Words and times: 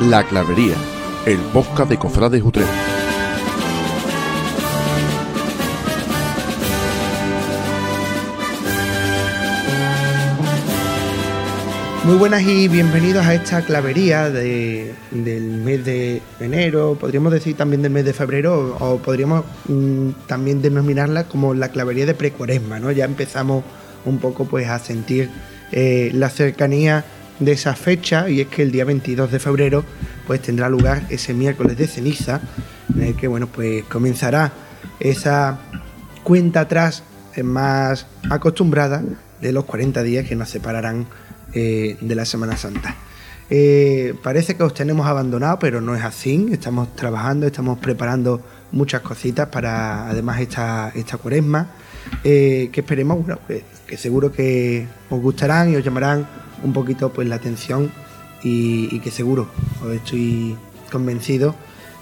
La 0.00 0.24
Clavería, 0.24 0.74
el 1.26 1.38
podcast 1.52 1.90
de 1.90 1.98
Cofrades 1.98 2.42
Utrecht. 2.42 2.68
Muy 12.04 12.16
buenas 12.16 12.42
y 12.42 12.66
bienvenidos 12.66 13.24
a 13.26 13.34
esta 13.34 13.60
clavería 13.62 14.30
de- 14.30 14.94
del 15.10 15.42
mes 15.58 15.84
de 15.84 16.22
enero, 16.40 16.96
podríamos 16.98 17.30
decir 17.32 17.56
también 17.56 17.82
del 17.82 17.92
mes 17.92 18.04
de 18.06 18.14
febrero, 18.14 18.74
o 18.80 18.96
podríamos 18.98 19.44
mm, 19.68 20.10
también 20.26 20.62
denominarla 20.62 21.24
como 21.24 21.52
la 21.54 21.68
clavería 21.68 22.06
de 22.06 22.14
precuaresma, 22.14 22.80
¿no? 22.80 22.90
Ya 22.90 23.04
empezamos 23.04 23.64
un 24.06 24.18
poco 24.18 24.46
pues 24.46 24.66
a 24.68 24.78
sentir 24.78 25.28
eh, 25.72 26.10
la 26.14 26.30
cercanía 26.30 27.04
de 27.40 27.52
esa 27.52 27.74
fecha 27.74 28.28
y 28.30 28.40
es 28.40 28.48
que 28.48 28.62
el 28.62 28.70
día 28.70 28.84
22 28.84 29.32
de 29.32 29.38
febrero 29.38 29.84
pues 30.26 30.40
tendrá 30.42 30.68
lugar 30.68 31.02
ese 31.08 31.34
miércoles 31.34 31.76
de 31.76 31.86
ceniza 31.86 32.40
en 32.94 33.02
el 33.02 33.16
que 33.16 33.26
bueno 33.26 33.48
pues 33.48 33.82
comenzará 33.84 34.52
esa 35.00 35.58
cuenta 36.22 36.60
atrás 36.60 37.02
eh, 37.34 37.42
más 37.42 38.06
acostumbrada 38.30 39.02
de 39.40 39.52
los 39.52 39.64
40 39.64 40.02
días 40.02 40.26
que 40.26 40.36
nos 40.36 40.50
separarán 40.50 41.06
eh, 41.54 41.96
de 42.00 42.14
la 42.14 42.24
Semana 42.24 42.56
Santa. 42.56 42.94
Eh, 43.48 44.14
parece 44.22 44.56
que 44.56 44.62
os 44.62 44.74
tenemos 44.74 45.06
abandonado, 45.06 45.58
pero 45.58 45.80
no 45.80 45.96
es 45.96 46.04
así. 46.04 46.48
Estamos 46.52 46.94
trabajando, 46.94 47.46
estamos 47.46 47.78
preparando 47.78 48.42
muchas 48.70 49.00
cositas 49.00 49.48
para 49.48 50.08
además 50.08 50.40
esta, 50.40 50.92
esta 50.94 51.16
cuaresma, 51.16 51.68
que 52.22 52.70
esperemos, 52.72 53.24
bueno, 53.24 53.40
que, 53.48 53.64
que 53.86 53.96
seguro 53.96 54.30
que 54.30 54.86
os 55.08 55.20
gustarán 55.20 55.72
y 55.72 55.76
os 55.76 55.84
llamarán 55.84 56.26
un 56.62 56.72
poquito 56.72 57.12
pues 57.12 57.28
la 57.28 57.36
atención 57.36 57.90
y, 58.42 58.94
y 58.94 59.00
que 59.00 59.10
seguro, 59.10 59.48
os 59.84 59.92
estoy 59.92 60.56
convencido 60.90 61.54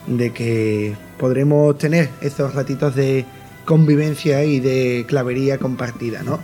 de 0.06 0.32
que 0.32 0.94
podremos 1.18 1.76
tener 1.78 2.08
esos 2.20 2.54
ratitos 2.54 2.94
de 2.94 3.24
convivencia 3.64 4.44
y 4.44 4.60
de 4.60 5.04
clavería 5.06 5.58
compartida, 5.58 6.22
¿no? 6.22 6.38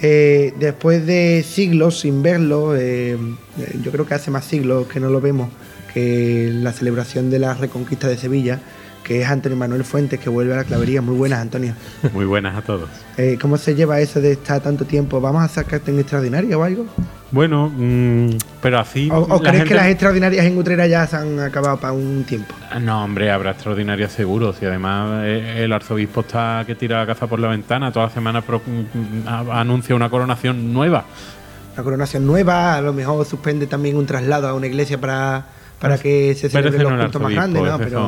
Eh, 0.00 0.54
después 0.60 1.06
de 1.06 1.44
siglos 1.46 2.00
sin 2.00 2.22
verlo, 2.22 2.76
eh, 2.76 3.14
eh, 3.14 3.78
yo 3.82 3.90
creo 3.90 4.06
que 4.06 4.14
hace 4.14 4.30
más 4.30 4.44
siglos 4.44 4.86
que 4.86 5.00
no 5.00 5.08
lo 5.08 5.20
vemos, 5.20 5.48
que 5.92 6.50
la 6.52 6.72
celebración 6.72 7.30
de 7.30 7.38
la 7.40 7.54
Reconquista 7.54 8.06
de 8.06 8.16
Sevilla, 8.16 8.60
que 9.02 9.22
es 9.22 9.28
Antonio 9.28 9.56
Manuel 9.56 9.84
Fuentes, 9.84 10.20
que 10.20 10.28
vuelve 10.28 10.52
a 10.52 10.58
la 10.58 10.64
clavería. 10.64 11.00
Muy 11.00 11.16
buenas, 11.16 11.40
Antonio. 11.40 11.74
Muy 12.12 12.26
buenas 12.26 12.56
a 12.56 12.62
todos. 12.62 12.90
Eh, 13.16 13.38
¿Cómo 13.40 13.56
se 13.56 13.74
lleva 13.74 14.00
eso 14.00 14.20
de 14.20 14.32
estar 14.32 14.60
tanto 14.62 14.84
tiempo? 14.84 15.20
¿Vamos 15.20 15.42
a 15.42 15.48
sacarte 15.48 15.90
en 15.90 15.98
extraordinaria 15.98 16.58
o 16.58 16.62
algo? 16.62 16.86
Bueno, 17.30 17.70
mm, 17.74 18.30
pero 18.62 18.78
así. 18.78 19.10
¿O, 19.12 19.38
crees 19.40 19.64
que 19.64 19.74
las 19.74 19.86
extraordinarias 19.88 20.46
en 20.46 20.56
Utrera 20.56 20.86
ya 20.86 21.06
se 21.06 21.16
han 21.16 21.38
acabado 21.40 21.76
para 21.78 21.92
un 21.92 22.24
tiempo? 22.24 22.54
No, 22.80 23.04
hombre, 23.04 23.30
habrá 23.30 23.50
extraordinarias 23.50 24.12
seguros. 24.12 24.56
Y 24.62 24.64
además 24.64 25.24
eh, 25.24 25.64
el 25.64 25.72
arzobispo 25.72 26.20
está 26.20 26.64
que 26.66 26.74
tira 26.74 27.00
la 27.00 27.06
caza 27.06 27.26
por 27.26 27.38
la 27.38 27.48
ventana. 27.48 27.92
Toda 27.92 28.06
la 28.06 28.12
semana 28.12 28.40
pro- 28.40 28.62
mm, 28.64 29.28
a- 29.28 29.60
anuncia 29.60 29.94
una 29.94 30.08
coronación 30.08 30.72
nueva. 30.72 31.04
La 31.76 31.82
coronación 31.82 32.26
nueva, 32.26 32.74
a 32.76 32.80
lo 32.80 32.92
mejor 32.94 33.24
suspende 33.26 33.66
también 33.66 33.96
un 33.96 34.06
traslado 34.06 34.48
a 34.48 34.54
una 34.54 34.66
iglesia 34.66 34.98
para, 34.98 35.44
para 35.78 35.98
que 35.98 36.34
se 36.34 36.48
celebren 36.48 36.82
los 36.82 36.92
no 36.92 36.98
cultos 37.04 37.22
más 37.22 37.32
grandes, 37.34 37.62
¿no? 37.62 37.78
Pero 37.78 38.00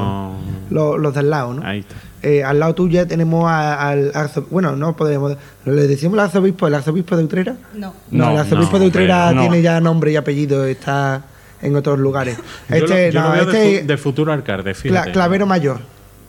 son- 0.70 1.02
los 1.02 1.14
de 1.14 1.20
al 1.20 1.30
lado, 1.30 1.54
¿no? 1.54 1.66
Ahí 1.66 1.80
está. 1.80 1.94
Eh, 2.22 2.44
al 2.44 2.60
lado 2.60 2.74
tuya 2.74 3.06
tenemos 3.08 3.46
a- 3.48 3.88
al 3.88 4.12
arzobispo, 4.14 4.52
bueno, 4.52 4.76
no 4.76 4.94
podemos, 4.94 5.36
le 5.64 5.86
decimos 5.86 6.18
al 6.18 6.26
arzobispo, 6.26 6.66
el 6.66 6.74
arzobispo 6.74 7.16
de 7.16 7.24
Utrera. 7.24 7.56
No. 7.74 7.94
No, 8.10 8.28
el 8.28 8.34
No, 8.34 8.40
arzobispo 8.40 8.74
no, 8.74 8.78
de 8.80 8.86
Utrera 8.88 9.32
no. 9.32 9.40
tiene 9.40 9.62
ya 9.62 9.80
nombre 9.80 10.12
y 10.12 10.16
apellido, 10.16 10.64
está 10.66 11.22
en 11.62 11.76
otros 11.76 11.98
lugares. 11.98 12.36
Yo 12.68 12.76
lo- 12.76 12.84
Este, 12.86 13.12
yo 13.12 13.20
lo 13.20 13.26
no, 13.28 13.32
veo 13.34 13.46
de, 13.46 13.52
este 13.70 13.80
fu- 13.80 13.86
de 13.86 13.96
futuro 13.96 14.32
alcalde, 14.32 14.72
cla- 14.72 14.74
fíjate. 14.74 15.12
clavero 15.12 15.46
mayor. 15.46 15.78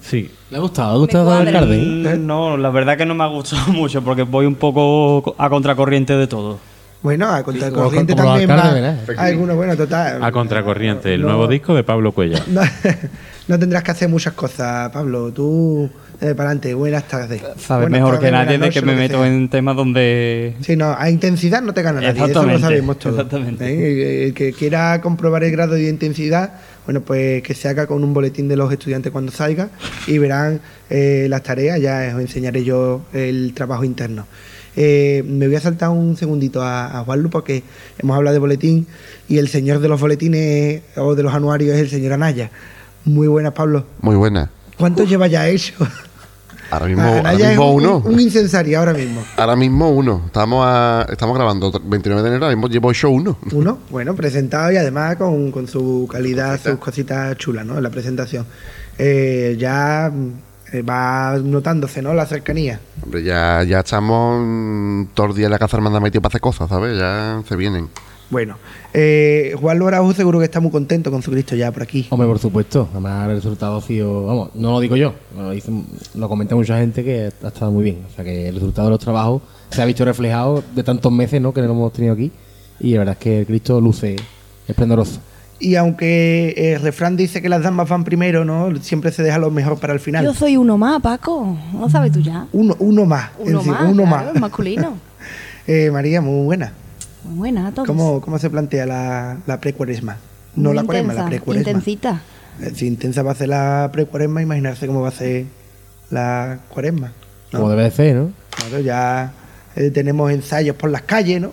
Sí. 0.01 0.31
¿Le 0.49 0.57
ha 0.57 0.59
gustado? 0.61 0.91
¿Le 0.91 0.95
ha 0.95 0.99
gustado 0.99 1.41
el 1.41 1.47
alcalde? 1.47 2.17
No, 2.17 2.57
la 2.57 2.69
verdad 2.69 2.97
que 2.97 3.05
no 3.05 3.13
me 3.13 3.23
ha 3.23 3.27
gustado 3.27 3.67
mucho 3.73 4.01
porque 4.01 4.23
voy 4.23 4.45
un 4.45 4.55
poco 4.55 5.35
a 5.37 5.49
contracorriente 5.49 6.13
de 6.15 6.25
todo. 6.27 6.57
Bueno, 7.03 7.31
a 7.33 7.41
contracorriente 7.43 8.13
como 8.15 8.25
también 8.29 8.49
va. 8.49 8.73
¿verdad? 8.73 8.99
Algunos, 9.17 9.55
bueno, 9.55 9.75
total. 9.75 10.23
A 10.23 10.31
contracorriente, 10.31 11.13
el 11.15 11.21
No. 11.21 11.27
nuevo 11.29 11.47
disco 11.47 11.73
de 11.75 11.83
Pablo 11.83 12.11
Cuellar. 12.11 12.43
No, 13.47 13.55
no 13.55 13.59
tendrás 13.59 13.83
que 13.83 13.91
hacer 13.91 14.07
muchas 14.07 14.33
cosas, 14.33 14.91
Pablo. 14.91 15.31
Tú, 15.33 15.89
eh, 16.21 16.35
para 16.35 16.49
adelante, 16.51 16.73
buenas 16.75 17.05
tardes. 17.07 17.41
Sabes 17.57 17.89
Buenas 17.89 17.89
mejor 17.91 18.13
tardes, 18.15 18.25
que 18.29 18.31
nadie 18.31 18.57
de 18.59 18.69
que 18.69 18.81
me 18.83 18.95
meto 18.95 19.25
en 19.25 19.49
temas 19.49 19.75
donde... 19.75 20.55
Sí, 20.61 20.75
no, 20.77 20.95
a 20.97 21.09
intensidad 21.09 21.61
no 21.61 21.73
te 21.73 21.81
gana 21.81 21.99
nadie, 22.01 22.11
eso 22.11 22.19
lo 22.19 22.25
Exactamente, 22.27 22.61
sabemos 22.61 22.99
todos. 22.99 23.15
exactamente. 23.15 23.65
¿eh? 23.67 24.27
El 24.27 24.33
que 24.35 24.53
quiera 24.53 25.01
comprobar 25.01 25.43
el 25.43 25.51
grado 25.51 25.73
de 25.73 25.89
intensidad, 25.89 26.53
bueno, 26.85 27.01
pues 27.01 27.41
que 27.41 27.53
se 27.55 27.67
haga 27.67 27.87
con 27.87 28.03
un 28.03 28.13
boletín 28.13 28.47
de 28.47 28.55
los 28.55 28.71
estudiantes 28.71 29.11
cuando 29.11 29.31
salga 29.31 29.69
y 30.07 30.17
verán 30.19 30.61
eh, 30.89 31.25
las 31.29 31.41
tareas, 31.43 31.81
ya 31.81 32.11
os 32.15 32.21
enseñaré 32.21 32.63
yo 32.63 33.01
el 33.11 33.53
trabajo 33.55 33.83
interno. 33.83 34.27
Eh, 34.75 35.23
me 35.27 35.47
voy 35.47 35.55
a 35.55 35.61
saltar 35.61 35.89
un 35.89 36.15
segundito 36.15 36.61
a, 36.61 36.99
a 36.99 37.03
Juanlu 37.03 37.29
porque 37.29 37.63
hemos 37.99 38.15
hablado 38.15 38.33
de 38.33 38.39
boletín 38.39 38.87
y 39.27 39.37
el 39.37 39.47
señor 39.49 39.79
de 39.79 39.87
los 39.89 39.99
boletines 39.99 40.81
o 40.95 41.13
de 41.15 41.23
los 41.23 41.33
anuarios 41.33 41.75
es 41.75 41.81
el 41.81 41.89
señor 41.89 42.13
Anaya. 42.13 42.49
Muy 43.05 43.27
buenas, 43.27 43.53
Pablo. 43.53 43.85
Muy 44.01 44.15
buena. 44.15 44.49
¿Cuánto 44.77 45.03
lleva 45.03 45.27
ya 45.27 45.47
hecho? 45.49 45.73
Ahora 46.69 46.85
mismo, 46.85 47.03
ahora 47.03 47.19
Anaya 47.19 47.45
es 47.45 47.49
mismo 47.57 47.73
un, 47.73 47.83
uno. 47.85 47.97
un 48.05 48.19
incensario 48.19 48.79
ahora 48.79 48.93
mismo. 48.93 49.21
Ahora 49.35 49.55
mismo 49.57 49.89
uno. 49.91 50.23
Estamos, 50.27 50.63
a- 50.65 51.05
estamos 51.11 51.35
grabando 51.35 51.69
29 51.83 52.21
de 52.21 52.27
enero, 52.29 52.45
ahora 52.45 52.55
mismo 52.55 52.69
llevo 52.69 52.91
hecho 52.91 53.09
uno. 53.09 53.37
Uno, 53.51 53.79
bueno, 53.89 54.15
presentado 54.15 54.71
y 54.71 54.77
además 54.77 55.17
con, 55.17 55.51
con 55.51 55.67
su 55.67 56.07
calidad, 56.09 56.57
sus 56.63 56.75
cositas 56.75 57.35
chulas, 57.37 57.65
¿no? 57.65 57.75
En 57.75 57.83
la 57.83 57.89
presentación. 57.89 58.45
Eh, 58.97 59.57
ya 59.59 60.09
va 60.79 61.37
notándose, 61.43 62.01
¿no? 62.01 62.13
La 62.13 62.25
cercanía. 62.25 62.79
Hombre, 63.03 63.23
ya, 63.23 63.63
ya 63.63 63.79
estamos 63.79 64.41
mm, 64.41 65.05
todos 65.13 65.29
los 65.29 65.37
días 65.37 65.47
en 65.47 65.51
la 65.51 65.59
casa 65.59 65.77
hermandad 65.77 66.01
metido 66.01 66.21
para 66.21 66.31
hacer 66.31 66.41
cosas, 66.41 66.69
¿sabes? 66.69 66.97
Ya 66.97 67.41
se 67.47 67.55
vienen. 67.55 67.89
Bueno, 68.31 68.55
eh, 68.93 69.53
Juan 69.59 69.77
Lorajo 69.77 70.13
seguro 70.13 70.39
que 70.39 70.45
está 70.45 70.61
muy 70.61 70.71
contento 70.71 71.11
con 71.11 71.21
su 71.21 71.31
Cristo 71.31 71.53
ya 71.53 71.69
por 71.73 71.83
aquí. 71.83 72.07
Hombre, 72.11 72.29
por 72.29 72.39
supuesto. 72.39 72.87
Además, 72.91 73.27
el 73.27 73.35
resultado 73.35 73.77
ha 73.77 73.81
sido. 73.81 74.25
Vamos, 74.25 74.51
no 74.55 74.71
lo 74.71 74.79
digo 74.79 74.95
yo. 74.95 75.13
Lo, 75.35 75.51
lo 76.15 76.29
comenta 76.29 76.55
mucha 76.55 76.77
gente 76.77 77.03
que 77.03 77.29
ha 77.43 77.47
estado 77.47 77.71
muy 77.71 77.83
bien. 77.83 78.05
O 78.09 78.15
sea, 78.15 78.23
que 78.23 78.47
el 78.47 78.55
resultado 78.55 78.87
de 78.87 78.91
los 78.91 79.01
trabajos 79.01 79.41
se 79.69 79.81
ha 79.81 79.85
visto 79.85 80.05
reflejado 80.05 80.63
de 80.73 80.81
tantos 80.81 81.11
meses 81.11 81.41
¿no? 81.41 81.53
que 81.53 81.61
lo 81.61 81.71
hemos 81.71 81.91
tenido 81.91 82.13
aquí. 82.13 82.31
Y 82.79 82.93
la 82.93 82.99
verdad 82.99 83.17
es 83.19 83.19
que 83.19 83.39
el 83.39 83.45
Cristo 83.45 83.81
luce 83.81 84.15
esplendoroso. 84.65 85.19
Y 85.61 85.75
aunque 85.75 86.53
el 86.57 86.81
refrán 86.81 87.15
dice 87.15 87.39
que 87.39 87.47
las 87.47 87.61
damas 87.61 87.87
van 87.87 88.03
primero, 88.03 88.43
¿no? 88.43 88.75
Siempre 88.81 89.11
se 89.11 89.21
deja 89.21 89.37
lo 89.37 89.51
mejor 89.51 89.79
para 89.79 89.93
el 89.93 89.99
final. 89.99 90.25
Yo 90.25 90.33
soy 90.33 90.57
uno 90.57 90.75
más, 90.75 90.99
Paco. 91.01 91.55
¿No 91.71 91.87
sabes 91.87 92.11
tú 92.11 92.19
ya? 92.19 92.47
Uno, 92.51 92.75
uno 92.79 93.05
más. 93.05 93.29
Uno 93.37 93.61
más. 93.61 93.81
uno 93.83 94.03
claro, 94.03 94.31
más. 94.33 94.39
masculino. 94.39 94.97
Eh, 95.67 95.91
María, 95.91 96.21
muy 96.21 96.43
buena. 96.43 96.73
Muy 97.23 97.35
buena 97.37 97.67
a 97.67 97.71
todos. 97.71 97.87
¿Cómo, 97.87 98.19
cómo 98.19 98.39
se 98.39 98.49
plantea 98.49 98.87
la, 98.87 99.37
la 99.45 99.61
precuaresma? 99.61 100.17
No 100.55 100.69
Muy 100.69 100.75
la 100.77 100.83
cuaresma, 100.83 101.13
la 101.13 101.25
precuaresma. 101.27 101.69
Intensita. 101.69 102.21
Eh, 102.59 102.71
Si 102.75 102.87
intensa 102.87 103.21
va 103.21 103.31
a 103.31 103.35
ser 103.35 103.49
la 103.49 103.87
precuaresma, 103.93 104.41
imaginarse 104.41 104.87
cómo 104.87 105.01
va 105.01 105.09
a 105.09 105.11
ser 105.11 105.45
la 106.09 106.57
cuaresma. 106.67 107.11
¿no? 107.53 107.59
Como 107.59 107.69
debe 107.69 107.83
de 107.83 107.91
ser, 107.91 108.15
¿no? 108.15 108.31
Claro, 108.49 108.79
ya 108.79 109.31
eh, 109.75 109.91
tenemos 109.91 110.31
ensayos 110.31 110.75
por 110.75 110.89
las 110.89 111.03
calles, 111.03 111.39
¿no? 111.39 111.51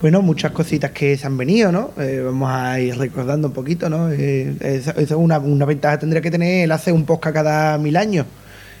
Bueno, 0.00 0.22
muchas 0.22 0.52
cositas 0.52 0.92
que 0.92 1.16
se 1.16 1.26
han 1.26 1.36
venido, 1.36 1.72
¿no? 1.72 1.90
Eh, 1.98 2.22
vamos 2.24 2.48
a 2.52 2.78
ir 2.80 2.96
recordando 2.96 3.48
un 3.48 3.54
poquito, 3.54 3.90
¿no? 3.90 4.10
Eh, 4.12 4.54
es 4.60 5.10
una, 5.10 5.38
una 5.40 5.64
ventaja 5.64 5.98
tendría 5.98 6.22
que 6.22 6.30
tener 6.30 6.64
el 6.64 6.72
hacer 6.72 6.94
un 6.94 7.04
podcast 7.04 7.34
cada 7.34 7.78
mil 7.78 7.96
años. 7.96 8.24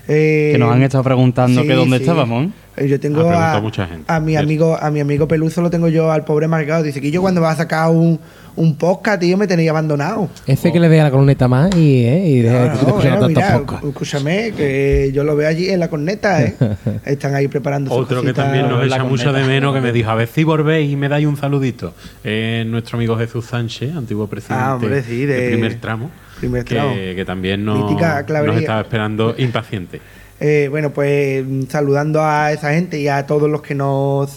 Eh, 0.06 0.50
Que 0.52 0.58
nos 0.58 0.72
han 0.72 0.82
estado 0.82 1.02
preguntando 1.04 1.62
que 1.62 1.74
dónde 1.74 1.96
estábamos, 1.96 2.46
¿eh? 2.46 2.48
Eh, 2.48 2.67
Yo 2.86 3.00
tengo 3.00 3.28
a, 3.30 3.60
mucha 3.60 3.86
gente. 3.86 4.04
a 4.06 4.20
mi 4.20 4.36
amigo, 4.36 4.76
a 4.80 4.90
mi 4.90 5.00
amigo 5.00 5.26
Peluso 5.28 5.60
lo 5.62 5.70
tengo 5.70 5.88
yo 5.88 6.10
al 6.12 6.24
pobre 6.24 6.46
Marcado. 6.48 6.82
Dice 6.82 7.00
que 7.00 7.10
yo 7.10 7.20
cuando 7.20 7.40
vas 7.40 7.54
a 7.54 7.56
sacar 7.62 7.90
un, 7.90 8.18
un 8.56 8.76
podcast, 8.76 9.20
tío, 9.20 9.36
me 9.36 9.46
tenéis 9.46 9.70
abandonado. 9.70 10.28
Ese 10.46 10.72
que 10.72 10.78
le 10.80 10.88
dé 10.88 11.00
a 11.00 11.04
la 11.04 11.10
coloneta 11.10 11.48
más 11.48 11.74
y, 11.76 12.04
¿eh? 12.04 12.24
y 12.28 12.40
deja 12.42 12.66
No, 12.66 12.70
que 12.72 12.76
te 12.76 12.84
no, 12.84 12.94
bueno, 13.16 13.28
mira, 13.28 13.56
escúchame, 13.84 14.52
que 14.56 15.10
yo 15.14 15.24
lo 15.24 15.34
veo 15.36 15.48
allí 15.48 15.68
en 15.70 15.80
la 15.80 15.88
corneta, 15.88 16.42
¿eh? 16.42 16.54
Están 17.04 17.34
ahí 17.34 17.48
preparando 17.48 17.92
Otro 17.92 18.22
que 18.22 18.32
también 18.32 18.68
nos 18.68 18.84
echa 18.86 19.04
mucho 19.04 19.24
de 19.32 19.40
corneta. 19.40 19.48
menos, 19.48 19.74
que 19.74 19.80
me 19.80 19.92
dijo, 19.92 20.10
a 20.10 20.14
ver 20.14 20.28
si 20.28 20.44
volvéis 20.44 20.90
y 20.92 20.96
me 20.96 21.08
dais 21.08 21.26
un 21.26 21.36
saludito. 21.36 21.94
Es 22.24 22.66
nuestro 22.66 22.96
amigo 22.98 23.16
Jesús 23.16 23.46
Sánchez, 23.46 23.94
antiguo 23.96 24.26
presidente 24.26 24.64
Ah, 24.64 24.74
hombre, 24.74 25.02
sí, 25.02 25.24
de- 25.26 25.34
del 25.40 25.52
primer 25.52 25.74
tramo. 25.80 26.10
primer 26.38 26.64
que, 26.64 26.74
tramo. 26.74 26.94
que 26.94 27.24
también 27.26 27.64
nos, 27.64 27.78
nos 27.92 28.56
estaba 28.56 28.80
esperando 28.80 29.34
impaciente. 29.38 30.00
Eh, 30.40 30.68
bueno, 30.70 30.92
pues 30.92 31.44
mm, 31.44 31.64
saludando 31.68 32.22
a 32.22 32.52
esa 32.52 32.72
gente 32.72 33.00
y 33.00 33.08
a 33.08 33.26
todos 33.26 33.50
los 33.50 33.62
que 33.62 33.74
nos, 33.74 34.36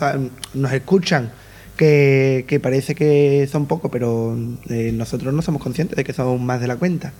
nos 0.54 0.74
escuchan, 0.74 1.32
que, 1.78 2.46
que 2.48 2.60
parece 2.60 2.96
que 2.96 3.48
son 3.52 3.66
pocos, 3.68 3.92
pero 3.92 4.38
eh, 4.70 4.92
nosotros 4.94 5.34
no 5.34 5.42
somos 5.42 5.62
conscientes 5.62 5.96
de 5.96 6.04
que 6.04 6.14
son 6.14 6.44
más 6.46 6.62
de 6.62 6.68
la 6.68 6.76
cuenta. 6.78 7.14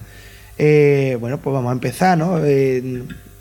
Eh, 0.58 1.18
bueno, 1.20 1.40
pues 1.40 1.54
vamos 1.54 1.70
a 1.70 1.74
empezar, 1.74 2.18
¿no? 2.18 2.40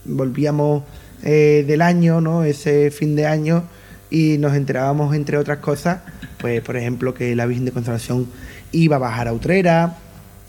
Volvíamos 0.04 0.84
del 1.22 1.82
año, 1.82 2.20
¿no? 2.20 2.44
Ese 2.44 2.90
fin 2.90 3.14
de 3.16 3.26
año 3.26 3.64
y 4.10 4.38
nos 4.38 4.54
enterábamos, 4.54 5.14
entre 5.14 5.38
otras 5.38 5.58
cosas, 5.58 6.00
pues 6.38 6.60
por 6.62 6.76
ejemplo 6.76 7.14
que 7.14 7.34
la 7.36 7.46
Virgen 7.46 7.64
de 7.64 7.72
Consolación 7.72 8.26
iba 8.72 8.96
a 8.96 8.98
bajar 8.98 9.28
a 9.28 9.32
Utrera, 9.32 9.98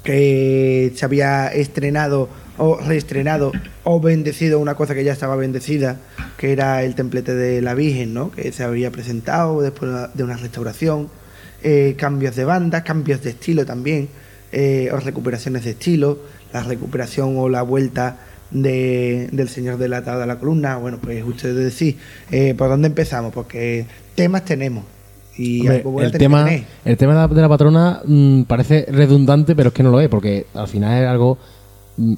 que 0.03 0.91
se 0.95 1.05
había 1.05 1.47
estrenado 1.47 2.29
o 2.61 2.77
reestrenado 2.77 3.51
o 3.83 3.99
bendecido 3.99 4.59
una 4.59 4.75
cosa 4.75 4.93
que 4.93 5.03
ya 5.03 5.13
estaba 5.13 5.35
bendecida, 5.35 5.97
que 6.37 6.51
era 6.51 6.83
el 6.83 6.93
templete 6.93 7.33
de 7.33 7.59
la 7.59 7.73
Virgen, 7.73 8.13
¿no? 8.13 8.29
que 8.31 8.51
se 8.51 8.63
había 8.63 8.91
presentado 8.91 9.61
después 9.61 9.91
de 10.13 10.23
una 10.23 10.37
restauración, 10.37 11.09
eh, 11.63 11.95
cambios 11.97 12.35
de 12.35 12.45
banda, 12.45 12.83
cambios 12.83 13.23
de 13.23 13.31
estilo 13.31 13.65
también, 13.65 14.09
eh, 14.51 14.91
o 14.93 14.97
recuperaciones 14.97 15.65
de 15.65 15.71
estilo, 15.71 16.19
la 16.53 16.61
recuperación 16.61 17.35
o 17.35 17.49
la 17.49 17.63
vuelta 17.63 18.19
de, 18.51 19.27
del 19.31 19.49
Señor 19.49 19.79
del 19.79 19.93
Atado 19.95 20.19
de 20.19 20.27
la 20.27 20.37
Columna. 20.37 20.77
Bueno, 20.77 20.99
pues 21.01 21.23
ustedes 21.25 21.55
decís, 21.55 21.95
eh, 22.29 22.53
¿por 22.55 22.69
dónde 22.69 22.89
empezamos? 22.89 23.33
Porque 23.33 23.87
temas 24.13 24.45
tenemos. 24.45 24.83
Y 25.35 25.61
Hombre, 25.61 25.77
algo 25.77 25.91
bueno 25.91 26.09
el, 26.09 26.17
tema, 26.17 26.47
el 26.85 26.97
tema 26.97 27.13
de 27.13 27.19
la, 27.19 27.27
de 27.27 27.41
la 27.41 27.49
patrona 27.49 28.01
mm, 28.05 28.43
parece 28.43 28.85
redundante, 28.87 29.55
pero 29.55 29.69
es 29.69 29.73
que 29.73 29.81
no 29.81 29.89
lo 29.89 29.99
es, 29.99 30.09
porque 30.09 30.45
al 30.53 30.67
final 30.67 31.01
es 31.01 31.09
algo, 31.09 31.39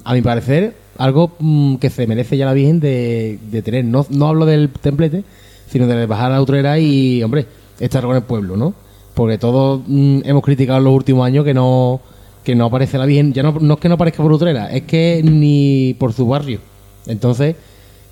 a 0.04 0.14
mi 0.14 0.22
parecer, 0.22 0.74
algo 0.98 1.36
mm, 1.38 1.76
que 1.76 1.90
se 1.90 2.06
merece 2.06 2.36
ya 2.36 2.46
la 2.46 2.52
Virgen 2.52 2.80
de, 2.80 3.38
de 3.50 3.62
tener. 3.62 3.84
No, 3.84 4.06
no 4.10 4.28
hablo 4.28 4.46
del 4.46 4.68
templete, 4.68 5.24
sino 5.68 5.86
de 5.86 6.06
bajar 6.06 6.32
a 6.32 6.34
la 6.34 6.42
utrera 6.42 6.78
y, 6.78 7.22
hombre, 7.22 7.46
estar 7.80 8.04
con 8.04 8.16
el 8.16 8.22
pueblo, 8.22 8.56
¿no? 8.56 8.74
Porque 9.14 9.38
todos 9.38 9.82
mm, 9.86 10.20
hemos 10.24 10.42
criticado 10.42 10.78
en 10.78 10.84
los 10.84 10.94
últimos 10.94 11.26
años 11.26 11.44
que 11.44 11.54
no 11.54 12.00
que 12.44 12.54
no 12.54 12.66
aparece 12.66 12.98
la 12.98 13.06
Virgen. 13.06 13.32
Ya 13.32 13.42
no, 13.42 13.56
no 13.58 13.74
es 13.74 13.80
que 13.80 13.88
no 13.88 13.94
aparezca 13.94 14.22
por 14.22 14.30
utrera, 14.30 14.70
es 14.70 14.82
que 14.82 15.22
ni 15.24 15.96
por 15.98 16.12
su 16.12 16.26
barrio. 16.28 16.60
Entonces, 17.06 17.56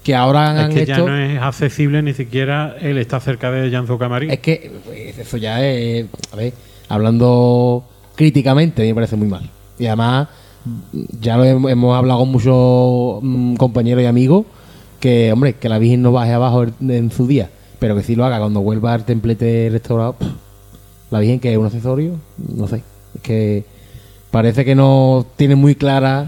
que 0.03 0.15
ahora 0.15 0.69
Es 0.69 0.75
que 0.75 0.87
ya 0.87 0.95
hecho... 0.95 1.07
no 1.07 1.17
es 1.17 1.41
accesible 1.41 2.03
ni 2.03 2.15
siquiera 2.15 2.75
el 2.81 2.99
estar 2.99 3.21
cerca 3.21 3.51
de 3.51 3.69
Llanzo 3.69 3.99
Camarín. 3.99 4.31
Es 4.31 4.41
que 4.41 4.73
pues, 4.85 5.19
eso 5.19 5.37
ya 5.37 5.65
es, 5.65 6.07
a 6.33 6.37
ver, 6.37 6.53
hablando 6.89 7.85
críticamente, 8.17 8.83
me 8.83 8.95
parece 8.95 9.17
muy 9.17 9.29
mal. 9.29 9.49
Y 9.79 9.87
además, 9.87 10.29
ya 11.21 11.37
lo 11.37 11.45
hemos, 11.45 11.97
hablado 11.97 12.21
con 12.21 12.29
muchos 12.31 13.23
mm, 13.23 13.57
compañeros 13.57 14.03
y 14.03 14.07
amigos, 14.07 14.47
que, 15.01 15.33
hombre, 15.33 15.55
que 15.55 15.69
la 15.69 15.79
Virgen 15.79 16.03
no 16.03 16.13
baje 16.13 16.33
abajo 16.33 16.65
en, 16.81 17.11
su 17.11 17.27
día, 17.27 17.51
pero 17.79 17.97
que 17.97 18.03
sí 18.03 18.15
lo 18.15 18.25
haga 18.25 18.39
cuando 18.39 18.61
vuelva 18.61 18.95
al 18.95 19.05
templete 19.05 19.69
restaurado. 19.71 20.17
la 21.11 21.21
Virgen 21.21 21.41
que 21.41 21.53
es 21.53 21.59
un 21.59 21.67
accesorio, 21.67 22.15
no 22.39 22.69
sé. 22.69 22.83
Es 23.15 23.21
que 23.23 23.65
parece 24.31 24.65
que 24.65 24.75
no 24.75 25.27
tiene 25.37 25.57
muy 25.57 25.75
clara 25.75 26.27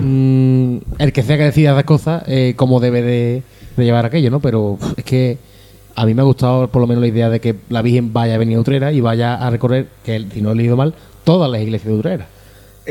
mm, 0.00 0.76
el 0.98 1.12
que 1.12 1.22
sea 1.22 1.36
que 1.36 1.44
decida 1.44 1.72
las 1.72 1.84
cosas, 1.84 2.22
eh, 2.26 2.54
cómo 2.56 2.80
debe 2.80 3.02
de, 3.02 3.42
llevar 3.76 4.04
aquello, 4.04 4.30
¿no? 4.30 4.40
Pero 4.40 4.78
es 4.96 5.04
que 5.04 5.38
a 5.96 6.06
mí 6.06 6.14
me 6.14 6.22
ha 6.22 6.24
gustado 6.24 6.68
por 6.68 6.80
lo 6.80 6.86
menos 6.86 7.00
la 7.00 7.08
idea 7.08 7.30
de 7.30 7.40
que 7.40 7.56
la 7.70 7.82
Virgen 7.82 8.12
vaya 8.12 8.34
a 8.34 8.38
venir 8.38 8.56
a 8.56 8.60
Utrera 8.60 8.92
y 8.92 9.00
vaya 9.00 9.34
a 9.34 9.50
recorrer, 9.50 9.88
que 10.04 10.26
si 10.32 10.42
no 10.42 10.52
he 10.52 10.54
leído 10.54 10.76
mal, 10.76 10.94
todas 11.24 11.50
las 11.50 11.60
iglesias 11.60 11.92
de 11.92 11.98
Utrera. 11.98 12.26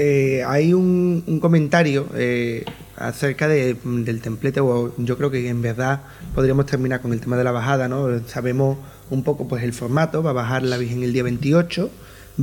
Eh, 0.01 0.43
hay 0.47 0.73
un, 0.73 1.23
un 1.27 1.39
comentario 1.41 2.07
eh, 2.15 2.63
acerca 2.95 3.49
de- 3.49 3.75
del 3.83 4.21
templete, 4.21 4.61
o 4.61 4.93
yo 4.97 5.17
creo 5.17 5.29
que 5.29 5.49
en 5.49 5.61
verdad 5.61 6.03
podríamos 6.33 6.65
terminar 6.67 7.01
con 7.01 7.11
el 7.11 7.19
tema 7.19 7.35
de 7.35 7.43
la 7.43 7.51
bajada, 7.51 7.89
¿no? 7.89 8.07
Sabemos 8.27 8.77
un 9.09 9.23
poco 9.23 9.45
pues 9.49 9.61
el 9.63 9.73
formato, 9.73 10.23
va 10.23 10.29
a 10.29 10.33
bajar 10.33 10.63
la 10.63 10.77
Virgen 10.77 11.03
el 11.03 11.11
día 11.11 11.23
28, 11.23 11.89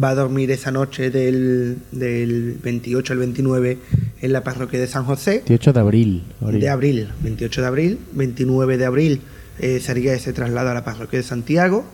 va 0.03 0.11
a 0.11 0.15
dormir 0.15 0.51
esa 0.51 0.71
noche 0.71 1.11
del, 1.11 1.79
del 1.93 2.59
28 2.63 3.15
al 3.15 3.19
29 3.21 3.79
en 4.21 4.33
la 4.35 4.45
parroquia 4.45 4.79
de 4.79 4.87
San 4.87 5.05
José, 5.07 5.43
28 5.49 5.73
de 5.73 5.81
abril. 5.81 6.25
de 6.61 6.69
abril, 6.69 7.09
28 7.23 7.61
de 7.63 7.67
abril, 7.67 7.99
29 8.13 8.77
de 8.77 8.85
abril 8.85 9.21
eh, 9.61 9.81
sería 9.81 10.13
ese 10.13 10.35
traslado 10.35 10.69
a 10.69 10.75
la 10.75 10.85
parroquia 10.85 11.21
de 11.21 11.23
Santiago, 11.23 11.87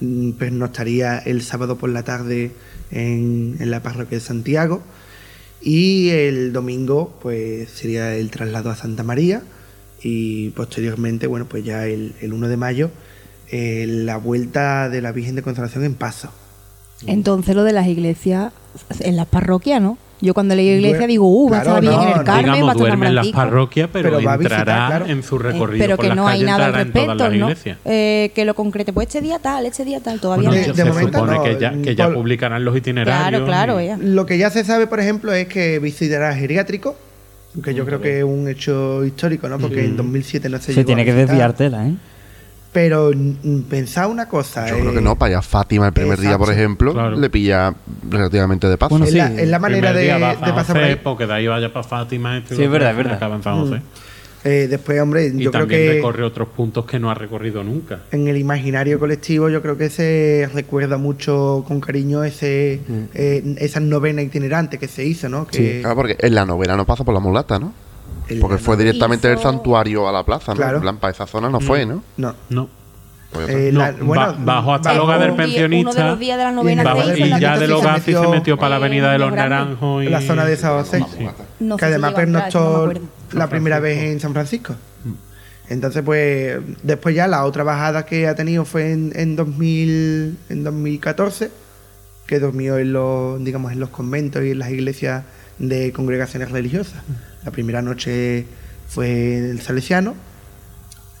mm, 0.00 0.32
pues 0.32 0.50
no 0.50 0.64
estaría 0.64 1.18
el 1.18 1.42
sábado 1.42 1.78
por 1.78 1.90
la 1.90 2.02
tarde 2.02 2.50
en, 2.90 3.56
en 3.60 3.70
la 3.70 3.80
parroquia 3.80 4.18
de 4.18 4.24
Santiago 4.24 4.82
y 5.64 6.10
el 6.10 6.52
domingo 6.52 7.18
pues 7.22 7.70
sería 7.70 8.14
el 8.14 8.30
traslado 8.30 8.70
a 8.70 8.76
Santa 8.76 9.02
María 9.02 9.42
y 10.02 10.50
posteriormente, 10.50 11.26
bueno, 11.26 11.46
pues 11.48 11.64
ya 11.64 11.86
el, 11.86 12.14
el 12.20 12.34
1 12.34 12.48
de 12.48 12.56
mayo 12.58 12.90
eh, 13.50 13.86
la 13.88 14.16
vuelta 14.16 14.88
de 14.88 15.00
la 15.00 15.12
Virgen 15.12 15.34
de 15.34 15.42
Consolación 15.42 15.84
en 15.84 15.94
Paso. 15.94 16.30
Entonces 17.06 17.54
lo 17.54 17.64
de 17.64 17.72
las 17.72 17.86
iglesias 17.86 18.52
en 19.00 19.16
las 19.16 19.26
parroquias, 19.26 19.80
¿no? 19.80 19.96
Yo 20.24 20.34
cuando 20.34 20.54
leí 20.54 20.68
iglesia 20.70 21.06
digo, 21.06 21.26
uh, 21.28 21.50
va 21.50 21.58
a 21.58 21.60
estar 21.60 21.80
bien 21.80 21.92
no, 21.92 22.02
en 22.02 22.08
el 22.08 22.16
no. 22.16 22.24
Carmen, 22.24 22.46
va 22.46 22.52
a 22.52 22.54
Digamos, 22.54 22.72
estar 22.72 22.86
en 22.86 22.88
duerme 22.90 23.06
en 23.08 23.14
las 23.14 23.26
parroquias, 23.28 23.88
pero, 23.92 24.16
visitar, 24.18 24.40
entrará 24.40 24.86
claro. 24.86 25.06
en 25.06 25.22
su 25.22 25.36
Eh, 25.36 25.38
recorrido 25.38 25.84
pero 25.84 25.96
por 25.96 26.02
que 26.04 26.08
las 26.08 26.16
no 26.16 26.26
hay 26.28 26.42
nada 26.42 26.66
al 26.66 26.74
respecto. 26.74 27.28
Eh, 27.84 28.32
que 28.34 28.44
lo 28.44 28.54
concrete, 28.54 28.92
pues 28.92 29.06
este 29.08 29.20
día 29.20 29.38
tal, 29.38 29.66
este 29.66 29.84
día 29.84 30.00
tal, 30.00 30.18
todavía 30.20 30.48
Bueno, 30.48 30.62
De- 30.62 30.68
no. 30.68 30.74
de 30.74 30.82
se 30.82 30.88
momento 30.88 31.18
supone 31.18 31.36
no, 31.36 31.42
que 31.44 31.58
ya, 31.60 31.72
que 31.82 31.94
ya 31.94 32.08
publicarán 32.12 32.64
los 32.64 32.76
itinerarios. 32.76 33.28
Claro, 33.42 33.44
claro, 33.46 33.80
y- 33.80 33.84
ella. 33.84 33.98
Lo 34.00 34.24
que 34.26 34.38
ya 34.38 34.48
se 34.50 34.64
sabe, 34.64 34.86
por 34.86 34.98
ejemplo, 35.00 35.32
es 35.32 35.46
que 35.46 35.78
visitará 35.78 36.34
geriátrico, 36.34 36.96
que 37.62 37.74
yo 37.74 37.84
creo 37.84 38.00
que 38.00 38.18
es 38.18 38.24
un 38.24 38.48
hecho 38.48 39.04
histórico, 39.04 39.48
¿no? 39.48 39.58
Porque 39.58 39.84
en 39.84 39.96
2007 39.96 40.48
no 40.48 40.56
se 40.58 40.64
Se 40.66 40.72
llegó 40.74 40.86
tiene 40.86 41.02
a 41.02 41.04
que 41.04 41.12
visitar. 41.12 41.28
desviar 41.28 41.52
tela, 41.52 41.86
¿eh? 41.86 41.94
Pero 42.74 43.12
mm, 43.14 43.60
pensad 43.70 44.10
una 44.10 44.28
cosa. 44.28 44.68
Yo 44.68 44.74
eh, 44.76 44.80
creo 44.80 44.92
que 44.92 45.00
no, 45.00 45.16
para 45.16 45.36
allá 45.36 45.42
Fátima 45.42 45.86
el 45.86 45.92
primer 45.94 46.18
día, 46.20 46.36
por 46.36 46.52
ejemplo, 46.52 46.92
Claro. 46.92 47.16
le 47.16 47.30
pilla 47.30 47.72
relativamente 48.10 48.66
de 48.68 48.76
paso. 48.76 48.90
Bueno, 48.90 49.06
es, 49.06 49.12
sí, 49.12 49.16
la, 49.16 49.32
es 49.32 49.48
la 49.48 49.58
manera 49.60 49.92
de, 49.92 50.02
de 50.06 50.52
pasar 50.52 50.76
por 50.76 50.84
ahí. 50.84 50.96
Porque 51.02 51.26
de 51.26 51.32
ahí 51.32 51.46
vaya 51.46 51.72
para 51.72 51.84
Fátima. 51.88 52.36
esto 52.36 52.52
y 52.52 52.56
Sí, 52.58 52.64
es 52.64 52.70
verdad, 52.70 52.90
es 52.90 52.96
verdad. 52.96 53.14
Acaba 53.14 53.36
en 53.36 53.42
San 53.42 53.58
José. 53.60 53.80
Eh, 54.46 54.66
después, 54.68 55.00
hombre, 55.00 55.28
Y 55.28 55.38
yo 55.44 55.50
creo 55.50 55.62
también 55.62 55.80
que 55.80 55.92
recorre 55.94 56.22
otros 56.22 56.48
puntos 56.48 56.84
que 56.84 56.98
no 56.98 57.10
ha 57.10 57.14
recorrido 57.14 57.64
nunca. 57.64 58.00
en 58.12 58.28
el 58.28 58.36
imaginario 58.36 58.98
colectivo 58.98 59.48
yo 59.48 59.62
creo 59.62 59.78
que 59.78 59.88
se 59.88 60.50
recuerda 60.52 60.98
mucho 60.98 61.64
con 61.66 61.80
cariño 61.80 62.24
ese 62.24 62.80
eh, 63.14 63.54
esa 63.58 63.80
novena 63.80 64.20
itinerante 64.20 64.76
que 64.78 64.86
se 64.86 65.02
hizo, 65.02 65.30
¿no? 65.30 65.46
Que 65.46 65.80
Claro, 65.80 65.96
porque 65.96 66.16
en 66.20 66.34
la 66.34 66.44
novela 66.44 66.76
no 66.76 66.84
pasa 66.84 67.04
por 67.04 67.14
la 67.14 67.20
mulata, 67.20 67.58
¿no? 67.58 67.72
El- 68.28 68.40
Porque 68.40 68.58
fue 68.58 68.76
directamente 68.76 69.28
del 69.28 69.36
Hizo- 69.38 69.42
santuario 69.50 70.08
a 70.08 70.12
la 70.12 70.22
plaza, 70.24 70.52
¿no? 70.52 70.56
Claro. 70.56 70.76
En 70.76 70.82
plan, 70.82 70.96
para 70.98 71.12
esa 71.12 71.26
zona 71.26 71.48
no 71.50 71.60
fue, 71.60 71.84
¿no? 71.86 72.02
No. 72.16 72.34
No. 72.50 72.68
Pues. 73.32 73.48
Eh, 73.48 73.70
No, 73.72 73.80
la- 73.80 73.92
bueno, 73.92 74.22
ba- 74.26 74.36
bajó 74.38 74.74
hasta 74.74 74.92
el 74.92 75.00
hogar 75.00 75.18
del 75.20 75.30
Un 75.32 75.36
día- 75.38 75.46
pensionista. 75.46 75.90
Uno 75.90 76.00
de 76.04 76.10
los 76.10 76.18
días 76.20 76.38
de 76.38 76.44
la 76.44 76.50
Y 76.52 76.54
novena 76.54 76.82
y 77.16 77.22
en 77.22 77.30
la 77.30 77.38
ya 77.40 77.58
de 77.58 77.66
gas 77.66 78.02
sí 78.04 78.12
se 78.12 78.28
metió- 78.28 78.56
para 78.56 78.70
la 78.70 78.76
Eh, 78.76 78.78
avenida 78.78 79.10
de 79.12 79.18
los. 79.18 79.32
Naranjos. 79.32 80.04
Y... 80.04 80.08
la 80.08 80.20
zona 80.20 80.44
de 80.44 80.56
San 80.56 80.78
José. 80.78 81.04
No 81.58 81.76
que 81.76 81.84
además 81.84 82.14
pernoctó 82.14 82.92
no 82.92 83.00
la 83.32 83.48
primera 83.48 83.80
vez 83.80 83.98
en 84.04 84.20
San 84.20 84.32
Francisco. 84.32 84.74
Entonces, 85.68 86.02
pues, 86.04 86.58
después 86.82 87.14
ya 87.14 87.26
la 87.26 87.44
otra 87.44 87.64
bajada 87.64 88.04
que 88.04 88.28
ha 88.28 88.34
tenido 88.34 88.64
fue 88.66 88.92
en, 88.92 89.12
en 89.16 89.34
2000, 89.34 90.36
en 90.50 90.62
2014, 90.62 91.50
que 92.26 92.38
durmió 92.38 92.76
en 92.78 92.92
los, 92.92 93.42
digamos, 93.42 93.72
en 93.72 93.80
los 93.80 93.88
conventos 93.88 94.44
y 94.44 94.50
en 94.50 94.58
las 94.58 94.70
iglesias 94.70 95.24
de 95.58 95.90
congregaciones 95.92 96.50
religiosas. 96.50 97.02
La 97.44 97.50
primera 97.50 97.82
noche 97.82 98.44
fue 98.88 99.36
el 99.38 99.60
Salesiano, 99.60 100.14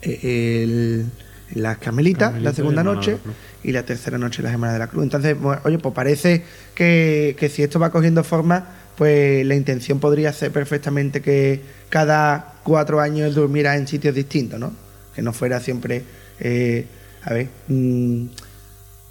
eh, 0.02 0.62
el- 0.62 1.06
las 1.54 1.78
Carmelitas, 1.78 2.30
Carmelita 2.30 2.50
la 2.50 2.54
segunda 2.54 2.82
noche, 2.82 3.18
y 3.62 3.72
la 3.72 3.82
tercera 3.84 4.18
noche 4.18 4.42
la 4.42 4.50
Semana 4.50 4.72
de 4.72 4.78
la 4.78 4.86
Cruz. 4.88 5.02
Entonces, 5.04 5.38
bueno, 5.38 5.60
oye, 5.64 5.78
pues 5.78 5.94
parece 5.94 6.42
que, 6.74 7.36
que 7.38 7.48
si 7.48 7.62
esto 7.62 7.78
va 7.78 7.90
cogiendo 7.90 8.24
forma, 8.24 8.66
pues 8.96 9.44
la 9.46 9.54
intención 9.54 10.00
podría 10.00 10.32
ser 10.32 10.50
perfectamente 10.52 11.20
que 11.20 11.60
cada 11.90 12.54
cuatro 12.64 13.00
años 13.00 13.34
durmiera 13.34 13.76
en 13.76 13.86
sitios 13.86 14.14
distintos, 14.14 14.58
¿no? 14.58 14.72
Que 15.14 15.22
no 15.22 15.32
fuera 15.32 15.60
siempre, 15.60 16.02
eh, 16.40 16.86
a 17.22 17.32
ver, 17.34 17.48
mm, 17.68 18.26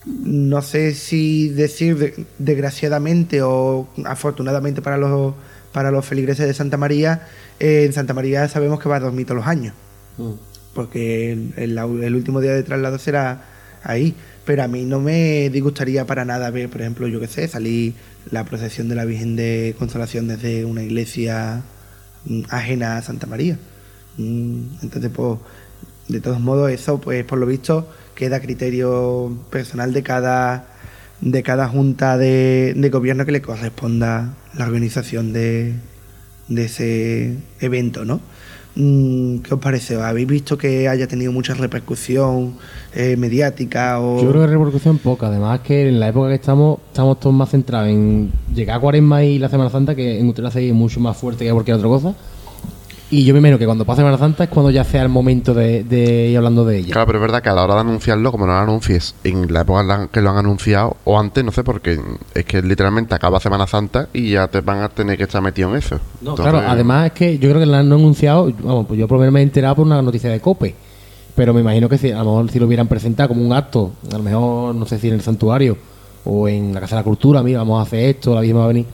no 0.05 0.61
sé 0.61 0.93
si 0.95 1.49
decir 1.49 1.97
de- 1.97 2.25
desgraciadamente 2.37 3.41
o 3.41 3.87
afortunadamente 4.05 4.81
para 4.81 4.97
los 4.97 5.33
para 5.73 5.91
los 5.91 6.05
feligreses 6.05 6.47
de 6.47 6.53
Santa 6.53 6.77
María, 6.77 7.27
eh, 7.59 7.83
en 7.85 7.93
Santa 7.93 8.13
María 8.13 8.47
sabemos 8.47 8.79
que 8.79 8.87
va 8.89 8.97
a 8.97 8.99
dormir 9.01 9.25
todos 9.25 9.37
los 9.39 9.47
años 9.47 9.73
porque 10.73 11.31
el, 11.33 11.53
el- 11.57 11.77
el 11.77 12.15
último 12.15 12.39
día 12.41 12.53
de 12.53 12.63
traslado 12.63 12.97
será 12.99 13.43
ahí. 13.83 14.15
Pero 14.45 14.63
a 14.63 14.67
mí 14.67 14.83
no 14.83 14.99
me 14.99 15.49
disgustaría 15.49 16.05
para 16.05 16.25
nada 16.25 16.49
ver, 16.51 16.69
por 16.69 16.81
ejemplo, 16.81 17.07
yo 17.07 17.19
qué 17.21 17.27
sé, 17.27 17.47
salir 17.47 17.93
la 18.29 18.43
procesión 18.43 18.89
de 18.89 18.95
la 18.95 19.05
Virgen 19.05 19.35
de 19.37 19.73
Consolación 19.79 20.27
desde 20.27 20.65
una 20.65 20.83
iglesia 20.83 21.61
mm, 22.25 22.41
ajena 22.49 22.97
a 22.97 23.01
Santa 23.01 23.25
María. 23.25 23.57
Mm, 24.17 24.61
Entonces, 24.83 25.09
pues, 25.15 25.39
de 26.09 26.19
todos 26.19 26.39
modos, 26.41 26.69
eso, 26.71 26.99
pues, 26.99 27.23
por 27.23 27.39
lo 27.39 27.45
visto, 27.45 27.87
queda 28.15 28.35
a 28.37 28.41
criterio 28.41 29.31
personal 29.49 29.93
de 29.93 30.03
cada 30.03 30.67
de 31.21 31.41
cada 31.41 31.69
junta 31.69 32.17
de, 32.17 32.73
de 32.75 32.89
gobierno 32.89 33.25
que 33.25 33.31
le 33.31 33.41
corresponda 33.41 34.33
la 34.55 34.65
organización 34.65 35.33
de, 35.33 35.73
de 36.47 36.65
ese 36.65 37.37
evento, 37.59 38.05
¿no? 38.05 38.21
Mm, 38.75 39.39
¿Qué 39.39 39.53
os 39.53 39.59
parece? 39.59 40.01
¿Habéis 40.01 40.27
visto 40.27 40.57
que 40.57 40.87
haya 40.87 41.07
tenido 41.07 41.31
mucha 41.31 41.53
repercusión 41.53 42.55
eh, 42.95 43.15
mediática? 43.17 43.99
O... 43.99 44.21
Yo 44.21 44.29
creo 44.31 44.41
que 44.41 44.47
repercusión 44.47 44.97
poca. 44.97 45.27
Además 45.27 45.59
que 45.59 45.89
en 45.89 45.99
la 45.99 46.07
época 46.07 46.29
que 46.29 46.35
estamos, 46.35 46.79
estamos 46.87 47.19
todos 47.19 47.35
más 47.35 47.49
centrados 47.49 47.89
en 47.89 48.31
llegar 48.53 48.77
a 48.77 48.79
Cuaresma 48.79 49.23
y 49.23 49.37
la 49.37 49.49
Semana 49.49 49.69
Santa, 49.69 49.93
que 49.93 50.19
en 50.19 50.27
Utrera 50.27 50.49
se 50.49 50.73
mucho 50.73 50.99
más 50.99 51.15
fuerte 51.15 51.45
que 51.45 51.51
cualquier 51.51 51.77
otra 51.77 51.89
cosa. 51.89 52.15
Y 53.13 53.25
yo 53.25 53.33
me 53.35 53.41
imagino 53.41 53.59
que 53.59 53.65
cuando 53.65 53.85
pase 53.85 54.01
Semana 54.01 54.17
Santa 54.17 54.45
es 54.45 54.49
cuando 54.49 54.71
ya 54.71 54.83
sea 54.83 55.03
el 55.03 55.09
momento 55.09 55.53
de, 55.53 55.83
de 55.83 56.29
ir 56.29 56.37
hablando 56.37 56.65
de 56.65 56.79
ella. 56.79 56.93
Claro, 56.93 57.05
pero 57.05 57.19
es 57.19 57.21
verdad 57.21 57.43
que 57.43 57.49
a 57.49 57.53
la 57.53 57.63
hora 57.63 57.75
de 57.75 57.81
anunciarlo, 57.81 58.31
como 58.31 58.47
no 58.47 58.53
lo 58.53 58.57
anuncies 58.57 59.13
en 59.23 59.53
la 59.53 59.61
época 59.61 59.81
en 59.81 59.87
la 59.87 60.07
que 60.07 60.19
lo 60.19 60.31
han 60.31 60.37
anunciado, 60.37 60.97
o 61.03 61.19
antes, 61.19 61.45
no 61.45 61.51
sé, 61.51 61.63
porque 61.63 61.99
es 62.33 62.45
que 62.45 62.63
literalmente 62.63 63.13
acaba 63.13 63.39
Semana 63.39 63.67
Santa 63.67 64.09
y 64.13 64.31
ya 64.31 64.47
te 64.47 64.61
van 64.61 64.79
a 64.79 64.89
tener 64.89 65.15
que 65.15 65.25
estar 65.25 65.43
metido 65.43 65.69
en 65.69 65.75
eso. 65.75 65.99
No, 66.21 66.31
Entonces, 66.31 66.51
claro, 66.53 66.67
además 66.67 67.05
es 67.05 67.11
que 67.11 67.37
yo 67.37 67.49
creo 67.49 67.59
que 67.59 67.67
la 67.67 67.81
han 67.81 67.91
anunciado, 67.91 68.51
vamos, 68.63 68.87
pues 68.87 68.99
yo 68.99 69.07
por 69.07 69.17
lo 69.17 69.19
menos 69.19 69.33
me 69.35 69.41
he 69.41 69.43
enterado 69.43 69.75
por 69.75 69.85
una 69.85 70.01
noticia 70.01 70.31
de 70.31 70.39
COPE. 70.39 70.73
Pero 71.35 71.53
me 71.53 71.61
imagino 71.61 71.87
que 71.87 71.99
si, 71.99 72.09
a 72.09 72.17
lo 72.17 72.23
mejor 72.23 72.49
si 72.49 72.57
lo 72.57 72.65
hubieran 72.65 72.87
presentado 72.87 73.29
como 73.29 73.45
un 73.45 73.53
acto, 73.53 73.91
a 74.11 74.17
lo 74.17 74.23
mejor, 74.23 74.73
no 74.73 74.87
sé 74.87 74.97
si 74.97 75.09
en 75.09 75.13
el 75.13 75.21
santuario 75.21 75.77
o 76.25 76.47
en 76.47 76.73
la 76.73 76.79
Casa 76.79 76.95
de 76.95 77.01
la 77.01 77.03
Cultura, 77.03 77.43
mira, 77.43 77.59
vamos 77.59 77.77
a 77.77 77.83
hacer 77.83 78.05
esto, 78.05 78.33
la 78.33 78.41
Virgen 78.41 78.57
va 78.57 78.63
a 78.63 78.67
venir, 78.69 78.87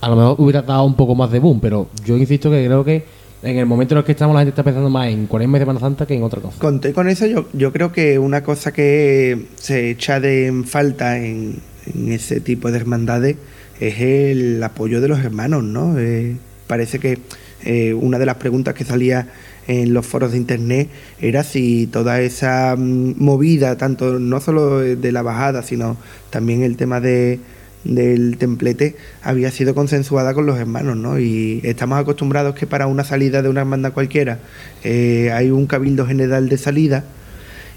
a 0.00 0.08
lo 0.08 0.16
mejor 0.16 0.36
hubiera 0.38 0.62
dado 0.62 0.84
un 0.84 0.94
poco 0.94 1.14
más 1.14 1.30
de 1.30 1.38
boom, 1.38 1.60
pero 1.60 1.88
yo 2.06 2.16
insisto 2.16 2.50
que 2.50 2.64
creo 2.64 2.82
que 2.82 3.17
en 3.42 3.56
el 3.56 3.66
momento 3.66 3.94
en 3.94 3.98
el 3.98 4.04
que 4.04 4.12
estamos 4.12 4.34
la 4.34 4.40
gente 4.40 4.50
está 4.50 4.62
pensando 4.62 4.90
más 4.90 5.08
en 5.08 5.26
Cuaresma 5.26 5.58
y 5.58 5.60
Semana 5.60 5.80
Santa 5.80 6.06
que 6.06 6.14
en 6.14 6.22
otra 6.22 6.40
cosa. 6.40 6.58
Conté 6.58 6.92
con 6.92 7.08
eso, 7.08 7.26
yo, 7.26 7.72
creo 7.72 7.92
que 7.92 8.18
una 8.18 8.42
cosa 8.42 8.72
que 8.72 9.46
se 9.56 9.90
echa 9.90 10.20
de 10.20 10.64
falta 10.66 11.18
en, 11.18 11.60
en 11.94 12.12
ese 12.12 12.40
tipo 12.40 12.70
de 12.70 12.78
hermandades 12.78 13.36
es 13.80 14.00
el 14.00 14.62
apoyo 14.62 15.00
de 15.00 15.08
los 15.08 15.20
hermanos, 15.20 15.62
¿no? 15.62 15.98
Eh, 15.98 16.36
parece 16.66 16.98
que 16.98 17.18
eh, 17.64 17.94
una 17.94 18.18
de 18.18 18.26
las 18.26 18.36
preguntas 18.36 18.74
que 18.74 18.84
salía 18.84 19.28
en 19.66 19.92
los 19.92 20.06
foros 20.06 20.32
de 20.32 20.38
internet 20.38 20.88
era 21.20 21.44
si 21.44 21.86
toda 21.86 22.20
esa 22.20 22.74
mm, 22.76 23.14
movida, 23.18 23.76
tanto 23.76 24.18
no 24.18 24.40
solo 24.40 24.80
de 24.80 25.12
la 25.12 25.22
bajada, 25.22 25.62
sino 25.62 25.96
también 26.30 26.62
el 26.62 26.76
tema 26.76 27.00
de, 27.00 27.40
del 27.84 28.36
templete, 28.38 28.96
había 29.22 29.50
sido 29.50 29.74
consensuada 29.74 30.34
con 30.34 30.46
los 30.46 30.58
hermanos, 30.58 30.96
¿no? 30.96 31.18
Y 31.18 31.60
estamos 31.64 31.98
acostumbrados 31.98 32.54
que 32.54 32.66
para 32.66 32.86
una 32.86 33.04
salida 33.04 33.42
de 33.42 33.48
una 33.48 33.60
hermandad 33.60 33.92
cualquiera 33.92 34.38
eh, 34.84 35.30
hay 35.32 35.50
un 35.50 35.66
cabildo 35.66 36.06
general 36.06 36.48
de 36.48 36.58
salida 36.58 37.04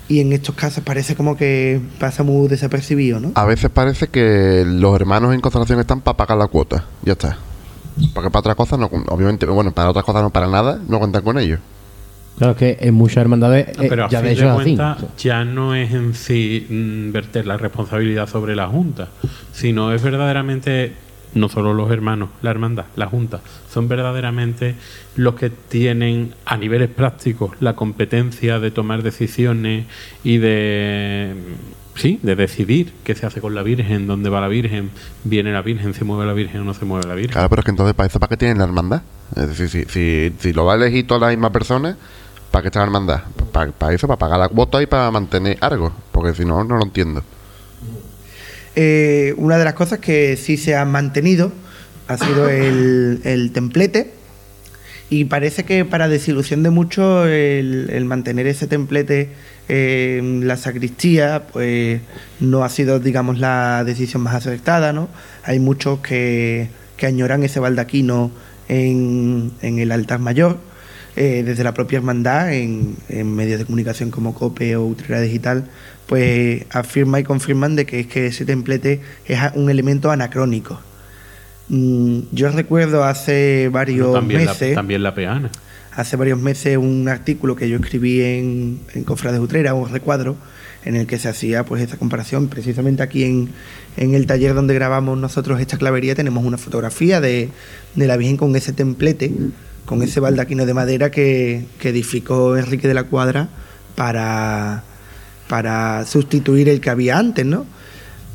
y 0.08 0.20
en 0.20 0.34
estos 0.34 0.56
casos 0.56 0.84
parece 0.84 1.16
como 1.16 1.38
que 1.38 1.80
pasa 2.00 2.24
muy 2.24 2.50
desapercibido, 2.50 3.20
¿no? 3.20 3.32
A 3.36 3.46
veces 3.46 3.70
parece 3.70 4.08
que 4.08 4.66
los 4.68 4.96
hermanos 4.96 5.34
en 5.34 5.40
constelación 5.40 5.80
están 5.80 6.02
para 6.02 6.18
pagar 6.18 6.38
la 6.38 6.48
cuota. 6.48 6.86
Ya 7.04 7.14
está. 7.14 7.38
Porque 8.14 8.30
para 8.30 8.40
otras 8.40 8.56
cosas 8.56 8.80
no, 8.80 8.88
obviamente, 9.08 9.46
bueno, 9.46 9.72
para 9.72 9.90
otras 9.90 10.04
cosas 10.04 10.22
no 10.24 10.30
para 10.30 10.48
nada, 10.48 10.80
no 10.88 11.00
cuentan 11.00 11.24
con 11.24 11.38
ellos. 11.38 11.60
Claro, 12.38 12.54
es 12.54 12.58
que 12.58 12.78
en 12.82 12.94
muchas 12.96 13.18
hermandades 13.18 13.68
eh, 13.78 13.86
Pero 13.88 14.06
a 14.06 14.10
ya 14.10 14.20
fin 14.20 14.30
de 14.30 14.36
de, 14.36 14.42
hecho 14.42 14.60
así. 14.60 14.78
ya 15.20 15.46
no 15.46 15.76
es 15.76 15.92
en 15.94 16.16
sí 16.16 16.66
mm, 16.70 17.12
verter 17.12 17.46
la 17.46 17.58
responsabilidad 17.58 18.28
sobre 18.28 18.56
la 18.56 18.68
Junta, 18.68 19.10
sino 19.52 19.94
es 19.94 20.02
verdaderamente, 20.02 20.94
no 21.36 21.50
solo 21.50 21.74
los 21.74 21.92
hermanos, 21.92 22.30
la 22.42 22.50
hermandad, 22.50 22.86
la 22.96 23.06
Junta, 23.06 23.42
son 23.72 23.88
verdaderamente 23.88 24.76
los 25.16 25.36
que 25.36 25.50
tienen 25.52 26.34
a 26.46 26.58
niveles 26.58 26.90
prácticos 26.90 27.52
la 27.60 27.76
competencia 27.76 28.60
de 28.60 28.72
tomar 28.72 29.04
decisiones 29.04 29.86
y 30.24 30.38
de, 30.40 31.36
sí, 31.96 32.20
de 32.24 32.36
decidir 32.36 32.92
qué 33.04 33.14
se 33.14 33.26
hace 33.28 33.40
con 33.40 33.54
la 33.54 33.62
Virgen, 33.62 34.08
dónde 34.08 34.30
va 34.30 34.42
la 34.42 34.48
Virgen, 34.48 34.90
viene 35.26 35.52
la 35.54 35.62
Virgen, 35.62 35.94
se 35.94 36.06
mueve 36.06 36.26
la 36.26 36.34
Virgen 36.34 36.62
o 36.62 36.64
no 36.64 36.74
se 36.74 36.86
mueve 36.86 37.08
la 37.08 37.14
Virgen. 37.14 37.34
Claro, 37.34 37.50
pero 37.50 37.60
es 37.60 37.66
que 37.66 37.72
entonces 37.72 37.94
para 37.94 38.08
eso, 38.08 38.20
¿para 38.20 38.30
qué 38.30 38.38
tienen 38.38 38.58
la 38.58 38.64
hermandad? 38.64 39.04
Es 39.36 39.48
decir, 39.48 39.70
si, 39.70 39.84
si, 39.86 40.34
si 40.40 40.54
lo 40.54 40.66
va 40.66 40.74
a 40.74 40.76
elegir 40.78 41.06
toda 41.06 41.20
la 41.20 41.30
misma 41.30 41.52
persona, 41.52 41.98
¿para 42.52 42.62
qué 42.62 42.68
está 42.68 42.80
la 42.80 42.86
hermandad? 42.86 43.22
Para, 43.52 43.94
eso, 43.94 44.08
para 44.08 44.20
pagar 44.20 44.40
la 44.40 44.50
cuota 44.50 44.82
y 44.82 44.86
para 44.86 45.10
mantener 45.12 45.58
algo. 45.62 45.92
Porque 46.12 46.36
si 46.36 46.46
no, 46.46 46.64
no 46.64 46.78
lo 46.78 46.84
entiendo. 46.84 47.24
Eh, 48.76 49.34
una 49.38 49.58
de 49.58 49.66
las 49.66 49.74
cosas 49.74 50.00
que 50.00 50.38
sí 50.38 50.58
se 50.58 50.76
han 50.76 50.92
mantenido 50.92 51.52
ha 52.08 52.18
sido 52.18 52.50
el, 52.50 53.22
el 53.24 53.52
templete. 53.52 54.14
Y 55.10 55.26
parece 55.26 55.66
que 55.66 55.84
para 55.84 56.08
desilusión 56.08 56.64
de 56.64 56.70
muchos 56.70 57.28
el, 57.28 57.90
el 57.92 58.06
mantener 58.06 58.48
ese 58.48 58.68
templete 58.68 59.30
en 59.68 60.48
la 60.48 60.58
sacristía 60.58 61.48
pues 61.52 62.02
no 62.40 62.64
ha 62.64 62.70
sido 62.70 63.00
digamos 63.00 63.40
la 63.40 63.84
decisión 63.86 64.22
más 64.22 64.36
acertada, 64.36 64.94
¿no? 64.94 65.10
Hay 65.44 65.60
muchos 65.60 66.00
que, 66.00 66.70
que 66.98 67.06
añoran 67.06 67.44
ese 67.44 67.60
baldaquino 67.60 68.32
en, 68.68 69.52
en 69.62 69.80
el 69.80 69.92
altar 69.92 70.20
mayor, 70.20 70.60
eh, 71.16 71.44
desde 71.46 71.64
la 71.64 71.74
propia 71.74 71.98
hermandad, 71.98 72.54
en, 72.54 72.96
en 73.10 73.36
medios 73.36 73.60
de 73.60 73.66
comunicación 73.66 74.12
como 74.12 74.34
COPE 74.34 74.76
o 74.78 74.86
Utrera 74.86 75.20
Digital, 75.22 75.66
pues 76.08 76.66
afirma 76.72 77.20
y 77.20 77.24
confirman 77.24 77.76
de 77.76 77.86
que 77.86 78.02
es 78.02 78.08
que 78.08 78.28
ese 78.28 78.46
templete 78.46 79.02
es 79.26 79.40
un 79.56 79.70
elemento 79.70 80.12
anacrónico. 80.12 80.80
Mm, 81.70 82.20
Yo 82.32 82.50
recuerdo 82.50 83.04
hace 83.04 83.70
varios 83.72 84.14
también, 84.14 84.46
la, 84.46 84.52
meses 84.52 84.76
también 84.76 85.04
la 85.04 85.14
peana. 85.16 85.50
hace 85.94 86.16
varios 86.18 86.40
meses 86.40 86.78
un 86.78 87.08
artículo 87.08 87.56
que 87.56 87.70
yo 87.70 87.78
escribí 87.78 88.22
en, 88.22 88.80
en 88.94 89.04
Cofrades 89.04 89.40
Utrera, 89.40 89.74
un 89.74 89.90
recuadro, 89.90 90.36
en 90.84 90.96
el 90.96 91.06
que 91.08 91.20
se 91.20 91.30
hacía 91.30 91.64
pues 91.64 91.82
esa 91.84 91.98
comparación. 91.98 92.48
Precisamente 92.48 93.04
aquí 93.04 93.24
en, 93.24 93.50
en 93.98 94.16
el 94.16 94.26
taller 94.26 94.54
donde 94.54 94.74
grabamos 94.74 95.18
nosotros 95.18 95.62
esta 95.62 95.78
clavería 95.78 96.16
tenemos 96.16 96.44
una 96.44 96.58
fotografía 96.58 97.22
de, 97.22 97.50
de 97.96 98.08
la 98.08 98.18
Virgen 98.18 98.36
con 98.38 98.56
ese 98.56 98.74
templete, 98.74 99.32
con 99.86 100.02
ese 100.02 100.20
baldaquino 100.20 100.66
de 100.66 100.74
madera 100.74 101.12
que, 101.12 101.66
edificó 101.82 102.58
Enrique 102.58 102.88
de 102.88 102.94
la 102.94 103.04
Cuadra 103.04 103.50
para, 103.96 104.84
para 105.48 106.06
sustituir 106.06 106.70
el 106.70 106.82
que 106.82 106.90
había 106.90 107.18
antes, 107.18 107.46
¿no? 107.46 107.66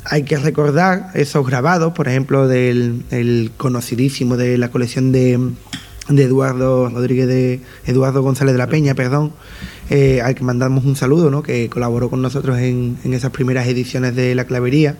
Hay 0.05 0.23
que 0.23 0.37
recordar 0.37 1.11
esos 1.15 1.45
grabados, 1.45 1.93
por 1.93 2.07
ejemplo, 2.07 2.47
del 2.47 3.03
el 3.11 3.51
conocidísimo 3.57 4.37
de 4.37 4.57
la 4.57 4.69
colección 4.69 5.11
de, 5.11 5.37
de 6.09 6.23
Eduardo 6.23 6.89
Rodríguez 6.89 7.27
de 7.27 7.61
Eduardo 7.85 8.21
González 8.21 8.53
de 8.53 8.57
la 8.57 8.67
Peña, 8.67 8.95
perdón, 8.95 9.33
eh, 9.89 10.21
al 10.21 10.35
que 10.35 10.43
mandamos 10.43 10.85
un 10.85 10.95
saludo, 10.95 11.29
¿no? 11.29 11.43
que 11.43 11.69
colaboró 11.69 12.09
con 12.09 12.21
nosotros 12.21 12.57
en, 12.59 12.97
en 13.03 13.13
esas 13.13 13.31
primeras 13.31 13.67
ediciones 13.67 14.15
de 14.15 14.35
la 14.35 14.45
clavería, 14.45 14.97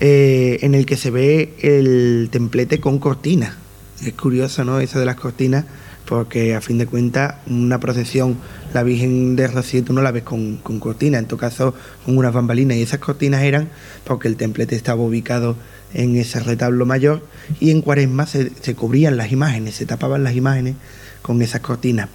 eh, 0.00 0.58
en 0.62 0.74
el 0.74 0.86
que 0.86 0.96
se 0.96 1.10
ve 1.10 1.54
el 1.60 2.28
templete 2.30 2.80
con 2.80 2.98
cortina. 2.98 3.56
Es 4.04 4.12
curioso, 4.14 4.64
¿no? 4.64 4.80
Eso 4.80 4.98
de 4.98 5.06
las 5.06 5.16
cortinas, 5.16 5.64
porque 6.06 6.54
a 6.54 6.60
fin 6.60 6.78
de 6.78 6.86
cuentas, 6.86 7.36
una 7.46 7.80
procesión, 7.80 8.36
la 8.72 8.82
Virgen 8.82 9.36
de 9.36 9.48
Rocío, 9.48 9.82
tú 9.84 9.92
no 9.92 10.02
la 10.02 10.12
ves 10.12 10.22
con, 10.22 10.58
con 10.58 10.78
cortina, 10.78 11.18
en 11.18 11.26
tu 11.26 11.36
caso 11.36 11.74
con 12.04 12.16
unas 12.16 12.32
bambalinas, 12.32 12.76
y 12.76 12.82
esas 12.82 13.00
cortinas 13.00 13.42
eran 13.42 13.68
porque 14.04 14.28
el 14.28 14.36
templete 14.36 14.76
estaba 14.76 15.02
ubicado 15.02 15.56
en 15.94 16.16
ese 16.16 16.40
retablo 16.40 16.86
mayor 16.86 17.26
y 17.60 17.70
en 17.70 17.80
cuaresma 17.80 18.26
se, 18.26 18.50
se 18.60 18.74
cubrían 18.74 19.16
las 19.16 19.32
imágenes, 19.32 19.74
se 19.74 19.86
tapaban 19.86 20.22
las 20.22 20.34
imágenes 20.34 20.74
con 21.22 21.42
esas 21.42 21.60
cortinas. 21.60 22.08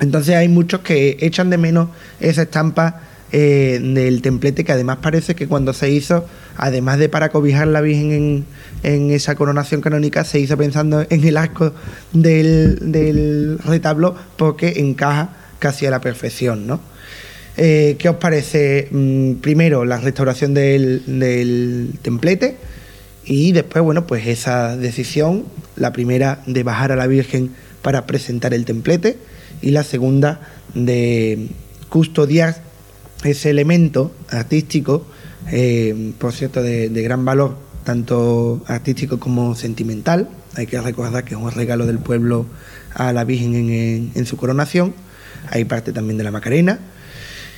Entonces 0.00 0.36
hay 0.36 0.48
muchos 0.48 0.80
que 0.80 1.16
echan 1.20 1.50
de 1.50 1.58
menos 1.58 1.88
esa 2.20 2.42
estampa 2.42 3.02
eh, 3.30 3.78
del 3.82 4.22
templete 4.22 4.64
que 4.64 4.72
además 4.72 4.98
parece 5.02 5.34
que 5.34 5.46
cuando 5.46 5.72
se 5.72 5.90
hizo, 5.90 6.26
además 6.58 6.98
de 6.98 7.08
para 7.08 7.30
cobijar 7.30 7.68
la 7.68 7.80
Virgen 7.80 8.44
en, 8.82 9.10
esa 9.10 9.34
coronación 9.34 9.80
canónica, 9.80 10.24
se 10.24 10.40
hizo 10.40 10.56
pensando 10.56 11.06
en 11.08 11.24
el 11.24 11.36
arco 11.36 11.72
del, 12.12 12.92
del 12.92 13.58
retablo 13.60 14.14
porque 14.36 14.74
encaja 14.76 15.30
casi 15.58 15.86
a 15.86 15.90
la 15.90 16.00
perfección, 16.00 16.66
¿no? 16.66 16.80
Eh, 17.56 17.96
¿Qué 17.98 18.08
os 18.08 18.16
parece 18.16 18.88
mm, 18.90 19.34
primero 19.34 19.84
la 19.84 19.98
restauración 19.98 20.54
del, 20.54 21.02
del 21.06 21.94
templete? 22.02 22.56
Y 23.24 23.52
después, 23.52 23.82
bueno, 23.82 24.06
pues 24.06 24.26
esa 24.26 24.76
decisión, 24.76 25.44
la 25.74 25.92
primera 25.92 26.40
de 26.46 26.62
bajar 26.62 26.92
a 26.92 26.96
la 26.96 27.06
Virgen 27.06 27.50
para 27.82 28.06
presentar 28.06 28.54
el 28.54 28.64
templete 28.64 29.18
y 29.60 29.70
la 29.70 29.82
segunda 29.82 30.40
de 30.74 31.48
custodiar 31.88 32.62
ese 33.24 33.50
elemento 33.50 34.12
artístico, 34.28 35.06
eh, 35.50 36.12
por 36.18 36.32
cierto, 36.32 36.62
de, 36.62 36.88
gran 37.02 37.24
valor, 37.24 37.56
tanto 37.84 38.62
artístico 38.66 39.18
como 39.18 39.54
sentimental. 39.54 40.28
Hay 40.54 40.66
que 40.66 40.80
recordar 40.80 41.24
que 41.24 41.34
es 41.34 41.40
un 41.40 41.50
regalo 41.50 41.86
del 41.86 41.98
pueblo 41.98 42.46
a 42.94 43.12
la 43.12 43.24
Virgen 43.24 43.54
en, 44.14 44.26
su 44.26 44.36
coronación. 44.36 44.94
Hay 45.50 45.64
parte 45.64 45.92
también 45.92 46.18
de 46.18 46.24
la 46.24 46.30
Macarena. 46.30 46.78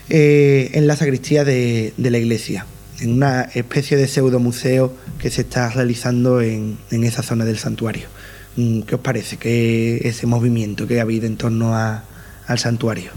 eh, 0.08 0.70
en 0.74 0.86
la 0.86 0.96
sacristía 0.96 1.44
de, 1.44 1.92
la 1.96 2.18
iglesia, 2.18 2.66
en 3.00 3.12
una 3.12 3.42
especie 3.42 3.96
de 3.96 4.08
pseudo 4.08 4.40
museo 4.40 4.92
que 5.18 5.30
se 5.30 5.42
está 5.42 5.68
realizando 5.70 6.40
en, 6.40 6.78
esa 6.90 7.22
zona 7.22 7.44
del 7.44 7.58
santuario. 7.58 8.08
Mm, 8.56 8.80
¿Qué 8.82 8.96
os 8.96 9.00
parece 9.00 9.36
que 9.36 10.00
ese 10.02 10.26
movimiento 10.26 10.86
que 10.86 10.98
ha 10.98 11.02
habido 11.02 11.26
en 11.26 11.36
torno 11.36 11.74
al 11.74 12.58
santuario? 12.58 13.12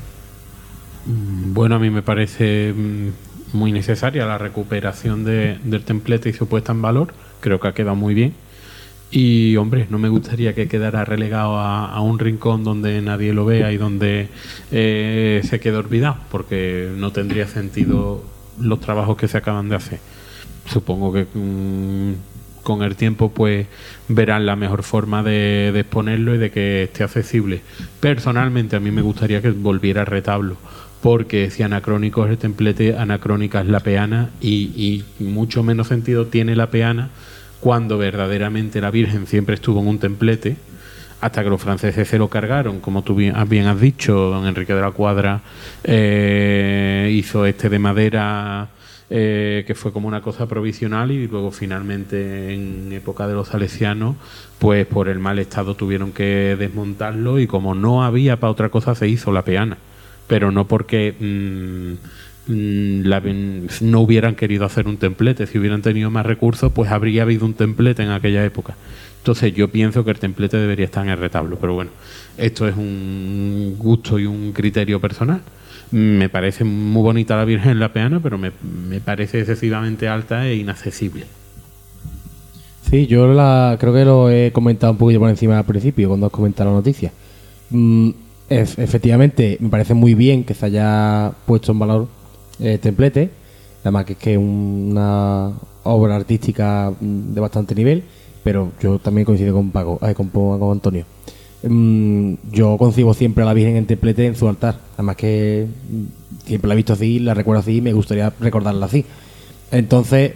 Mm, 1.05 1.53
Bueno, 1.53 1.75
a 1.75 1.79
mí 1.79 1.89
me 1.89 2.03
parece 2.03 2.73
mm, 2.73 3.09
muy 3.53 3.71
necesaria 3.71 4.25
la 4.25 4.37
recuperación 4.37 5.23
de- 5.23 5.57
del 5.63 5.83
templete 5.83 6.29
y 6.29 6.33
su 6.33 6.47
puesta 6.47 6.71
en 6.71 6.81
valor. 6.81 7.13
Creo 7.39 7.59
que 7.59 7.67
ha 7.67 7.73
quedado 7.73 7.95
muy 7.95 8.13
bien. 8.13 8.33
Y, 9.11 9.55
hombre, 9.57 9.85
no 9.91 9.99
me 9.99 10.09
gustaría 10.09 10.55
que 10.55 10.67
quedara 10.67 11.05
relegado 11.05 11.57
a, 11.59 11.85
a 11.93 12.01
un 12.01 12.17
rincón 12.17 12.63
donde 12.63 12.99
nadie 13.01 13.31
lo 13.31 13.45
vea 13.45 13.71
y 13.71 13.77
donde 13.77 14.29
eh, 14.71 15.41
se 15.43 15.59
quede 15.59 15.77
olvidado, 15.77 16.17
porque 16.31 16.89
no 16.97 17.11
tendría 17.11 17.47
sentido 17.47 18.23
los 18.59 18.79
trabajos 18.79 19.15
que 19.17 19.27
se 19.27 19.37
acaban 19.37 19.69
de 19.69 19.75
hacer. 19.75 19.99
Supongo 20.65 21.13
que 21.13 21.27
mm, 21.31 22.13
con 22.63 22.81
el 22.81 22.95
tiempo 22.95 23.29
pues 23.31 23.67
verán 24.07 24.45
la 24.47 24.55
mejor 24.55 24.81
forma 24.83 25.21
de, 25.21 25.71
exponerlo 25.77 26.33
y 26.33 26.37
de 26.39 26.49
que 26.49 26.83
esté 26.83 27.03
accesible. 27.03 27.61
Personalmente 27.99 28.75
a 28.75 28.79
mí 28.79 28.89
me 28.89 29.01
gustaría 29.03 29.41
que 29.43 29.51
volviera 29.51 30.01
el 30.01 30.07
retablo, 30.07 30.57
porque 31.03 31.51
si 31.51 31.63
anacrónico 31.63 32.23
es 32.23 32.31
el 32.31 32.37
templete, 32.37 32.97
anacrónica 32.97 33.59
es 33.59 33.67
la 33.67 33.81
peana 33.81 34.29
y, 34.39 35.03
mucho 35.19 35.61
menos 35.61 35.87
sentido 35.87 36.27
tiene 36.27 36.55
la 36.55 36.67
peana 36.67 37.09
cuando 37.59 37.97
verdaderamente 37.97 38.79
la 38.79 38.89
Virgen 38.89 39.27
siempre 39.27 39.55
estuvo 39.55 39.81
en 39.81 39.87
un 39.87 39.99
templete 39.99 40.55
hasta 41.19 41.43
que 41.43 41.49
los 41.49 41.61
franceses 41.61 42.07
se 42.07 42.17
lo 42.17 42.29
cargaron, 42.29 42.79
como 42.79 43.01
tú 43.01 43.15
bien, 43.15 43.35
bien 43.49 43.67
has 43.67 43.81
dicho, 43.81 44.13
don 44.13 44.47
Enrique 44.47 44.73
de 44.73 44.79
la 44.79 44.91
Cuadra 44.91 45.41
eh, 45.83 47.11
hizo 47.13 47.45
este 47.45 47.67
de 47.67 47.79
madera 47.79 48.69
eh, 49.09 49.65
que 49.67 49.75
fue 49.75 49.91
como 49.91 50.07
una 50.07 50.21
cosa 50.21 50.47
provisional 50.47 51.11
y 51.11 51.27
luego 51.27 51.51
finalmente 51.51 52.53
en 52.53 52.93
época 52.93 53.27
de 53.27 53.33
los 53.33 53.49
salesianos, 53.49 54.15
pues 54.57 54.85
por 54.85 55.09
el 55.09 55.19
mal 55.19 55.37
estado 55.37 55.75
tuvieron 55.75 56.13
que 56.13 56.55
desmontarlo 56.57 57.39
y 57.39 57.47
como 57.47 57.75
no 57.75 58.05
había 58.05 58.39
para 58.39 58.51
otra 58.51 58.69
cosa 58.69 58.95
se 58.95 59.09
hizo 59.09 59.33
la 59.33 59.43
peana, 59.43 59.77
pero 60.27 60.51
no 60.51 60.67
porque 60.67 61.13
mm, 62.47 62.51
mm, 62.51 63.67
no 63.81 64.01
hubieran 64.01 64.35
querido 64.35 64.65
hacer 64.65 64.87
un 64.87 64.97
templete, 64.97 65.47
si 65.47 65.57
hubieran 65.57 65.81
tenido 65.81 66.09
más 66.09 66.25
recursos, 66.25 66.71
pues 66.73 66.91
habría 66.91 67.23
habido 67.23 67.45
un 67.45 67.53
templete 67.53 68.03
en 68.03 68.11
aquella 68.11 68.43
época. 68.43 68.75
Entonces 69.19 69.53
yo 69.53 69.69
pienso 69.69 70.03
que 70.03 70.11
el 70.11 70.19
templete 70.19 70.57
debería 70.57 70.85
estar 70.85 71.05
en 71.05 71.11
el 71.11 71.17
retablo, 71.17 71.57
pero 71.57 71.73
bueno, 71.73 71.91
esto 72.37 72.67
es 72.67 72.75
un 72.75 73.75
gusto 73.77 74.19
y 74.19 74.25
un 74.25 74.51
criterio 74.51 74.99
personal. 74.99 75.41
Me 75.91 76.27
parece 76.27 76.63
muy 76.63 77.01
bonita 77.03 77.37
la 77.37 77.45
Virgen 77.45 77.71
en 77.71 77.79
la 77.79 77.93
peana, 77.93 78.19
pero 78.19 78.37
me, 78.37 78.51
me 78.89 78.99
parece 78.99 79.39
excesivamente 79.39 80.07
alta 80.07 80.47
e 80.47 80.55
inaccesible. 80.55 81.25
Sí, 82.89 83.07
yo 83.07 83.31
la, 83.33 83.77
creo 83.79 83.93
que 83.93 84.05
lo 84.05 84.29
he 84.29 84.51
comentado 84.51 84.91
un 84.91 84.97
poquito 84.97 85.19
por 85.19 85.29
encima 85.29 85.57
al 85.57 85.65
principio, 85.65 86.09
cuando 86.09 86.27
has 86.27 86.31
comentado 86.31 86.69
la 86.69 86.75
noticia. 86.75 87.11
Mm, 87.69 88.09
efectivamente, 88.59 89.57
me 89.59 89.69
parece 89.69 89.93
muy 89.93 90.13
bien 90.13 90.43
que 90.43 90.53
se 90.53 90.65
haya 90.65 91.31
puesto 91.45 91.71
en 91.71 91.79
valor 91.79 92.07
el 92.59 92.79
templete, 92.79 93.29
además 93.81 94.05
que 94.05 94.13
es 94.13 94.19
que 94.19 94.37
una 94.37 95.51
obra 95.83 96.15
artística 96.15 96.91
mm, 96.99 97.33
de 97.33 97.41
bastante 97.41 97.75
nivel, 97.75 98.03
pero 98.43 98.71
yo 98.81 98.99
también 98.99 99.25
coincido 99.25 99.53
con 99.53 99.71
Paco, 99.71 99.99
eh, 100.05 100.13
con, 100.13 100.29
con 100.29 100.71
Antonio. 100.71 101.05
Mm, 101.63 102.33
yo 102.51 102.77
concibo 102.77 103.13
siempre 103.13 103.43
a 103.43 103.45
la 103.45 103.53
Virgen 103.53 103.77
en 103.77 103.85
templete 103.85 104.25
en 104.25 104.35
su 104.35 104.47
altar, 104.47 104.79
además 104.95 105.15
que 105.15 105.67
mm, 105.89 106.47
siempre 106.47 106.67
la 106.67 106.73
he 106.73 106.77
visto 106.77 106.93
así, 106.93 107.19
la 107.19 107.33
recuerdo 107.33 107.61
así 107.61 107.77
y 107.77 107.81
me 107.81 107.93
gustaría 107.93 108.33
recordarla 108.39 108.85
así. 108.85 109.05
Entonces, 109.71 110.33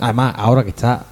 además, 0.00 0.34
ahora 0.36 0.62
que 0.62 0.70
está, 0.70 1.06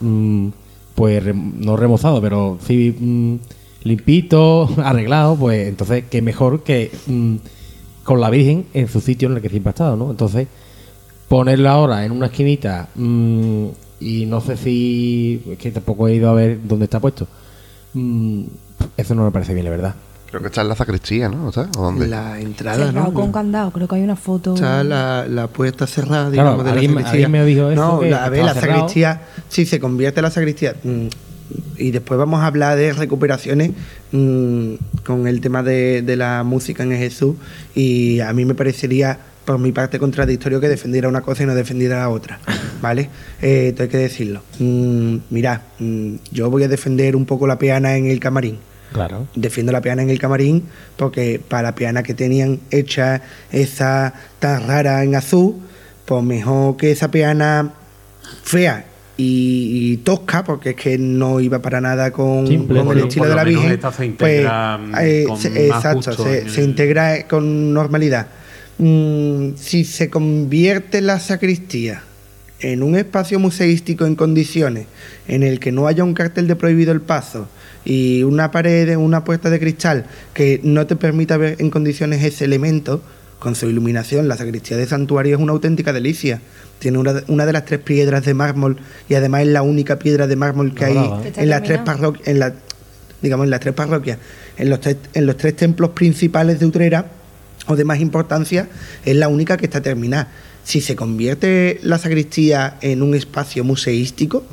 pues, 0.95 1.35
no 1.35 1.77
remozado, 1.77 2.21
pero 2.21 2.59
sí 2.65 3.41
limpito, 3.83 4.69
arreglado, 4.85 5.37
pues 5.37 5.69
entonces, 5.69 6.05
qué 6.11 6.23
mejor 6.23 6.63
que 6.63 6.91
mm, 7.07 7.37
con 8.05 8.21
la 8.21 8.31
Virgen 8.31 8.67
en 8.75 8.89
su 8.89 9.01
sitio 9.01 9.29
en 9.29 9.37
el 9.37 9.43
que 9.43 9.49
siempre 9.49 9.71
ha 9.71 9.73
estado, 9.73 9.97
¿no? 9.97 10.11
Entonces, 10.11 10.49
ponerla 11.29 11.73
ahora 11.73 12.05
en 12.05 12.13
una 12.13 12.27
esquinita 12.27 12.89
mm, 12.95 13.67
y 14.01 14.27
no 14.27 14.41
sé 14.41 14.57
si, 14.57 15.43
es 15.51 15.59
que 15.59 15.71
tampoco 15.71 16.09
he 16.09 16.15
ido 16.15 16.31
a 16.31 16.35
ver 16.35 16.59
dónde 16.65 16.85
está 16.87 17.01
puesto. 17.01 17.29
Mm, 17.95 18.45
eso 18.97 19.15
no 19.15 19.25
me 19.25 19.31
parece 19.31 19.53
bien, 19.55 19.65
la 19.65 19.71
verdad. 19.71 19.95
Creo 20.29 20.41
que 20.43 20.47
está 20.47 20.61
en 20.63 20.69
la 20.69 20.77
sacristía, 20.77 21.29
¿no? 21.29 21.49
¿O 21.49 21.53
sea, 21.53 21.69
¿O 21.77 21.83
dónde? 21.83 22.07
La 22.07 22.39
entrada, 22.41 22.87
Cerrado 22.87 23.09
¿no? 23.09 23.13
con 23.15 23.33
candado, 23.33 23.73
creo 23.73 23.89
que 23.89 23.97
hay 23.97 24.03
una 24.03 24.15
foto. 24.15 24.55
Está 24.55 24.85
la, 24.85 25.27
la 25.29 25.49
puerta 25.49 25.87
cerrada, 25.89 26.31
Claro, 26.31 26.51
digamos, 26.57 26.65
de 26.65 26.71
la 26.71 26.77
sacristía. 26.77 27.11
alguien 27.11 27.31
me 27.33 27.45
dijo 27.45 27.69
eso, 27.71 27.81
No, 27.85 27.99
que 28.01 28.11
la, 28.11 28.25
a 28.25 28.29
ver, 28.29 28.45
la 28.45 28.55
cerrado. 28.55 28.79
sacristía, 28.83 29.23
si 29.49 29.67
se 29.67 29.81
convierte 29.81 30.23
la 30.23 30.31
sacristía, 30.31 30.77
mm, 30.85 31.07
y 31.77 31.91
después 31.91 32.19
vamos 32.19 32.41
a 32.41 32.47
hablar 32.47 32.77
de 32.77 32.93
recuperaciones 32.93 33.71
mm, 34.13 34.75
con 35.05 35.27
el 35.27 35.41
tema 35.41 35.63
de, 35.63 36.03
de 36.03 36.17
la 36.17 36.43
música 36.45 36.83
en 36.83 36.93
Jesús, 36.93 37.37
y 37.75 38.21
a 38.21 38.33
mí 38.33 38.45
me 38.45 38.55
parecería, 38.55 39.19
por 39.45 39.59
mi 39.59 39.73
parte, 39.73 39.99
contradictorio 39.99 40.61
que 40.61 40.69
defendiera 40.69 41.09
una 41.09 41.23
cosa 41.23 41.43
y 41.43 41.47
no 41.47 41.55
defendiera 41.55 41.99
la 42.01 42.09
otra, 42.11 42.39
¿vale? 42.83 43.09
Eh, 43.41 43.69
esto 43.69 43.83
hay 43.85 43.89
que 43.89 43.97
decirlo. 43.99 44.43
Mm, 44.59 45.17
mirad, 45.31 45.61
mm, 45.79 46.15
yo 46.33 46.51
voy 46.51 46.65
a 46.65 46.69
defender 46.69 47.17
un 47.17 47.27
poco 47.27 47.47
la 47.47 47.59
peana 47.59 47.97
en 47.97 48.07
el 48.07 48.21
camarín 48.21 48.59
Claro. 48.93 49.29
defiendo 49.37 49.71
la 49.71 49.81
peana 49.81 50.03
en 50.03 50.11
el 50.11 50.19
camarín 50.19 50.65
porque 50.97 51.41
para 51.47 51.63
la 51.63 51.75
peana 51.77 52.03
que 52.03 52.13
tenían 52.13 52.59
hecha 52.73 53.23
esa 53.53 54.13
tan 54.41 54.67
rara 54.67 55.05
en 55.05 55.15
azul, 55.15 55.55
pues 56.07 56.25
mejor 56.25 56.77
que 56.77 56.91
esa 56.91 57.09
peana 57.09 57.71
fea 58.43 58.87
y, 59.21 59.93
y 59.93 59.97
tosca, 59.99 60.43
porque 60.45 60.71
es 60.71 60.77
que 60.77 60.97
no 60.99 61.41
iba 61.41 61.59
para 61.61 61.81
nada 61.81 62.11
con, 62.11 62.47
Simple, 62.47 62.79
con 62.79 62.87
por 62.87 62.97
el 62.97 63.03
lo- 63.03 63.09
estilo 63.09 63.27
de 63.29 63.35
la 63.35 63.45
Virgen. 63.45 63.71
se 63.71 63.79
pues, 63.79 64.01
integra, 64.01 64.79
mm, 64.79 64.95
eh, 65.01 65.25
con 65.27 65.37
se- 65.39 65.51
más 65.51 65.85
exacto, 65.85 66.13
se, 66.49 66.63
integra 66.65 67.27
con 67.29 67.73
normalidad. 67.75 68.29
Mm, 68.79 69.57
si 69.57 69.85
se 69.85 70.09
convierte 70.09 71.01
la 71.03 71.21
sacristía 71.21 72.03
en 72.61 72.83
un 72.83 72.97
espacio 72.97 73.39
museístico 73.39 74.07
en 74.07 74.17
condiciones 74.17 74.87
en 75.29 75.43
el 75.43 75.61
que 75.61 75.73
no 75.73 75.87
haya 75.87 76.05
un 76.05 76.15
cartel 76.15 76.47
de 76.47 76.57
prohibido 76.57 76.93
el 76.93 77.01
paso 77.01 77.47
y 77.85 78.23
una 78.23 78.51
pared, 78.51 78.97
una 78.97 79.25
puerta 79.25 79.49
de 79.51 79.59
cristal 79.59 80.07
que 80.35 80.61
no 80.63 80.87
te 80.87 80.97
permita 80.97 81.37
ver 81.37 81.57
en 81.59 81.71
condiciones 81.71 82.23
ese 82.23 82.45
elemento, 82.45 83.03
con 83.41 83.57
su 83.57 83.69
iluminación, 83.69 84.29
la 84.29 84.37
sacristía 84.37 84.77
de 84.77 84.87
santuario 84.87 85.35
es 85.37 85.43
una 85.43 85.53
auténtica 85.53 85.93
delicia. 85.93 86.41
Tiene 86.79 86.99
una, 86.99 87.23
una 87.27 87.45
de 87.47 87.53
las 87.53 87.65
tres 87.65 87.81
piedras 87.81 88.25
de 88.25 88.33
mármol 88.35 88.77
y 89.09 89.15
además 89.15 89.43
es 89.43 89.49
la 89.49 89.63
única 89.63 89.99
piedra 89.99 90.27
de 90.29 90.37
mármol 90.37 90.75
que 90.75 90.85
hay 90.85 90.95
está 91.27 91.43
en 91.43 91.49
las 91.51 91.63
tres 91.65 91.79
en 92.27 92.39
la, 92.39 92.55
digamos 93.21 93.45
en 93.45 93.51
las 93.51 93.61
tres 93.61 93.75
parroquias, 93.75 94.19
en 94.57 94.71
los 94.71 94.81
tres, 94.81 94.97
en 95.15 95.27
los 95.27 95.37
tres 95.37 95.57
templos 95.57 95.91
principales 95.91 96.61
de 96.61 96.67
Utrera 96.67 97.07
o 97.67 97.77
de 97.77 97.85
más 97.85 97.99
importancia, 98.01 98.69
es 99.05 99.17
la 99.17 99.29
única 99.29 99.57
que 99.57 99.67
está 99.67 99.81
terminada. 99.83 100.29
Si 100.65 100.81
se 100.81 100.95
convierte 100.97 101.81
la 101.83 101.99
sacristía 101.99 102.77
en 102.81 103.03
un 103.03 103.15
espacio 103.15 103.65
museístico, 103.65 104.45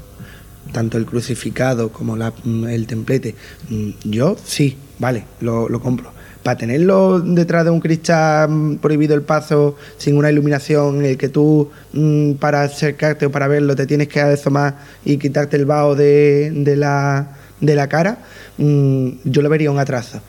tanto 0.74 0.98
el 0.98 1.06
crucificado 1.06 1.92
como 1.94 2.18
la- 2.18 2.34
mm, 2.44 2.68
el 2.68 2.88
templete, 2.88 3.36
mm, 3.70 3.90
yo 4.06 4.36
sí, 4.44 4.78
vale, 5.00 5.26
lo, 5.40 5.70
lo 5.70 5.80
compro. 5.82 6.12
Para 6.44 6.58
tenerlo 6.58 7.20
detrás 7.20 7.66
de 7.66 7.72
un 7.72 7.80
cristal 7.80 8.78
prohibido 8.82 9.16
el 9.16 9.22
paso, 9.22 9.76
sin 9.98 10.18
una 10.18 10.32
iluminación, 10.32 11.00
en 11.00 11.06
el 11.06 11.18
que 11.18 11.30
tú 11.30 11.70
mm, 11.94 12.34
para 12.34 12.64
acercarte 12.64 13.26
o 13.26 13.32
para 13.32 13.48
verlo 13.48 13.76
te 13.76 13.86
tienes 13.86 14.08
que 14.08 14.22
asomar 14.22 14.78
y 15.04 15.18
quitarte 15.18 15.58
el 15.58 15.66
vaho 15.66 15.96
de, 15.96 16.52
de 16.54 16.76
la, 16.76 17.36
de 17.60 17.76
la 17.76 17.88
cara, 17.90 18.20
mm, 18.58 19.10
yo 19.26 19.42
lo 19.42 19.50
vería 19.50 19.72
un 19.72 19.80
atraso. 19.80 20.22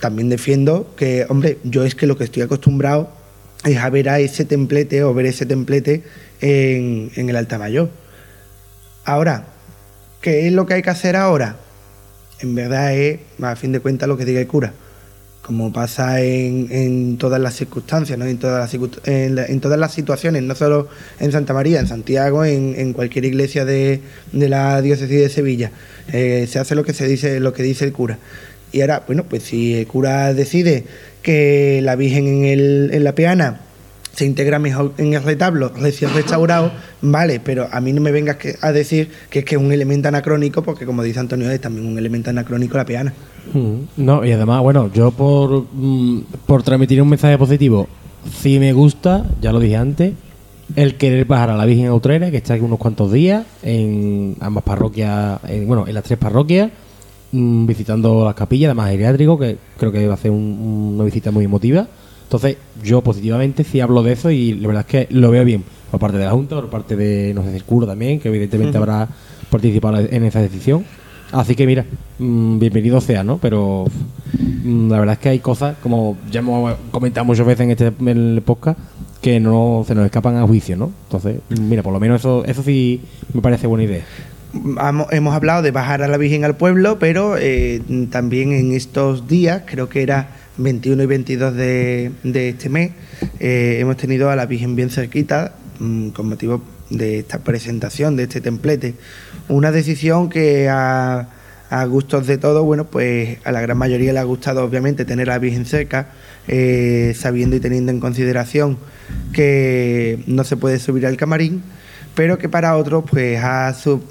También 0.00 0.28
defiendo 0.28 0.94
que, 0.96 1.26
hombre, 1.28 1.58
yo 1.64 1.84
es 1.84 1.94
que 1.94 2.06
lo 2.06 2.16
que 2.16 2.24
estoy 2.24 2.42
acostumbrado 2.42 3.10
es 3.64 3.76
a 3.76 3.90
ver 3.90 4.08
a 4.08 4.18
ese 4.18 4.44
templete 4.44 5.04
o 5.04 5.12
ver 5.12 5.26
ese 5.26 5.46
templete 5.46 6.02
en, 6.40 7.10
en 7.14 7.28
el 7.28 7.36
alta 7.36 7.58
mayor. 7.58 7.90
Ahora, 9.04 9.46
¿qué 10.20 10.46
es 10.46 10.52
lo 10.52 10.66
que 10.66 10.74
hay 10.74 10.82
que 10.82 10.90
hacer 10.90 11.16
ahora? 11.16 11.56
En 12.40 12.54
verdad 12.54 12.94
es, 12.94 13.20
a 13.42 13.56
fin 13.56 13.72
de 13.72 13.80
cuentas, 13.80 14.08
lo 14.08 14.16
que 14.16 14.24
diga 14.24 14.40
el 14.40 14.46
cura. 14.46 14.72
Como 15.50 15.72
pasa 15.72 16.22
en, 16.22 17.16
todas 17.18 17.40
las 17.40 17.56
circunstancias, 17.56 18.16
¿no? 18.16 18.24
en, 18.24 18.38
todas 18.38 18.72
las, 18.72 18.90
en, 19.08 19.34
la- 19.34 19.46
en 19.46 19.58
todas 19.58 19.80
las 19.80 19.92
situaciones, 19.92 20.44
no 20.44 20.54
solo 20.54 20.86
en 21.18 21.32
Santa 21.32 21.52
María, 21.52 21.80
en 21.80 21.88
Santiago, 21.88 22.44
en, 22.44 22.76
en 22.78 22.92
cualquier 22.92 23.24
iglesia 23.24 23.64
de, 23.64 24.00
de 24.30 24.48
la 24.48 24.80
diócesis 24.80 25.18
de 25.20 25.28
Sevilla. 25.28 25.72
Eh, 26.12 26.46
se 26.48 26.60
hace 26.60 26.76
lo 26.76 26.84
que 26.84 26.92
se 26.92 27.08
dice, 27.08 27.40
lo 27.40 27.52
que 27.52 27.64
dice 27.64 27.84
el 27.84 27.92
cura. 27.92 28.18
Y 28.70 28.82
ahora, 28.82 29.02
bueno, 29.08 29.24
pues 29.28 29.42
si 29.42 29.74
el 29.74 29.88
cura 29.88 30.32
decide 30.34 30.84
que 31.20 31.80
la 31.82 31.96
Virgen 31.96 32.28
en, 32.28 32.44
el, 32.44 32.90
en 32.92 33.02
la 33.02 33.16
peana 33.16 33.62
se 34.14 34.24
integra 34.26 34.58
mejor 34.58 34.92
en 34.98 35.14
el 35.14 35.22
retablo 35.22 35.70
recién 35.76 36.12
restaurado, 36.14 36.72
vale, 37.00 37.40
pero 37.40 37.68
a 37.70 37.80
mí 37.80 37.92
no 37.92 38.00
me 38.00 38.10
vengas 38.12 38.36
a 38.60 38.72
decir 38.72 39.08
que 39.30 39.40
es 39.40 39.44
que 39.44 39.54
es 39.54 39.60
un 39.60 39.72
elemento 39.72 40.08
anacrónico, 40.08 40.62
porque 40.62 40.84
como 40.86 41.02
dice 41.02 41.20
Antonio, 41.20 41.50
es 41.50 41.60
también 41.60 41.86
un 41.86 41.96
elemento 41.98 42.30
anacrónico 42.30 42.76
la 42.76 42.84
peana. 42.84 43.12
Mm, 43.54 43.74
No, 44.04 44.24
y 44.24 44.32
además, 44.32 44.62
bueno, 44.62 44.90
yo 44.92 45.10
por, 45.12 45.66
mm, 45.72 46.20
por 46.46 46.62
transmitir 46.62 47.00
un 47.00 47.08
mensaje 47.08 47.38
positivo, 47.38 47.88
sí 48.40 48.58
me 48.58 48.72
gusta, 48.72 49.24
ya 49.40 49.52
lo 49.52 49.60
dije 49.60 49.76
antes, 49.76 50.12
el 50.76 50.96
querer 50.96 51.24
bajar 51.24 51.50
a 51.50 51.56
la 51.56 51.64
Virgen 51.64 51.86
Autrera, 51.86 52.30
que 52.30 52.36
está 52.36 52.54
aquí 52.54 52.62
unos 52.64 52.78
cuantos 52.78 53.10
días 53.12 53.44
en 53.62 54.36
ambas 54.40 54.62
parroquias, 54.64 55.40
en- 55.48 55.66
bueno, 55.66 55.86
en 55.88 55.94
las 55.94 56.04
tres 56.04 56.18
parroquias, 56.18 56.70
mm, 57.32 57.66
visitando 57.66 58.24
las 58.24 58.34
capillas, 58.34 58.68
además 58.68 58.90
geriátrico, 58.90 59.38
que 59.38 59.56
creo 59.78 59.90
que 59.90 60.06
va 60.06 60.14
a 60.14 60.18
ser 60.18 60.30
un- 60.30 60.92
una 60.96 61.04
visita 61.04 61.30
muy 61.30 61.44
emotiva. 61.44 61.86
Entonces, 62.30 62.58
yo 62.80 63.02
positivamente 63.02 63.64
sí 63.64 63.80
hablo 63.80 64.04
de 64.04 64.12
eso 64.12 64.30
y 64.30 64.52
la 64.52 64.68
verdad 64.68 64.86
es 64.86 65.08
que 65.08 65.12
lo 65.12 65.32
veo 65.32 65.44
bien, 65.44 65.64
por 65.90 65.98
parte 65.98 66.16
de 66.16 66.26
la 66.26 66.30
Junta, 66.30 66.54
por 66.54 66.70
parte 66.70 66.94
de, 66.94 67.34
no 67.34 67.42
sé, 67.42 67.50
del 67.50 67.64
cura 67.64 67.88
también, 67.88 68.20
que 68.20 68.28
evidentemente 68.28 68.78
habrá 68.78 69.08
participado 69.50 69.98
en 69.98 70.22
esa 70.22 70.40
decisión. 70.40 70.84
Así 71.32 71.56
que 71.56 71.66
mira, 71.66 71.84
mm, 72.20 72.60
bienvenido 72.60 73.00
sea, 73.00 73.24
¿no? 73.24 73.38
Pero 73.38 73.86
mm, 74.62 74.92
la 74.92 75.00
verdad 75.00 75.14
es 75.14 75.18
que 75.18 75.28
hay 75.30 75.38
cosas, 75.40 75.74
como 75.82 76.18
ya 76.30 76.38
hemos 76.38 76.72
comentado 76.92 77.24
muchas 77.24 77.44
veces 77.44 77.64
en 77.64 77.70
este 77.72 77.92
en 77.98 78.08
el 78.08 78.42
podcast, 78.42 78.78
que 79.20 79.40
no 79.40 79.82
se 79.84 79.96
nos 79.96 80.06
escapan 80.06 80.36
a 80.36 80.46
juicio, 80.46 80.76
¿no? 80.76 80.92
Entonces, 81.06 81.40
mm, 81.48 81.68
mira, 81.68 81.82
por 81.82 81.92
lo 81.92 81.98
menos 81.98 82.20
eso, 82.20 82.44
eso 82.44 82.62
sí 82.62 83.00
me 83.34 83.42
parece 83.42 83.66
buena 83.66 83.82
idea. 83.82 84.04
hemos 85.10 85.34
hablado 85.34 85.62
de 85.62 85.72
bajar 85.72 86.00
a 86.04 86.06
la 86.06 86.16
Virgen 86.16 86.44
al 86.44 86.56
pueblo, 86.56 87.00
pero 87.00 87.36
eh, 87.36 87.82
también 88.08 88.52
en 88.52 88.70
estos 88.70 89.26
días, 89.26 89.64
creo 89.66 89.88
que 89.88 90.04
era 90.04 90.39
21 90.62 91.02
y 91.02 91.06
22 91.06 91.54
de, 91.54 92.10
este 92.48 92.68
mes, 92.68 92.92
eh, 93.38 93.78
hemos 93.80 93.96
tenido 93.96 94.30
a 94.30 94.36
la 94.36 94.46
Virgen 94.46 94.76
bien 94.76 94.90
cerquita 94.90 95.54
mm, 95.78 96.08
con 96.10 96.28
motivo 96.28 96.62
de 96.90 97.20
esta 97.20 97.38
presentación, 97.38 98.16
de 98.16 98.24
este 98.24 98.40
templete. 98.40 98.94
Una 99.48 99.70
decisión 99.72 100.28
que 100.28 100.68
a, 100.68 101.28
a 101.70 101.84
gustos 101.86 102.26
de 102.26 102.36
todos, 102.38 102.64
bueno, 102.64 102.84
pues 102.86 103.38
a 103.44 103.52
la 103.52 103.60
gran 103.60 103.78
mayoría 103.78 104.12
le 104.12 104.18
ha 104.18 104.24
gustado 104.24 104.64
obviamente 104.64 105.04
tener 105.04 105.30
a 105.30 105.34
la 105.34 105.38
Virgen 105.38 105.64
cerca, 105.66 106.08
eh, 106.48 107.14
sabiendo 107.16 107.56
y 107.56 107.60
teniendo 107.60 107.92
en 107.92 108.00
consideración 108.00 108.76
que 109.32 110.22
no 110.26 110.44
se 110.44 110.56
puede 110.56 110.78
subir 110.78 111.06
al 111.06 111.16
camarín, 111.16 111.62
pero 112.14 112.38
que 112.38 112.48
para 112.48 112.76
otros 112.76 113.04
pues 113.08 113.38
ha, 113.42 113.72
su- 113.74 114.02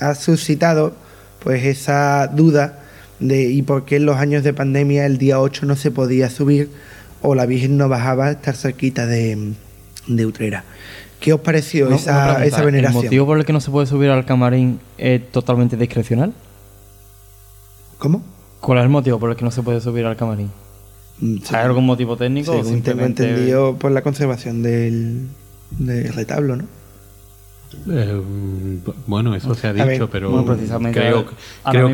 ha 0.00 0.14
suscitado 0.14 0.94
pues 1.42 1.64
esa 1.64 2.28
duda 2.28 2.77
de 3.20 3.50
y 3.50 3.62
por 3.62 3.84
qué 3.84 3.96
en 3.96 4.06
los 4.06 4.16
años 4.16 4.44
de 4.44 4.52
pandemia 4.52 5.06
el 5.06 5.18
día 5.18 5.40
8 5.40 5.66
no 5.66 5.76
se 5.76 5.90
podía 5.90 6.30
subir 6.30 6.70
o 7.22 7.34
la 7.34 7.46
Virgen 7.46 7.76
no 7.76 7.88
bajaba 7.88 8.26
a 8.26 8.30
estar 8.32 8.54
cerquita 8.54 9.06
de, 9.06 9.52
de 10.06 10.26
Utrera. 10.26 10.64
¿Qué 11.20 11.32
os 11.32 11.40
pareció 11.40 11.88
No, 11.88 11.96
esa, 11.96 12.24
pregunta, 12.24 12.46
esa 12.46 12.62
veneración? 12.62 13.02
¿El 13.02 13.06
motivo 13.06 13.26
por 13.26 13.38
el 13.38 13.44
que 13.44 13.52
no 13.52 13.60
se 13.60 13.70
puede 13.70 13.86
subir 13.86 14.10
al 14.10 14.24
camarín 14.24 14.78
es 14.98 15.30
totalmente 15.32 15.76
discrecional? 15.76 16.32
¿Cómo? 17.98 18.22
¿Cuál 18.60 18.78
es 18.78 18.84
el 18.84 18.90
motivo 18.90 19.18
por 19.18 19.30
el 19.30 19.36
que 19.36 19.44
no 19.44 19.50
se 19.50 19.62
puede 19.62 19.80
subir 19.80 20.04
al 20.06 20.16
camarín? 20.16 20.50
Mm, 21.20 21.38
¿Hay 21.50 21.64
algún 21.64 21.86
motivo 21.86 22.16
técnico 22.16 22.52
o 22.52 22.54
Según 22.54 22.82
tengo 22.82 22.84
simplemente 22.84 23.28
entendido 23.28 23.76
por 23.76 23.90
la 23.90 24.02
conservación 24.02 24.62
del, 24.62 25.26
del 25.70 26.12
retablo, 26.12 26.56
¿no? 26.56 26.64
Eh, 27.90 28.20
bueno, 29.06 29.34
eso 29.34 29.54
se 29.54 29.66
ha 29.66 29.72
dicho, 29.72 29.86
ver, 29.86 30.08
pero 30.10 30.30
Bueno, 30.30 30.46
precisamente 30.46 30.98
creo, 30.98 31.26
que 31.26 31.34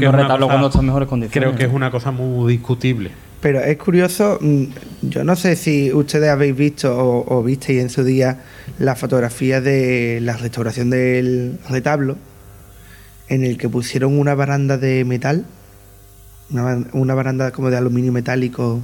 es 0.07 0.09
una 0.13 0.29
cosa- 0.29 0.47
cuando 0.47 0.67
está 0.69 0.79
en 0.81 0.87
mejores 0.87 1.09
condiciones. 1.09 1.33
Creo 1.49 1.57
que 1.59 1.65
es 1.65 1.73
una 1.73 1.91
cosa 1.91 2.11
muy 2.11 2.53
discutible. 2.53 3.11
Pero 3.41 3.61
es 3.61 3.77
curioso, 3.77 4.39
mm, 4.41 4.65
yo 5.03 5.25
no 5.25 5.37
sé 5.37 5.57
si 5.57 5.93
ustedes 5.93 6.31
habéis 6.31 6.57
visto 6.57 6.97
o, 6.97 7.39
o 7.39 7.43
visteis 7.43 7.81
en 7.83 7.91
su 7.91 8.03
día 8.05 8.41
la 8.79 8.95
fotografía 8.95 9.61
de 9.61 10.21
la 10.23 10.37
restauración 10.37 10.91
del 10.91 11.59
retablo, 11.69 12.17
en 13.29 13.45
el 13.45 13.59
que 13.59 13.69
pusieron 13.69 14.19
una 14.19 14.35
baranda 14.35 14.79
de 14.79 15.05
metal, 15.05 15.45
una 16.93 17.15
baranda 17.15 17.51
como 17.51 17.71
de 17.71 17.77
aluminio 17.77 18.13
metálico. 18.13 18.81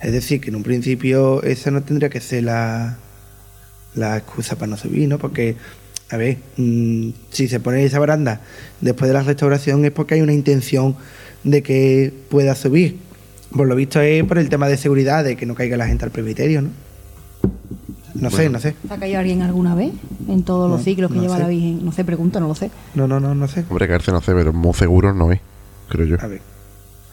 Es 0.00 0.12
decir, 0.12 0.40
que 0.40 0.50
en 0.50 0.56
un 0.56 0.62
principio 0.62 1.42
esa 1.42 1.70
no 1.70 1.82
tendría 1.82 2.08
que 2.10 2.20
ser 2.20 2.44
la, 2.44 2.96
la 3.94 4.16
excusa 4.16 4.56
para 4.56 4.68
no 4.70 4.76
subir, 4.76 5.08
¿no? 5.08 5.18
Porque, 5.18 5.56
a 6.10 6.16
ver, 6.16 6.38
mm, 6.56 7.10
si 7.30 7.48
se 7.48 7.60
pone 7.60 7.84
esa 7.84 7.98
baranda 7.98 8.40
después 8.80 9.08
de 9.08 9.14
la 9.14 9.22
restauración 9.22 9.84
es 9.84 9.92
porque 9.92 10.14
hay 10.14 10.20
una 10.22 10.32
intención 10.32 10.96
de 11.44 11.62
que 11.62 12.12
pueda 12.28 12.54
subir. 12.54 12.98
Por 13.56 13.66
lo 13.66 13.74
visto 13.74 14.00
es 14.00 14.22
por 14.24 14.38
el 14.38 14.48
tema 14.48 14.68
de 14.68 14.76
seguridad, 14.76 15.24
de 15.24 15.36
que 15.36 15.46
no 15.46 15.54
caiga 15.54 15.76
la 15.76 15.86
gente 15.86 16.04
al 16.04 16.10
presbiterio, 16.10 16.62
¿no? 16.62 16.68
No 18.14 18.30
sé, 18.30 18.50
no 18.50 18.58
sé. 18.58 18.74
¿Se 18.86 18.92
ha 18.92 18.98
caído 18.98 19.20
alguien 19.20 19.40
alguna 19.42 19.74
vez 19.74 19.92
en 20.28 20.42
todos 20.42 20.68
los 20.68 20.82
ciclos 20.82 21.10
que 21.10 21.16
no 21.16 21.22
lleva 21.22 21.36
sé. 21.36 21.42
la 21.42 21.48
Virgen? 21.48 21.84
No 21.84 21.92
sé, 21.92 22.04
pregunta, 22.04 22.40
no 22.40 22.48
lo 22.48 22.54
sé. 22.54 22.70
No, 22.94 23.06
no, 23.06 23.20
no, 23.20 23.34
no 23.34 23.48
sé. 23.48 23.64
Hombre, 23.70 23.86
caerse 23.88 24.10
no 24.10 24.20
sé, 24.20 24.32
pero 24.34 24.52
muy 24.52 24.74
seguro 24.74 25.14
no 25.14 25.30
es, 25.32 25.40
creo 25.88 26.06
yo. 26.06 26.16
A 26.20 26.26
ver. 26.26 26.40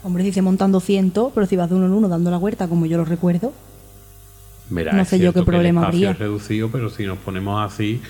Hombre, 0.04 0.24
dice 0.24 0.42
montando 0.42 0.80
ciento, 0.80 1.32
pero 1.34 1.46
si 1.46 1.56
vas 1.56 1.70
de 1.70 1.76
uno 1.76 1.86
en 1.86 1.92
uno 1.94 2.08
dando 2.08 2.32
la 2.32 2.38
huerta, 2.40 2.68
como 2.68 2.86
yo 2.88 2.98
lo 2.98 3.06
recuerdo. 3.06 3.54
Verá, 4.70 4.94
No 4.94 5.06
sé 5.06 5.20
yo 5.20 5.32
qué 5.32 5.36
que 5.36 5.40
el 5.40 5.46
problema 5.46 5.82
espacio 5.82 6.10
habría. 6.10 6.12
es 6.12 6.20
reducido, 6.20 6.70
pero 6.70 6.90
si 6.90 7.06
nos 7.06 7.18
ponemos 7.20 7.64
así, 7.72 8.02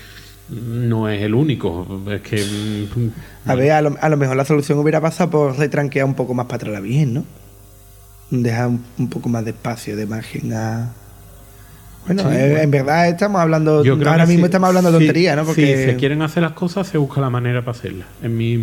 no 0.50 1.08
es 1.08 1.22
el 1.22 1.34
único. 1.34 2.02
Es 2.10 2.20
que. 2.22 2.88
A 3.44 3.54
ver, 3.54 3.72
a 3.72 3.82
lo, 3.82 3.96
a 4.00 4.08
lo 4.08 4.16
mejor 4.16 4.36
la 4.36 4.44
solución 4.44 4.78
hubiera 4.78 5.00
pasado 5.00 5.30
por 5.30 5.58
retranquear 5.58 6.04
un 6.04 6.14
poco 6.14 6.34
más 6.34 6.46
para 6.46 6.56
atrás 6.56 6.72
la 6.72 6.80
Virgen, 6.80 7.14
¿no? 7.14 7.24
Dejar 8.30 8.68
un, 8.68 8.84
un 8.98 9.08
poco 9.08 9.28
más 9.28 9.44
de 9.44 9.50
espacio, 9.52 9.96
de 9.96 10.06
margen 10.06 10.52
a... 10.52 10.92
Bueno, 12.08 12.22
Sí, 12.22 12.28
eh, 12.36 12.46
bueno. 12.48 12.58
en 12.64 12.70
verdad 12.70 13.08
estamos 13.08 13.40
hablando... 13.40 13.84
Yo 13.84 13.98
creo 13.98 14.10
ahora 14.10 14.26
mismo 14.26 14.40
si- 14.42 14.46
estamos 14.46 14.68
hablando 14.68 14.90
si- 14.90 14.96
tontería, 14.96 15.36
¿no? 15.36 15.44
Porque... 15.44 15.76
Si 15.76 15.84
se 15.84 15.96
quieren 15.96 16.22
hacer 16.22 16.42
las 16.42 16.52
cosas, 16.52 16.86
se 16.88 16.98
busca 16.98 17.20
la 17.20 17.30
manera 17.30 17.60
para 17.60 17.72
hacerlas. 17.78 18.06
En 18.22 18.36
mi. 18.36 18.54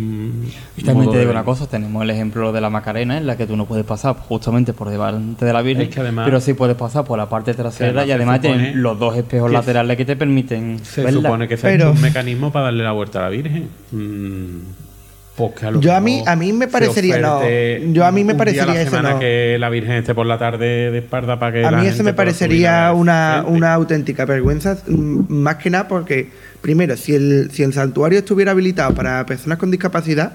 Y 0.76 0.82
también 0.84 1.08
te 1.10 1.14
de 1.16 1.20
digo 1.20 1.30
una 1.32 1.44
cosa, 1.44 1.66
tenemos 1.68 2.02
el 2.02 2.10
ejemplo 2.10 2.52
de 2.52 2.60
la 2.60 2.68
Macarena 2.70 3.16
en 3.16 3.26
la 3.26 3.36
que 3.36 3.46
tú 3.46 3.56
no 3.56 3.64
puedes 3.66 3.84
pasar 3.84 4.16
justamente 4.16 4.72
por 4.72 4.90
delante 4.90 5.44
de 5.44 5.52
la 5.52 5.62
Virgen, 5.62 5.86
Es 5.88 5.94
que 5.94 6.00
además- 6.00 6.26
pero 6.26 6.40
sí 6.40 6.52
puedes 6.54 6.76
pasar 6.76 7.04
por 7.04 7.16
la 7.18 7.28
parte 7.28 7.54
trasera 7.54 8.04
y 8.04 8.10
además 8.12 8.40
tienen 8.40 8.82
los 8.82 8.98
dos 8.98 9.16
espejos 9.16 9.48
que 9.50 9.54
laterales 9.56 9.96
que 9.96 10.04
te 10.04 10.16
permiten 10.16 10.80
Se 10.84 11.02
verla. 11.02 11.22
supone 11.22 11.48
que 11.48 11.56
se 11.56 11.66
ha 11.66 11.70
Pero- 11.70 11.84
hecho 11.84 11.92
un 11.92 12.02
mecanismo 12.02 12.52
para 12.52 12.66
darle 12.66 12.84
la 12.84 12.92
vuelta 12.92 13.20
a 13.20 13.22
la 13.22 13.28
Virgen. 13.30 13.68
Mm, 13.92 14.58
lo 15.70 15.80
Yo 15.80 15.94
a 15.94 16.00
mí- 16.00 16.22
a 16.26 16.34
mí 16.36 16.52
me 16.52 16.66
parecería- 16.66 17.18
no, 17.18 17.40
yo 17.92 18.04
a 18.06 18.10
mí 18.12 18.24
me 18.24 18.34
parecería 18.34 18.80
eso, 18.82 19.02
no. 19.02 19.18
que 19.18 19.56
la 19.60 19.68
Virgen 19.68 19.92
esté 19.96 20.14
por 20.14 20.26
la 20.26 20.38
tarde 20.38 20.90
de 20.90 20.98
espalda 20.98 21.38
para 21.38 21.52
que 21.52 21.64
A 21.64 21.70
la 21.70 21.76
mí 21.78 21.82
gente 21.84 21.94
eso 21.96 22.04
me 22.04 22.14
parecería 22.14 22.92
una, 22.92 23.44
una 23.46 23.74
auténtica 23.74 24.24
vergüenza, 24.24 24.78
mm, 24.86 25.24
más 25.32 25.56
que 25.56 25.70
nada 25.70 25.88
porque, 25.88 26.30
primero, 26.62 26.96
si 26.96 27.14
el, 27.14 27.50
si 27.52 27.62
el 27.62 27.72
santuario 27.72 28.18
estuviera 28.20 28.52
habilitado 28.52 28.94
para 28.94 29.24
personas 29.26 29.58
con 29.58 29.70
discapacidad, 29.70 30.32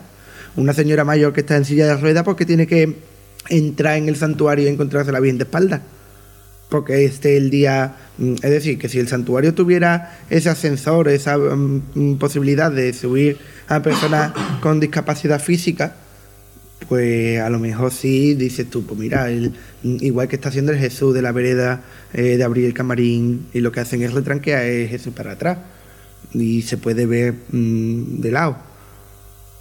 una 0.55 0.73
señora 0.73 1.03
mayor 1.03 1.33
que 1.33 1.39
está 1.41 1.55
en 1.57 1.65
silla 1.65 1.87
de 1.87 1.97
ruedas, 1.97 2.23
porque 2.23 2.45
tiene 2.45 2.67
que 2.67 2.95
entrar 3.49 3.97
en 3.97 4.07
el 4.07 4.15
santuario 4.15 4.65
y 4.65 4.67
encontrarse 4.71 5.11
la 5.11 5.19
bien 5.19 5.37
de 5.37 5.45
espalda? 5.45 5.81
Porque 6.69 7.03
este 7.05 7.35
el 7.37 7.49
día, 7.49 7.95
mm, 8.17 8.33
es 8.35 8.51
decir, 8.51 8.77
que 8.77 8.87
si 8.87 8.99
el 8.99 9.07
santuario 9.07 9.53
tuviera 9.53 10.19
ese 10.29 10.49
ascensor, 10.49 11.09
esa 11.09 11.37
mm, 11.37 12.17
posibilidad 12.17 12.71
de 12.71 12.93
subir 12.93 13.37
a 13.67 13.81
personas 13.81 14.33
con 14.61 14.79
discapacidad 14.79 15.41
física, 15.41 15.95
pues 16.89 17.39
a 17.39 17.49
lo 17.49 17.59
mejor 17.59 17.91
sí 17.91 18.33
dices 18.33 18.69
tú, 18.69 18.83
pues 18.85 18.99
mira, 18.99 19.29
el- 19.29 19.53
igual 19.83 20.27
que 20.27 20.35
está 20.35 20.49
haciendo 20.49 20.71
el 20.71 20.79
Jesús 20.79 21.13
de 21.13 21.21
la 21.21 21.31
vereda 21.31 21.81
eh, 22.13 22.37
de 22.37 22.43
abrir 22.43 22.65
el 22.65 22.73
camarín 22.73 23.47
y 23.53 23.59
lo 23.61 23.71
que 23.71 23.79
hacen 23.79 24.01
es 24.01 24.13
retranquear 24.13 24.65
es 24.65 24.89
Jesús 24.89 25.13
para 25.13 25.31
atrás 25.33 25.57
y 26.33 26.61
se 26.63 26.77
puede 26.77 27.05
ver 27.05 27.33
mm, 27.51 28.19
de 28.21 28.31
lado. 28.31 28.57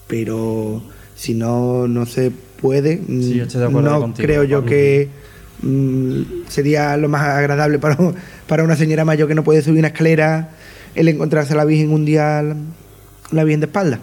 Pero 0.08 0.82
si 1.14 1.34
no, 1.34 1.86
no 1.86 2.06
se 2.06 2.30
puede, 2.60 2.96
mm, 3.06 3.22
Sí, 3.22 3.34
yo 3.34 3.44
estoy 3.44 3.60
de 3.60 3.66
acuerdo 3.66 3.90
no 3.90 4.00
contigo, 4.00 4.26
creo 4.26 4.44
yo 4.44 4.64
que 4.64 5.08
mm, 5.62 6.22
sería 6.48 6.96
lo 6.96 7.08
más 7.08 7.22
agradable 7.22 7.78
para, 7.78 7.96
para 8.48 8.64
una 8.64 8.76
señora 8.76 9.04
mayor 9.04 9.28
que 9.28 9.34
no 9.34 9.44
puede 9.44 9.62
subir 9.62 9.78
una 9.78 9.88
escalera 9.88 10.50
el 10.94 11.06
encontrarse 11.08 11.52
a 11.52 11.56
la 11.56 11.64
Virgen 11.64 11.90
un 11.92 12.04
día 12.04 12.42
la, 13.32 13.44
Virgen 13.44 13.60
de 13.60 13.66
espalda. 13.66 13.98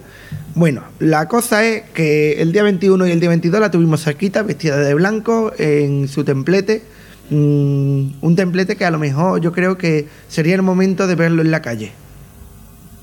Bueno, 0.54 0.82
la 0.98 1.28
cosa 1.28 1.64
es 1.64 1.82
que 1.94 2.40
el 2.42 2.52
día 2.52 2.62
21 2.62 3.06
y 3.06 3.10
el 3.10 3.20
día 3.20 3.28
22 3.28 3.60
la 3.60 3.70
tuvimos 3.70 4.02
cerquita, 4.02 4.42
vestida 4.42 4.76
de 4.76 4.94
blanco, 4.94 5.52
en 5.58 6.08
su 6.08 6.24
templete. 6.24 6.82
Mm, 7.30 8.10
un 8.20 8.36
templete 8.36 8.76
que 8.76 8.84
a 8.84 8.90
lo 8.90 8.98
mejor 8.98 9.40
yo 9.40 9.52
creo 9.52 9.76
que 9.76 10.08
sería 10.28 10.54
el 10.54 10.62
momento 10.62 11.06
de 11.06 11.14
verlo 11.14 11.42
en 11.42 11.50
la 11.50 11.62
calle. 11.62 11.92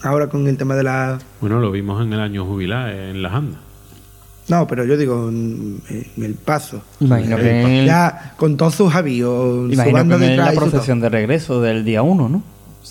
Ahora 0.01 0.27
con 0.27 0.47
el 0.47 0.57
tema 0.57 0.75
de 0.75 0.83
la... 0.83 1.19
Bueno, 1.41 1.59
lo 1.59 1.71
vimos 1.71 2.03
en 2.03 2.13
el 2.13 2.19
año 2.19 2.45
jubilar, 2.45 2.91
en 2.91 3.21
las 3.23 3.33
andas. 3.33 3.59
No, 4.47 4.67
pero 4.67 4.85
yo 4.85 4.95
digo 4.97 5.29
en, 5.29 5.81
en 5.89 6.23
el 6.23 6.35
paso. 6.35 6.83
Imagino 6.99 7.37
que 7.37 7.61
en 7.61 7.67
el- 7.67 7.85
Ya 7.87 8.33
con 8.37 8.57
todos 8.57 8.75
sus 8.75 8.93
avíos, 8.93 9.67
su 9.67 9.73
Imagino 9.73 9.97
banda 9.97 10.19
que 10.19 10.25
en 10.25 10.37
la 10.37 10.51
su 10.51 10.59
procesión 10.59 10.99
de 10.99 11.09
regreso 11.09 11.61
del 11.61 11.83
día 11.83 12.03
1, 12.03 12.29
¿no? 12.29 12.43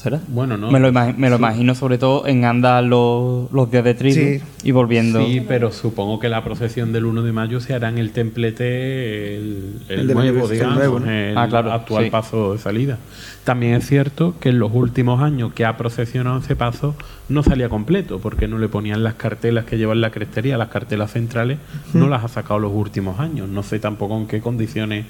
¿Será? 0.04 0.20
Bueno, 0.28 0.58
no. 0.58 0.70
Me 0.70 0.78
lo, 0.80 0.92
me 0.92 1.30
lo 1.30 1.36
Sí. 1.38 1.40
imagino 1.42 1.74
sobre 1.74 1.96
todo 1.96 2.26
en 2.26 2.44
andar 2.44 2.84
los, 2.84 3.50
los 3.52 3.70
días 3.70 3.82
de 3.84 3.94
trigo 3.94 4.14
Sí. 4.14 4.42
y 4.62 4.70
volviendo. 4.70 5.24
Sí, 5.24 5.40
pero 5.48 5.72
supongo 5.72 6.18
que 6.20 6.28
la 6.28 6.44
procesión 6.44 6.92
del 6.92 7.06
1 7.06 7.22
de 7.22 7.32
mayo 7.32 7.58
se 7.58 7.72
hará 7.72 7.88
en 7.88 7.96
el 7.96 8.10
templete 8.10 9.36
el, 9.36 9.80
el 9.88 10.00
El 10.00 10.14
nuevo, 10.14 10.46
digamos, 10.46 10.76
nuevo, 10.76 11.00
¿no? 11.00 11.10
el 11.10 11.36
Ah, 11.38 11.48
claro, 11.48 11.72
actual 11.72 12.04
sí. 12.04 12.10
paso 12.10 12.52
de 12.52 12.58
salida. 12.58 12.98
También 13.44 13.74
es 13.76 13.86
cierto 13.86 14.34
que 14.40 14.50
en 14.50 14.58
los 14.58 14.72
últimos 14.74 15.22
años 15.22 15.54
que 15.54 15.64
ha 15.64 15.76
procesionado 15.78 16.38
ese 16.38 16.54
paso 16.54 16.94
no 17.30 17.42
salía 17.42 17.70
completo, 17.70 18.18
porque 18.18 18.46
no 18.46 18.58
le 18.58 18.68
ponían 18.68 19.02
las 19.04 19.14
cartelas 19.14 19.64
que 19.64 19.78
llevan 19.78 20.02
la 20.02 20.10
crestería, 20.10 20.58
las 20.58 20.68
cartelas 20.68 21.12
centrales, 21.12 21.56
no 21.94 22.08
las 22.08 22.24
ha 22.24 22.28
sacado 22.28 22.60
los 22.60 22.72
últimos 22.74 23.20
años. 23.20 23.48
No 23.48 23.62
sé 23.62 23.78
tampoco 23.78 24.18
en 24.18 24.26
qué 24.26 24.40
condiciones 24.40 25.06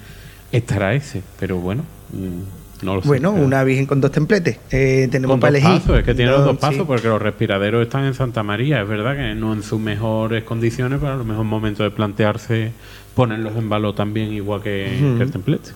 estará 0.53 0.95
ese, 0.95 1.23
pero 1.41 1.57
bueno, 1.59 1.83
mm, 2.13 2.64
no 2.85 2.97
lo 2.97 3.03
sé. 3.03 3.09
Bueno, 3.09 3.33
Pero- 3.33 3.45
una 3.47 3.65
virgen 3.65 3.87
con 3.87 4.01
dos 4.01 4.13
templetes. 4.13 4.59
Eh, 4.71 5.09
tenemos 5.11 5.35
con 5.35 5.41
para 5.41 5.53
dos 5.53 5.61
elegir. 5.63 5.81
pasos, 5.81 5.99
es 5.99 6.05
que 6.05 6.15
tiene 6.15 6.31
los 6.31 6.45
dos 6.45 6.53
sí. 6.55 6.59
pasos 6.61 6.87
porque 6.87 7.09
los 7.09 7.21
respiraderos 7.21 7.83
están 7.83 8.05
en 8.05 8.15
Santa 8.15 8.43
María. 8.43 8.83
Es 8.83 8.89
verdad 8.89 9.17
que 9.17 9.35
no 9.35 9.53
en 9.53 9.63
sus 9.63 9.81
mejores 9.81 10.45
condiciones, 10.45 10.99
pero 11.01 11.13
a 11.13 11.17
lo 11.17 11.25
mejor 11.25 11.45
es 11.45 11.51
momento 11.51 11.83
de 11.83 11.91
plantearse 11.91 12.73
ponerlos 13.15 13.57
en 13.57 13.69
valor 13.69 13.95
también, 13.95 14.33
igual 14.33 14.61
que, 14.63 14.97
que 15.17 15.23
el 15.23 15.31
templete. 15.31 15.71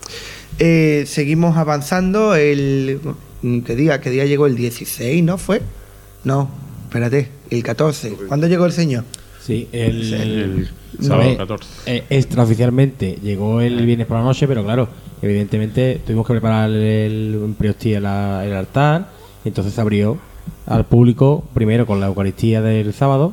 Eh, 0.59 1.05
seguimos 1.07 1.57
avanzando. 1.57 2.35
El. 2.35 3.01
¿Qué 3.65 3.77
día? 3.77 4.01
¿Qué 4.01 4.11
día 4.11 4.25
llegó? 4.27 4.47
El 4.47 4.57
16, 4.57 5.23
¿no 5.23 5.39
fue? 5.39 5.63
No, 6.25 6.51
espérate, 6.89 7.29
el 7.51 7.63
14. 7.63 8.11
¿Cuándo 8.27 8.49
llegó 8.49 8.67
el 8.67 8.73
señor? 8.73 9.05
Sí, 9.49 9.67
el, 9.73 10.13
El 10.13 10.69
No, 10.99 11.07
sábado 11.07 11.31
eh, 11.31 11.37
14. 11.39 11.69
eh, 11.87 12.05
extraoficialmente 12.11 13.19
llegó 13.23 13.63
el 13.63 13.87
viernes 13.87 14.07
por 14.07 14.19
la 14.19 14.23
noche, 14.23 14.47
pero 14.47 14.63
claro, 14.63 14.91
evidentemente 15.23 16.03
tuvimos 16.05 16.27
que 16.27 16.35
preparar 16.35 16.69
el, 16.69 17.55
Priostía 17.57 17.97
el 17.97 18.53
altar, 18.53 19.09
y 19.43 19.49
entonces 19.49 19.73
se 19.73 19.81
abrió 19.81 20.19
al 20.67 20.85
público 20.85 21.45
primero 21.55 21.87
con 21.87 21.99
la 21.99 22.09
Eucaristía 22.09 22.61
del 22.61 22.93
sábado 22.93 23.33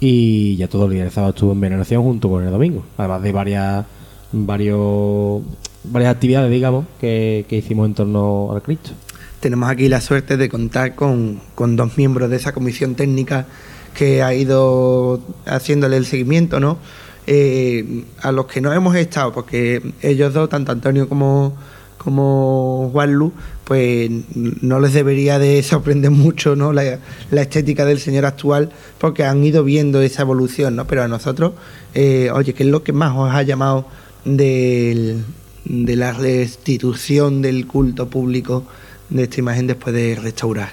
y 0.00 0.56
ya 0.56 0.66
todo 0.66 0.86
el 0.86 0.92
día 0.94 1.04
del 1.04 1.12
sábado 1.12 1.34
estuvo 1.34 1.52
en 1.52 1.60
veneración 1.60 2.02
junto 2.02 2.28
con 2.28 2.42
el 2.42 2.50
domingo, 2.50 2.84
además 2.98 3.22
de 3.22 3.30
varias 3.30 3.86
varios 4.32 5.42
varias 5.84 6.16
actividades, 6.16 6.50
digamos, 6.50 6.84
que, 7.00 7.46
que 7.48 7.58
hicimos 7.58 7.86
en 7.86 7.94
torno 7.94 8.50
al 8.52 8.60
Cristo. 8.60 8.90
Tenemos 9.38 9.70
aquí 9.70 9.88
la 9.88 10.00
suerte 10.00 10.36
de 10.36 10.48
contar 10.48 10.96
con, 10.96 11.40
con 11.54 11.76
dos 11.76 11.96
miembros 11.96 12.28
de 12.28 12.36
esa 12.38 12.52
comisión 12.52 12.96
técnica 12.96 13.46
que 13.94 14.22
ha 14.22 14.34
ido 14.34 15.20
haciéndole 15.46 15.96
el 15.96 16.06
seguimiento, 16.06 16.60
¿no? 16.60 16.78
Eh, 17.26 18.04
a 18.20 18.32
los 18.32 18.46
que 18.46 18.60
no 18.60 18.72
hemos 18.72 18.96
estado, 18.96 19.32
porque 19.32 19.80
ellos 20.02 20.34
dos, 20.34 20.48
tanto 20.48 20.72
Antonio 20.72 21.08
como, 21.08 21.54
como 21.98 22.90
Juanlu, 22.92 23.32
pues 23.64 24.10
no 24.34 24.80
les 24.80 24.92
debería 24.92 25.38
de 25.38 25.62
sorprender 25.62 26.10
mucho 26.10 26.56
¿no? 26.56 26.72
la, 26.72 26.98
estética 27.30 27.84
del 27.84 28.00
señor 28.00 28.26
actual, 28.26 28.70
porque 28.98 29.24
han 29.24 29.44
ido 29.44 29.62
viendo 29.62 30.02
esa 30.02 30.22
evolución, 30.22 30.74
¿no? 30.74 30.86
Pero 30.86 31.04
a 31.04 31.08
nosotros, 31.08 31.52
eh, 31.94 32.30
oye, 32.34 32.54
¿qué 32.54 32.64
es 32.64 32.68
lo 32.70 32.82
que 32.82 32.92
más 32.92 33.16
os 33.16 33.32
ha 33.32 33.42
llamado 33.42 33.86
del- 34.24 35.24
de 35.64 35.94
la 35.96 36.12
restitución 36.12 37.40
del 37.40 37.68
culto 37.68 38.08
público 38.08 38.64
de 39.10 39.22
esta 39.24 39.38
imagen 39.38 39.68
después 39.68 39.94
de 39.94 40.16
restaurar? 40.16 40.72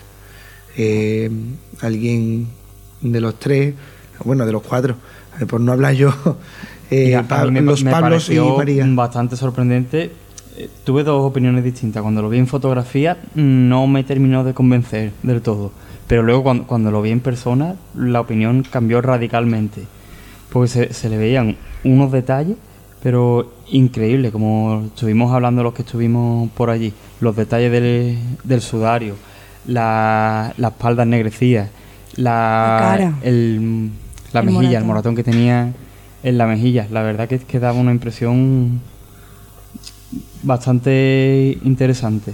Eh, 0.77 1.29
¿Alguien 1.81 2.47
de 3.01 3.21
los 3.21 3.39
tres, 3.39 3.73
bueno, 4.23 4.45
de 4.45 4.51
los 4.51 4.61
cuatro, 4.61 4.95
eh, 5.39 5.45
por 5.45 5.61
no 5.61 5.71
hablar 5.71 5.93
yo, 5.93 6.13
eh, 6.91 7.21
me, 7.51 7.61
los 7.61 7.83
me 7.83 7.91
Pablos 7.91 8.29
y 8.29 8.39
María? 8.39 8.85
bastante 8.89 9.35
sorprendente. 9.35 10.11
Eh, 10.57 10.69
Tuve 10.83 11.03
dos 11.03 11.23
opiniones 11.23 11.63
distintas. 11.63 12.01
Cuando 12.01 12.21
lo 12.21 12.29
vi 12.29 12.37
en 12.37 12.47
fotografía 12.47 13.17
no 13.35 13.87
me 13.87 14.03
terminó 14.03 14.43
de 14.43 14.53
convencer 14.53 15.11
del 15.23 15.41
todo. 15.41 15.71
Pero 16.07 16.23
luego 16.23 16.43
cuando, 16.43 16.67
cuando 16.67 16.91
lo 16.91 17.01
vi 17.01 17.11
en 17.11 17.19
persona 17.19 17.75
la 17.95 18.19
opinión 18.19 18.63
cambió 18.69 19.01
radicalmente. 19.01 19.83
Porque 20.51 20.67
se, 20.67 20.93
se 20.93 21.09
le 21.09 21.17
veían 21.17 21.55
unos 21.83 22.11
detalles, 22.11 22.57
pero 23.03 23.53
increíble, 23.69 24.31
como 24.31 24.85
estuvimos 24.87 25.31
hablando 25.31 25.63
los 25.63 25.73
que 25.73 25.83
estuvimos 25.83 26.49
por 26.51 26.71
allí. 26.71 26.93
Los 27.21 27.35
detalles 27.35 27.71
del, 27.71 28.17
del 28.43 28.61
sudario, 28.61 29.15
la, 29.67 30.53
la 30.57 30.69
espalda 30.69 31.03
ennegrecida, 31.03 31.69
la, 32.19 32.31
La 32.31 32.77
cara. 32.79 33.13
el, 33.23 33.89
la 34.33 34.39
El 34.41 34.45
mejilla, 34.45 34.77
el 34.79 34.85
moratón. 34.85 35.15
que 35.15 35.23
tenía 35.23 35.73
en 36.23 36.37
la 36.37 36.45
mejilla. 36.47 36.87
La 36.91 37.01
verdad 37.01 37.27
que, 37.27 37.39
que 37.39 37.59
daba 37.59 37.77
una 37.79 37.91
impresión 37.91 38.81
bastante 40.43 41.57
interesante. 41.63 42.33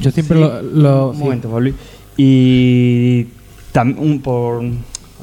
Yo 0.00 0.10
siempre 0.10 0.38
lo, 0.38 0.62
lo- 0.62 1.10
Un 1.10 1.16
sí. 1.16 1.22
momento, 1.22 1.50
Pablo. 1.50 1.72
Y 2.16 3.24
también 3.72 4.20
por 4.20 4.62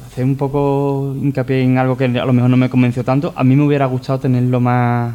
hacer 0.06 0.24
un 0.24 0.36
poco 0.36 1.14
hincapié 1.20 1.62
en 1.62 1.78
algo 1.78 1.96
que 1.96 2.04
a 2.04 2.24
lo 2.24 2.32
mejor 2.32 2.50
no 2.50 2.56
me 2.56 2.68
convenció 2.68 3.02
tanto, 3.04 3.32
a 3.34 3.42
mí 3.44 3.56
me 3.56 3.64
hubiera 3.64 3.86
gustado 3.86 4.20
tenerlo 4.20 4.60
más 4.60 5.14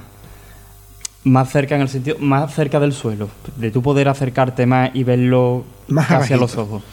más 1.24 1.50
cerca 1.52 1.76
en 1.76 1.82
el 1.82 1.90
sentido 1.90 2.18
más 2.20 2.54
cerca 2.54 2.80
del 2.80 2.94
suelo, 2.94 3.28
de 3.58 3.70
tú 3.70 3.82
poder 3.82 4.08
acercarte 4.08 4.66
más 4.66 4.92
y 4.94 5.04
verlo 5.04 5.66
Más 5.90 6.06
casi 6.08 6.14
a 6.14 6.18
abajito. 6.38 6.40
los 6.40 6.58
ojos. 6.58 6.84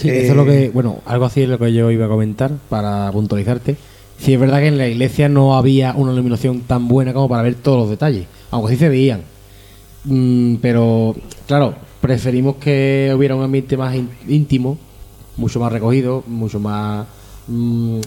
Sí, 0.00 0.08
Eh, 0.08 0.22
eso 0.22 0.32
es 0.32 0.36
lo 0.36 0.44
que, 0.46 0.70
bueno, 0.70 0.98
algo 1.06 1.24
así 1.26 1.42
es 1.42 1.48
lo 1.48 1.58
que 1.58 1.72
yo 1.72 1.90
iba 1.90 2.06
a 2.06 2.08
comentar 2.08 2.50
para 2.68 3.10
puntualizarte. 3.12 3.76
Sí, 4.18 4.34
es 4.34 4.40
verdad 4.40 4.58
que 4.60 4.66
en 4.68 4.78
la 4.78 4.86
iglesia 4.88 5.28
no 5.28 5.56
había 5.56 5.92
una 5.96 6.12
iluminación 6.12 6.60
tan 6.60 6.88
buena 6.88 7.12
como 7.12 7.28
para 7.28 7.42
ver 7.42 7.54
todos 7.54 7.78
los 7.80 7.90
detalles, 7.90 8.26
aunque 8.50 8.72
sí 8.72 8.76
se 8.78 8.88
veían. 8.88 9.22
Mm, 10.04 10.56
pero, 10.56 11.14
claro, 11.46 11.74
preferimos 12.00 12.56
que 12.56 13.12
hubiera 13.16 13.34
un 13.36 13.42
ambiente 13.44 13.76
más 13.76 13.94
ín- 13.94 14.08
íntimo, 14.28 14.78
mucho 15.36 15.60
más 15.60 15.72
recogido, 15.72 16.22
mucho 16.26 16.58
más 16.60 17.06
mm, 17.48 18.00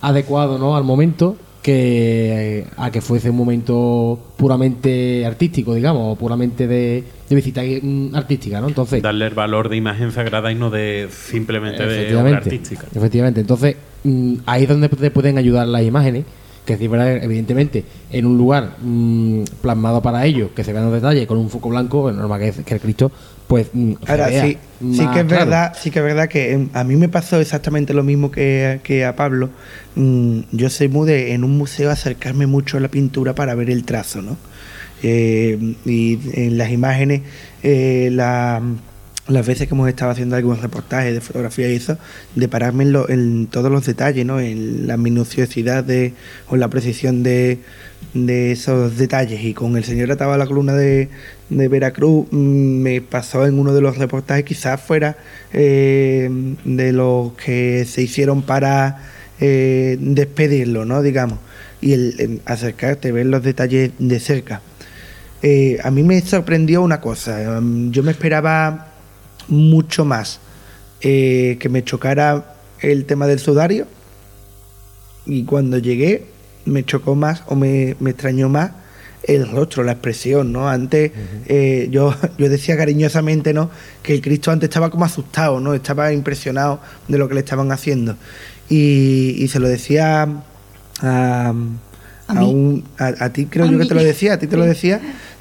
adecuado 0.00 0.58
¿no? 0.58 0.76
al 0.76 0.84
momento, 0.84 1.36
que 1.68 2.60
eh, 2.60 2.64
a 2.78 2.90
que 2.90 3.02
fuese 3.02 3.28
un 3.28 3.36
momento 3.36 4.18
puramente 4.38 5.26
artístico, 5.26 5.74
digamos, 5.74 6.14
o 6.14 6.16
puramente 6.16 6.66
de, 6.66 7.04
de 7.28 7.36
visita 7.36 7.60
mm, 7.60 8.14
artística, 8.14 8.58
¿no? 8.58 8.68
Entonces, 8.68 9.02
Darle 9.02 9.26
el 9.26 9.34
valor 9.34 9.68
de 9.68 9.76
imagen 9.76 10.10
sagrada 10.10 10.50
y 10.50 10.54
no 10.54 10.70
de 10.70 11.08
simplemente 11.10 11.86
de 11.86 12.16
obra 12.16 12.38
artística. 12.38 12.86
efectivamente. 12.94 13.42
Entonces, 13.42 13.76
mm, 14.02 14.36
ahí 14.46 14.62
es 14.62 14.68
donde 14.70 14.88
te 14.88 15.10
pueden 15.10 15.36
ayudar 15.36 15.68
las 15.68 15.82
imágenes, 15.82 16.24
que 16.64 16.72
es 16.72 16.90
verdad, 16.90 17.22
evidentemente, 17.22 17.84
en 18.12 18.24
un 18.24 18.38
lugar 18.38 18.76
mm, 18.80 19.42
plasmado 19.60 20.00
para 20.00 20.24
ello, 20.24 20.54
que 20.54 20.64
se 20.64 20.72
vean 20.72 20.86
los 20.86 20.94
detalles 20.94 21.26
con 21.26 21.36
un 21.36 21.50
foco 21.50 21.68
blanco, 21.68 22.08
es 22.08 22.16
normal 22.16 22.40
que, 22.40 22.64
que 22.64 22.74
el 22.74 22.80
Cristo, 22.80 23.12
pues. 23.48 23.68
mm, 23.72 23.94
Ahora 24.06 24.28
vea 24.28 24.42
sí, 24.42 24.58
sí 24.78 25.08
que 25.08 25.20
es 25.20 25.26
claro. 25.26 25.46
verdad, 25.46 25.72
sí 25.80 25.90
que 25.90 25.98
es 25.98 26.04
verdad 26.04 26.28
que 26.28 26.52
em, 26.52 26.68
a 26.74 26.84
mí 26.84 26.94
me 26.96 27.08
pasó 27.08 27.40
exactamente 27.40 27.92
lo 27.94 28.04
mismo 28.04 28.30
que, 28.30 28.78
que 28.84 29.04
a 29.04 29.16
Pablo. 29.16 29.50
Mm, 29.96 30.40
yo 30.52 30.70
soy 30.70 30.88
muy 30.88 31.08
de 31.08 31.32
en 31.32 31.42
un 31.42 31.58
museo 31.58 31.90
acercarme 31.90 32.46
mucho 32.46 32.76
a 32.76 32.80
la 32.80 32.88
pintura 32.88 33.34
para 33.34 33.54
ver 33.56 33.70
el 33.70 33.82
trazo, 33.84 34.22
¿no? 34.22 34.36
Eh, 35.02 35.74
y 35.84 36.18
en 36.34 36.58
las 36.58 36.70
imágenes, 36.70 37.22
eh, 37.62 38.10
la- 38.12 38.62
las 39.28 39.46
veces 39.46 39.68
que 39.68 39.74
hemos 39.74 39.88
estado 39.88 40.10
haciendo 40.10 40.36
algún 40.36 40.60
reportaje 40.60 41.12
de 41.12 41.20
fotografía 41.20 41.68
y 41.70 41.76
eso, 41.76 41.98
de 42.34 42.48
pararme 42.48 42.84
en, 42.84 42.92
lo- 42.92 43.08
en 43.08 43.46
todos 43.46 43.70
los 43.70 43.84
detalles, 43.86 44.24
¿no? 44.26 44.40
En 44.40 44.86
la 44.86 44.96
minuciosidad 44.96 45.84
de, 45.84 46.14
o 46.48 46.56
la 46.56 46.68
precisión 46.68 47.22
de, 47.22 47.58
de 48.14 48.52
esos 48.52 48.96
detalles. 48.96 49.44
Y 49.44 49.54
con 49.54 49.76
el 49.76 49.84
señor 49.84 50.10
ataba 50.10 50.36
la 50.38 50.46
columna 50.46 50.72
de, 50.74 51.08
de 51.50 51.68
Veracruz, 51.68 52.26
mm, 52.30 52.36
me 52.82 53.00
pasó 53.02 53.46
en 53.46 53.58
uno 53.58 53.74
de 53.74 53.80
los 53.82 53.98
reportajes, 53.98 54.44
quizás 54.44 54.80
fuera 54.80 55.16
eh, 55.52 56.30
de 56.64 56.92
los 56.92 57.32
que 57.34 57.84
se 57.86 58.02
hicieron 58.02 58.42
para 58.42 59.02
eh, 59.40 59.98
despedirlo, 60.00 60.84
¿no? 60.84 61.02
Digamos. 61.02 61.38
Y 61.80 61.92
el, 61.92 62.40
acercarte, 62.46 63.12
ver 63.12 63.26
los 63.26 63.42
detalles 63.42 63.92
de 63.98 64.18
cerca. 64.20 64.62
Eh, 65.42 65.78
a 65.84 65.90
mí 65.90 66.02
me 66.02 66.20
sorprendió 66.20 66.82
una 66.82 67.00
cosa. 67.00 67.60
Yo 67.90 68.02
me 68.02 68.10
esperaba 68.10 68.94
mucho 69.48 70.04
más 70.04 70.40
eh, 71.00 71.56
que 71.60 71.68
me 71.68 71.82
chocara 71.84 72.54
el 72.80 73.04
tema 73.04 73.26
del 73.26 73.38
sudario. 73.38 73.86
Y 75.26 75.44
cuando 75.44 75.78
llegué, 75.78 76.26
me 76.64 76.84
chocó 76.84 77.14
más 77.14 77.42
o 77.46 77.54
me, 77.54 77.96
me 78.00 78.10
extrañó 78.10 78.48
más 78.48 78.70
el 79.24 79.46
rostro, 79.48 79.82
la 79.82 79.92
expresión, 79.92 80.52
¿no? 80.52 80.68
Antes 80.68 81.12
eh, 81.46 81.88
yo, 81.90 82.14
yo 82.38 82.48
decía 82.48 82.76
cariñosamente, 82.76 83.52
¿no? 83.52 83.70
Que 84.02 84.14
el 84.14 84.20
Cristo 84.22 84.50
antes 84.50 84.68
estaba 84.68 84.90
como 84.90 85.04
asustado, 85.04 85.60
¿no? 85.60 85.74
Estaba 85.74 86.12
impresionado 86.12 86.80
de 87.08 87.18
lo 87.18 87.28
que 87.28 87.34
le 87.34 87.40
estaban 87.40 87.70
haciendo. 87.72 88.16
Y, 88.70 89.34
y 89.38 89.48
se 89.48 89.60
lo 89.60 89.68
decía 89.68 90.22
a, 91.02 91.52
a, 92.28 92.32
un- 92.44 92.84
a- 92.98 93.24
a 93.24 93.32
ti, 93.32 93.46
creo 93.46 93.64
A 93.66 93.70
yo 93.70 93.78
que 93.78 93.84
te 93.86 93.94
lo 93.94 94.02
decía, 94.02 94.34
a 94.34 94.38
ti 94.38 94.46
te 94.46 94.56
lo 94.56 94.64
decía. 94.64 95.00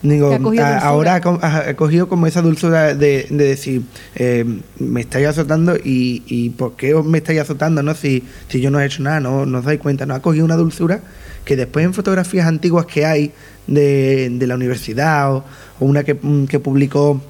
Digo, 0.10 0.32
a- 0.60 0.78
ahora 0.80 1.16
ha 1.16 1.22
co- 1.22 1.40
ha, 1.42 1.70
ha 1.70 1.76
cogido 1.76 2.08
como 2.08 2.28
esa 2.28 2.42
dulzura 2.42 2.94
de, 2.96 3.28
de 3.30 3.44
decir, 3.46 3.82
eh, 4.16 4.46
me 4.80 5.02
estáis 5.02 5.28
azotando 5.28 5.76
y, 5.76 6.24
y 6.28 6.50
¿por 6.52 6.76
qué 6.76 6.94
os 6.94 7.06
me 7.06 7.18
estáis 7.20 7.40
azotando? 7.42 7.82
no 7.84 7.94
si, 7.96 8.24
si 8.48 8.62
yo 8.62 8.70
no 8.72 8.80
he 8.80 8.86
hecho 8.86 9.04
nada, 9.04 9.20
no, 9.20 9.46
no 9.46 9.60
os 9.60 9.66
dais 9.66 9.80
cuenta. 9.80 10.06
No 10.06 10.14
ha 10.16 10.22
cogido 10.22 10.46
una 10.46 10.56
dulzura 10.56 11.02
que 11.46 11.56
después 11.56 11.86
en 11.86 11.94
fotografías 11.94 12.46
antiguas 12.48 12.86
que 12.86 13.06
hay 13.06 13.32
de, 13.68 14.30
de 14.32 14.48
la 14.48 14.56
universidad 14.56 15.34
o, 15.34 15.38
o 15.80 15.86
una 15.86 16.04
que, 16.04 16.14
mm, 16.14 16.46
que 16.46 16.60
publicó 16.60 17.22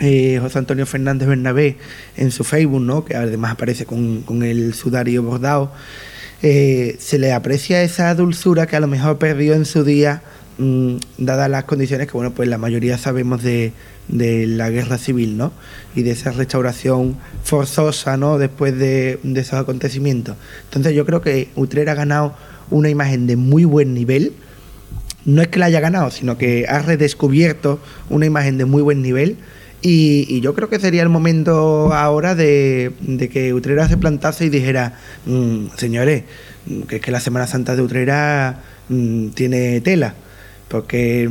eh, 0.00 0.38
José 0.42 0.58
Antonio 0.58 0.86
Fernández 0.86 1.28
Bernabé 1.28 1.76
en 2.16 2.30
su 2.30 2.44
Facebook, 2.44 2.80
¿no? 2.82 3.04
que 3.04 3.14
además 3.14 3.52
aparece 3.52 3.84
con, 3.86 4.22
con 4.22 4.42
el 4.42 4.74
sudario 4.74 5.22
bordado, 5.22 5.70
eh, 6.42 6.96
se 6.98 7.18
le 7.18 7.32
aprecia 7.32 7.82
esa 7.82 8.14
dulzura 8.14 8.66
que 8.66 8.76
a 8.76 8.80
lo 8.80 8.88
mejor 8.88 9.18
perdió 9.18 9.54
en 9.54 9.64
su 9.64 9.84
día, 9.84 10.22
mm, 10.58 10.96
dadas 11.18 11.50
las 11.50 11.64
condiciones 11.64 12.06
que, 12.06 12.12
bueno, 12.12 12.32
pues 12.32 12.48
la 12.48 12.58
mayoría 12.58 12.98
sabemos 12.98 13.42
de, 13.42 13.72
de 14.08 14.46
la 14.46 14.70
guerra 14.70 14.98
civil, 14.98 15.36
¿no? 15.36 15.52
Y 15.94 16.02
de 16.02 16.12
esa 16.12 16.32
restauración 16.32 17.16
forzosa, 17.44 18.16
¿no? 18.16 18.38
Después 18.38 18.78
de, 18.78 19.18
de 19.22 19.40
esos 19.40 19.58
acontecimientos. 19.58 20.36
Entonces 20.64 20.94
yo 20.94 21.06
creo 21.06 21.20
que 21.20 21.48
Utrera 21.56 21.92
ha 21.92 21.96
ganado 21.96 22.34
una 22.70 22.88
imagen 22.88 23.26
de 23.26 23.36
muy 23.36 23.64
buen 23.64 23.94
nivel, 23.94 24.32
no 25.24 25.42
es 25.42 25.48
que 25.48 25.58
la 25.58 25.66
haya 25.66 25.80
ganado, 25.80 26.10
sino 26.10 26.36
que 26.36 26.66
ha 26.68 26.80
redescubierto 26.80 27.80
una 28.10 28.26
imagen 28.26 28.58
de 28.58 28.64
muy 28.64 28.82
buen 28.82 29.02
nivel. 29.02 29.36
Y, 29.84 30.40
yo 30.40 30.54
creo 30.54 30.68
que 30.68 30.78
sería 30.78 31.02
el 31.02 31.08
momento 31.08 31.92
ahora 31.92 32.34
de, 32.36 32.92
de 33.00 33.28
que 33.28 33.52
Utrera 33.52 33.88
se 33.88 33.96
plantase 33.96 34.44
y 34.46 34.48
dijera, 34.48 34.98
"Mm, 35.26 35.66
señores, 35.76 36.22
que 36.88 36.96
es 36.96 37.02
que 37.02 37.10
la 37.10 37.20
Semana 37.20 37.46
Santa 37.46 37.74
de 37.74 37.82
Utrera 37.82 38.62
mm, 38.88 39.28
tiene 39.30 39.80
tela, 39.80 40.14
porque 40.72 41.28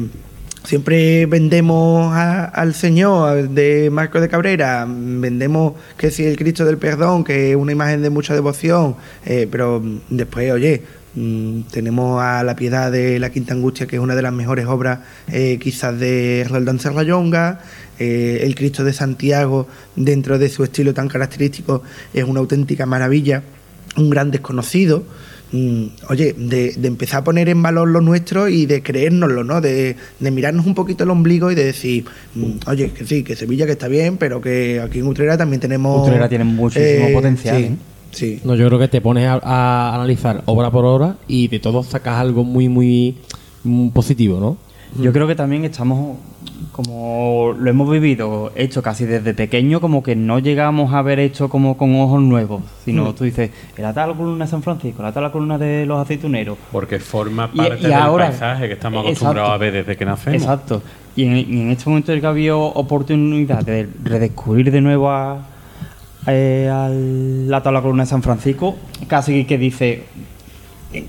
siempre 0.64 1.26
vendemos 1.26 2.14
a- 2.14 2.46
al 2.46 2.76
Señor 2.76 3.50
de 3.50 3.90
Marco 3.92 4.22
de 4.22 4.30
Cabrera, 4.30 4.86
vendemos 4.88 5.74
que 5.98 6.12
si 6.12 6.24
el 6.26 6.38
Cristo 6.38 6.64
del 6.64 6.78
Perdón, 6.78 7.24
que 7.24 7.50
es 7.50 7.56
una 7.56 7.72
imagen 7.72 8.04
de 8.04 8.12
mucha 8.12 8.36
devoción, 8.36 8.96
eh, 9.26 9.48
pero 9.52 9.82
después, 10.12 10.52
oye, 10.52 10.84
mm, 11.16 11.62
tenemos 11.72 12.22
a 12.22 12.44
la 12.44 12.56
Piedad 12.56 12.92
de 12.92 13.18
la 13.20 13.32
Quinta 13.32 13.56
Angustia, 13.56 13.88
que 13.88 13.96
es 13.96 14.02
una 14.02 14.14
de 14.16 14.22
las 14.22 14.32
mejores 14.32 14.68
obras 14.68 15.00
eh, 15.28 15.58
quizás 15.60 16.00
de 16.00 16.46
Roldán 16.48 16.80
Serrayonga, 16.80 17.62
eh, 17.98 18.42
el 18.44 18.54
Cristo 18.54 18.84
de 18.84 18.94
Santiago, 18.94 19.68
dentro 19.96 20.38
de 20.38 20.50
su 20.50 20.64
estilo 20.64 20.94
tan 20.94 21.08
característico, 21.08 21.82
es 22.14 22.24
una 22.26 22.40
auténtica 22.42 22.86
maravilla. 22.86 23.42
un 23.98 24.10
gran 24.10 24.32
desconocido. 24.32 25.04
Mm, 25.52 25.84
oye, 26.10 26.34
de, 26.38 26.74
de 26.74 26.88
empezar 26.88 27.22
a 27.22 27.24
poner 27.24 27.50
en 27.50 27.62
valor 27.62 27.90
lo 27.90 28.00
nuestro 28.00 28.48
y 28.48 28.66
de 28.66 28.82
creérnoslo, 28.82 29.44
¿no? 29.44 29.60
De, 29.60 29.98
de 30.20 30.32
mirarnos 30.32 30.66
un 30.66 30.76
poquito 30.76 31.04
el 31.04 31.10
ombligo 31.10 31.52
y 31.52 31.56
de 31.56 31.66
decir, 31.66 32.06
mm, 32.36 32.52
oye, 32.68 32.92
que 32.92 33.06
sí, 33.06 33.24
que 33.24 33.36
Sevilla 33.36 33.66
que 33.66 33.74
está 33.74 33.88
bien, 33.90 34.18
pero 34.18 34.40
que 34.40 34.80
aquí 34.80 35.00
en 35.00 35.08
Utrera 35.08 35.38
también 35.38 35.60
tenemos... 35.60 36.08
Utrera 36.08 36.30
tiene 36.30 36.46
muchísimo 36.46 37.12
potencial, 37.14 37.58
Sí, 37.58 37.64
¿eh? 37.64 37.76
sí. 38.12 38.40
No, 38.46 38.56
yo 38.56 38.68
creo 38.68 38.80
que 38.80 38.88
te 38.88 39.02
pones 39.02 39.28
a, 39.28 39.40
a 39.44 39.96
analizar 39.96 40.42
obra 40.46 40.72
por 40.72 40.86
obra 40.86 41.18
y 41.28 41.50
de 41.50 41.60
todo 41.60 41.84
sacas 41.84 42.16
algo 42.20 42.44
muy, 42.46 42.70
muy 42.70 43.18
mm, 43.64 43.90
positivo, 43.90 44.40
¿no? 44.40 44.58
Yo 45.02 45.14
creo 45.14 45.28
que 45.28 45.36
también 45.36 45.64
estamos, 45.66 46.18
como 46.72 47.54
lo 47.60 47.70
hemos 47.70 47.90
vivido, 47.92 48.52
hecho 48.56 48.82
casi 48.82 49.06
desde 49.06 49.34
pequeño, 49.34 49.82
como 49.82 50.02
que 50.02 50.16
no 50.16 50.40
llegamos 50.40 50.94
a 50.94 51.02
ver 51.02 51.20
hecho 51.20 51.50
como 51.50 51.76
con 51.78 51.94
ojos 52.00 52.22
nuevos, 52.22 52.62
sino 52.86 53.14
tú 53.14 53.26
dices, 53.26 53.52
era 53.78 53.94
tal 53.94 54.16
columna 54.16 54.46
de 54.46 54.52
San 54.52 54.64
Francisco, 54.64 55.02
era 55.02 55.12
tal 55.12 55.24
la 55.24 55.32
columna 55.32 55.58
de 55.58 55.86
los 55.86 56.00
aceituneros. 56.00 56.58
Porque 56.72 57.00
forma 57.00 57.52
parte 57.52 57.80
y 57.80 57.84
del 57.84 57.94
ahora- 57.94 58.28
paisaje 58.30 58.68
que 58.68 58.74
estamos 58.74 59.00
Exacto. 59.06 59.10
acostumbrados 59.26 59.52
a 59.52 59.58
ver 59.58 59.74
desde 59.74 59.98
que 59.98 60.06
nacemos. 60.06 60.42
Exacto. 60.42 60.82
Y 61.16 61.26
en, 61.26 61.38
y 61.38 61.62
en 61.62 61.72
este 61.72 61.90
momento 61.90 62.12
en 62.14 62.16
el 62.16 62.22
que 62.22 62.28
ha 62.28 62.30
habido 62.30 62.62
oportunidad 62.62 63.66
de 63.66 63.90
redescubrir 64.04 64.72
de 64.72 64.80
nuevo 64.80 65.12
a, 65.12 65.40
eh, 66.28 66.70
a 66.72 66.88
la 66.90 67.62
tabla 67.62 67.82
columna 67.82 68.04
de 68.04 68.10
San 68.10 68.24
Francisco, 68.24 68.78
casi 69.08 69.44
que 69.44 69.58
dice... 69.58 70.04
eh, 70.94 71.06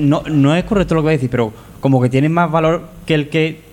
no, 0.00 0.22
no 0.30 0.54
es 0.56 0.64
correcto 0.64 0.94
lo 0.94 1.00
que 1.00 1.04
voy 1.04 1.10
a 1.12 1.16
decir, 1.16 1.30
pero 1.30 1.52
como 1.80 2.02
que 2.02 2.08
tiene 2.10 2.28
más 2.28 2.50
valor 2.50 2.82
que 3.06 3.14
el 3.14 3.28
que 3.28 3.64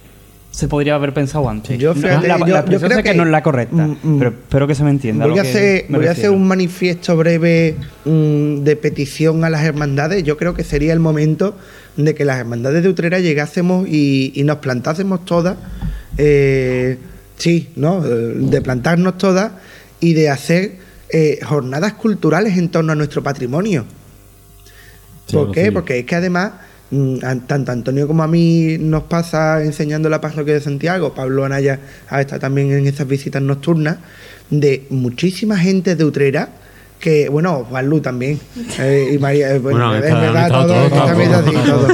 se 0.53 0.67
podría 0.67 0.93
haber 0.95 1.13
pensado 1.15 1.49
antes. 1.49 1.79
Yo, 1.79 1.95
fíjate, 1.95 2.27
la, 2.27 2.37
yo- 2.37 2.45
la 2.45 2.47
yo 2.47 2.57
expresión 2.57 2.79
creo 2.89 2.97
sé 2.99 3.03
que, 3.03 3.09
que- 3.11 3.17
no 3.17 3.23
es 3.23 3.29
la 3.29 3.41
correcta, 3.41 3.87
Mm, 3.87 3.97
mm. 4.03 4.19
pero 4.19 4.29
espero 4.29 4.67
que 4.67 4.75
se 4.75 4.83
me 4.83 4.91
entienda. 4.91 5.25
Voy 5.25 5.39
a, 5.39 5.41
hacer, 5.41 5.85
me 5.89 5.97
voy 5.97 6.05
a 6.07 6.11
hacer 6.11 6.25
refiero. 6.25 6.33
un 6.33 6.47
manifiesto 6.47 7.17
breve 7.17 7.75
mm, 8.05 8.57
de 8.63 8.75
petición 8.75 9.43
a 9.45 9.49
las 9.49 9.63
hermandades. 9.63 10.23
Yo 10.23 10.37
creo 10.37 10.53
que 10.53 10.63
sería 10.63 10.93
el 10.93 10.99
momento 10.99 11.57
de 11.97 12.13
que 12.13 12.23
las 12.23 12.37
hermandades 12.39 12.83
de 12.83 12.89
Utrera 12.89 13.19
llegásemos 13.19 13.87
y, 13.87 14.31
y 14.35 14.43
nos 14.43 14.57
plantásemos 14.57 15.25
todas. 15.25 15.57
eh, 16.17 16.97
sí, 17.37 17.69
¿no? 17.75 18.05
Eh, 18.05 18.09
De 18.37 18.61
plantarnos 18.61 19.17
todas 19.17 19.53
y 19.99 20.13
de 20.13 20.29
hacer 20.29 20.77
eh, 21.09 21.39
jornadas 21.43 21.93
culturales 21.93 22.57
en 22.59 22.69
torno 22.69 22.91
a 22.91 22.95
nuestro 22.95 23.23
patrimonio. 23.23 23.85
¿Por 25.31 25.51
qué? 25.51 25.71
Porque 25.71 25.99
es 25.99 26.05
que 26.05 26.15
además, 26.15 26.51
tanto 27.47 27.71
a 27.71 27.73
Antonio 27.73 28.07
como 28.07 28.23
a 28.23 28.27
mí 28.27 28.77
nos 28.79 29.03
pasa 29.03 29.63
enseñando 29.63 30.09
la 30.09 30.21
parroquia 30.21 30.53
de 30.53 30.61
Santiago, 30.61 31.13
Pablo 31.13 31.45
Anaya 31.45 31.79
ha 32.09 32.21
estado 32.21 32.41
también 32.41 32.71
en 32.71 32.87
esas 32.87 33.07
visitas 33.07 33.41
nocturnas, 33.41 33.97
de 34.49 34.85
muchísima 34.89 35.57
gente 35.57 35.95
de 35.95 36.05
Utrera, 36.05 36.49
que, 36.99 37.27
bueno, 37.29 37.65
Juan 37.69 37.87
Lu 37.89 37.99
también, 38.01 38.39
eh, 38.79 39.11
y 39.13 39.17
María, 39.17 39.55
eh, 39.55 39.59
bueno, 39.59 39.95
es 39.95 40.03
está- 40.03 40.19
verdad, 40.19 40.45
está 40.45 40.67
todo, 40.67 41.51
todo, 41.51 41.63
todo. 41.63 41.87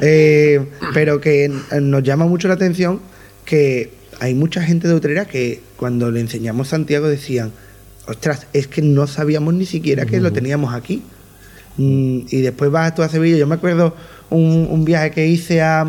Eh, 0.00 0.60
pero 0.94 1.20
que 1.20 1.44
eh, 1.46 1.80
nos 1.80 2.02
llama 2.02 2.26
mucho 2.26 2.48
la 2.48 2.54
atención 2.54 3.00
que 3.44 3.92
hay 4.20 4.34
mucha 4.34 4.62
gente 4.62 4.86
de 4.88 4.94
Utrera 4.94 5.24
que 5.24 5.60
cuando 5.76 6.10
le 6.10 6.20
enseñamos 6.20 6.68
Santiago 6.68 7.08
decían, 7.08 7.50
ostras, 8.06 8.46
es 8.52 8.68
que 8.68 8.82
no 8.82 9.06
sabíamos 9.06 9.54
ni 9.54 9.66
siquiera 9.66 10.06
que 10.06 10.20
lo 10.20 10.32
teníamos 10.32 10.74
aquí. 10.74 11.02
Mm, 11.76 12.20
y 12.30 12.40
después 12.42 12.70
vas 12.70 12.94
tú 12.94 13.02
a 13.02 13.08
Sevilla. 13.08 13.36
Yo 13.36 13.46
me 13.46 13.54
acuerdo 13.56 13.94
un, 14.32 14.68
un 14.70 14.84
viaje 14.84 15.10
que 15.10 15.26
hice 15.26 15.62
a, 15.62 15.86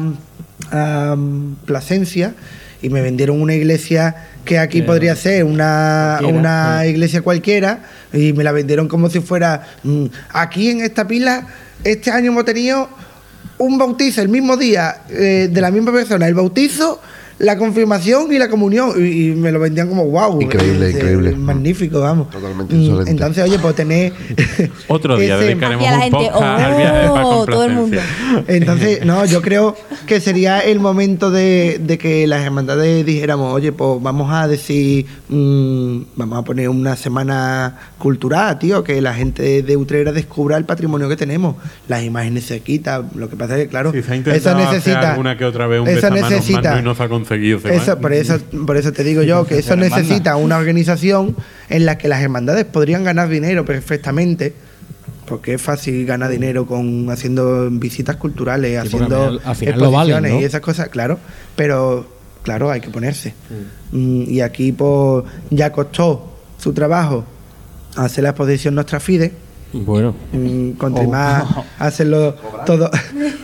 a 0.71 1.17
Plasencia 1.65 2.35
y 2.81 2.89
me 2.89 3.01
vendieron 3.01 3.41
una 3.41 3.55
iglesia 3.55 4.15
que 4.43 4.59
aquí 4.59 4.81
podría 4.81 5.15
ser 5.15 5.45
una, 5.45 6.19
una 6.23 6.81
sí. 6.81 6.89
iglesia 6.89 7.21
cualquiera 7.21 7.83
y 8.11 8.33
me 8.33 8.43
la 8.43 8.51
vendieron 8.51 8.87
como 8.87 9.09
si 9.09 9.21
fuera 9.21 9.65
mm, 9.83 10.05
aquí 10.33 10.69
en 10.69 10.81
esta 10.81 11.07
pila 11.07 11.47
este 11.83 12.11
año 12.11 12.31
hemos 12.31 12.45
tenido 12.45 12.89
un 13.57 13.77
bautizo 13.77 14.21
el 14.21 14.29
mismo 14.29 14.57
día 14.57 15.03
eh, 15.09 15.49
de 15.49 15.61
la 15.61 15.71
misma 15.71 15.93
persona 15.93 16.27
el 16.27 16.33
bautizo 16.33 17.01
la 17.39 17.57
confirmación 17.57 18.31
y 18.31 18.37
la 18.37 18.47
comunión 18.49 18.91
y, 18.97 19.29
y 19.29 19.35
me 19.35 19.51
lo 19.51 19.59
vendían 19.59 19.89
como 19.89 20.05
wow 20.05 20.39
Increíble, 20.41 20.91
increíble. 20.91 21.31
magnífico 21.35 21.99
vamos 21.99 22.29
Totalmente 22.29 22.73
Mm, 22.75 22.79
insolente. 22.81 23.11
entonces 23.11 23.43
oye 23.43 23.59
pues 23.59 23.75
tener 23.75 24.13
Otro 24.87 25.17
día 25.17 25.35
ese- 25.35 25.45
dedicaremos 25.47 25.85
un 25.85 25.99
gente, 26.01 26.17
podcast 26.17 26.41
al 26.63 26.75
viaje 26.77 27.07
oh, 27.09 27.39
en 27.45 27.51
todo 27.51 27.65
el 27.65 27.73
mundo. 27.73 27.97
Entonces, 28.47 29.05
no, 29.05 29.25
yo 29.25 29.41
creo 29.41 29.75
que 30.05 30.19
sería 30.19 30.59
el 30.59 30.79
momento 30.79 31.31
de, 31.31 31.79
de 31.83 31.97
que 31.97 32.27
las 32.27 32.43
hermandades 32.43 33.05
dijéramos, 33.05 33.53
oye, 33.53 33.71
pues 33.71 34.01
vamos 34.01 34.31
a 34.33 34.47
decir, 34.47 35.05
mm, 35.29 35.97
vamos 36.15 36.39
a 36.39 36.41
poner 36.43 36.69
una 36.69 36.95
semana 36.95 37.77
cultural, 37.97 38.59
tío, 38.59 38.83
que 38.83 39.01
la 39.01 39.13
gente 39.13 39.61
de 39.63 39.77
Utrera 39.77 40.11
descubra 40.11 40.57
el 40.57 40.65
patrimonio 40.65 41.07
que 41.09 41.15
tenemos. 41.15 41.55
Las 41.87 42.03
imágenes 42.03 42.45
se 42.45 42.59
quitan, 42.61 43.09
lo 43.15 43.29
que 43.29 43.35
pasa 43.35 43.57
es 43.57 43.63
que, 43.63 43.69
claro, 43.69 43.91
Sí, 43.91 44.01
se 44.03 44.11
ha 44.11 44.15
eso 44.15 44.15
intentado 44.15 44.57
hacer 44.57 44.73
necesita... 44.73 45.11
alguna 45.11 45.37
que 45.37 45.45
otra 45.45 45.67
vez 45.67 45.79
un 45.79 45.85
besamanos 45.85 46.29
necesita- 46.31 46.61
mano 46.71 46.79
y 46.79 46.83
no 46.83 46.95
se 46.95 47.03
ha 47.03 47.09
conseguido. 47.23 47.59
eso, 47.69 47.97
por, 47.99 48.13
eso, 48.13 48.37
por 48.65 48.77
eso 48.77 48.91
te 48.93 49.03
digo 49.03 49.21
yo 49.23 49.45
que 49.45 49.59
eso 49.59 49.75
necesita 49.87 50.35
una 50.35 50.57
organización 50.57 51.35
en 51.69 51.85
la 51.85 51.97
que 51.97 52.07
las 52.07 52.21
hermandades 52.21 52.65
podrían 52.65 53.03
ganar 53.03 53.29
dinero 53.29 53.65
perfectamente, 53.65 54.53
porque 55.27 55.53
es 55.55 55.61
fácil 55.61 56.05
ganar 56.05 56.29
dinero 56.29 56.65
con 56.65 57.09
haciendo 57.09 57.69
visitas 57.71 58.17
culturales, 58.17 58.71
Sí, 58.71 58.87
haciendo 58.87 59.23
al 59.23 59.29
al 59.33 59.39
valen, 59.43 59.69
exposiciones 59.69 60.33
¿no? 60.33 60.39
y 60.41 60.43
esas 60.43 60.61
cosas, 60.61 60.89
claro, 60.89 61.17
pero 61.55 62.05
claro, 62.43 62.69
hay 62.69 62.81
que 62.81 62.89
ponerse. 62.89 63.33
Mm, 63.91 64.23
y 64.27 64.41
aquí 64.41 64.71
pues 64.71 65.23
ya 65.49 65.71
costó 65.71 66.29
su 66.57 66.73
trabajo 66.73 67.23
hacer 67.95 68.23
la 68.23 68.31
exposición 68.31 68.75
Nostra 68.75 68.99
Fide, 68.99 69.31
Bueno, 69.71 70.13
Mm, 70.31 70.71
contra 70.73 71.03
Oh. 71.03 71.09
más 71.09 71.43
hacerlo 71.79 72.35
todo, 72.65 72.91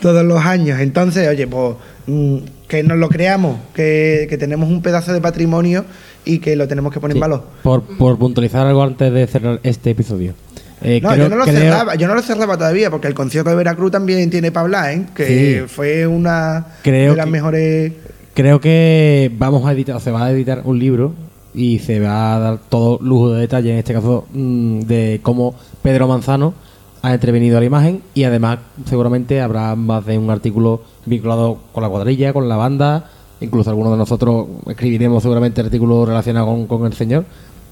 todos 0.02 0.24
los 0.26 0.40
años. 0.46 0.80
Entonces, 0.80 1.28
oye, 1.28 1.48
pues 1.48 1.76
mm, 2.08 2.38
que 2.70 2.84
nos 2.84 2.98
lo 2.98 3.10
creamos, 3.10 3.58
que, 3.74 4.28
que 4.30 4.38
tenemos 4.38 4.70
un 4.70 4.82
pedazo 4.82 5.12
de 5.12 5.20
patrimonio 5.20 5.84
y 6.24 6.40
que 6.40 6.56
lo 6.56 6.68
tenemos 6.70 6.94
que 6.94 7.02
poner 7.02 7.16
sí, 7.16 7.18
en 7.18 7.22
valor. 7.22 7.44
por, 7.64 7.82
por 7.98 8.18
puntualizar 8.18 8.66
algo 8.66 8.82
antes 8.84 9.12
de 9.12 9.28
cerrar 9.28 9.60
este 9.64 9.90
episodio. 9.90 10.34
Eh, 10.82 11.02
No, 11.04 11.10
creo- 11.10 11.24
yo 11.24 11.30
no 11.30 11.36
lo 11.36 11.44
creo- 11.44 11.58
cerraba, 11.58 11.96
yo 11.96 12.08
no 12.08 12.16
lo 12.16 12.22
cerraba 12.22 12.56
todavía, 12.58 12.90
porque 12.90 13.08
el 13.08 13.14
concierto 13.14 13.50
de 13.50 13.58
Veracruz 13.58 13.92
también 13.92 14.30
tiene 14.30 14.52
para 14.54 14.64
hablar, 14.66 14.94
¿eh? 14.94 15.06
que 15.14 15.62
Sí. 15.64 15.68
fue 15.68 16.08
una 16.08 16.68
Creo 16.84 17.12
de 17.12 17.18
las 17.18 17.26
que- 17.26 17.32
mejores. 17.32 17.92
Creo 18.34 18.62
que 18.62 19.30
vamos 19.38 19.68
a 19.68 19.74
editar, 19.74 19.96
o 19.98 20.00
se 20.00 20.12
va 20.12 20.26
a 20.28 20.32
editar 20.32 20.62
un 20.64 20.80
libro 20.80 21.14
y 21.54 21.80
se 21.80 22.00
va 22.00 22.36
a 22.36 22.40
dar 22.40 22.60
todo 22.70 23.00
lujo 23.02 23.34
de 23.34 23.42
detalle, 23.42 23.72
en 23.74 23.80
este 23.80 23.94
caso, 23.94 24.28
mm, 24.32 24.82
de 24.82 25.20
cómo 25.24 25.56
Pedro 25.82 26.08
Manzano 26.08 26.54
ha 27.02 27.14
intervenido 27.14 27.58
a 27.58 27.60
la 27.60 27.66
imagen 27.66 28.02
y 28.14 28.24
además 28.24 28.60
seguramente 28.86 29.42
habrá 29.42 29.76
más 29.76 30.06
de 30.06 30.18
un 30.18 30.30
artículo 30.30 30.82
vinculado 31.06 31.60
con 31.72 31.84
la 31.84 31.90
cuadrilla, 31.90 32.34
con 32.34 32.50
la 32.50 32.58
banda, 32.58 33.10
incluso 33.42 33.70
algunos 33.70 33.94
de 33.94 33.98
nosotros 33.98 34.48
escribiremos 34.68 35.24
seguramente 35.24 35.62
artículos 35.62 36.08
relacionados 36.08 36.50
con, 36.50 36.68
con 36.68 36.86
el 36.86 36.94
señor. 36.94 37.26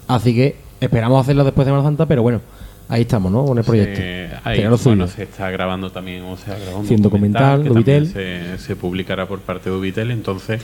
Así 0.08 0.34
que 0.34 0.56
esperamos 0.80 1.22
hacerlo 1.22 1.44
después 1.44 1.66
de 1.66 1.72
Semana 1.72 1.84
Santa, 1.84 2.06
pero 2.06 2.22
bueno, 2.22 2.42
ahí 2.90 3.02
estamos, 3.02 3.32
¿no? 3.32 3.46
Con 3.46 3.58
el 3.58 3.64
proyecto. 3.64 4.02
Ahí, 4.44 4.66
bueno, 4.66 5.08
se 5.08 5.24
está 5.24 5.50
grabando 5.52 5.92
también, 5.92 6.24
o 6.24 6.38
sea, 6.38 6.58
grabando 6.58 6.94
un 6.94 7.02
documental, 7.02 7.64
que 7.64 7.70
Dubitel. 7.70 8.12
también 8.14 8.58
Se, 8.58 8.66
se 8.66 8.76
publicará 8.76 9.28
por 9.28 9.40
parte 9.40 9.70
de 9.70 9.76
Ubitel. 9.76 10.12
Entonces, 10.12 10.62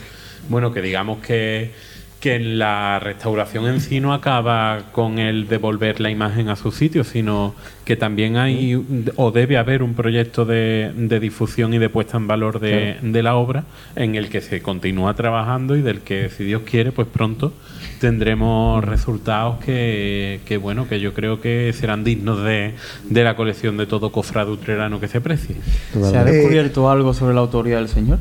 bueno, 0.48 0.72
que 0.72 0.80
digamos 0.80 1.18
que, 1.18 1.72
que 2.24 2.38
la 2.38 3.00
restauración 3.00 3.66
en 3.66 3.82
sí 3.82 4.00
no 4.00 4.14
acaba 4.14 4.84
con 4.92 5.18
el 5.18 5.46
devolver 5.46 6.00
la 6.00 6.08
imagen 6.08 6.48
a 6.48 6.56
su 6.56 6.72
sitio, 6.72 7.04
sino 7.04 7.54
que 7.84 7.96
también 7.96 8.38
hay 8.38 8.82
o 9.16 9.30
debe 9.30 9.58
haber 9.58 9.82
un 9.82 9.92
proyecto 9.92 10.46
de, 10.46 10.90
de 10.96 11.20
difusión 11.20 11.74
y 11.74 11.78
de 11.78 11.90
puesta 11.90 12.16
en 12.16 12.26
valor 12.26 12.60
de, 12.60 12.96
de 13.02 13.22
la 13.22 13.34
obra 13.34 13.64
en 13.94 14.14
el 14.14 14.30
que 14.30 14.40
se 14.40 14.62
continúa 14.62 15.12
trabajando 15.12 15.76
y 15.76 15.82
del 15.82 16.00
que, 16.00 16.30
si 16.30 16.44
Dios 16.44 16.62
quiere, 16.62 16.92
pues 16.92 17.08
pronto 17.08 17.52
tendremos 18.00 18.82
resultados 18.82 19.62
que, 19.62 20.40
que, 20.46 20.56
bueno, 20.56 20.88
que 20.88 21.00
yo 21.00 21.12
creo 21.12 21.42
que 21.42 21.74
serán 21.74 22.04
dignos 22.04 22.42
de, 22.42 22.72
de 23.04 23.22
la 23.22 23.36
colección 23.36 23.76
de 23.76 23.84
todo 23.84 24.12
cofrade 24.12 24.50
utrerano 24.50 24.98
que 24.98 25.08
se 25.08 25.20
precie. 25.20 25.56
¿Se 25.92 26.16
ha 26.16 26.24
descubierto 26.24 26.88
algo 26.88 27.12
sobre 27.12 27.34
la 27.34 27.42
autoría 27.42 27.76
del 27.76 27.88
señor? 27.88 28.18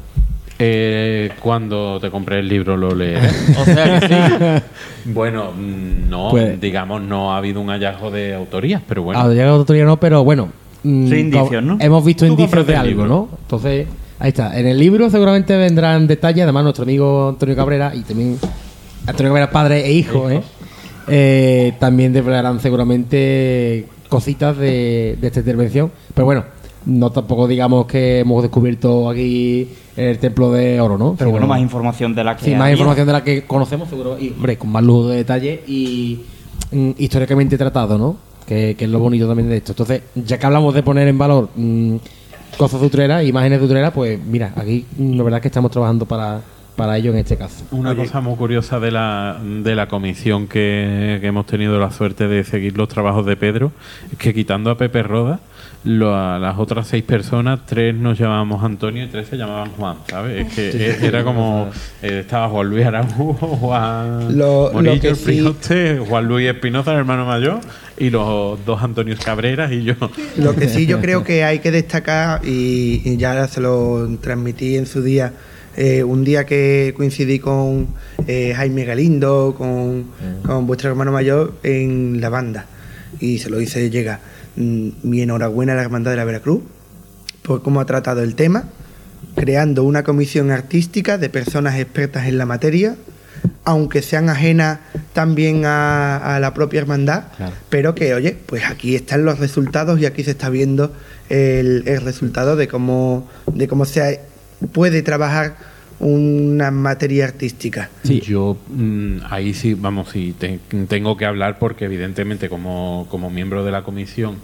Eh, 0.66 1.30
cuando 1.41 1.99
te 1.99 2.09
compré 2.09 2.39
el 2.39 2.47
libro 2.47 2.78
lo 2.78 2.95
leeré. 2.95 3.28
O 3.59 3.66
sea 3.66 3.99
que 3.99 4.07
sí. 4.07 4.64
bueno, 5.14 5.51
mm, 5.51 6.09
no, 6.09 6.30
Pues- 6.32 6.59
digamos, 6.61 7.01
no 7.01 7.34
ha 7.34 7.38
habido 7.38 7.59
un 7.61 7.68
hallazgo 7.70 8.09
de 8.11 8.34
autorías, 8.34 8.82
pero 8.88 9.03
bueno. 9.03 9.20
Ha 9.20 9.28
llegado 9.30 9.59
otro 9.59 9.76
día 9.76 9.86
no, 9.86 9.97
pero 9.99 10.24
bueno. 10.24 10.49
mm, 10.84 11.07
Sí, 11.09 11.16
indicios, 11.20 11.64
¿no? 11.64 11.78
Hemos 11.80 12.05
visto 12.05 12.26
indicios 12.26 12.66
de 12.66 12.76
algo. 12.76 13.05
¿no? 13.05 13.30
Entonces, 13.41 13.88
ahí 14.20 14.30
está. 14.30 14.57
En 14.57 14.68
el 14.68 14.78
libro 14.80 15.09
seguramente 15.09 15.55
vendrán 15.57 16.07
detalles. 16.07 16.43
Además, 16.43 16.64
nuestro 16.64 16.84
amigo 16.84 17.30
Antonio 17.30 17.55
Cabrera 17.55 17.91
y 17.93 18.01
también 18.01 18.38
Antonio 19.05 19.32
Cabrera, 19.32 19.51
padre 19.51 19.86
e 19.86 19.91
hijo, 19.91 20.30
¿eh? 20.30 20.41
Eh, 21.09 21.74
también 21.80 22.14
desvelarán 22.14 22.61
seguramente 22.61 23.86
cositas 24.07 24.57
de, 24.57 25.18
de 25.20 25.28
esta 25.28 25.39
intervención. 25.41 25.91
Pero 26.14 26.26
bueno, 26.26 26.45
no 26.86 27.12
tampoco 27.12 27.48
digamos 27.48 27.86
que 27.86 28.20
hemos 28.20 28.42
descubierto 28.42 29.10
aquí 29.10 29.68
el 29.96 30.18
templo 30.20 30.52
de 30.52 30.82
oro, 30.82 30.98
¿no? 30.98 31.16
Pero 31.18 31.32
bueno, 31.32 31.48
más 31.48 31.62
información 31.62 32.16
de 32.16 32.24
la 32.24 32.36
que 32.36 32.46
Sí, 32.46 32.56
más 32.56 32.72
información 32.72 33.08
de 33.08 33.14
la 33.14 33.24
que 33.24 33.46
conocemos, 33.46 33.90
seguro, 33.90 34.18
y 34.20 34.30
hombre, 34.30 34.58
con 34.58 34.72
más 34.72 34.84
lujo 34.84 35.08
de 35.08 35.18
detalle 35.18 35.64
y 35.68 36.22
mm, 36.72 36.92
históricamente 36.98 37.58
tratado, 37.58 37.98
¿no? 37.98 38.34
que, 38.46 38.76
que 38.76 38.86
es 38.86 38.92
lo 38.92 39.00
bonito 39.00 39.28
también 39.28 39.50
de 39.50 39.58
esto. 39.58 39.72
Entonces, 39.72 40.04
ya 40.16 40.38
que 40.38 40.46
hablamos 40.46 40.74
de 40.74 40.84
poner 40.84 41.08
en 41.08 41.18
valor 41.18 41.50
mm, 41.56 41.96
cosas 42.58 42.82
de 42.82 42.88
Utrera, 42.88 43.24
imágenes 43.24 43.60
de 43.60 43.66
Utrera, 43.66 43.92
pues 43.92 44.20
mira, 44.24 44.54
aquí 44.56 44.86
mm, 44.98 45.16
la 45.16 45.24
verdad 45.24 45.38
es 45.38 45.42
que 45.42 45.48
estamos 45.48 45.72
trabajando 45.72 46.06
para, 46.06 46.42
para 46.76 46.98
ello 46.98 47.12
en 47.12 47.18
este 47.18 47.38
caso. 47.38 47.64
Una 47.72 47.96
cosa 47.96 48.20
muy 48.22 48.36
curiosa 48.36 48.80
de 48.80 48.92
la, 48.92 49.38
de 49.44 49.76
la 49.76 49.88
comisión 49.88 50.48
que, 50.48 51.20
que 51.22 51.28
hemos 51.28 51.46
tenido 51.46 51.80
la 51.80 51.92
suerte 51.92 52.28
de 52.28 52.44
seguir 52.44 52.78
los 52.78 52.90
trabajos 52.90 53.26
de 53.26 53.36
Pedro 53.36 53.72
es 54.12 54.18
que 54.18 54.34
quitando 54.34 54.70
a 54.72 54.78
Pepe 54.78 55.04
Roda, 55.04 55.40
lo- 55.84 56.16
a 56.16 56.40
las 56.40 56.58
otras 56.58 56.88
seis 56.88 57.04
personas, 57.04 57.60
tres 57.66 57.94
nos 57.94 58.18
llamábamos 58.18 58.64
Antonio 58.64 59.04
y 59.04 59.08
tres 59.08 59.28
se 59.28 59.38
llamaban 59.38 59.70
Juan, 59.72 59.98
¿sabes? 60.10 60.48
Es 60.58 60.76
que 61.00 61.06
era 61.06 61.24
como 61.24 61.70
eh, 62.02 62.20
estaba 62.22 62.48
Juan 62.50 62.70
Luis 62.70 62.86
Araújo, 62.86 63.34
Juan 63.58 64.38
Lo- 64.38 64.68
lo 64.68 64.74
Morillo, 64.74 65.02
que 65.02 65.10
el 65.10 65.16
sí- 65.16 65.26
Prijote, 65.26 66.00
Juan 66.00 66.28
Luis 66.28 66.48
Espinoza, 66.50 66.92
el 66.94 67.00
hermano 67.00 67.26
mayor, 67.26 67.60
y 67.98 68.10
los 68.10 68.64
dos 68.66 68.82
Antonios 68.82 69.20
Cabreras 69.20 69.72
y 69.72 69.84
yo. 69.84 69.94
Lo 70.38 70.56
que 70.56 70.68
sí 70.70 70.86
yo 70.88 71.00
creo 71.02 71.24
que 71.24 71.44
hay 71.44 71.60
que 71.60 71.70
destacar, 71.72 72.42
y, 72.46 73.02
y 73.04 73.18
ya 73.18 73.48
se 73.48 73.62
lo 73.62 74.08
transmití 74.22 74.78
en 74.78 74.86
su 74.86 75.04
día, 75.04 75.34
eh, 75.76 76.04
un 76.04 76.24
día 76.24 76.46
que 76.46 76.94
coincidí 76.96 77.40
con 77.40 77.88
eh, 78.28 78.54
Jaime 78.56 78.86
Galindo, 78.86 79.56
con, 79.58 80.06
con 80.46 80.68
vuestro 80.68 80.90
hermano 80.90 81.12
mayor 81.12 81.56
en 81.64 82.20
la 82.22 82.30
banda, 82.30 82.66
y 83.20 83.40
se 83.40 83.50
lo 83.50 83.60
hice 83.62 83.90
llegar. 83.90 84.20
Mm, 84.56 84.90
Mi 85.04 85.22
enhorabuena 85.22 85.74
a 85.74 85.76
la 85.76 85.82
Hermandad 85.82 86.12
de 86.12 86.18
la 86.18 86.26
Veracruz 86.26 86.62
por 87.42 87.62
cómo 87.64 87.82
ha 87.82 87.86
tratado 87.86 88.22
el 88.24 88.36
tema, 88.36 88.66
creando 89.36 89.84
una 89.84 90.04
comisión 90.04 90.52
artística 90.52 91.18
de 91.18 91.30
personas 91.30 91.78
expertas 91.80 92.28
en 92.28 92.38
la 92.38 92.46
materia, 92.46 92.96
aunque 93.66 94.02
sean 94.02 94.30
ajenas 94.30 94.80
también 95.14 95.66
a, 95.66 96.36
a 96.36 96.40
la 96.40 96.54
propia 96.54 96.80
hermandad, 96.82 97.24
Claro. 97.36 97.54
pero 97.70 97.96
que, 97.96 98.14
oye, 98.14 98.38
pues 98.46 98.64
aquí 98.66 98.96
están 98.96 99.26
los 99.26 99.40
resultados 99.40 100.00
y 100.00 100.06
aquí 100.06 100.24
se 100.24 100.32
está 100.32 100.50
viendo 100.50 100.94
el, 101.30 101.84
el 101.88 102.02
resultado 102.02 102.56
de 102.56 102.68
cómo, 102.68 103.28
de 103.54 103.68
cómo 103.68 103.86
se 103.86 104.22
puede 104.72 105.01
trabajar 105.01 105.55
una 105.99 106.72
materia 106.72 107.26
artística. 107.26 107.89
Sí. 108.03 108.20
Yo 108.22 108.57
mm, 108.70 109.18
ahí 109.30 109.53
sí, 109.53 109.74
vamos, 109.74 110.09
sí, 110.09 110.36
te- 110.38 110.59
tengo 110.88 111.16
que 111.18 111.26
hablar 111.26 111.59
porque 111.59 111.86
evidentemente 111.86 112.49
como, 112.49 113.07
como 113.09 113.30
miembro 113.30 113.64
de 113.64 113.72
la 113.72 113.84
comisión, 113.84 114.36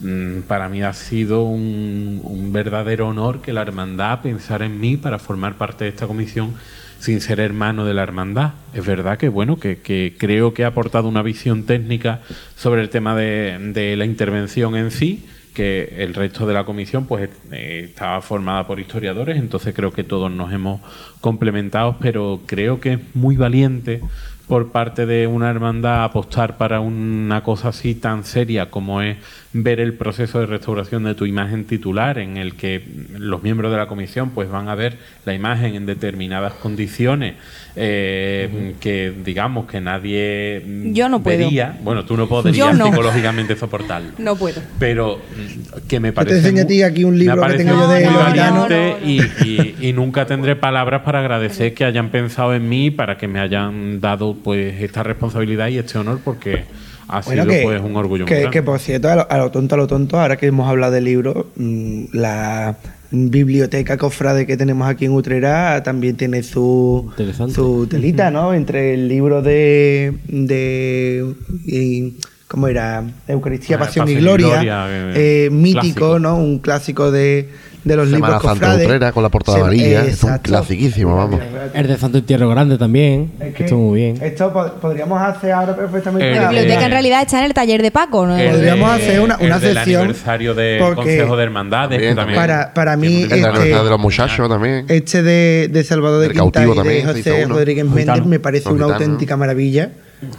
mm, 0.00 0.40
para 0.48 0.68
mí 0.68 0.82
ha 0.82 0.92
sido 0.92 1.44
un, 1.44 2.20
un 2.24 2.52
verdadero 2.52 3.08
honor 3.08 3.40
que 3.40 3.52
la 3.52 3.62
hermandad 3.62 4.20
pensara 4.22 4.66
en 4.66 4.80
mí 4.80 4.96
para 4.96 5.18
formar 5.18 5.56
parte 5.56 5.84
de 5.84 5.90
esta 5.90 6.06
comisión 6.06 6.54
sin 6.98 7.20
ser 7.20 7.40
hermano 7.40 7.84
de 7.84 7.92
la 7.94 8.02
hermandad. 8.02 8.52
Es 8.72 8.84
verdad 8.86 9.18
que 9.18 9.28
bueno, 9.28 9.58
que, 9.60 9.78
que 9.78 10.14
creo 10.18 10.54
que 10.54 10.64
ha 10.64 10.68
aportado 10.68 11.08
una 11.08 11.22
visión 11.22 11.64
técnica 11.64 12.20
sobre 12.56 12.80
el 12.80 12.88
tema 12.88 13.14
de, 13.14 13.58
de 13.74 13.96
la 13.96 14.06
intervención 14.06 14.74
en 14.76 14.90
sí 14.90 15.24
que 15.56 15.94
el 15.96 16.12
resto 16.12 16.46
de 16.46 16.52
la 16.52 16.64
comisión 16.64 17.06
pues 17.06 17.30
eh, 17.50 17.86
estaba 17.88 18.20
formada 18.20 18.66
por 18.66 18.78
historiadores, 18.78 19.38
entonces 19.38 19.74
creo 19.74 19.90
que 19.90 20.04
todos 20.04 20.30
nos 20.30 20.52
hemos 20.52 20.82
complementado, 21.22 21.96
pero 21.98 22.42
creo 22.44 22.78
que 22.78 22.92
es 22.92 22.98
muy 23.14 23.38
valiente 23.38 24.02
por 24.46 24.70
parte 24.70 25.06
de 25.06 25.26
una 25.26 25.48
hermandad 25.48 26.04
apostar 26.04 26.58
para 26.58 26.80
una 26.80 27.42
cosa 27.42 27.68
así 27.68 27.94
tan 27.94 28.24
seria 28.24 28.70
como 28.70 29.00
es 29.00 29.16
ver 29.54 29.80
el 29.80 29.94
proceso 29.94 30.40
de 30.40 30.46
restauración 30.46 31.04
de 31.04 31.14
tu 31.14 31.24
imagen 31.24 31.64
titular 31.64 32.18
en 32.18 32.36
el 32.36 32.54
que 32.54 32.82
los 33.18 33.42
miembros 33.42 33.70
de 33.70 33.78
la 33.78 33.86
comisión 33.86 34.30
pues 34.30 34.48
van 34.50 34.68
a 34.68 34.74
ver 34.74 34.96
la 35.24 35.34
imagen 35.34 35.74
en 35.74 35.86
determinadas 35.86 36.52
condiciones 36.54 37.34
eh, 37.74 38.74
que 38.80 39.12
digamos 39.24 39.66
que 39.66 39.80
nadie 39.80 40.62
Yo 40.92 41.08
no 41.08 41.22
puedo. 41.22 41.38
vería. 41.38 41.76
bueno 41.82 42.04
tú 42.04 42.16
no 42.16 42.26
podrías 42.28 42.56
Yo 42.56 42.72
no. 42.72 42.86
psicológicamente 42.86 43.54
soportarlo 43.56 44.10
No 44.18 44.36
puedo. 44.36 44.60
pero 44.78 45.16
mm, 45.18 45.86
que 45.86 46.00
me 46.00 46.08
te 46.08 46.12
parece 46.14 46.38
enseño 46.38 46.62
a 46.62 46.66
ti 46.66 46.74
muy- 46.74 46.82
aquí 46.82 47.04
un 47.04 47.18
libro 47.18 47.42
que 47.46 47.54
tengo 47.54 47.72
yo 47.74 47.88
de 47.88 48.06
valiente 48.06 48.32
gitanos. 48.32 49.02
y, 49.04 49.20
y- 49.44 49.76
y 49.88 49.92
nunca 49.92 50.26
tendré 50.26 50.56
palabras 50.56 51.02
para 51.02 51.20
agradecer 51.20 51.74
que 51.74 51.84
hayan 51.84 52.10
pensado 52.10 52.54
en 52.54 52.68
mí 52.68 52.90
para 52.90 53.18
que 53.18 53.28
me 53.28 53.40
hayan 53.40 54.00
dado 54.00 54.34
pues 54.42 54.80
esta 54.82 55.02
responsabilidad 55.02 55.68
y 55.68 55.78
este 55.78 55.98
honor 55.98 56.20
porque 56.24 56.64
ha 57.08 57.20
Bueno, 57.20 57.42
sido 57.44 57.54
que, 57.54 57.62
pues 57.62 57.80
un 57.82 57.94
orgullo 57.96 58.24
muy 58.24 58.28
que, 58.28 58.40
grande. 58.40 58.50
que, 58.50 58.62
por 58.64 58.80
cierto, 58.80 59.08
a 59.08 59.14
lo, 59.16 59.30
a 59.30 59.38
lo 59.38 59.50
tonto, 59.52 59.74
a 59.76 59.78
lo 59.78 59.86
tonto, 59.86 60.18
ahora 60.18 60.36
que 60.36 60.46
hemos 60.46 60.68
hablado 60.68 60.92
de 60.92 61.00
libros, 61.00 61.46
mm, 61.54 62.06
la 62.12 62.76
biblioteca 63.10 63.96
cofrade 63.96 64.46
que 64.46 64.56
tenemos 64.56 64.88
aquí 64.88 65.04
en 65.04 65.12
Utrera 65.12 65.82
también 65.82 66.16
tiene 66.16 66.42
su, 66.42 67.10
su 67.54 67.86
telita, 67.88 68.30
¿no? 68.30 68.52
Entre 68.54 68.94
el 68.94 69.08
libro 69.08 69.42
de. 69.42 70.14
de 70.28 71.34
y- 71.66 72.14
¿Cómo 72.48 72.68
era? 72.68 73.02
Eucaristía, 73.26 73.74
Ah, 73.74 73.80
Pasión 73.80 74.08
y 74.08 74.14
Gloria. 74.14 74.62
Eh, 74.88 75.46
eh, 75.46 75.50
mítico, 75.50 75.80
clásico. 75.80 76.18
¿no? 76.20 76.36
Un 76.36 76.60
clásico 76.60 77.10
de, 77.10 77.48
de 77.86 77.96
los 77.96 78.10
Semana 78.10 78.26
libros 78.34 78.42
Santa 78.42 78.66
cofrades. 78.66 78.86
Utrera 78.86 79.12
con 79.12 79.22
la 79.22 79.28
portada 79.28 79.58
amarilla, 79.58 80.04
es 80.04 80.22
un 80.24 80.38
clasiquísimo, 80.38 81.16
vamos. 81.16 81.40
El 81.72 81.86
de 81.86 81.96
Santo 81.96 82.18
Entierro 82.18 82.48
Grande 82.48 82.76
también, 82.78 83.32
Es 83.38 83.46
que 83.48 83.52
que 83.54 83.64
estuvo 83.64 83.80
muy 83.90 84.00
bien. 84.00 84.18
Esto 84.20 84.52
po- 84.52 84.72
podríamos 84.80 85.20
hacer 85.22 85.52
ahora 85.52 85.76
perfectamente. 85.76 86.26
El 86.28 86.34
La 86.34 86.40
una- 86.42 86.50
biblioteca 86.50 86.84
en 86.84 86.90
realidad 86.90 87.22
está 87.22 87.38
en 87.38 87.44
el 87.44 87.54
taller 87.54 87.82
de 87.82 87.90
Paco, 87.90 88.26
¿no? 88.26 88.36
El 88.36 88.50
podríamos 88.50 88.88
de- 88.96 89.02
hacer 89.02 89.20
una- 89.20 89.34
el 89.36 89.46
una 89.46 89.58
del 89.60 89.78
aniversario 89.78 90.54
del 90.54 90.94
Consejo 90.94 91.36
de 91.36 91.42
Hermandades 91.44 91.90
También, 91.90 92.16
también 92.16 92.38
Para- 92.40 92.74
para 92.74 92.96
mí, 92.96 93.06
un 93.06 93.14
El 93.14 93.22
este- 93.38 93.48
Universidad 93.48 93.84
de 93.84 93.90
los 93.90 94.00
muchachos 94.00 94.48
también. 94.48 94.84
Este 94.88 95.22
de, 95.22 95.68
de 95.72 95.84
Salvador 95.84 96.20
de 96.20 96.26
El 96.26 96.32
Quintana 96.32 96.66
cautivo 96.66 96.90
y 96.90 96.94
de 96.94 97.04
José. 97.04 97.44
Rodríguez 97.46 97.84
Méndez 97.84 98.24
me 98.26 98.40
parece 98.40 98.68
una 98.68 98.86
auténtica 98.86 99.36
maravilla 99.36 99.90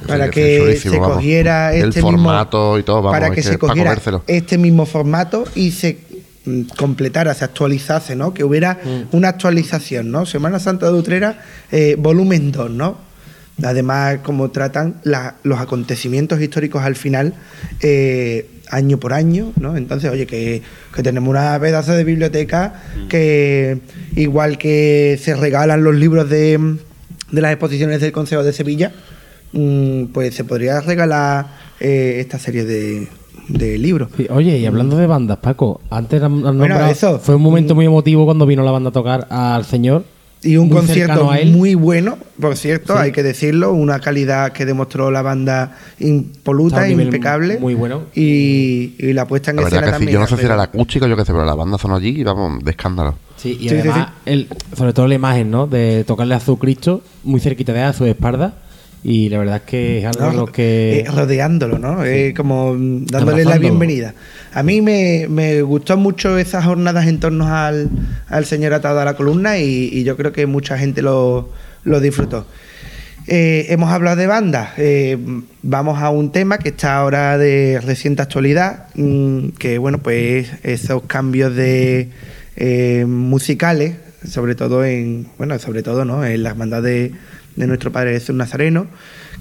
para 0.07 0.25
Sí, 0.25 0.31
que 0.31 0.75
se 0.75 0.89
vamos. 0.89 1.13
cogiera 1.15 1.73
El 1.73 1.89
este 1.89 2.01
formato 2.01 2.57
mismo, 2.57 2.77
y 2.79 2.83
todo, 2.83 2.95
vamos, 2.97 3.11
para 3.11 3.29
que 3.29 3.35
que 3.35 3.43
se 3.43 3.57
cogiera 3.59 3.91
comérselo. 3.91 4.23
este 4.25 4.57
mismo 4.57 4.85
formato 4.87 5.43
y 5.55 5.69
se 5.71 5.99
mm, 6.47 6.61
completara, 6.77 7.33
se 7.33 7.43
actualizase, 7.45 8.15
¿no? 8.15 8.33
Que 8.33 8.43
hubiera 8.43 8.79
Mm. 8.83 9.15
una 9.15 9.27
actualización, 9.29 10.09
¿no? 10.11 10.25
Semana 10.25 10.59
Santa 10.59 10.87
de 10.87 10.93
Utrera, 10.93 11.43
eh, 11.71 11.95
volumen 11.99 12.51
2, 12.51 12.71
¿no? 12.71 12.97
Además, 13.63 14.19
como 14.23 14.51
tratan 14.51 14.95
la- 15.03 15.35
los 15.43 15.59
acontecimientos 15.59 16.39
históricos 16.41 16.83
al 16.83 16.95
final, 16.95 17.33
eh, 17.81 18.49
año 18.69 18.99
por 18.99 19.13
año, 19.13 19.51
¿no? 19.59 19.77
Entonces, 19.77 20.11
oye, 20.11 20.27
que, 20.27 20.61
que 20.93 21.01
tenemos 21.03 21.29
una 21.29 21.59
pedazo 21.59 21.93
de 21.93 22.03
biblioteca 22.03 22.73
que, 23.09 23.79
igual 24.15 24.57
que 24.57 25.19
se 25.23 25.35
regalan 25.35 25.83
los 25.83 25.95
libros 25.95 26.29
de, 26.29 26.59
de 27.31 27.41
las 27.41 27.51
exposiciones 27.51 27.99
del 28.01 28.11
Consejo 28.11 28.43
de 28.43 28.53
Sevilla, 28.53 28.91
mm, 29.53 30.05
pues 30.13 30.35
se 30.35 30.43
podría 30.43 30.79
regalar 30.81 31.47
eh, 31.79 32.17
esta 32.19 32.39
serie 32.39 32.65
de, 32.65 33.07
de 33.49 33.77
libros. 33.77 34.09
Sí, 34.17 34.27
oye, 34.29 34.57
y 34.57 34.65
hablando 34.65 34.97
de 34.97 35.07
bandas, 35.07 35.37
Paco, 35.37 35.81
antes 35.89 36.21
han- 36.21 36.45
han 36.45 36.57
nombrado- 36.57 36.91
eso. 36.91 37.19
fue 37.19 37.35
un 37.35 37.41
momento 37.41 37.75
muy 37.75 37.85
emotivo 37.85 38.25
cuando 38.25 38.45
vino 38.45 38.63
la 38.63 38.71
banda 38.71 38.89
a 38.89 38.93
tocar 38.93 39.27
al 39.29 39.65
señor. 39.65 40.03
Y 40.43 40.55
un 40.57 40.67
muy 40.67 40.77
concierto 40.77 41.13
cercano 41.13 41.31
a 41.31 41.39
él. 41.39 41.51
muy 41.51 41.73
bueno, 41.73 42.15
por 42.39 42.55
cierto, 42.55 42.93
Sí. 42.93 42.99
hay 43.01 43.11
que 43.11 43.23
decirlo, 43.23 43.73
una 43.73 43.99
calidad 43.99 44.51
que 44.51 44.65
demostró 44.67 45.09
la 45.09 45.23
banda 45.23 45.75
impoluta, 45.99 46.87
impecable. 46.87 47.57
muy 47.59 47.73
bueno. 47.73 48.03
Y, 48.13 48.93
y 48.99 49.13
la 49.13 49.25
puesta 49.27 49.49
en 49.51 49.57
La 49.57 49.63
escena 49.63 49.81
que 49.81 49.87
sí, 49.87 49.91
también. 49.93 50.11
yo 50.13 50.19
no 50.19 50.27
sé 50.27 50.37
si 50.37 50.45
era 50.45 50.55
la 50.55 50.63
acústica 50.63 51.05
o 51.05 51.09
yo 51.09 51.15
qué 51.17 51.25
sé, 51.25 51.31
pero 51.31 51.43
la 51.43 51.55
banda 51.55 51.77
sonó 51.79 51.95
allí 51.95 52.19
y 52.19 52.23
vamos, 52.23 52.63
de 52.63 52.69
escándalo. 52.71 53.15
Sí, 53.35 53.57
y 53.59 53.63
Sí, 53.63 53.69
sí, 53.69 53.75
además, 53.89 54.09
El, 54.25 54.47
sobre 54.75 54.93
todo 54.93 55.07
la 55.07 55.15
imagen, 55.15 55.49
¿no? 55.49 55.65
De 55.67 56.03
tocarle 56.05 56.35
a 56.35 56.39
su 56.39 56.57
Cristo 56.59 57.01
muy 57.23 57.39
cerquita 57.39 57.73
de 57.73 57.81
a 57.81 57.93
su 57.93 58.05
espalda. 58.05 58.53
Y 59.03 59.29
la 59.29 59.37
verdad 59.39 59.57
es 59.57 59.61
que 59.63 59.99
es 59.99 60.05
algo 60.05 60.31
lo 60.31 60.45
que. 60.47 60.99
Eh, 60.99 61.05
rodeándolo, 61.09 61.79
¿no? 61.79 62.03
Eh, 62.03 62.33
como 62.35 62.75
dándole 62.77 63.45
la 63.45 63.57
bienvenida. 63.57 64.13
A 64.53 64.63
mí 64.63 64.81
me, 64.81 65.27
me 65.29 65.61
gustó 65.61 65.97
mucho 65.97 66.37
esas 66.37 66.65
jornadas 66.65 67.07
en 67.07 67.19
torno 67.19 67.47
al, 67.55 67.89
al 68.27 68.45
señor 68.45 68.73
atado 68.73 68.99
a 68.99 69.05
la 69.05 69.15
columna 69.15 69.59
y, 69.59 69.89
y 69.93 70.03
yo 70.03 70.17
creo 70.17 70.33
que 70.33 70.45
mucha 70.45 70.77
gente 70.77 71.01
lo, 71.01 71.49
lo 71.83 71.99
disfrutó. 71.99 72.47
Eh, 73.29 73.65
hemos 73.69 73.91
hablado 73.91 74.15
de 74.15 74.25
bandas. 74.27 74.69
eh, 74.77 75.17
vamos 75.61 76.01
a 76.01 76.09
un 76.09 76.31
tema 76.31 76.59
que 76.59 76.69
está 76.69 76.95
ahora 76.95 77.37
de 77.37 77.79
reciente 77.83 78.21
actualidad, 78.21 78.87
mm, 78.95 79.49
que 79.59 79.77
bueno, 79.77 79.97
pues 79.97 80.49
esos 80.63 81.03
cambios 81.03 81.53
de 81.53 82.09
eh, 82.55 83.05
musicales, 83.05 83.95
sobre 84.25 84.55
todo 84.55 84.85
en, 84.85 85.27
bueno, 85.37 85.59
sobre 85.59 85.83
todo, 85.83 86.05
¿no? 86.05 86.25
En 86.25 86.41
la 86.41 86.51
hermandad 86.51 86.81
de, 86.81 87.11
de 87.57 87.67
nuestro 87.67 87.91
Padre 87.91 88.13
Jesús 88.13 88.35
Nazareno, 88.35 88.87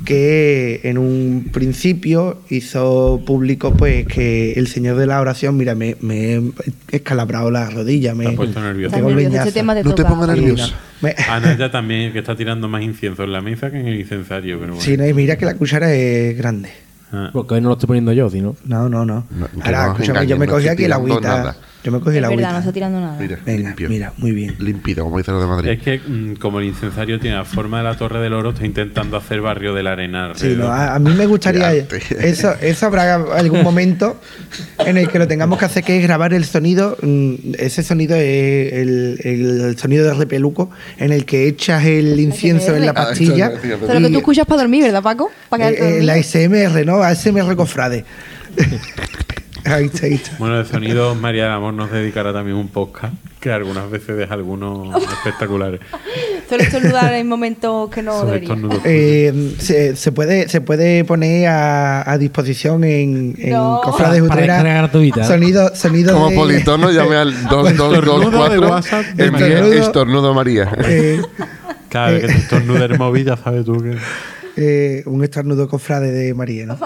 que 0.04 0.80
en 0.84 0.98
un 0.98 1.48
principio 1.52 2.38
hizo 2.50 3.22
público 3.24 3.72
pues 3.74 4.06
que 4.06 4.54
el 4.54 4.66
Señor 4.66 4.96
de 4.96 5.06
la 5.06 5.20
oración, 5.20 5.56
mira, 5.56 5.74
me, 5.74 5.96
me 6.00 6.34
he 6.34 6.42
escalabrado 6.90 7.50
la 7.50 7.70
rodilla, 7.70 8.14
me 8.14 8.26
ha 8.26 8.32
puesto 8.32 8.60
nervioso. 8.60 8.96
Nervioso, 8.96 9.36
este 9.38 9.52
te 9.52 9.62
No 9.62 9.94
te 9.94 10.04
pongas 10.04 10.34
Sí, 10.34 10.40
nervioso. 10.40 10.74
Me- 11.02 11.14
Ana 11.28 11.56
ya 11.56 11.70
también 11.70 12.12
que 12.12 12.18
está 12.20 12.34
tirando 12.36 12.68
más 12.68 12.82
incienso 12.82 13.22
en 13.24 13.32
la 13.32 13.40
mesa 13.42 13.70
que 13.70 13.78
en 13.78 13.86
el 13.86 14.00
incensario 14.00 14.58
pero 14.58 14.72
bueno. 14.74 14.82
Sí, 14.84 14.96
no, 14.96 15.06
y 15.06 15.12
mira 15.14 15.36
que 15.36 15.44
la 15.44 15.54
cuchara 15.54 15.92
es 15.94 16.36
grande. 16.36 16.70
Ah. 17.12 17.30
Porque 17.32 17.54
hoy 17.54 17.60
no 17.60 17.68
lo 17.68 17.74
estoy 17.74 17.86
poniendo 17.86 18.12
yo, 18.12 18.28
sino. 18.28 18.56
No, 18.64 18.88
no, 18.88 19.04
no. 19.04 19.26
No, 19.30 19.46
que 19.46 19.60
Ahora, 19.62 19.86
escúchame, 19.92 20.06
yo 20.06 20.12
engañen, 20.12 20.38
me 20.40 20.46
cogí 20.48 20.68
aquí 20.68 20.88
la 20.88 20.96
agüita. 20.96 21.20
nada. 21.20 21.56
Yo 21.86 21.92
me 21.92 22.00
cogí 22.00 22.16
Es 22.16 22.22
la 22.22 22.28
verdad, 22.30 22.52
no 22.52 22.58
está 22.58 22.72
tirando 22.72 23.00
nada. 23.00 23.16
Mira, 23.20 23.38
Venga, 23.46 23.68
limpio. 23.68 23.88
mira, 23.88 24.12
muy 24.16 24.32
bien. 24.32 24.56
Límpido, 24.58 25.04
como 25.04 25.18
dicen 25.18 25.34
los 25.34 25.42
de 25.44 25.48
Madrid. 25.48 25.70
Es 25.70 25.80
que 25.80 26.00
mm, 26.00 26.34
como 26.34 26.58
el 26.58 26.66
incensario 26.66 27.20
tiene 27.20 27.36
la 27.36 27.44
forma 27.44 27.78
de 27.78 27.84
la 27.84 27.96
Torre 27.96 28.18
del 28.20 28.32
Oro, 28.32 28.50
está 28.50 28.66
intentando 28.66 29.16
hacer 29.16 29.40
barrio 29.40 29.72
de 29.72 29.84
la 29.84 29.92
arena. 29.92 30.32
Sí, 30.34 30.54
no, 30.58 30.66
a, 30.66 30.96
a 30.96 30.98
mí 30.98 31.12
me 31.14 31.26
gustaría. 31.26 31.72
Eso, 32.20 32.52
eso 32.60 32.86
habrá 32.86 33.14
algún 33.14 33.62
momento 33.62 34.20
en 34.84 34.96
el 34.98 35.08
que 35.08 35.20
lo 35.20 35.28
tengamos 35.28 35.60
que 35.60 35.64
hacer, 35.66 35.84
que 35.84 35.96
es 35.98 36.02
grabar 36.02 36.34
el 36.34 36.44
sonido. 36.44 36.96
mm, 37.00 37.34
Ese 37.56 37.84
sonido 37.84 38.16
es 38.16 38.72
el, 38.72 39.20
el 39.22 39.78
sonido 39.78 40.04
de 40.06 40.14
repeluco, 40.14 40.70
en 40.98 41.12
el 41.12 41.24
que 41.24 41.46
echas 41.46 41.84
el 41.84 42.18
incienso 42.18 42.74
en 42.74 42.84
la 42.86 42.90
Ah, 42.90 42.94
pastilla. 42.94 43.52
Pero 43.62 44.00
lo 44.00 44.08
que 44.08 44.12
tú 44.12 44.18
escuchas 44.18 44.44
para 44.46 44.62
dormir, 44.62 44.82
¿verdad, 44.82 45.02
Paco? 45.04 45.30
Para 45.48 45.70
eh, 45.70 46.00
eh, 46.00 46.02
la 46.02 46.14
ASMR, 46.14 46.84
¿no? 46.84 46.96
ASMR 47.02 47.54
cofrade. 47.54 48.04
ahí 49.66 49.86
está, 49.86 50.06
ahí 50.06 50.14
está. 50.14 50.32
Bueno, 50.38 50.58
de 50.58 50.64
sonido, 50.64 51.14
María 51.14 51.44
del 51.44 51.52
Amor 51.52 51.74
nos 51.74 51.90
dedicará 51.90 52.32
también 52.32 52.56
un 52.56 52.68
podcast 52.68 53.14
que 53.40 53.52
algunas 53.52 53.88
veces 53.90 54.16
deja 54.16 54.34
algunos 54.34 55.00
espectaculares. 55.02 55.80
Solo 56.48 56.62
estornudar 56.62 57.12
en 57.14 57.28
momentos 57.28 57.90
que 57.90 58.02
no 58.02 58.24
debería. 58.24 58.56
Eh, 58.84 59.54
se, 59.58 59.94
se 59.96 60.12
puede, 60.12 60.48
se 60.48 60.60
puede 60.60 61.04
poner 61.04 61.48
a, 61.48 62.10
a 62.10 62.18
disposición 62.18 62.82
en, 62.84 63.34
en 63.38 63.50
No. 63.50 63.80
Cofrades 63.84 64.20
Para 64.22 64.34
Utrera 64.34 64.54
descarga 64.54 64.78
gratuita. 64.78 65.24
Sonido, 65.24 65.74
sonido 65.74 66.14
Como 66.14 66.30
de- 66.30 66.36
politono, 66.36 66.90
llame 66.90 67.16
al 67.16 67.28
Estornudo 67.34 67.90
de 67.92 68.00
2224 68.00 68.68
WhatsApp 68.70 69.04
de 69.14 69.24
envíe 69.26 69.40
María. 69.40 69.74
estornudo 69.82 70.34
María. 70.34 70.72
eh, 70.84 71.22
Cada 71.88 72.10
vez 72.10 72.22
que 72.22 72.26
te 72.28 72.38
estornuda 72.38 72.84
el 72.86 72.98
móvil, 72.98 73.24
ya 73.26 73.36
sabes 73.36 73.64
tú 73.64 73.80
que. 73.82 73.96
eh, 74.56 75.02
un 75.06 75.22
estornudo 75.22 75.68
cofrade 75.68 76.10
de 76.10 76.34
María, 76.34 76.66
¿no? 76.66 76.78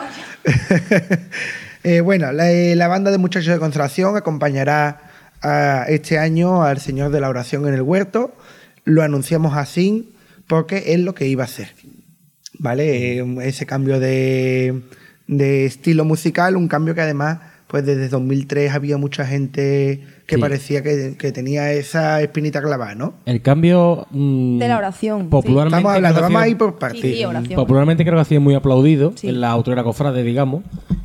Eh, 1.82 2.00
bueno, 2.00 2.30
la, 2.32 2.50
eh, 2.52 2.76
la 2.76 2.88
banda 2.88 3.10
de 3.10 3.18
muchachos 3.18 3.52
de 3.52 3.58
consolación 3.58 4.16
acompañará 4.16 5.00
a 5.42 5.84
este 5.88 6.18
año 6.18 6.62
al 6.62 6.78
Señor 6.78 7.10
de 7.10 7.20
la 7.20 7.28
Oración 7.28 7.66
en 7.66 7.74
el 7.74 7.82
Huerto. 7.82 8.34
Lo 8.84 9.02
anunciamos 9.02 9.56
así 9.56 10.14
porque 10.46 10.94
es 10.94 11.00
lo 11.00 11.14
que 11.14 11.26
iba 11.26 11.44
a 11.44 11.46
hacer. 11.46 11.72
¿Vale? 12.58 13.18
Eh, 13.18 13.36
ese 13.42 13.64
cambio 13.64 13.98
de, 13.98 14.82
de 15.26 15.64
estilo 15.64 16.04
musical, 16.04 16.56
un 16.56 16.68
cambio 16.68 16.94
que 16.94 17.00
además, 17.00 17.38
pues 17.66 17.86
desde 17.86 18.08
2003 18.08 18.72
había 18.72 18.98
mucha 18.98 19.24
gente 19.24 20.04
que 20.30 20.36
Sí. 20.36 20.40
parecía 20.40 20.82
que, 20.82 21.16
que 21.18 21.32
tenía 21.32 21.72
esa 21.72 22.22
espinita 22.22 22.62
clavada, 22.62 22.94
¿no? 22.94 23.14
El 23.26 23.42
cambio. 23.42 24.06
mm, 24.10 24.58
De 24.58 24.68
la 24.68 24.78
oración, 24.78 25.22
sí. 25.22 25.26
Popularmente. 25.28 25.76
Estamos 25.78 25.96
hablando, 25.96 26.20
vamos 26.22 26.42
a 26.42 26.48
ir 26.48 26.56
por 26.56 26.78
partes. 26.78 27.00
Sí, 27.02 27.14
sí, 27.16 27.24
oración. 27.24 27.56
Popularmente 27.56 28.04
creo 28.04 28.14
que 28.16 28.20
ha 28.22 28.24
sido 28.24 28.40
muy 28.40 28.54
aplaudido 28.54 29.12
Sí. 29.16 29.28
en 29.28 29.40
la 29.40 29.50
autora 29.50 29.82
cofrade, 29.84 30.22
digamos, 30.22 30.62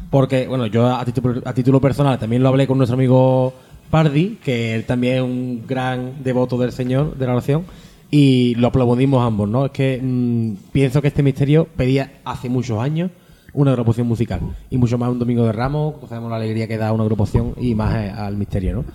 porque, 0.09 0.47
bueno, 0.47 0.67
yo 0.67 0.87
a 0.87 1.03
título, 1.03 1.41
a 1.43 1.53
título 1.53 1.81
personal 1.81 2.17
también 2.19 2.41
lo 2.43 2.49
hablé 2.49 2.67
con 2.67 2.77
nuestro 2.77 2.93
amigo 2.95 3.53
Pardi, 3.89 4.37
que 4.43 4.75
él 4.75 4.85
también 4.85 5.15
es 5.15 5.21
un 5.21 5.63
gran 5.67 6.23
devoto 6.23 6.57
del 6.57 6.71
Señor, 6.71 7.17
de 7.17 7.25
la 7.27 7.33
oración, 7.33 7.63
y 8.11 8.55
lo 8.55 8.67
aplaudimos 8.67 9.25
ambos, 9.25 9.49
¿no? 9.49 9.65
Es 9.65 9.71
que 9.71 9.99
mm, 10.01 10.71
pienso 10.71 11.01
que 11.01 11.07
este 11.09 11.23
misterio 11.23 11.67
pedía 11.75 12.13
hace 12.23 12.47
muchos 12.49 12.79
años 12.79 13.11
una 13.55 13.71
agrupación 13.71 14.07
musical, 14.07 14.41
y 14.69 14.77
mucho 14.77 14.97
más 14.97 15.09
un 15.09 15.19
domingo 15.19 15.45
de 15.45 15.51
Ramos, 15.51 15.95
sabemos 16.07 16.29
la 16.29 16.37
alegría 16.37 16.67
que 16.67 16.77
da 16.77 16.93
una 16.93 17.03
agrupación 17.03 17.53
y 17.59 17.73
más 17.73 17.95
al 18.17 18.37
misterio, 18.37 18.75
¿no? 18.75 18.85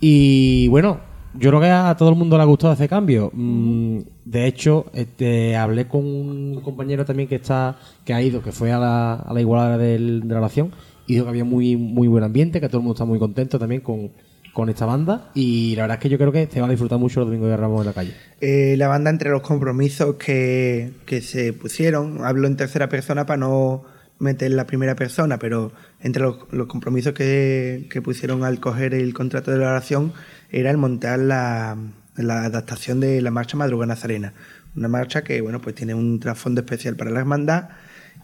Y 0.00 0.68
bueno, 0.68 1.00
yo 1.34 1.50
creo 1.50 1.60
que 1.60 1.70
a 1.70 1.96
todo 1.96 2.10
el 2.10 2.14
mundo 2.14 2.36
le 2.36 2.42
ha 2.42 2.46
gustado 2.46 2.72
ese 2.72 2.88
cambio. 2.88 3.30
Mm, 3.32 3.98
de 4.24 4.46
hecho, 4.46 4.86
este, 4.92 5.56
hablé 5.56 5.88
con 5.88 6.04
un 6.04 6.60
compañero 6.62 7.04
también 7.04 7.28
que 7.28 7.36
está 7.36 7.76
que 8.04 8.14
ha 8.14 8.22
ido, 8.22 8.42
que 8.42 8.52
fue 8.52 8.72
a 8.72 8.78
la, 8.78 9.14
a 9.14 9.32
la 9.32 9.40
igualada 9.40 9.78
de 9.78 9.98
la 9.98 10.38
oración, 10.38 10.72
y 11.06 11.14
dijo 11.14 11.24
que 11.24 11.30
había 11.30 11.44
muy, 11.44 11.76
muy 11.76 12.08
buen 12.08 12.24
ambiente, 12.24 12.60
que 12.60 12.68
todo 12.68 12.78
el 12.78 12.84
mundo 12.84 12.94
está 12.94 13.04
muy 13.04 13.18
contento 13.18 13.58
también 13.58 13.80
con, 13.80 14.10
con 14.56 14.70
esta 14.70 14.86
banda. 14.86 15.30
Y 15.34 15.76
la 15.76 15.82
verdad 15.82 15.98
es 15.98 16.02
que 16.02 16.08
yo 16.08 16.16
creo 16.16 16.32
que 16.32 16.48
se 16.50 16.62
va 16.62 16.66
a 16.66 16.70
disfrutar 16.70 16.98
mucho 16.98 17.20
los 17.20 17.28
domingos 17.28 17.50
de 17.50 17.58
Ramos 17.58 17.82
en 17.82 17.86
la 17.88 17.92
calle. 17.92 18.14
Eh, 18.40 18.74
la 18.78 18.88
banda 18.88 19.10
entre 19.10 19.28
los 19.28 19.42
compromisos 19.42 20.14
que, 20.14 20.94
que 21.04 21.20
se 21.20 21.52
pusieron, 21.52 22.24
hablo 22.24 22.46
en 22.46 22.56
tercera 22.56 22.88
persona 22.88 23.26
para 23.26 23.36
no 23.36 23.84
meter 24.18 24.50
la 24.52 24.66
primera 24.66 24.96
persona, 24.96 25.38
pero 25.38 25.72
entre 26.00 26.22
los, 26.22 26.38
los 26.52 26.68
compromisos 26.68 27.12
que, 27.12 27.86
que 27.90 28.00
pusieron 28.00 28.44
al 28.44 28.58
coger 28.58 28.94
el 28.94 29.12
contrato 29.12 29.50
de 29.50 29.58
la 29.58 29.68
oración 29.68 30.14
era 30.50 30.70
el 30.70 30.78
montar 30.78 31.18
la, 31.18 31.76
la 32.16 32.44
adaptación 32.44 32.98
de 32.98 33.20
la 33.20 33.30
marcha 33.30 33.58
Madruga 33.58 33.84
Nazarena. 33.84 34.32
Una 34.74 34.88
marcha 34.88 35.22
que 35.22 35.42
bueno 35.42 35.60
pues 35.60 35.74
tiene 35.74 35.92
un 35.92 36.18
trasfondo 36.18 36.62
especial 36.62 36.96
para 36.96 37.10
la 37.10 37.20
hermandad 37.20 37.68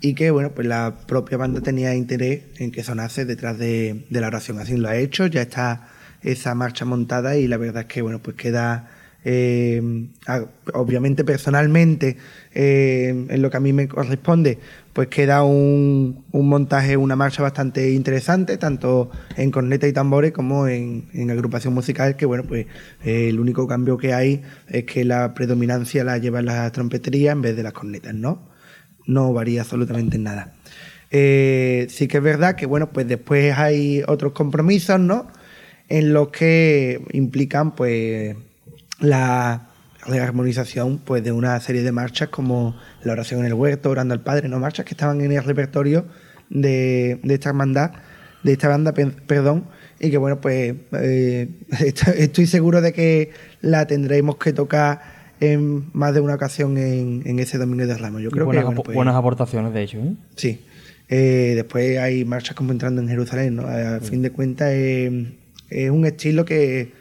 y 0.00 0.14
que 0.14 0.30
bueno 0.30 0.52
pues 0.54 0.66
la 0.66 0.94
propia 1.06 1.36
banda 1.36 1.60
tenía 1.60 1.94
interés 1.94 2.44
en 2.56 2.72
que 2.72 2.82
sonase 2.82 3.26
detrás 3.26 3.58
de, 3.58 4.06
de 4.08 4.20
la 4.22 4.28
oración. 4.28 4.58
Así 4.60 4.78
lo 4.78 4.88
ha 4.88 4.96
hecho, 4.96 5.26
ya 5.26 5.42
está 5.42 5.88
esa 6.22 6.54
marcha 6.54 6.84
montada 6.84 7.36
y 7.36 7.48
la 7.48 7.56
verdad 7.56 7.82
es 7.82 7.88
que 7.88 8.02
bueno 8.02 8.20
pues 8.20 8.36
queda 8.36 8.88
eh, 9.24 9.80
obviamente 10.74 11.22
personalmente 11.22 12.16
eh, 12.52 13.26
en 13.28 13.40
lo 13.40 13.50
que 13.50 13.56
a 13.56 13.60
mí 13.60 13.72
me 13.72 13.86
corresponde 13.86 14.58
pues 14.92 15.06
queda 15.06 15.44
un, 15.44 16.24
un 16.32 16.48
montaje 16.48 16.96
una 16.96 17.14
marcha 17.14 17.40
bastante 17.40 17.92
interesante 17.92 18.56
tanto 18.56 19.12
en 19.36 19.52
corneta 19.52 19.86
y 19.86 19.92
tambores 19.92 20.32
como 20.32 20.66
en, 20.66 21.06
agrupación 21.30 21.72
musical 21.72 22.16
que 22.16 22.26
bueno 22.26 22.42
pues 22.42 22.66
eh, 23.04 23.28
el 23.28 23.38
único 23.38 23.68
cambio 23.68 23.96
que 23.96 24.12
hay 24.12 24.42
es 24.66 24.84
que 24.84 25.04
la 25.04 25.34
predominancia 25.34 26.02
la 26.02 26.18
llevan 26.18 26.46
las 26.46 26.72
trompeterías 26.72 27.32
en 27.32 27.42
vez 27.42 27.54
de 27.54 27.62
las 27.62 27.72
cornetas 27.72 28.14
no 28.14 28.42
no 29.06 29.32
varía 29.32 29.60
absolutamente 29.60 30.16
en 30.16 30.24
nada 30.24 30.54
sí 31.12 32.08
que 32.08 32.16
es 32.16 32.22
verdad 32.22 32.56
que 32.56 32.66
bueno 32.66 32.90
pues 32.90 33.06
después 33.06 33.56
hay 33.56 34.02
otros 34.08 34.32
compromisos 34.32 34.98
no 34.98 35.28
en 35.88 36.12
los 36.12 36.28
que 36.28 37.00
implican 37.12 37.74
pues 37.74 38.34
la 39.00 39.68
rearmonización 40.06 40.98
pues 40.98 41.22
de 41.22 41.32
una 41.32 41.58
serie 41.60 41.82
de 41.82 41.92
marchas 41.92 42.28
como 42.28 42.76
la 43.04 43.12
oración 43.12 43.40
en 43.40 43.46
el 43.46 43.54
huerto, 43.54 43.90
orando 43.90 44.14
al 44.14 44.20
Padre, 44.20 44.48
no 44.48 44.58
marchas 44.58 44.84
que 44.84 44.94
estaban 44.94 45.20
en 45.20 45.32
el 45.32 45.44
repertorio 45.44 46.06
de, 46.50 47.20
de 47.22 47.34
esta 47.34 47.50
hermandad, 47.50 47.92
de 48.42 48.52
esta 48.52 48.68
banda, 48.68 48.92
pe- 48.92 49.06
perdón, 49.26 49.64
y 50.00 50.10
que 50.10 50.18
bueno 50.18 50.40
pues 50.40 50.74
eh, 50.92 51.48
est- 51.80 52.08
estoy 52.08 52.46
seguro 52.46 52.80
de 52.80 52.92
que 52.92 53.30
la 53.60 53.86
tendremos 53.86 54.36
que 54.36 54.52
tocar 54.52 55.00
en 55.40 55.84
más 55.92 56.14
de 56.14 56.20
una 56.20 56.34
ocasión 56.34 56.78
en, 56.78 57.22
en 57.24 57.38
ese 57.40 57.58
domingo 57.58 57.84
de 57.86 57.96
Ramos. 57.96 58.22
Yo 58.22 58.30
creo 58.30 58.44
buenas, 58.44 58.62
que 58.62 58.66
bueno, 58.66 58.82
pues, 58.82 58.94
buenas 58.94 59.16
aportaciones, 59.16 59.72
de 59.74 59.82
hecho. 59.82 59.98
¿eh? 59.98 60.14
Sí. 60.36 60.60
Eh, 61.08 61.52
después 61.56 61.98
hay 61.98 62.24
marchas 62.24 62.54
como 62.54 62.70
entrando 62.72 63.02
en 63.02 63.08
Jerusalén, 63.08 63.56
¿no? 63.56 63.66
A 63.66 63.98
fin 64.00 64.22
de 64.22 64.30
cuentas 64.30 64.70
eh, 64.72 65.32
es 65.72 65.90
un 65.90 66.04
estilo 66.06 66.44
que 66.44 66.92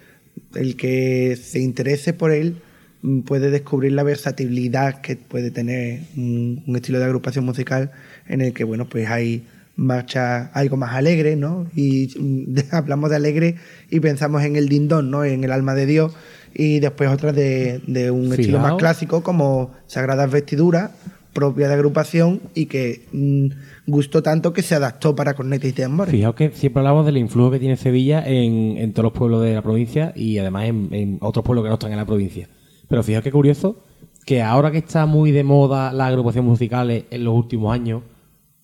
el 0.56 0.76
que 0.76 1.38
se 1.42 1.60
interese 1.60 2.14
por 2.14 2.32
él 2.32 2.58
mm, 3.02 3.22
puede 3.22 3.50
descubrir 3.50 3.94
la 3.94 4.04
versatilidad 4.04 5.02
que 5.02 5.16
puede 5.16 5.52
tener 5.52 6.02
un, 6.16 6.64
un 6.66 6.76
estilo 6.76 7.00
de 7.00 7.06
agrupación 7.06 7.46
musical 7.46 7.92
en 8.28 8.42
el 8.42 8.54
que, 8.54 8.64
bueno, 8.64 8.88
pues 8.88 9.10
hay 9.10 9.44
marchas 9.76 10.50
algo 10.54 10.78
más 10.78 10.94
alegres, 10.96 11.38
¿no? 11.38 11.68
Y 11.76 12.10
mm, 12.18 12.58
hablamos 12.72 13.10
de 13.10 13.16
alegre 13.16 13.56
y 13.90 14.00
pensamos 14.00 14.44
en 14.44 14.56
el 14.56 14.70
dindón, 14.70 15.12
¿no? 15.12 15.24
En 15.24 15.44
el 15.44 15.52
alma 15.52 15.76
de 15.76 15.86
Dios 15.86 16.14
y 16.54 16.80
después 16.80 17.10
otras 17.10 17.36
de, 17.36 17.82
de 17.88 18.12
un 18.12 18.32
estilo 18.32 18.60
más 18.60 18.74
clásico 18.76 19.24
como 19.24 19.72
Sagradas 19.88 20.30
Vestiduras, 20.30 20.92
propia 21.34 21.68
de 21.68 21.74
agrupación 21.76 22.42
y 22.54 22.66
que 22.66 23.08
mm, 23.12 23.48
gustó 23.88 24.22
tanto 24.22 24.54
que 24.54 24.62
se 24.62 24.76
adaptó 24.76 25.16
para 25.16 25.34
cornetas 25.34 25.70
y 25.70 25.74
tambores. 25.74 26.12
Fijaos 26.12 26.36
que 26.36 26.52
siempre 26.52 26.80
hablamos 26.80 27.06
del 27.06 27.18
influjo 27.18 27.52
que 27.52 27.60
tiene 27.60 27.78
Sevilla 27.78 28.24
en, 28.26 28.94
todos 28.94 29.06
los 29.06 29.14
pueblos 29.14 29.44
de 29.44 29.54
la 29.54 29.62
provincia 29.62 30.14
y 30.16 30.38
además 30.38 30.66
en, 30.66 30.90
en 30.92 31.18
otros 31.22 31.46
pueblos 31.46 31.64
que 31.64 31.70
no 31.70 31.76
están 31.76 31.92
en 31.92 31.98
la 31.98 32.06
provincia. 32.06 32.50
Pero 32.88 33.04
fijaos 33.04 33.24
qué 33.24 33.32
curioso 33.32 33.84
que 34.26 34.42
ahora 34.42 34.72
que 34.72 34.80
está 34.80 35.06
muy 35.06 35.32
de 35.32 35.44
moda 35.44 35.92
la 35.94 36.08
agrupación 36.08 36.46
musicales 36.46 37.06
en 37.10 37.24
los 37.24 37.34
últimos 37.34 37.74
años, 37.74 38.04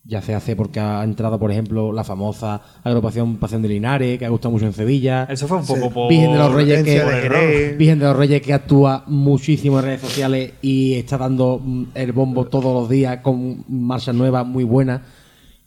ya 0.07 0.21
se 0.21 0.33
hace 0.33 0.55
porque 0.55 0.79
ha 0.79 1.03
entrado, 1.03 1.37
por 1.37 1.51
ejemplo, 1.51 1.91
la 1.91 2.03
famosa 2.05 2.61
agrupación 2.83 3.35
Pasión 3.37 3.61
de 3.61 3.67
Linares, 3.67 4.17
que 4.17 4.25
ha 4.25 4.29
gustado 4.29 4.51
mucho 4.53 4.65
en 4.65 4.71
Sevilla. 4.73 5.25
Eso 5.29 5.47
fue 5.47 5.57
un 5.57 5.65
poco 5.67 5.89
por. 5.91 6.09
Virgen 6.09 6.31
de 6.31 6.37
los 6.37 6.53
Reyes 6.53 6.83
que 6.83 6.99
de. 7.03 7.75
Virgen 7.77 7.99
de 7.99 8.05
los 8.05 8.15
Reyes 8.15 8.41
que 8.41 8.53
actúa 8.53 9.03
muchísimo 9.07 9.79
en 9.79 9.85
redes 9.85 10.01
sociales 10.01 10.53
y 10.61 10.93
está 10.93 11.17
dando 11.17 11.59
mm, 11.63 11.83
el 11.95 12.11
bombo 12.13 12.45
todos 12.45 12.73
los 12.73 12.89
días 12.89 13.17
con 13.21 13.65
marchas 13.67 14.15
nuevas 14.15 14.45
muy 14.45 14.63
buenas. 14.63 15.01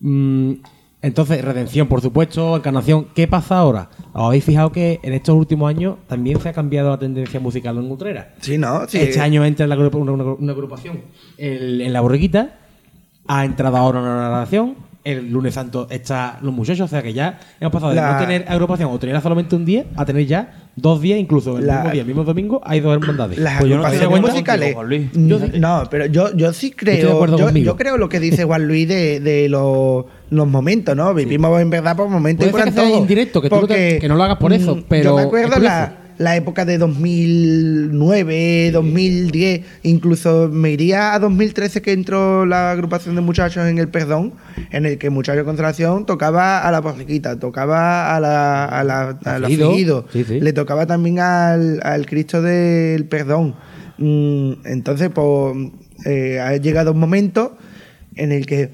Mm, 0.00 0.52
entonces, 1.02 1.42
redención, 1.42 1.88
por 1.88 2.00
supuesto, 2.02 2.56
encarnación. 2.56 3.06
¿Qué 3.14 3.26
pasa 3.26 3.58
ahora? 3.58 3.88
¿Os 4.12 4.22
habéis 4.26 4.44
fijado 4.44 4.70
que 4.70 5.00
en 5.02 5.14
estos 5.14 5.34
últimos 5.34 5.68
años 5.70 5.96
también 6.06 6.38
se 6.40 6.50
ha 6.50 6.52
cambiado 6.52 6.90
la 6.90 6.98
tendencia 6.98 7.40
musical 7.40 7.78
en 7.78 7.90
Utrera? 7.90 8.34
Sí, 8.40 8.58
¿no? 8.58 8.86
Sí. 8.86 8.98
Este 8.98 9.18
año 9.20 9.44
entra 9.44 9.66
la 9.66 9.76
una, 9.78 10.12
una- 10.12 10.24
una 10.34 10.52
agrupación 10.52 11.00
en, 11.38 11.80
en 11.80 11.92
la 11.92 12.00
borriquita, 12.02 12.58
ha 13.32 13.44
entrado 13.44 13.76
ahora 13.76 14.00
una 14.00 14.16
narración. 14.28 14.74
El 15.02 15.30
lunes 15.30 15.54
santo 15.54 15.86
está 15.88 16.38
los 16.42 16.52
muchachos, 16.52 16.84
o 16.84 16.88
sea 16.88 17.02
que 17.02 17.14
ya 17.14 17.38
hemos 17.58 17.72
pasado 17.72 17.90
de 17.92 17.96
La- 17.96 18.12
no 18.12 18.18
tener 18.18 18.44
agrupación 18.46 18.90
o 18.92 18.98
tenerla 18.98 19.22
solamente 19.22 19.56
un 19.56 19.64
día 19.64 19.86
a 19.96 20.04
tener 20.04 20.26
ya 20.26 20.52
dos 20.76 21.00
días, 21.00 21.18
incluso 21.18 21.56
el 21.56 21.66
La- 21.66 21.76
mismo 21.76 21.90
día, 21.92 22.00
el 22.02 22.06
mismo 22.06 22.24
domingo, 22.24 22.60
hay 22.62 22.80
dos 22.80 22.92
hermandades. 23.00 23.38
Las 23.38 23.58
Pues 23.60 23.70
yo 23.70 23.76
no 23.76 23.82
me 23.82 23.88
agrupaciones 23.88 24.08
cuenta. 24.20 24.30
musicales. 24.32 24.74
contigo, 24.74 25.08
Juan 25.14 25.38
Luis. 25.38 25.50
Yo- 25.52 25.58
no, 25.58 25.84
pero 25.90 26.04
yo, 26.06 26.36
yo 26.36 26.52
sí 26.52 26.66
Estoy 26.66 26.94
de 26.96 26.98
creo. 27.00 27.14
acuerdo 27.14 27.38
Yo, 27.38 27.46
conmigo. 27.46 27.64
yo 27.64 27.76
creo 27.76 27.96
lo 27.96 28.08
que 28.10 28.20
dice 28.20 28.44
Juan 28.44 28.68
Luis 28.68 28.86
de, 28.88 29.20
de 29.20 29.48
los, 29.48 30.04
los 30.28 30.46
momentos, 30.48 30.94
¿no? 30.94 31.14
Vivimos 31.14 31.58
en 31.62 31.70
verdad 31.70 31.96
por 31.96 32.08
momentos 32.10 32.46
y 32.46 32.50
Puede 32.50 32.64
por 32.64 32.72
ser 32.74 32.82
que 32.82 32.88
sea 32.90 32.98
indirecto, 32.98 33.40
que 33.40 33.48
tú 33.48 33.54
no 33.54 33.60
te- 33.62 33.66
Porque, 33.68 33.98
que 34.02 34.08
no 34.08 34.16
lo 34.16 34.22
hagas 34.24 34.36
por 34.36 34.52
eso, 34.52 34.76
mm, 34.76 34.84
pero 34.86 35.04
Yo 35.04 35.16
me 35.16 35.22
acuerdo 35.22 35.58
la, 35.60 35.94
la 36.20 36.36
época 36.36 36.66
de 36.66 36.76
2009, 36.76 38.70
2010, 38.72 39.62
incluso 39.84 40.50
me 40.52 40.70
iría 40.70 41.14
a 41.14 41.18
2013 41.18 41.80
que 41.80 41.92
entró 41.92 42.44
la 42.44 42.72
agrupación 42.72 43.14
de 43.14 43.22
muchachos 43.22 43.66
en 43.66 43.78
el 43.78 43.88
Perdón, 43.88 44.34
en 44.70 44.84
el 44.84 44.98
que 44.98 45.08
Muchacho 45.08 45.46
Constelación 45.46 46.04
tocaba 46.04 46.60
a 46.60 46.70
la 46.70 46.82
borriquita, 46.82 47.38
tocaba 47.38 48.14
a 48.14 48.20
la, 48.20 48.66
a 48.66 48.84
la, 48.84 49.18
a 49.24 49.38
la 49.38 49.48
Figido. 49.48 49.70
Figido, 49.72 50.04
Sí, 50.12 50.24
sí. 50.24 50.40
le 50.40 50.52
tocaba 50.52 50.84
también 50.84 51.20
al, 51.20 51.80
al 51.82 52.04
Cristo 52.04 52.42
del 52.42 53.06
Perdón. 53.06 53.54
Mm, 53.96 54.52
entonces, 54.66 55.08
pues, 55.08 55.56
eh, 56.04 56.38
ha 56.38 56.54
llegado 56.58 56.92
un 56.92 56.98
momento 56.98 57.56
en 58.14 58.32
el 58.32 58.44
que 58.44 58.68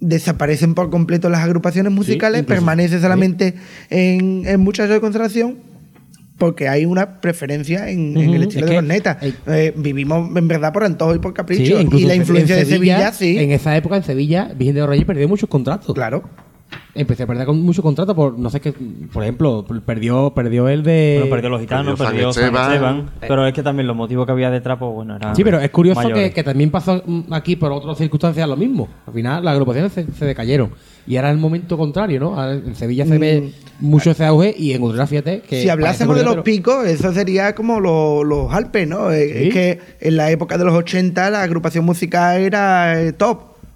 desaparecen 0.00 0.74
por 0.74 0.90
completo 0.90 1.28
las 1.28 1.44
agrupaciones 1.44 1.92
musicales, 1.92 2.42
permanece 2.42 3.00
solamente 3.00 3.54
en, 3.88 4.42
en 4.46 4.58
muchachos 4.58 4.94
de 4.94 5.00
constelación 5.00 5.75
porque 6.38 6.68
hay 6.68 6.84
una 6.84 7.20
preferencia 7.20 7.88
en, 7.88 8.16
en 8.16 8.34
el 8.34 8.42
estilo 8.42 8.66
es 8.66 8.70
de 8.70 8.76
hay- 8.76 9.34
Eh, 9.46 9.72
vivimos 9.76 10.36
en 10.36 10.48
verdad 10.48 10.72
por 10.72 10.84
antojo 10.84 11.14
y 11.14 11.18
por 11.18 11.32
capricho. 11.34 11.80
y 11.80 12.04
la 12.04 12.14
en 12.14 12.20
influencia 12.22 12.56
de 12.56 12.64
Sevilla, 12.66 13.12
sí. 13.12 13.38
En 13.38 13.52
esa 13.52 13.76
época 13.76 13.96
en 13.96 14.02
Sevilla, 14.02 14.52
Virgen 14.56 14.74
de 14.74 14.80
los 14.80 14.90
Reyes 14.90 15.06
perdió 15.06 15.28
muchos 15.28 15.48
contratos. 15.48 15.94
Claro. 15.94 16.22
Empecé 16.94 17.22
a 17.24 17.26
perder 17.26 17.46
con 17.46 17.60
muchos 17.62 17.82
contratos 17.82 18.14
por, 18.14 18.38
no 18.38 18.48
sé 18.50 18.60
qué, 18.60 18.72
por 19.12 19.22
ejemplo, 19.22 19.64
perdió, 19.84 20.32
perdió 20.34 20.68
el 20.68 20.82
de... 20.82 21.16
Bueno, 21.20 21.34
perdió 21.34 21.50
los 21.50 21.60
gitanos, 21.60 21.98
Perdió 21.98 22.10
perdió 22.12 22.32
San 22.32 22.42
San 22.42 22.44
Esteban. 22.72 22.72
Esteban. 22.98 23.10
Pero 23.20 23.46
es 23.46 23.52
que 23.54 23.62
también 23.62 23.86
los 23.86 23.96
motivos 23.96 24.26
que 24.26 24.32
había 24.32 24.50
detrás, 24.50 24.78
pues 24.78 24.92
bueno, 24.92 25.16
eran. 25.16 25.36
Sí, 25.36 25.44
pero 25.44 25.60
es 25.60 25.70
curioso 25.70 26.08
que, 26.08 26.32
que 26.32 26.42
también 26.44 26.70
pasó 26.70 27.02
mm, 27.04 27.32
aquí 27.32 27.56
por 27.56 27.72
otras 27.72 27.98
circunstancias 27.98 28.48
lo 28.48 28.56
mismo. 28.56 28.88
Al 29.06 29.12
final 29.12 29.44
las 29.44 29.52
agrupaciones 29.52 29.92
se, 29.92 30.10
se 30.12 30.24
decayeron. 30.24 30.70
Y 31.08 31.16
ahora 31.16 31.28
es 31.28 31.34
el 31.36 31.40
momento 31.40 31.78
contrario, 31.78 32.18
¿no? 32.18 32.34
Ahora 32.40 32.54
En 32.54 32.74
Sevilla 32.74 33.06
se 33.06 33.16
ve 33.18 33.52
mucho 33.78 34.10
ese 34.10 34.24
auge 34.24 34.52
y 34.58 34.72
en 34.72 34.82
Udrera, 34.82 35.06
fíjate 35.06 35.40
que... 35.42 35.58
Mm. 35.60 35.62
si 35.62 35.68
hablásemos 35.68 36.16
de 36.16 36.24
los 36.24 36.38
picos, 36.38 36.84
eso 36.86 37.12
sería 37.12 37.54
como 37.54 37.78
lo- 37.78 38.24
los 38.24 38.52
Alpes, 38.52 38.88
¿no? 38.88 39.12
Eh, 39.12 39.26
Sí. 39.36 39.48
Es 39.48 39.54
que 39.54 39.80
en 40.00 40.16
la 40.16 40.30
época 40.30 40.56
de 40.58 40.64
los 40.64 40.74
80 40.74 41.30
la 41.30 41.42
agrupación 41.42 41.84
musical 41.84 42.40
era 42.40 43.00
eh, 43.00 43.12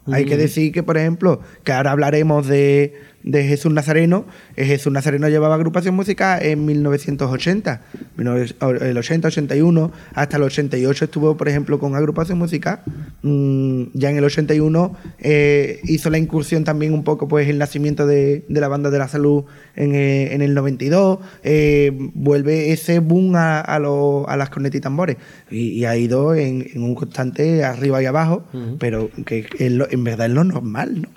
Hay 0.06 0.24
que 0.24 0.36
decir 0.36 0.72
que, 0.72 0.82
por 0.82 0.96
ejemplo, 0.96 1.40
que 1.64 1.72
ahora 1.72 1.92
hablaremos 1.92 2.46
de, 2.46 2.94
de 3.22 3.44
Jesús 3.44 3.72
Nazareno. 3.72 4.24
eh, 4.56 4.64
Jesús 4.64 4.92
Nazareno 4.92 5.28
llevaba 5.28 5.54
agrupación 5.54 5.94
musical 5.94 6.42
en 6.42 6.64
1980, 6.64 7.82
19- 8.16 8.82
el 8.82 8.96
80, 8.98 9.28
81, 9.28 9.92
hasta 10.14 10.36
el 10.36 10.42
88 10.44 11.04
estuvo, 11.04 11.36
por 11.36 11.48
ejemplo, 11.48 11.78
con 11.78 11.94
agrupación 11.94 12.38
musical. 12.38 12.80
Mm, 13.22 13.84
ya 13.94 14.10
en 14.10 14.16
el 14.16 14.24
81 14.24 14.96
eh, 15.18 15.80
hizo 15.84 16.10
la 16.10 16.18
incursión 16.18 16.64
también 16.64 16.94
un 16.94 17.04
poco, 17.04 17.28
pues, 17.28 17.48
el 17.48 17.58
nacimiento 17.58 18.06
de, 18.06 18.44
de 18.48 18.60
la 18.60 18.68
banda 18.68 18.90
de 18.90 18.98
la 18.98 19.08
salud 19.08 19.44
en, 19.76 19.94
eh, 19.94 20.32
en 20.34 20.42
el 20.42 20.54
92. 20.54 21.18
eh, 21.42 21.90
vuelve 22.14 22.72
ese 22.72 22.98
boom 23.00 23.34
a, 23.36 23.60
a, 23.60 24.36
las 24.36 24.50
cornetas 24.50 24.78
y 24.78 24.80
tambores. 24.80 25.16
Y, 25.50 25.68
y 25.72 25.84
ha 25.84 25.96
ido 25.96 26.34
en, 26.34 26.66
en 26.74 26.82
un 26.82 26.94
constante 26.94 27.64
arriba 27.64 28.02
y 28.02 28.06
abajo, 28.06 28.44
pero 28.78 29.10
que 29.26 29.46
lo- 29.70 29.90
en 29.90 30.04
verdad 30.04 30.26
es 30.26 30.32
lo 30.32 30.44
normal, 30.44 31.02
¿no? 31.02 31.08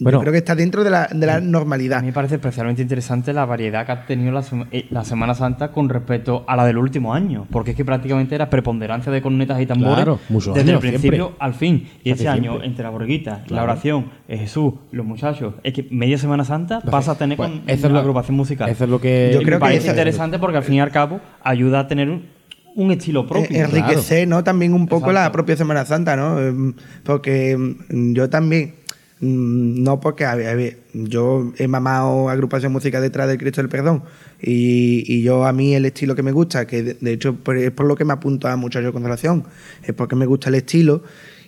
Bueno. 0.00 0.18
Yo 0.18 0.22
creo 0.22 0.32
que 0.32 0.38
está 0.38 0.54
dentro 0.54 0.82
de 0.82 0.90
la, 0.90 1.06
de 1.12 1.26
la 1.26 1.36
A 1.36 1.40
normalidad. 1.40 2.00
mí 2.00 2.06
me 2.08 2.12
parece 2.12 2.34
especialmente 2.34 2.82
interesante 2.82 3.32
la 3.32 3.44
variedad 3.44 3.86
que 3.86 3.92
ha 3.92 4.06
tenido 4.06 4.32
la, 4.32 4.42
eh, 4.72 4.86
la 4.90 5.04
Semana 5.04 5.34
Santa 5.34 5.70
con 5.70 5.88
respecto 5.88 6.44
a 6.48 6.56
la 6.56 6.66
del 6.66 6.78
último 6.78 7.14
año, 7.14 7.46
porque 7.50 7.70
es 7.72 7.76
que 7.76 7.84
prácticamente 7.84 8.34
era 8.34 8.50
preponderancia 8.50 9.12
de 9.12 9.22
cornetas 9.22 9.60
y 9.60 9.66
tambores 9.66 10.04
Claro, 10.04 10.18
desde 10.28 10.60
años, 10.60 10.68
el 10.68 10.78
principio 10.90 11.10
siempre. 11.26 11.36
al 11.38 11.54
fin. 11.54 11.88
Y 12.02 12.10
este 12.10 12.28
año, 12.28 12.50
siempre. 12.52 12.66
entre 12.68 12.82
la 12.84 12.90
borguita, 12.90 13.44
la 13.48 13.62
oración, 13.62 14.10
eh, 14.28 14.36
Jesús, 14.38 14.74
los 14.90 15.06
muchachos, 15.06 15.54
es 15.62 15.72
que 15.72 15.86
media 15.90 16.18
Semana 16.18 16.44
Santa 16.44 16.80
pasa 16.80 17.12
a 17.12 17.14
tener 17.14 17.36
Pues, 17.36 17.50
con 17.50 17.62
eso 17.68 17.86
es 17.86 17.90
una 17.90 18.00
agrupación 18.00 18.36
musical. 18.36 18.68
Eso 18.68 18.84
es 18.84 18.90
lo 18.90 19.00
que... 19.00 19.30
Yo 19.32 19.40
Y 19.42 19.44
creo 19.44 19.58
me 19.58 19.60
parece 19.60 19.90
interesante 19.90 20.38
porque 20.38 20.56
al 20.58 20.64
fin 20.64 20.74
y 20.76 20.80
al 20.80 20.90
cabo 20.90 21.20
ayuda 21.42 21.80
a 21.80 21.86
tener 21.88 22.10
un, 22.10 22.26
un 22.74 22.90
estilo 22.90 23.26
propio. 23.28 23.56
Eh, 23.56 23.60
enriquecer, 23.60 24.26
¿no? 24.26 24.42
También 24.42 24.72
un 24.74 24.88
poco 24.88 25.12
la 25.12 25.30
propia 25.30 25.56
Semana 25.56 25.84
Santa, 25.84 26.16
¿no? 26.16 26.40
Em, 26.40 26.74
Porque 27.04 27.56
mm, 27.56 28.14
yo 28.14 28.28
también, 28.28 28.74
no 29.20 30.00
porque, 30.00 30.76
yo 30.92 31.52
he 31.56 31.68
mamado 31.68 32.28
agrupación 32.28 32.72
música 32.72 33.00
detrás 33.00 33.28
del 33.28 33.38
Cristo 33.38 33.62
del 33.62 33.68
Perdón 33.68 34.02
y, 34.40 35.22
yo 35.22 35.46
a 35.46 35.52
mí 35.52 35.74
el 35.74 35.86
estilo 35.86 36.14
que 36.14 36.22
me 36.22 36.32
gusta, 36.32 36.66
que 36.66 36.82
de, 36.82 37.12
hecho 37.12 37.38
es 37.56 37.70
por 37.70 37.86
lo 37.86 37.96
que 37.96 38.04
me 38.04 38.12
apunto 38.12 38.48
a 38.48 38.56
Muchacho 38.56 38.86
de 38.86 38.92
Consolación, 38.92 39.44
es 39.82 39.94
porque 39.94 40.16
me 40.16 40.26
gusta 40.26 40.48
el 40.48 40.56
estilo 40.56 41.02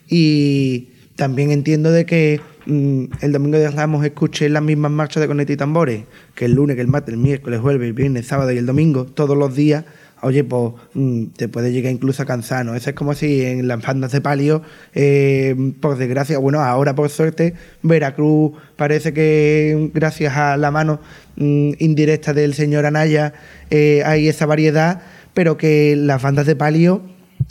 y 0.09 0.89
también 1.17 1.51
entiendo 1.51 1.91
de 1.91 2.07
que 2.07 2.41
mm, 2.67 3.05
el 3.21 3.33
domingo 3.33 3.59
de 3.59 3.71
Ramos 3.71 4.05
escuché 4.05 4.49
las 4.49 4.62
mismas 4.62 4.93
marchas 4.93 5.21
de 5.21 5.27
corneta 5.27 5.53
y 5.53 5.57
tambores 5.57 6.05
que 6.35 6.45
el 6.45 6.55
lunes, 6.55 6.77
que 6.77 6.83
el 6.83 6.89
martes, 6.89 7.14
el 7.14 7.21
miércoles, 7.21 7.61
jueves, 7.61 7.87
el 7.87 7.95
viernes, 7.95 8.27
sábado 8.27 8.53
y 8.53 8.59
el 8.59 8.67
domingo, 8.67 9.07
todos 9.07 9.37
los 9.37 9.55
días. 9.55 9.85
Oye, 10.23 10.45
pues 10.45 10.73
mm, 10.95 11.25
te 11.37 11.49
puede 11.49 11.73
llegar 11.73 11.93
incluso 11.93 12.23
a 12.23 12.27
cansar, 12.27 12.64
¿no? 12.64 12.75
Eso 12.75 12.91
es 12.91 12.97
como 12.97 13.14
si 13.14 13.43
en 13.43 13.69
las 13.69 13.83
bandas 13.83 14.12
de 14.12 14.21
palio, 14.23 14.62
eh, 14.95 15.55
por 15.81 15.99
desgracia, 15.99 16.39
bueno, 16.39 16.61
ahora 16.61 16.95
por 16.95 17.11
suerte, 17.11 17.55
Veracruz 17.83 18.53
parece 18.77 19.12
que 19.12 19.91
gracias 19.93 20.37
a 20.37 20.57
la 20.57 20.71
mano 20.71 21.01
mm, 21.37 21.73
indirecta 21.79 22.33
del 22.33 22.55
señor 22.55 22.87
Anaya 22.87 23.35
eh, 23.71 24.03
hay 24.07 24.29
esa 24.29 24.47
variedad, 24.47 25.03
pero 25.35 25.59
que 25.59 25.95
las 25.97 26.23
bandas 26.23 26.47
de 26.47 26.57
palio 26.57 27.03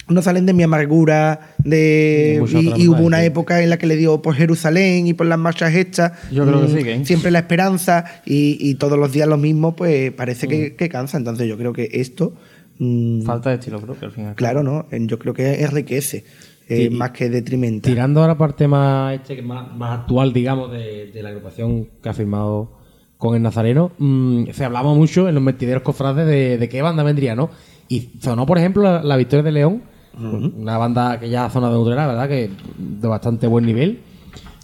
no 0.07 0.21
salen 0.21 0.45
de 0.45 0.53
mi 0.53 0.63
amargura, 0.63 1.55
de 1.63 2.43
y, 2.77 2.87
hubo 2.87 3.03
una 3.03 3.19
sí. 3.21 3.25
época 3.25 3.61
en 3.63 3.69
la 3.69 3.77
que 3.77 3.87
le 3.87 3.95
dio 3.95 4.21
por 4.21 4.35
Jerusalén 4.35 5.07
y 5.07 5.13
por 5.13 5.25
las 5.25 5.39
marchas 5.39 5.73
hechas. 5.73 6.11
Yo 6.31 6.45
creo 6.45 6.61
que 6.61 6.67
mm, 6.67 6.77
siguen. 6.77 7.05
Siempre 7.05 7.31
la 7.31 7.39
esperanza 7.39 8.05
y, 8.25 8.57
y 8.59 8.75
todos 8.75 8.99
los 8.99 9.11
días 9.11 9.27
lo 9.27 9.37
mismo, 9.37 9.75
pues 9.75 10.11
parece 10.11 10.45
Mm. 10.47 10.49
que, 10.49 10.75
que 10.75 10.89
cansa. 10.89 11.17
Entonces 11.17 11.47
yo 11.47 11.57
creo 11.57 11.73
que 11.73 11.89
esto, 11.93 12.33
mm, 12.79 13.21
Falta 13.21 13.49
de 13.49 13.55
estilo 13.55 13.79
propio 13.79 14.07
al 14.07 14.11
fin 14.13 14.23
y 14.23 14.27
al 14.27 14.35
cabo. 14.35 14.37
claro, 14.37 14.63
¿no? 14.63 14.85
Yo 15.07 15.19
creo 15.19 15.33
que 15.33 15.63
enriquece 15.63 16.25
eh, 16.67 16.89
Sí, 16.89 16.95
más 16.95 17.11
que 17.11 17.29
detrimenta. 17.29 17.89
Tirando 17.89 18.23
a 18.23 18.27
la 18.27 18.37
parte 18.37 18.67
más, 18.67 19.13
este, 19.13 19.35
que 19.35 19.41
más, 19.41 19.75
más 19.75 19.99
actual, 19.99 20.33
digamos, 20.33 20.71
de, 20.71 21.11
de 21.11 21.23
la 21.23 21.29
agrupación 21.29 21.87
que 22.01 22.09
ha 22.09 22.13
firmado 22.13 22.71
con 23.17 23.35
el 23.35 23.41
Nazareno, 23.41 23.91
mm, 23.97 24.45
se 24.51 24.65
hablaba 24.65 24.93
mucho 24.93 25.29
en 25.29 25.35
los 25.35 25.43
metideros 25.43 25.83
cofrades 25.83 26.25
de, 26.27 26.57
de 26.57 26.69
qué 26.69 26.81
banda 26.81 27.03
vendría, 27.03 27.35
¿no? 27.35 27.49
Y 27.87 28.09
sonó, 28.19 28.45
por 28.47 28.57
ejemplo, 28.57 28.81
la, 28.83 29.03
la 29.03 29.15
Victoria 29.15 29.43
de 29.43 29.51
León, 29.51 29.83
una 30.17 30.77
banda 30.77 31.19
que 31.19 31.29
ya 31.29 31.49
zona 31.49 31.69
de 31.69 31.77
Utrera, 31.77 32.07
¿verdad? 32.07 32.27
Que 32.29 32.49
de 32.77 33.07
bastante 33.07 33.47
buen 33.47 33.65
nivel. 33.65 33.99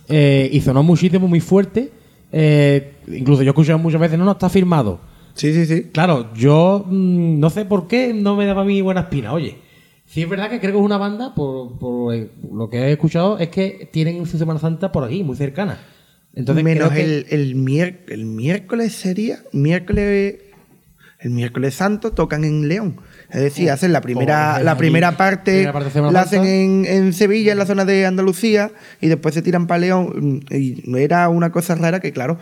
Eh, 0.08 0.50
y 0.52 0.60
sonó 0.62 0.82
muchísimo, 0.82 1.28
muy 1.28 1.40
fuerte. 1.40 1.92
Eh, 2.32 2.94
incluso 3.08 3.44
yo 3.44 3.50
he 3.50 3.52
escuchado 3.52 3.78
muchas 3.78 4.00
veces, 4.02 4.18
no, 4.18 4.26
no 4.26 4.32
está 4.32 4.50
firmado. 4.50 5.00
Sí, 5.42 5.54
sí, 5.54 5.66
sí. 5.66 5.84
Claro, 5.92 6.32
yo 6.36 6.86
mm, 6.88 7.40
no 7.40 7.50
sé 7.50 7.66
por 7.66 7.88
qué 7.88 8.14
no 8.14 8.36
me 8.36 8.46
daba 8.46 8.62
a 8.62 8.66
mí 8.66 8.80
buena 8.82 9.02
espina. 9.02 9.34
Oye, 9.34 9.58
sí 10.06 10.22
es 10.22 10.30
verdad 10.30 10.52
que 10.52 10.60
creo 10.60 10.74
que 10.74 10.78
es 10.78 10.86
una 10.86 10.98
banda, 11.00 11.34
por, 11.34 11.80
por, 11.80 12.14
eh, 12.14 12.30
lo 12.54 12.70
que 12.70 12.78
he 12.78 12.92
escuchado, 12.92 13.40
es 13.40 13.50
que 13.50 13.90
tienen 13.92 14.24
su 14.28 14.38
Semana 14.38 14.60
Santa 14.60 14.92
por 14.92 15.04
aquí, 15.04 15.24
muy 15.24 15.36
cercana. 15.36 15.80
Entonces 16.36 16.64
Menos 16.64 16.92
que- 16.92 17.04
el, 17.04 17.26
el, 17.32 17.56
mier- 17.56 18.02
el 18.10 18.26
miércoles 18.26 18.94
sería, 18.94 19.40
miércoles, 19.52 20.36
el 21.20 21.32
miércoles 21.32 21.74
santo 21.74 22.12
tocan 22.12 22.44
en 22.44 22.68
León. 22.68 22.98
Es 23.32 23.42
decir, 23.42 23.72
hacen 23.72 23.94
la 23.94 24.02
primera, 24.02 24.62
la 24.62 24.72
allí, 24.72 24.80
primera 24.80 25.16
parte, 25.16 25.52
de 25.66 26.12
la 26.12 26.20
hacen 26.22 26.44
en, 26.46 26.86
en 26.86 27.14
Sevilla, 27.14 27.54
en 27.54 27.58
la 27.58 27.66
zona 27.66 27.86
de 27.86 28.06
Andalucía, 28.06 28.72
y 29.00 29.08
después 29.08 29.34
se 29.34 29.42
tiran 29.42 29.68
para 29.68 29.80
León. 29.80 30.44
Y 30.50 30.84
era 30.98 31.30
una 31.30 31.52
cosa 31.52 31.76
rara 31.76 32.00
que, 32.02 32.12
claro, 32.12 32.38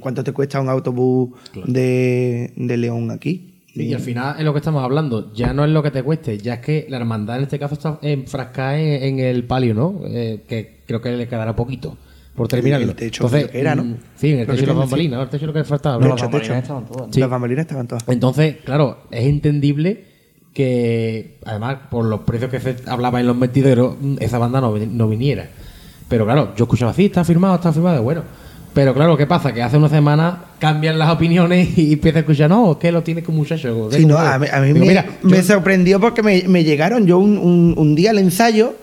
¿cuánto 0.00 0.22
te 0.22 0.32
cuesta 0.32 0.60
un 0.60 0.68
autobús 0.68 1.30
de, 1.66 2.52
de 2.56 2.76
León 2.76 3.10
aquí? 3.10 3.54
Sí, 3.74 3.84
y 3.86 3.94
al 3.94 4.00
final 4.00 4.36
es 4.38 4.44
lo 4.44 4.52
que 4.52 4.58
estamos 4.58 4.84
hablando. 4.84 5.32
Ya 5.32 5.52
no 5.52 5.64
es 5.64 5.70
lo 5.70 5.82
que 5.82 5.90
te 5.90 6.02
cueste, 6.02 6.38
ya 6.38 6.54
es 6.54 6.60
que 6.60 6.86
la 6.88 6.98
hermandad 6.98 7.38
en 7.38 7.44
este 7.44 7.58
caso 7.58 7.74
está 7.74 7.98
enfrascada 8.02 8.78
en, 8.78 9.02
en 9.02 9.18
el 9.20 9.44
palio, 9.44 9.74
¿no? 9.74 10.00
Eh, 10.06 10.42
que 10.46 10.82
creo 10.86 11.00
que 11.00 11.10
le 11.10 11.26
quedará 11.26 11.56
poquito 11.56 11.96
por 12.36 12.48
terminarlo. 12.48 12.90
El 12.90 12.96
techo 12.96 13.28
que 13.30 13.50
era, 13.52 13.74
¿no? 13.74 13.84
mm, 13.84 13.96
Sí, 14.16 14.32
en 14.32 14.40
el 14.40 14.46
techo 14.46 14.58
y 14.58 14.60
que 14.60 14.66
las 14.66 14.76
bambalinas, 14.76 15.16
¿no? 15.16 15.22
El 15.24 15.28
techo 15.30 15.46
lo 15.46 15.52
que 15.52 15.64
faltaba. 15.64 16.06
Las 16.06 16.20
bambalinas 16.20 16.62
estaban 16.62 16.86
todas. 16.86 17.08
Sí. 17.12 17.20
Las 17.20 17.30
bambalinas 17.30 17.62
estaban 17.62 17.88
todas. 17.88 18.04
Entonces, 18.08 18.56
claro, 18.64 18.98
es 19.10 19.24
entendible 19.24 20.13
que, 20.54 21.36
además, 21.44 21.76
por 21.90 22.04
los 22.06 22.20
precios 22.20 22.50
que 22.50 22.60
se 22.60 22.76
hablaba 22.86 23.20
en 23.20 23.26
los 23.26 23.36
metideros, 23.36 23.96
mm, 24.00 24.16
esa 24.20 24.38
banda 24.38 24.60
no, 24.60 24.74
no 24.78 25.08
viniera. 25.08 25.48
Pero 26.08 26.24
claro, 26.24 26.52
yo 26.56 26.64
escuchaba 26.64 26.92
así, 26.92 27.06
está 27.06 27.24
firmado, 27.24 27.56
está 27.56 27.72
firmado, 27.72 28.02
bueno. 28.02 28.22
Pero 28.72 28.92
claro, 28.92 29.16
¿qué 29.16 29.26
pasa? 29.26 29.52
Que 29.52 29.62
hace 29.62 29.76
una 29.76 29.88
semana 29.88 30.46
cambian 30.58 30.98
las 30.98 31.10
opiniones 31.10 31.76
y 31.78 31.92
empieza 31.92 32.18
a 32.18 32.20
escuchar, 32.20 32.48
no, 32.50 32.72
es 32.72 32.78
que 32.78 32.90
lo 32.92 33.02
tiene 33.02 33.22
con 33.22 33.34
muchacho. 33.36 33.88
Sí, 33.92 34.06
no, 34.06 34.16
a 34.18 34.38
mí, 34.38 34.46
a 34.52 34.60
mí 34.60 34.66
Digo, 34.68 34.80
me, 34.80 34.86
mira, 34.88 35.06
me 35.22 35.36
yo- 35.38 35.42
sorprendió 35.42 36.00
porque 36.00 36.22
me, 36.22 36.42
me 36.48 36.64
llegaron 36.64 37.06
yo 37.06 37.18
un, 37.18 37.36
un- 37.38 37.74
un 37.76 37.94
día 37.94 38.10
al 38.10 38.18
ensayo 38.18 38.74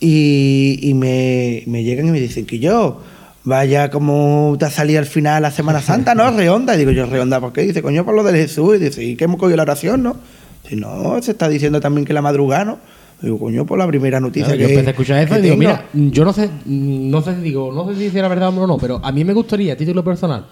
y, 0.00 0.78
y 0.82 0.94
me, 0.94 1.62
me 1.66 1.82
llegan 1.82 2.06
y 2.08 2.10
me 2.10 2.20
dicen 2.20 2.46
que 2.46 2.58
yo, 2.58 3.00
vaya 3.44 3.90
como 3.90 4.56
te 4.58 4.64
ha 4.66 4.70
salido 4.70 4.98
al 4.98 5.06
final 5.06 5.42
la 5.42 5.50
Semana 5.50 5.80
Santa, 5.82 6.14
¿no? 6.14 6.30
Reonda. 6.30 6.74
Y 6.74 6.78
digo 6.78 6.90
yo, 6.92 7.06
Reonda, 7.06 7.40
¿por 7.40 7.52
qué? 7.52 7.62
Dice, 7.62 7.82
coño, 7.82 8.04
por 8.04 8.14
lo 8.14 8.22
del 8.22 8.36
Jesús. 8.36 8.76
Y 8.76 8.78
dice, 8.84 9.04
¿y 9.04 9.16
qué 9.16 9.24
hemos 9.24 9.38
cogido 9.38 9.56
la 9.56 9.62
oración, 9.64 10.02
no? 10.02 10.16
Si 10.68 10.76
no, 10.76 11.20
se 11.22 11.32
está 11.32 11.48
diciendo 11.48 11.80
también 11.80 12.04
que 12.04 12.12
la 12.12 12.22
madrugada, 12.22 12.64
¿no? 12.64 12.78
Digo, 13.22 13.38
coño, 13.38 13.64
por 13.64 13.78
la 13.78 13.86
primera 13.86 14.20
noticia 14.20 14.48
Claro, 14.48 14.58
que 14.58 14.62
yo 14.64 14.68
empecé 14.70 14.88
a 14.88 14.90
escuchar 14.90 15.24
eso 15.24 15.38
y 15.38 15.42
digo, 15.42 15.54
tengo. 15.56 15.58
mira, 15.58 15.86
yo 16.12 16.24
no 16.24 16.32
sé, 16.34 16.50
no 16.66 17.22
sé, 17.22 17.34
digo, 17.40 17.72
no 17.72 17.88
sé 17.88 17.94
si 17.98 18.10
será 18.10 18.28
verdad 18.28 18.56
o 18.56 18.66
no, 18.66 18.76
pero 18.76 19.00
a 19.02 19.10
mí 19.10 19.24
me 19.24 19.32
gustaría, 19.32 19.72
a 19.72 19.76
título 19.76 20.04
personal, 20.04 20.44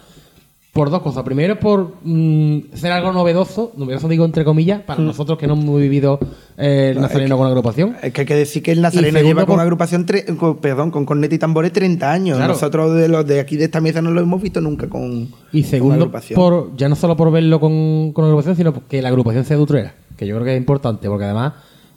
por 0.73 0.89
dos 0.89 1.01
cosas. 1.03 1.23
Primero, 1.23 1.57
por 1.59 1.93
mm, 2.03 2.73
ser 2.73 2.91
algo 2.91 3.13
novedoso, 3.13 3.71
novedoso 3.77 4.07
digo 4.09 4.25
entre 4.25 4.43
comillas, 4.43 4.81
para 4.81 4.99
Mm. 4.99 5.05
nosotros 5.05 5.37
que 5.37 5.45
no 5.47 5.53
hemos 5.53 5.79
vivido 5.79 6.19
eh, 6.57 6.91
el 6.95 6.99
nazareno 7.01 7.37
con 7.37 7.45
agrupación. 7.47 7.95
Es 8.01 8.11
que 8.11 8.21
hay 8.21 8.27
que 8.27 8.35
decir 8.35 8.63
que 8.63 8.71
el 8.71 8.81
Nazareno 8.81 9.21
lleva 9.21 9.45
con 9.45 9.59
agrupación, 9.59 10.05
tre- 10.07 10.35
con- 10.35 10.57
perdón, 10.57 10.89
con 10.89 11.05
corneta 11.05 11.35
y 11.35 11.37
tambores 11.37 11.71
30 11.71 12.11
años. 12.11 12.37
Claro. 12.37 12.53
Nosotros 12.53 12.95
de 12.95 13.07
los 13.09 13.25
de 13.27 13.39
aquí 13.41 13.57
de 13.57 13.65
esta 13.65 13.79
mesa 13.79 14.01
no 14.01 14.09
lo 14.11 14.21
hemos 14.21 14.41
visto 14.41 14.59
nunca 14.59 14.87
con 14.89 15.29
Y 15.53 15.61
con 15.61 15.69
segundo, 15.69 15.95
agrupación. 15.95 16.35
por, 16.35 16.75
ya 16.75 16.89
no 16.89 16.95
solo 16.95 17.15
por 17.15 17.31
verlo 17.31 17.59
con, 17.59 18.11
con 18.11 18.25
agrupación, 18.25 18.55
sino 18.55 18.73
que 18.87 19.01
la 19.01 19.09
agrupación 19.09 19.45
sea 19.45 19.55
de 19.57 19.63
Utrera, 19.63 19.93
que 20.17 20.27
yo 20.27 20.35
creo 20.35 20.45
que 20.45 20.53
es 20.53 20.57
importante, 20.57 21.07
porque 21.07 21.25
además, 21.25 21.53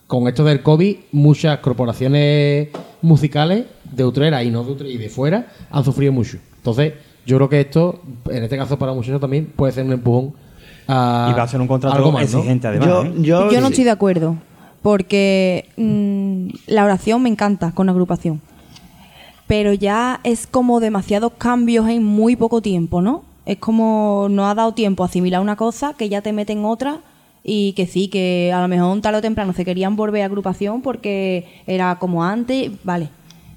con 0.06 0.26
esto 0.28 0.44
del 0.44 0.62
COVID, 0.62 0.96
muchas 1.12 1.58
corporaciones 1.58 2.68
musicales 3.02 3.66
de 3.84 4.04
Utrera 4.04 4.42
y 4.42 4.50
no 4.50 4.64
de 4.64 4.72
Utrera 4.72 4.92
y 4.92 4.96
de 4.96 5.08
fuera 5.08 5.46
han 5.70 5.84
sufrido 5.84 6.12
mucho. 6.12 6.38
Entonces, 6.56 6.94
yo 7.26 7.36
creo 7.36 7.48
que 7.48 7.60
esto, 7.60 8.00
en 8.30 8.42
este 8.42 8.56
caso 8.56 8.78
para 8.78 8.92
muchachos 8.92 9.20
también, 9.20 9.52
puede 9.54 9.72
ser 9.72 9.84
un 9.84 9.92
empujón 9.92 10.34
a. 10.86 11.28
Y 11.30 11.36
va 11.36 11.42
a 11.42 11.48
ser 11.48 11.60
un 11.60 11.68
contrato 11.68 11.96
algo 11.96 12.10
más, 12.10 12.32
¿no? 12.32 12.38
exigente, 12.38 12.66
además. 12.66 12.88
yo, 12.88 13.02
¿eh? 13.04 13.12
yo, 13.18 13.50
Yo 13.50 13.60
no 13.60 13.66
sí. 13.66 13.72
estoy 13.74 13.84
de 13.84 13.90
acuerdo, 13.90 14.36
porque 14.82 15.68
mm, 15.76 16.48
la 16.66 16.84
oración 16.84 17.22
me 17.22 17.28
encanta 17.28 17.72
con 17.72 17.88
agrupación, 17.88 18.40
pero 19.46 19.72
ya 19.72 20.20
es 20.24 20.46
como 20.46 20.80
demasiados 20.80 21.32
cambios 21.36 21.88
en 21.88 22.02
muy 22.02 22.34
poco 22.36 22.62
tiempo, 22.62 23.02
¿no? 23.02 23.24
Es 23.44 23.58
como 23.58 24.28
no 24.30 24.48
ha 24.48 24.54
dado 24.54 24.72
tiempo 24.72 25.02
a 25.02 25.06
asimilar 25.06 25.40
una 25.40 25.56
cosa 25.56 25.94
que 25.94 26.08
ya 26.08 26.22
te 26.22 26.32
meten 26.32 26.64
otra 26.64 27.00
y 27.44 27.72
que 27.72 27.86
sí, 27.86 28.08
que 28.08 28.52
a 28.54 28.60
lo 28.60 28.68
mejor 28.68 28.92
un 28.92 29.00
tal 29.02 29.14
o 29.14 29.20
temprano 29.20 29.52
se 29.52 29.64
querían 29.64 29.96
volver 29.96 30.22
a 30.22 30.26
agrupación 30.26 30.82
porque 30.82 31.46
era 31.66 31.96
como 31.98 32.24
antes, 32.24 32.70
vale, 32.84 33.08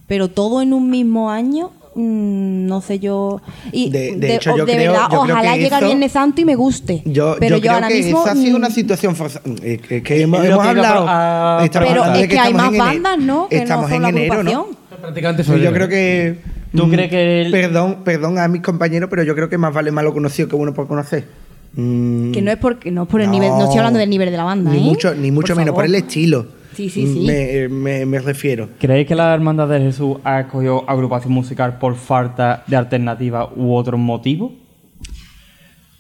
pero 0.08 0.30
todo 0.30 0.62
en 0.62 0.74
un 0.74 0.90
mismo 0.90 1.30
año... 1.30 1.72
mm, 1.94 2.68
no 2.68 2.80
sé 2.80 3.00
yo 3.00 3.42
y 3.74 3.90
De- 3.90 4.16
de 4.16 4.36
hecho, 4.36 4.56
yo 4.56 4.66
de 4.66 4.76
creo- 4.76 4.92
verdad 4.94 5.08
yo 5.12 5.22
creo 5.24 5.36
ojalá 5.36 5.54
que 5.56 5.60
llegue 5.64 5.76
eso- 5.76 5.86
Viernes 5.88 6.12
Santo 6.14 6.40
y 6.42 6.46
me 6.46 6.56
guste 6.56 7.02
Yo, 7.06 7.36
pero 7.38 7.58
yo 7.58 7.58
yo, 7.58 7.62
creo 7.64 7.74
ahora 7.74 7.88
que 7.90 7.96
mismo 7.96 8.22
esa 8.22 8.32
ha 8.32 8.36
sido 8.36 8.54
mm, 8.54 8.62
una 8.62 8.70
situación 8.70 9.16
forzada. 9.18 9.44
Es 9.62 9.82
que, 9.82 9.98
es 9.98 10.04
que 10.04 10.22
hemos, 10.22 10.40
que 10.42 10.52
hablado. 10.52 11.06
a- 11.08 11.68
Pero 11.70 12.06
es 12.16 12.28
que 12.30 12.40
hay 12.40 12.54
más 12.54 12.76
bandas, 12.78 13.18
¿no? 13.18 13.50
Que 13.50 13.58
no 13.58 13.62
estamos 13.64 13.92
en 13.92 14.06
enero, 14.06 14.36
¿no? 14.36 14.40
agrupación. 14.52 14.66
Prácticamente 15.02 15.44
Sí, 15.44 15.60
yo 15.60 15.74
creo 15.74 15.88
que. 15.90 16.38
¿Tú 16.74 16.88
mm, 16.88 16.92
crees 16.92 17.10
que 17.10 17.42
el- 17.42 17.52
Perdón, 17.52 17.98
perdón 18.06 18.40
a 18.40 18.48
mis 18.48 18.62
compañeros, 18.62 19.10
pero 19.10 19.24
yo 19.24 19.36
creo 19.36 19.50
que 19.50 19.58
más 19.58 19.74
vale 19.74 19.92
malo 19.92 20.14
conocido 20.14 20.48
que 20.48 20.56
bueno 20.56 20.74
por 20.74 20.88
conocer. 20.88 21.26
Mm, 21.74 22.32
Que 22.34 22.42
no 22.42 22.52
es 22.52 22.58
porque 22.58 22.92
no 22.92 23.04
es 23.04 23.08
por 23.10 23.22
el 23.22 23.32
nivel, 23.32 23.50
no 23.50 23.64
estoy 23.64 23.78
hablando 23.78 24.00
del 24.00 24.10
nivel 24.10 24.30
de 24.30 24.38
la 24.38 24.44
banda, 24.44 24.72
Ni 24.72 24.78
¿eh? 24.80 24.82
mucho, 24.82 25.16
ni 25.16 25.32
mucho 25.32 25.54
Por 25.54 25.62
menos, 25.62 25.74
por 25.76 25.86
el 25.86 25.96
estilo. 25.96 26.46
Sí, 26.76 26.90
sí, 26.90 27.06
sí. 27.06 27.20
Me, 27.26 27.68
me- 27.70 28.06
me 28.06 28.20
refiero. 28.20 28.70
¿Creéis 28.80 29.08
que 29.08 29.16
la 29.16 29.34
Hermandad 29.34 29.68
de 29.68 29.80
Jesús 29.80 30.18
ha 30.24 30.42
escogido 30.42 30.84
agrupación 30.90 31.34
musical 31.34 31.78
por 31.80 31.96
falta 31.96 32.64
de 32.68 32.76
alternativa 32.78 33.50
u 33.56 33.74
otro 33.74 33.98
motivo? 33.98 34.54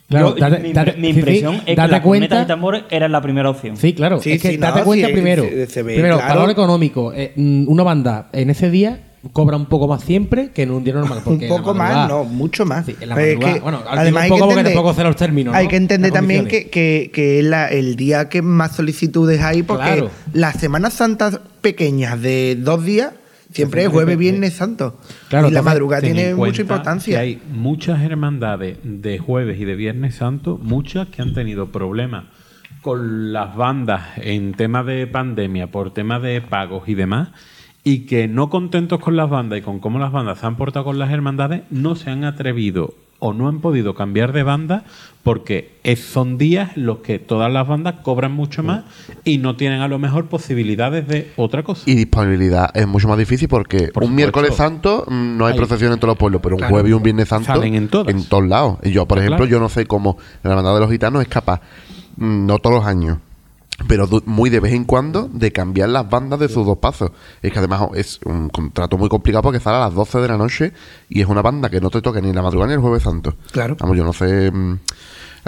Claro, 0.07 0.35
Yo- 0.35 0.41
date- 0.41 0.59
mi, 0.61 0.73
date- 0.73 0.95
mi 0.97 1.07
sí, 1.07 1.13
sí, 1.13 1.19
impresión 1.19 1.55
es 1.55 1.61
que 1.63 1.75
date 1.75 1.91
las 1.91 2.01
cuenta- 2.01 2.41
y 2.41 2.45
tambores 2.45 2.83
eran 2.89 3.11
la 3.13 3.21
primera 3.21 3.49
opción. 3.49 3.77
Sí, 3.77 3.93
claro. 3.93 4.19
Sí, 4.19 4.33
es 4.33 4.41
que 4.41 4.49
sí, 4.51 4.57
date 4.57 4.79
no, 4.79 4.85
cuenta 4.85 5.07
primero. 5.07 5.43
se- 5.43 5.67
se 5.67 5.83
ve 5.83 5.93
primero, 5.93 6.17
claro. 6.17 6.35
valor 6.35 6.49
económico. 6.51 7.13
Eh, 7.13 7.31
mm, 7.35 7.67
una 7.69 7.83
banda 7.83 8.29
en 8.33 8.49
ese 8.49 8.69
día 8.69 8.99
cobra 9.33 9.55
un 9.57 9.67
poco 9.67 9.87
más 9.87 10.03
siempre 10.03 10.49
que 10.51 10.63
en 10.63 10.71
un 10.71 10.83
día 10.83 10.93
normal. 10.95 11.17
Un 11.19 11.23
porque 11.23 11.47
poco 11.47 11.73
más, 11.73 12.09
no, 12.09 12.23
mucho 12.23 12.65
más. 12.65 12.85
Sí, 12.85 12.95
en 12.99 13.09
la 13.09 13.21
es 13.21 13.37
que, 13.37 13.59
Bueno, 13.59 13.81
además, 13.87 14.13
un 14.13 14.17
hay 14.23 14.29
poco 14.29 14.39
que 14.41 14.55
porque 14.55 14.69
entender- 14.71 15.05
los 15.05 15.15
términos, 15.15 15.55
Hay 15.55 15.65
¿no? 15.65 15.69
que 15.69 15.75
entender 15.75 16.11
también 16.11 16.47
que, 16.47 16.69
que, 16.69 17.11
que 17.13 17.39
es 17.39 17.45
la- 17.45 17.67
el 17.67 17.95
día 17.95 18.29
que 18.29 18.41
más 18.41 18.75
solicitudes 18.75 19.41
hay, 19.41 19.63
porque 19.63 19.83
Claro. 19.85 20.09
las 20.33 20.55
Semanas 20.59 20.93
Santas 20.93 21.39
pequeñas 21.61 22.19
de 22.21 22.57
dos 22.59 22.83
días 22.83 23.11
siempre 23.53 23.83
es 23.83 23.89
jueves, 23.89 24.17
viernes 24.17 24.53
santo. 24.53 24.97
Claro, 25.29 25.49
y 25.49 25.51
la 25.51 25.61
madrugada 25.61 26.01
tiene 26.01 26.29
en 26.29 26.37
mucha 26.37 26.61
importancia. 26.61 27.15
que 27.15 27.21
hay 27.21 27.41
muchas 27.51 28.01
hermandades 28.01 28.77
de 28.83 29.19
jueves 29.19 29.59
y 29.59 29.65
de 29.65 29.75
viernes 29.75 30.15
santo, 30.15 30.57
muchas 30.61 31.09
que 31.09 31.21
han 31.21 31.33
tenido 31.33 31.69
problemas 31.71 32.25
con 32.81 33.31
las 33.33 33.55
bandas 33.55 34.01
en 34.17 34.53
tema 34.53 34.83
de 34.83 35.05
pandemia, 35.05 35.67
por 35.67 35.93
tema 35.93 36.19
de 36.19 36.41
pagos 36.41 36.87
y 36.87 36.95
demás, 36.95 37.29
y 37.83 37.99
que 38.05 38.27
no 38.27 38.49
contentos 38.49 38.99
con 38.99 39.15
las 39.15 39.29
bandas 39.29 39.59
y 39.59 39.61
con 39.61 39.79
cómo 39.79 39.97
las 39.99 40.11
bandas 40.11 40.39
se 40.39 40.45
han 40.45 40.55
portado 40.55 40.85
con 40.85 40.99
las 40.99 41.11
hermandades, 41.11 41.63
no 41.71 41.95
se 41.95 42.09
han 42.11 42.23
atrevido 42.23 42.93
o 43.23 43.33
no 43.33 43.47
han 43.47 43.59
podido 43.59 43.93
cambiar 43.93 44.33
de 44.33 44.41
banda 44.41 44.83
porque 45.23 45.75
son 45.95 46.39
días 46.39 46.75
los 46.75 46.99
que 46.99 47.19
todas 47.19 47.51
las 47.53 47.67
bandas 47.67 47.95
cobran 48.01 48.31
mucho 48.31 48.63
más 48.63 48.83
y 49.23 49.37
no 49.37 49.55
tienen 49.55 49.81
a 49.81 49.87
lo 49.87 49.99
mejor 49.99 50.25
posibilidades 50.25 51.07
de 51.07 51.31
otra 51.35 51.61
cosa. 51.61 51.83
Y 51.85 51.93
disponibilidad 51.93 52.71
es 52.75 52.87
mucho 52.87 53.07
más 53.07 53.19
difícil 53.19 53.47
porque 53.47 53.89
Por 53.89 54.03
un 54.05 54.15
miércoles 54.15 54.55
santo 54.55 55.05
mm, 55.07 55.37
no 55.37 55.45
hay 55.45 55.55
procesión 55.55 55.93
en 55.93 55.99
todos 55.99 56.13
los 56.13 56.17
pueblos, 56.17 56.41
pero 56.41 56.55
un 56.55 56.59
Claro. 56.61 56.73
jueves 56.73 56.89
y 56.89 56.93
un 56.93 57.03
viernes 57.03 57.27
santo 57.27 57.45
Salen 57.45 57.75
en 57.75 57.87
todas. 57.89 58.13
en 58.13 58.23
todos 58.25 58.47
lados. 58.47 58.77
Y 58.83 58.89
yo, 58.91 59.05
por 59.05 59.19
ejemplo, 59.19 59.45
yo 59.45 59.59
no 59.59 59.69
sé 59.69 59.85
cómo 59.85 60.17
la 60.41 60.49
hermandad 60.51 60.73
de 60.73 60.79
los 60.79 60.89
gitanos 60.91 61.21
es 61.21 61.27
capaz, 61.27 61.61
mm, 62.17 62.47
no 62.47 62.57
todos 62.57 62.77
los 62.77 62.85
años, 62.85 63.19
pero 63.87 64.07
muy 64.25 64.49
de 64.49 64.59
vez 64.59 64.73
en 64.73 64.83
cuando, 64.85 65.29
de 65.31 65.51
cambiar 65.51 65.89
las 65.89 66.09
bandas 66.09 66.39
de 66.39 66.47
sus 66.49 66.65
dos 66.65 66.77
pasos. 66.77 67.11
Es 67.41 67.51
que 67.51 67.59
además 67.59 67.81
es 67.95 68.19
un 68.25 68.49
contrato 68.49 68.97
muy 68.97 69.09
complicado 69.09 69.43
porque 69.43 69.59
sale 69.59 69.77
a 69.77 69.81
las 69.81 69.93
12 69.93 70.19
de 70.19 70.27
la 70.27 70.37
noche 70.37 70.73
y 71.09 71.21
es 71.21 71.27
una 71.27 71.41
banda 71.41 71.69
que 71.69 71.79
no 71.81 71.89
te 71.89 72.01
toca 72.01 72.21
ni 72.21 72.31
la 72.33 72.41
madrugada 72.41 72.69
ni 72.69 72.75
el 72.75 72.81
jueves 72.81 73.03
santo. 73.03 73.35
Claro. 73.51 73.75
Vamos, 73.79 73.97
yo 73.97 74.03
no 74.03 74.13
sé... 74.13 74.51
mm, 74.51 74.79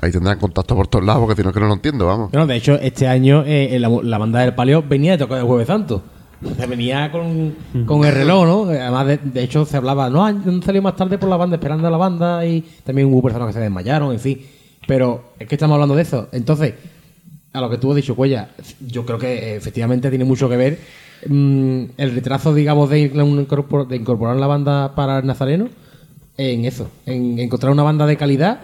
Ahí 0.01 0.11
tendrán 0.11 0.39
contacto 0.39 0.75
por 0.75 0.87
todos 0.87 1.05
lados 1.05 1.21
porque 1.21 1.35
si 1.39 1.43
no 1.43 1.49
es 1.49 1.53
que 1.53 1.59
no 1.59 1.67
lo 1.67 1.73
entiendo, 1.73 2.07
vamos. 2.07 2.31
Bueno, 2.31 2.47
de 2.47 2.55
hecho, 2.55 2.73
este 2.79 3.07
año 3.07 3.43
eh, 3.45 3.77
la, 3.79 3.89
la 4.01 4.17
banda 4.17 4.39
del 4.39 4.55
Palio 4.55 4.81
venía 4.81 5.11
de 5.11 5.17
tocar 5.19 5.37
el 5.37 5.43
Jueves 5.43 5.67
Santo. 5.67 6.01
O 6.43 6.55
sea, 6.55 6.65
venía 6.65 7.11
con, 7.11 7.55
con 7.85 8.03
el 8.03 8.11
reloj, 8.11 8.45
¿no? 8.45 8.63
Además, 8.63 9.05
de, 9.05 9.17
de 9.17 9.43
hecho, 9.43 9.65
se 9.65 9.77
hablaba, 9.77 10.09
no, 10.09 10.25
han 10.25 10.63
salido 10.63 10.81
más 10.81 10.95
tarde 10.95 11.19
por 11.19 11.29
la 11.29 11.37
banda, 11.37 11.57
esperando 11.57 11.87
a 11.87 11.91
la 11.91 11.97
banda, 11.97 12.43
y 12.45 12.61
también 12.83 13.07
hubo 13.13 13.21
personas 13.21 13.47
que 13.49 13.53
se 13.53 13.59
desmayaron, 13.59 14.11
en 14.11 14.19
fin. 14.19 14.41
Pero 14.87 15.33
es 15.39 15.47
que 15.47 15.55
estamos 15.55 15.75
hablando 15.75 15.95
de 15.95 16.01
eso. 16.01 16.27
Entonces, 16.31 16.73
a 17.53 17.61
lo 17.61 17.69
que 17.69 17.77
tú 17.77 17.91
has 17.91 17.95
dicho, 17.95 18.15
Cuella, 18.15 18.49
yo 18.85 19.05
creo 19.05 19.17
que 19.19 19.33
eh, 19.33 19.55
efectivamente 19.55 20.09
tiene 20.09 20.25
mucho 20.25 20.49
que 20.49 20.57
ver 20.57 20.79
mm, 21.27 21.83
el 21.97 22.15
retraso, 22.15 22.53
digamos, 22.53 22.89
de, 22.89 23.11
incorpor- 23.13 23.87
de 23.87 23.95
incorporar 23.95 24.35
la 24.37 24.47
banda 24.47 24.95
para 24.95 25.19
el 25.19 25.25
Nazareno 25.27 25.69
en 26.37 26.65
eso, 26.65 26.89
en 27.05 27.37
encontrar 27.39 27.71
una 27.71 27.83
banda 27.83 28.05
de 28.07 28.17
calidad 28.17 28.61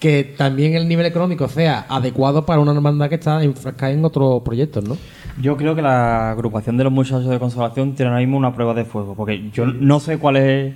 que 0.00 0.34
también 0.36 0.74
el 0.74 0.88
nivel 0.88 1.06
económico 1.06 1.48
sea 1.48 1.86
adecuado 1.88 2.44
para 2.44 2.60
una 2.60 2.72
banda 2.72 3.08
que 3.08 3.14
está 3.14 3.42
enfrascada 3.42 3.92
en 3.92 4.04
otros 4.04 4.42
proyectos, 4.42 4.84
¿no? 4.84 4.98
Yo 5.40 5.56
creo 5.56 5.74
que 5.74 5.82
la 5.82 6.32
agrupación 6.32 6.76
de 6.76 6.84
los 6.84 6.92
muchachos 6.92 7.26
de 7.28 7.38
consolación 7.38 7.94
tiene 7.94 8.10
ahora 8.10 8.20
mismo 8.20 8.36
una 8.36 8.54
prueba 8.54 8.74
de 8.74 8.84
fuego, 8.84 9.14
porque 9.14 9.50
yo 9.52 9.64
no 9.66 10.00
sé 10.00 10.18
cuál 10.18 10.36
es 10.36 10.74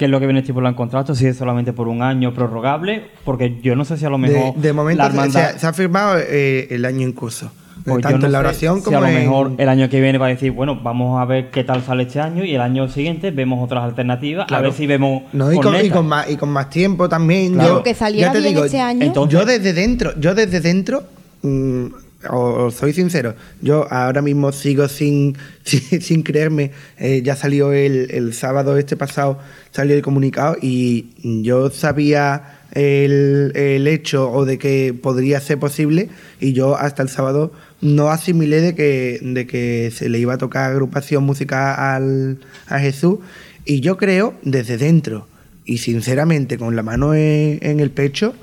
qué 0.00 0.06
es 0.06 0.10
lo 0.10 0.18
que 0.18 0.24
viene 0.24 0.40
estipulado 0.40 0.70
en 0.70 0.76
contrato, 0.76 1.14
si 1.14 1.26
es 1.26 1.36
solamente 1.36 1.74
por 1.74 1.86
un 1.86 2.00
año 2.00 2.32
prorrogable, 2.32 3.08
porque 3.22 3.60
yo 3.62 3.76
no 3.76 3.84
sé 3.84 3.98
si 3.98 4.06
a 4.06 4.08
lo 4.08 4.16
mejor 4.16 4.54
de 4.54 4.72
momento 4.72 4.96
la 5.02 5.10
se- 5.10 5.16
hermandad- 5.18 5.30
se, 5.50 5.56
ha- 5.56 5.58
se 5.58 5.66
ha 5.66 5.72
firmado 5.74 6.16
eh, 6.18 6.68
el 6.70 6.86
año 6.86 7.02
en 7.02 7.12
curso. 7.12 7.52
pues 7.84 8.00
tanto 8.00 8.18
no 8.20 8.26
en 8.26 8.32
la 8.32 8.38
oración 8.38 8.78
si 8.78 8.84
como 8.84 8.96
a 8.96 9.00
lo 9.02 9.06
en- 9.08 9.14
mejor 9.14 9.52
el 9.58 9.68
año 9.68 9.90
que 9.90 10.00
viene 10.00 10.16
va 10.16 10.24
a 10.24 10.28
decir, 10.30 10.52
bueno, 10.52 10.80
vamos 10.82 11.20
a 11.20 11.26
ver 11.26 11.50
qué 11.50 11.64
tal 11.64 11.82
sale 11.82 12.04
este 12.04 12.18
año 12.18 12.44
y 12.46 12.54
el 12.54 12.62
año 12.62 12.88
siguiente 12.88 13.30
vemos 13.30 13.62
otras 13.62 13.84
alternativas, 13.84 14.46
a 14.50 14.60
ver 14.62 14.72
si 14.72 14.86
vemos 14.86 15.24
No, 15.34 15.52
y, 15.52 15.58
con, 15.60 15.74
y 15.84 15.90
con 15.90 16.06
más, 16.08 16.30
y 16.30 16.36
con 16.38 16.48
más 16.48 16.70
tiempo 16.70 17.06
también. 17.06 17.52
Claro. 17.54 17.76
Yo, 17.76 17.82
Que 17.82 17.92
saliera 17.94 18.28
ya 18.28 18.32
te 18.32 18.38
bien 18.40 18.54
digo, 18.54 18.64
este 18.64 18.80
año. 18.80 19.04
Entonces- 19.04 19.38
yo 19.38 19.44
desde 19.44 19.74
dentro, 19.74 20.18
yo 20.18 20.34
desde 20.34 20.60
dentro, 20.62 21.02
mm, 21.42 21.86
os, 22.28 22.74
soy 22.74 22.92
sincero, 22.92 23.34
yo 23.62 23.90
ahora 23.90 24.22
mismo 24.22 24.52
sigo 24.52 24.88
sin, 24.88 25.36
sin, 25.64 26.22
creerme. 26.22 26.72
Eh, 26.98 27.22
ya 27.24 27.36
salió 27.36 27.72
el, 27.72 28.10
el 28.10 28.34
sábado 28.34 28.76
este 28.76 28.96
pasado, 28.96 29.38
salió 29.70 29.94
el 29.94 30.02
comunicado 30.02 30.56
y 30.60 31.06
yo 31.42 31.70
sabía 31.70 32.60
el, 32.72 33.52
el 33.54 33.86
hecho 33.86 34.30
o 34.30 34.44
de 34.44 34.58
que 34.58 34.94
podría 34.94 35.40
ser 35.40 35.58
posible 35.58 36.08
y 36.40 36.52
yo 36.52 36.76
hasta 36.76 37.02
el 37.02 37.08
sábado 37.08 37.52
no 37.80 38.10
asimilé 38.10 38.60
de 38.60 38.74
que, 38.74 39.18
de 39.22 39.46
que 39.46 39.90
se 39.94 40.08
le 40.08 40.18
iba 40.18 40.34
a 40.34 40.38
tocar 40.38 40.70
agrupación 40.70 41.24
musical 41.24 41.74
al, 41.78 42.38
a 42.68 42.78
Jesús 42.78 43.18
y 43.64 43.80
yo 43.80 43.96
creo 43.96 44.34
desde 44.42 44.76
dentro 44.76 45.26
y 45.64 45.78
sinceramente 45.78 46.58
con 46.58 46.76
la 46.76 46.82
mano 46.82 47.14
en 47.14 47.80
el 47.80 47.90
pecho 47.90 48.34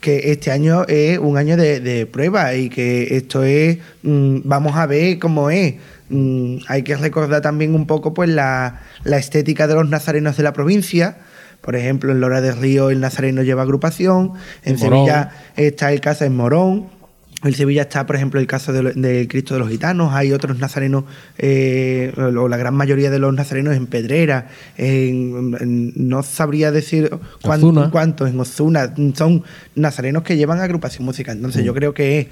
que 0.00 0.32
este 0.32 0.50
año 0.50 0.84
es 0.88 1.18
un 1.18 1.36
año 1.36 1.56
de, 1.56 1.80
de 1.80 2.06
prueba 2.06 2.54
y 2.54 2.68
que 2.68 3.16
esto 3.16 3.42
es 3.42 3.78
mm, 4.02 4.40
vamos 4.44 4.76
a 4.76 4.86
ver 4.86 5.18
cómo 5.18 5.50
es. 5.50 5.74
Mm, 6.08 6.58
hay 6.68 6.82
que 6.82 6.96
recordar 6.96 7.42
también 7.42 7.74
un 7.74 7.86
poco 7.86 8.14
pues 8.14 8.28
la, 8.28 8.82
la 9.04 9.16
estética 9.16 9.66
de 9.66 9.74
los 9.74 9.88
nazarenos 9.88 10.36
de 10.36 10.42
la 10.42 10.52
provincia. 10.52 11.18
Por 11.60 11.74
ejemplo 11.74 12.12
en 12.12 12.20
Lora 12.20 12.40
del 12.40 12.56
Río 12.56 12.90
el 12.90 13.00
nazareno 13.00 13.42
lleva 13.42 13.62
agrupación. 13.62 14.32
En 14.64 14.76
Morón. 14.78 15.06
Sevilla 15.06 15.30
está 15.56 15.92
el 15.92 16.00
caso 16.00 16.24
en 16.24 16.36
Morón 16.36 16.95
en 17.46 17.54
Sevilla 17.54 17.82
está, 17.82 18.06
por 18.06 18.16
ejemplo, 18.16 18.40
el 18.40 18.46
caso 18.46 18.72
del 18.72 19.00
del 19.00 19.28
Cristo 19.28 19.54
de 19.54 19.60
los 19.60 19.68
Gitanos. 19.70 20.12
Hay 20.14 20.32
otros 20.32 20.58
nazarenos, 20.58 21.04
eh, 21.38 22.12
o 22.16 22.48
la 22.48 22.56
gran 22.56 22.74
mayoría 22.74 23.10
de 23.10 23.18
los 23.18 23.32
nazarenos 23.34 23.74
en 23.76 23.86
Pedrera. 23.86 24.48
en- 24.76 25.56
en- 25.60 25.92
no 26.08 26.22
sabría 26.22 26.70
decir 26.72 27.10
cuántos 27.90 28.28
en 28.30 28.40
Ozuna. 28.40 28.94
Son 29.14 29.42
nazarenos 29.74 30.22
que 30.22 30.36
llevan 30.36 30.60
agrupación 30.60 31.04
musical. 31.04 31.36
Entonces, 31.36 31.64
yo 31.64 31.74
creo 31.74 31.94
que 31.94 32.18
es 32.20 32.26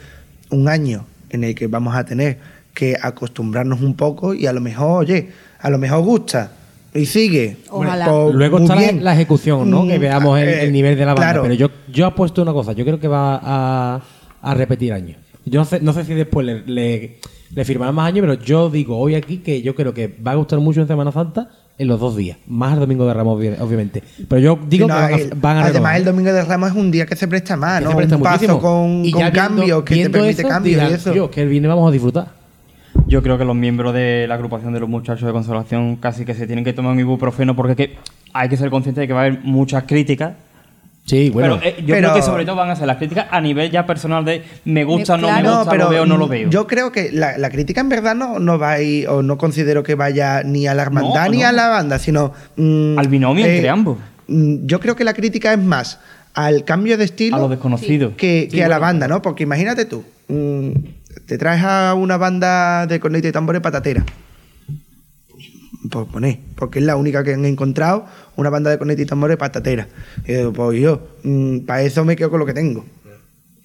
un 0.50 0.68
año 0.68 1.06
en 1.30 1.44
el 1.44 1.54
que 1.54 1.66
vamos 1.66 1.94
a 1.96 2.04
tener 2.04 2.38
que 2.74 2.96
acostumbrarnos 3.00 3.80
un 3.80 3.94
poco 3.94 4.34
y 4.34 4.46
a 4.46 4.52
lo 4.52 4.60
mejor, 4.60 5.04
oye, 5.04 5.28
a 5.60 5.70
lo 5.70 5.78
mejor 5.78 6.02
gusta 6.02 6.52
y 6.92 7.06
sigue. 7.06 7.56
Ojalá. 7.70 8.06
Pues, 8.08 8.34
Luego 8.34 8.58
está 8.58 8.74
la, 8.74 8.80
bien. 8.80 9.04
la 9.04 9.14
ejecución, 9.14 9.70
¿no? 9.70 9.84
Mm, 9.84 9.88
que 9.88 9.98
veamos 9.98 10.38
el, 10.40 10.48
eh, 10.48 10.64
el 10.64 10.72
nivel 10.72 10.96
de 10.96 11.00
la 11.06 11.14
banda. 11.14 11.22
claro. 11.22 11.42
Pero 11.42 11.54
yo, 11.54 11.70
yo 11.92 12.06
apuesto 12.06 12.42
una 12.42 12.52
cosa, 12.52 12.72
yo 12.72 12.84
creo 12.84 13.00
que 13.00 13.08
va 13.08 13.40
a, 13.42 14.00
a 14.44 14.54
repetir 14.54 14.92
años. 14.92 15.16
Yo 15.46 15.58
no 15.60 15.64
sé, 15.64 15.80
no 15.80 15.92
sé 15.92 16.04
si 16.04 16.14
después 16.14 16.46
le, 16.46 16.62
le, 16.66 17.18
le 17.54 17.64
firmarán 17.64 17.94
más 17.94 18.06
años, 18.08 18.20
pero 18.26 18.34
yo 18.42 18.70
digo 18.70 18.98
hoy 18.98 19.14
aquí 19.14 19.38
que 19.38 19.60
yo 19.62 19.74
creo 19.74 19.92
que 19.92 20.08
va 20.26 20.32
a 20.32 20.34
gustar 20.36 20.58
mucho 20.60 20.80
en 20.80 20.86
Semana 20.86 21.12
Santa 21.12 21.48
en 21.76 21.88
los 21.88 21.98
dos 22.00 22.16
días. 22.16 22.38
Más 22.46 22.72
el 22.74 22.80
domingo 22.80 23.04
de 23.06 23.12
Ramos, 23.14 23.38
obvi- 23.40 23.60
obviamente. 23.60 24.02
Pero 24.28 24.40
yo 24.40 24.58
digo 24.68 24.86
No, 24.88 24.94
que 24.94 25.00
van 25.02 25.12
a, 25.12 25.16
el- 25.16 25.30
van 25.34 25.56
a 25.56 25.60
además, 25.60 25.72
renovar. 25.74 25.96
el 25.96 26.04
domingo 26.04 26.32
de 26.32 26.44
Ramos 26.44 26.70
es 26.70 26.76
un 26.76 26.90
día 26.90 27.04
que 27.04 27.16
se 27.16 27.28
presta 27.28 27.56
más, 27.56 27.80
Que 27.80 27.84
¿no? 27.84 27.90
se 27.90 27.96
presta 27.96 28.16
un 28.16 28.22
paso 28.22 28.58
con, 28.60 29.04
Y 29.04 29.10
con 29.12 29.30
cambios 29.32 29.82
que 29.82 29.96
te 30.04 30.10
permite 30.10 30.40
eso, 30.42 30.48
cambios 30.48 30.76
dirán, 30.76 30.90
y 30.92 30.94
eso. 30.94 31.12
"Tío, 31.12 31.30
que 31.30 31.42
el 31.42 31.48
viernes 31.48 31.68
vamos 31.68 31.88
a 31.88 31.92
disfrutar. 31.92 32.28
Yo 33.06 33.22
creo 33.22 33.36
que 33.36 33.44
los 33.44 33.56
miembros 33.56 33.92
de 33.92 34.26
la 34.28 34.34
agrupación 34.36 34.72
de 34.72 34.80
los 34.80 34.88
muchachos 34.88 35.26
de 35.26 35.32
consolación 35.32 35.96
casi 35.96 36.24
que 36.24 36.34
se 36.34 36.46
tienen 36.46 36.64
que 36.64 36.72
tomar 36.72 36.92
un 36.92 37.00
ibuprofeno 37.00 37.54
porque 37.56 37.74
que 37.76 37.96
hay 38.32 38.48
que 38.48 38.56
ser 38.56 38.70
consciente 38.70 39.00
de 39.02 39.06
que 39.08 39.12
va 39.12 39.22
a 39.22 39.24
haber 39.26 39.40
muchas 39.42 39.82
críticas. 39.84 40.34
Sí, 41.06 41.28
bueno. 41.28 41.58
pero 41.60 41.70
eh, 41.70 41.76
yo 41.80 41.94
pero- 41.94 42.08
creo 42.08 42.14
que 42.14 42.22
sobre 42.22 42.44
todo 42.46 42.56
van 42.56 42.70
a 42.70 42.76
ser 42.76 42.86
las 42.86 42.96
críticas 42.96 43.26
a 43.30 43.38
nivel 43.40 43.70
ya 43.70 43.84
personal 43.86 44.24
de 44.24 44.42
me 44.64 44.84
gusta, 44.84 45.16
Me- 45.16 45.22
no 45.22 45.28
claro. 45.28 45.50
me 45.50 45.56
gusta, 45.58 45.74
lo 45.76 45.88
veo 45.90 46.02
o 46.04 46.06
no 46.06 46.16
lo 46.16 46.28
veo. 46.28 46.48
Yo 46.48 46.66
creo 46.66 46.92
que 46.92 47.10
la, 47.12 47.36
la 47.36 47.50
crítica 47.50 47.82
en 47.82 47.90
verdad 47.90 48.14
no, 48.14 48.38
no 48.38 48.58
va 48.58 48.72
a 48.72 48.80
ir, 48.80 49.06
o 49.08 49.22
no 49.22 49.36
considero 49.36 49.82
que 49.82 49.94
vaya 49.96 50.42
ni 50.42 50.66
a 50.66 50.72
la 50.74 50.80
hermandad 50.82 51.26
No, 51.26 51.30
ni 51.30 51.42
no. 51.42 51.48
a 51.48 51.52
la 51.52 51.68
banda, 51.68 51.98
sino. 51.98 52.32
mm, 52.56 52.98
Al 52.98 53.08
binomio 53.08 53.44
entre 53.44 53.68
ambos. 53.68 53.98
mm, 54.28 54.64
Yo 54.66 54.80
creo 54.80 54.96
que 54.96 55.04
la 55.04 55.12
crítica 55.12 55.52
es 55.52 55.58
más 55.58 56.00
al 56.32 56.64
cambio 56.64 56.96
de 56.96 57.04
estilo 57.04 57.36
a 57.36 57.40
lo 57.40 57.48
desconocido. 57.48 58.16
que, 58.16 58.48
que 58.50 58.64
a 58.64 58.68
la 58.68 58.78
banda, 58.78 59.06
¿no? 59.06 59.20
Porque 59.20 59.42
imagínate 59.42 59.84
tú, 59.84 60.04
mm, 60.28 60.70
te 61.26 61.36
traes 61.38 61.62
a 61.62 61.92
una 61.94 62.16
banda 62.16 62.86
de 62.86 62.98
corneta 62.98 63.28
y 63.28 63.32
tambores 63.32 63.60
patatera. 63.60 64.04
Pues 65.90 66.06
poné, 66.10 66.40
porque 66.56 66.78
es 66.78 66.84
la 66.84 66.96
única 66.96 67.22
que 67.22 67.34
han 67.34 67.44
encontrado, 67.44 68.06
una 68.36 68.48
banda 68.50 68.70
de 68.70 68.78
corneta 68.78 69.02
y 69.02 69.06
tambores 69.06 69.36
patatera. 69.36 69.86
Y 70.26 70.32
digo, 70.32 70.52
pues 70.52 70.80
yo, 70.80 71.08
para 71.66 71.82
eso 71.82 72.04
me 72.04 72.16
quedo 72.16 72.30
con 72.30 72.40
lo 72.40 72.46
que 72.46 72.54
tengo. 72.54 72.84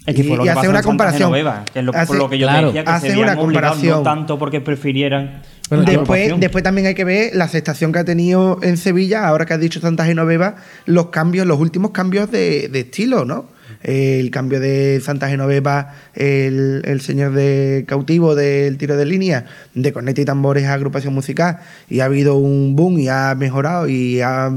Es 0.05 0.15
que 0.15 0.21
Y- 0.23 0.33
y 0.33 0.37
que 0.39 0.49
hace 0.49 0.67
una 0.67 0.81
comparación. 0.81 1.29
Genoveva, 1.29 1.63
que 1.71 1.79
es 1.79 1.85
lo, 1.85 1.93
Hace- 1.95 2.07
por 2.07 2.17
lo 2.17 2.29
que 2.29 2.37
yo 2.39 2.47
claro, 2.47 2.59
te 2.71 2.77
decía, 2.79 2.83
que 2.83 2.89
hace 2.89 3.07
se 3.11 3.13
una 3.17 3.21
veían 3.33 3.39
obligados, 3.39 3.69
comparación. 3.77 3.97
no 3.99 4.03
tanto 4.03 4.39
porque 4.39 4.59
prefirieran 4.61 5.41
Bueno, 5.69 5.83
después, 5.85 6.39
después 6.39 6.63
también 6.63 6.87
hay 6.87 6.95
que 6.95 7.03
ver 7.05 7.35
la 7.35 7.45
aceptación 7.45 7.91
que 7.93 7.99
ha 7.99 8.05
tenido 8.05 8.59
en 8.63 8.75
Sevilla, 8.77 9.27
ahora 9.27 9.45
que 9.45 9.53
has 9.53 9.59
dicho 9.59 9.79
Santa 9.79 10.05
Genoveva, 10.05 10.55
los 10.85 11.07
cambios, 11.07 11.45
los 11.47 11.59
últimos 11.59 11.91
cambios 11.91 12.31
de, 12.31 12.69
de 12.69 12.79
estilo, 12.81 13.23
¿no? 13.23 13.45
El 13.81 14.29
cambio 14.29 14.59
de 14.59 14.99
Santa 15.01 15.29
Genoveva, 15.29 15.95
el, 16.13 16.81
el 16.83 16.99
señor 17.01 17.33
de 17.33 17.85
cautivo 17.87 18.35
del 18.35 18.77
tiro 18.77 18.97
de 18.97 19.05
línea, 19.05 19.45
de 19.73 19.93
corneta 19.93 20.19
y 20.21 20.25
tambores 20.25 20.65
a 20.65 20.73
agrupación 20.73 21.13
musical, 21.13 21.59
y 21.89 22.01
ha 22.01 22.05
habido 22.05 22.35
un 22.35 22.75
boom 22.75 22.99
y 22.99 23.07
ha 23.07 23.33
mejorado 23.35 23.87
y 23.87 24.19
ha, 24.21 24.51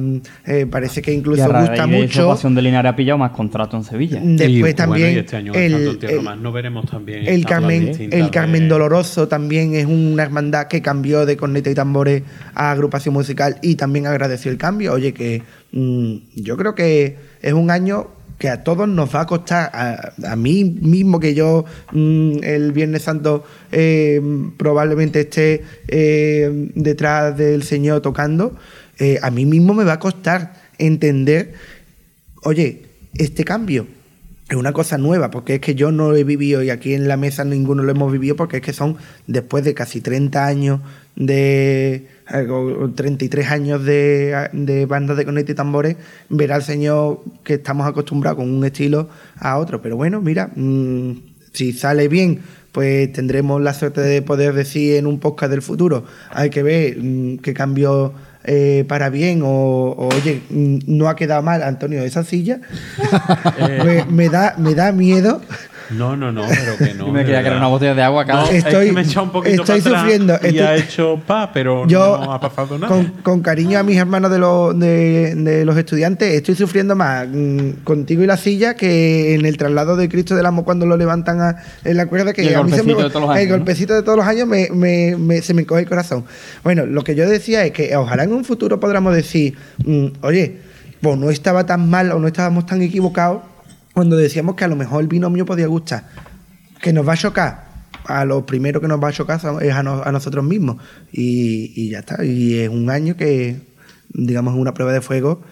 eh, 0.46 0.66
parece 0.68 1.02
que 1.02 1.12
Y 1.12 1.16
incluso 1.16 1.44
a 1.44 1.48
raíz 1.48 1.68
gusta 1.68 1.86
de 1.86 2.00
mucho. 2.02 2.28
Pasión 2.28 2.54
de 2.56 2.62
Linares 2.62 2.90
ha 2.92 2.96
pillado 2.96 3.18
más 3.18 3.30
contrato 3.30 3.76
en 3.76 3.84
Sevilla. 3.84 4.20
Después 4.22 4.50
Y, 4.50 4.60
bueno, 4.60 4.74
también 4.76 5.12
y 5.12 5.18
este 5.18 5.36
año 5.36 5.52
el, 5.54 5.98
el, 6.02 6.42
no 6.42 6.50
veremos 6.52 6.90
también 6.90 7.26
el 7.26 7.44
Carmen, 7.44 7.88
el 7.88 8.10
de- 8.10 8.30
Carmen 8.30 8.68
Doloroso 8.68 9.28
también 9.28 9.74
es 9.74 9.86
una 9.86 10.24
hermandad 10.24 10.66
que 10.66 10.82
cambió 10.82 11.26
de 11.26 11.36
corneta 11.36 11.70
y 11.70 11.74
tambores 11.74 12.22
a 12.54 12.70
agrupación 12.72 13.12
musical 13.14 13.56
y 13.62 13.76
también 13.76 14.06
agradeció 14.06 14.50
el 14.50 14.58
cambio. 14.58 14.92
Oye, 14.92 15.12
que 15.14 15.42
mm, 15.72 16.14
yo 16.36 16.56
creo 16.56 16.74
que 16.74 17.16
es 17.40 17.52
un 17.52 17.70
año 17.70 18.08
que 18.42 18.48
a 18.48 18.64
todos 18.64 18.88
nos 18.88 19.14
va 19.14 19.20
a 19.20 19.26
costar, 19.26 19.70
a, 19.72 20.14
a 20.32 20.34
mí 20.34 20.64
mismo 20.64 21.20
que 21.20 21.32
yo 21.32 21.64
mm, 21.92 22.42
el 22.42 22.72
Viernes 22.72 23.02
Santo 23.02 23.44
eh, 23.70 24.20
probablemente 24.56 25.20
esté 25.20 25.62
eh, 25.86 26.50
detrás 26.74 27.36
del 27.38 27.62
Señor 27.62 28.00
tocando, 28.00 28.56
eh, 28.98 29.20
a 29.22 29.30
mí 29.30 29.46
mismo 29.46 29.74
me 29.74 29.84
va 29.84 29.92
a 29.92 29.98
costar 30.00 30.54
entender, 30.78 31.54
oye, 32.42 32.82
este 33.14 33.44
cambio 33.44 33.86
es 34.48 34.56
una 34.56 34.72
cosa 34.72 34.98
nueva, 34.98 35.30
porque 35.30 35.54
es 35.54 35.60
que 35.60 35.76
yo 35.76 35.92
no 35.92 36.10
lo 36.10 36.16
he 36.16 36.24
vivido 36.24 36.64
y 36.64 36.70
aquí 36.70 36.94
en 36.94 37.06
la 37.06 37.16
mesa 37.16 37.44
ninguno 37.44 37.84
lo 37.84 37.92
hemos 37.92 38.10
vivido, 38.10 38.34
porque 38.34 38.56
es 38.56 38.62
que 38.64 38.72
son 38.72 38.96
después 39.28 39.62
de 39.62 39.72
casi 39.72 40.00
30 40.00 40.44
años 40.44 40.80
de. 41.14 42.08
Eh, 42.30 42.46
o 42.48 42.90
33 42.90 43.50
años 43.50 43.84
de, 43.84 44.48
de 44.52 44.86
bandas 44.86 45.16
de 45.16 45.24
corneta 45.24 45.52
y 45.52 45.54
tambores, 45.54 45.96
ver 46.28 46.52
al 46.52 46.62
señor 46.62 47.20
que 47.42 47.54
estamos 47.54 47.86
acostumbrados 47.86 48.38
con 48.38 48.50
un 48.50 48.64
estilo 48.64 49.08
a 49.38 49.58
otro. 49.58 49.82
Pero 49.82 49.96
bueno, 49.96 50.20
mira, 50.20 50.50
mm, 50.54 51.12
si 51.52 51.72
sale 51.72 52.08
bien, 52.08 52.40
pues 52.72 53.12
tendremos 53.12 53.60
la 53.60 53.74
suerte 53.74 54.00
de 54.00 54.22
poder 54.22 54.54
decir 54.54 54.96
en 54.96 55.06
un 55.06 55.20
podcast 55.20 55.50
del 55.50 55.62
futuro. 55.62 56.04
Hay 56.30 56.50
que 56.50 56.62
ver 56.62 56.96
mm, 56.98 57.38
qué 57.38 57.54
cambio 57.54 58.14
eh, 58.44 58.84
para 58.88 59.10
bien 59.10 59.42
o, 59.42 59.48
o, 59.48 60.08
oye, 60.08 60.42
mm, 60.48 60.78
no 60.86 61.08
ha 61.08 61.16
quedado 61.16 61.42
mal, 61.42 61.62
Antonio, 61.62 62.02
esa 62.02 62.24
silla. 62.24 62.60
me, 63.84 64.04
me 64.10 64.28
da, 64.28 64.54
me 64.58 64.74
da 64.74 64.92
miedo. 64.92 65.40
No, 65.90 66.16
no, 66.16 66.32
no, 66.32 66.42
pero 66.48 66.76
que 66.78 66.94
no. 66.94 67.06
Y 67.08 67.10
me 67.10 67.18
de 67.20 67.24
creía 67.26 67.40
que 67.40 67.46
era 67.46 67.50
verdad. 67.54 67.58
una 67.58 67.66
botella 67.68 67.94
de 67.94 68.02
agua 68.02 68.22
acá. 68.22 68.32
No, 68.34 68.46
Estoy- 68.48 68.56
es 68.56 68.86
que 68.86 68.92
me 68.92 69.00
he 69.00 69.04
echado 69.04 69.26
un 69.26 69.32
poquito 69.32 69.62
estoy 69.62 69.80
para 69.80 69.90
atrás 69.90 70.00
sufriendo, 70.02 70.32
Y 70.42 70.46
estoy- 70.46 70.58
ha 70.60 70.74
hecho 70.76 71.20
pa, 71.26 71.50
pero 71.52 71.86
Yo, 71.86 72.18
no 72.24 72.32
ha 72.32 72.40
pasado 72.40 72.78
nada. 72.78 72.88
con, 72.94 73.06
con 73.22 73.40
cariño 73.42 73.78
a 73.78 73.82
mis 73.82 73.96
hermanos 73.98 74.30
de, 74.30 74.38
los 74.38 74.78
de, 74.78 75.34
de 75.34 75.64
los 75.64 75.76
estudiantes, 75.76 76.32
estoy 76.34 76.54
sufriendo 76.54 76.94
más 76.96 77.26
mm, 77.30 77.70
contigo 77.84 78.22
y 78.22 78.26
la 78.26 78.36
silla 78.36 78.74
que 78.74 79.34
en 79.34 79.44
el 79.44 79.56
traslado 79.56 79.96
de 79.96 80.08
Cristo 80.08 80.34
del 80.36 80.46
Amo 80.46 80.64
cuando 80.64 80.86
lo 80.86 80.96
levantan 80.96 81.40
a- 81.40 81.56
en 81.84 81.96
la 81.96 82.06
cuerda. 82.06 82.32
Que 82.32 82.42
Y 82.44 82.48
el 82.48 82.54
a 82.56 82.62
mí 82.62 82.70
se 82.72 82.82
me- 82.82 82.94
golpecito 82.94 83.02
de 83.04 83.10
todos 83.10 83.22
los 83.22 83.30
años, 83.30 83.42
El 83.42 83.48
¿no? 83.50 83.56
golpecito 83.56 83.94
de 83.94 84.02
todos 84.02 84.18
los 84.18 84.26
años 84.26 84.48
me, 84.48 84.68
me- 84.72 85.16
me- 85.16 85.42
se 85.42 85.54
me 85.54 85.66
coge 85.66 85.82
el 85.82 85.88
corazón. 85.88 86.24
Bueno, 86.64 86.86
lo 86.86 87.02
que 87.04 87.14
yo 87.14 87.28
decía 87.28 87.64
es 87.64 87.72
que 87.72 87.94
ojalá 87.96 88.24
en 88.24 88.32
un 88.32 88.44
futuro 88.44 88.78
podamos 88.80 89.14
decir, 89.14 89.56
mm, 89.84 90.06
oye, 90.22 90.58
pues 91.00 91.18
no 91.18 91.30
estaba 91.30 91.66
tan 91.66 91.90
mal 91.90 92.12
o 92.12 92.18
no 92.20 92.28
estábamos 92.28 92.64
tan 92.66 92.80
equivocados 92.82 93.42
cuando 93.92 94.16
decíamos 94.16 94.54
que 94.56 94.64
a 94.64 94.68
lo 94.68 94.76
mejor 94.76 95.02
el 95.02 95.08
binomio 95.08 95.44
podía 95.46 95.66
gustar. 95.66 96.08
Que 96.80 96.92
nos 96.92 97.06
va 97.06 97.12
a 97.12 97.16
chocar. 97.16 97.72
A 98.04 98.24
lo 98.24 98.44
primero 98.46 98.80
que 98.80 98.88
nos 98.88 99.02
va 99.02 99.08
a 99.08 99.12
chocar 99.12 99.40
es 99.62 99.72
a, 99.72 99.82
no- 99.82 100.02
a 100.02 100.10
nosotros 100.12 100.44
mismos. 100.44 100.76
Y, 101.12 101.72
y 101.76 101.90
ya 101.90 102.00
está. 102.00 102.24
Y 102.24 102.54
es 102.58 102.68
un 102.68 102.90
año 102.90 103.16
que, 103.16 103.56
digamos, 104.12 104.54
es 104.54 104.60
una 104.60 104.74
prueba 104.74 104.92
de 104.92 105.00
fuego. 105.00 105.42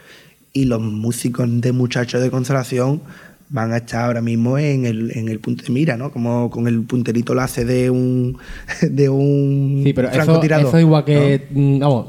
Y 0.52 0.64
los 0.64 0.80
músicos 0.82 1.48
de 1.60 1.70
muchachos 1.72 2.20
de 2.20 2.30
consolación 2.30 3.02
van 3.50 3.72
a 3.72 3.78
estar 3.78 4.04
ahora 4.04 4.20
mismo 4.20 4.58
en 4.58 4.84
el, 4.86 5.16
en 5.16 5.28
el 5.28 5.38
punto 5.40 5.64
de 5.64 5.70
mira, 5.72 5.96
¿no? 5.96 6.10
Como 6.12 6.50
con 6.50 6.66
el 6.66 6.82
punterito 6.82 7.34
láser 7.34 7.66
de 7.66 7.90
un, 7.90 8.36
de 8.82 9.08
un 9.08 9.82
Sí, 9.84 9.92
pero 9.92 10.08
eso, 10.08 10.16
francotirador. 10.16 10.66
eso 10.68 10.78
igual 10.80 11.04
que. 11.04 11.46
mm, 11.50 11.78
Vamos, 11.80 12.06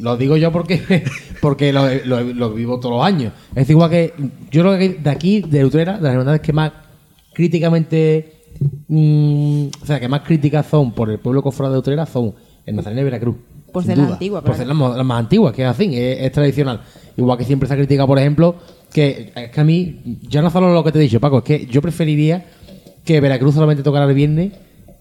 lo 0.00 0.16
digo 0.16 0.36
yo 0.36 0.50
porque 0.52 1.04
porque 1.40 1.72
lo, 1.72 1.86
lo- 2.04 2.22
lo 2.22 2.52
vivo 2.54 2.80
todos 2.80 2.96
los 2.96 3.04
años. 3.04 3.32
Es 3.54 3.68
igual 3.70 3.90
que. 3.90 4.12
Yo 4.50 4.62
creo 4.62 4.78
que 4.78 4.88
de 5.00 5.10
aquí, 5.10 5.40
de 5.42 5.64
Utrera, 5.64 5.96
de 5.96 6.02
las 6.02 6.12
hermandades 6.12 6.40
que 6.40 6.52
más 6.52 6.72
críticamente. 7.32 8.32
mm, 8.88 9.66
o 9.82 9.86
sea, 9.86 9.98
que 10.00 10.08
más 10.08 10.20
críticas 10.22 10.66
son 10.66 10.92
por 10.92 11.10
el 11.10 11.18
pueblo 11.18 11.42
cofrade 11.42 11.72
de 11.72 11.78
Utrera 11.78 12.06
son 12.06 12.34
el 12.66 12.76
Nazareno 12.76 12.98
de 13.00 13.04
Veracruz. 13.04 13.36
Por 13.72 13.84
ser 13.84 13.96
la 13.98 14.04
duda. 14.04 14.12
antigua, 14.14 14.42
Por 14.42 14.56
ser 14.56 14.66
las, 14.66 14.76
las 14.76 15.06
más 15.06 15.20
antiguas, 15.20 15.52
que 15.54 15.62
es 15.62 15.68
así, 15.68 15.96
es, 15.96 16.20
es 16.22 16.32
tradicional. 16.32 16.80
Igual 17.16 17.38
que 17.38 17.44
siempre 17.44 17.68
se 17.68 17.74
ha 17.74 17.76
criticado, 17.76 18.08
por 18.08 18.18
ejemplo, 18.18 18.56
que 18.92 19.32
es 19.34 19.50
que 19.50 19.60
a 19.60 19.64
mí, 19.64 20.18
ya 20.28 20.42
no 20.42 20.50
solo 20.50 20.72
lo 20.74 20.82
que 20.82 20.90
te 20.90 20.98
he 20.98 21.02
dicho, 21.02 21.20
Paco, 21.20 21.38
es 21.38 21.44
que 21.44 21.66
yo 21.66 21.80
preferiría 21.80 22.44
que 23.04 23.20
Veracruz 23.20 23.54
solamente 23.54 23.82
tocara 23.84 24.06
el 24.06 24.14
viernes 24.14 24.52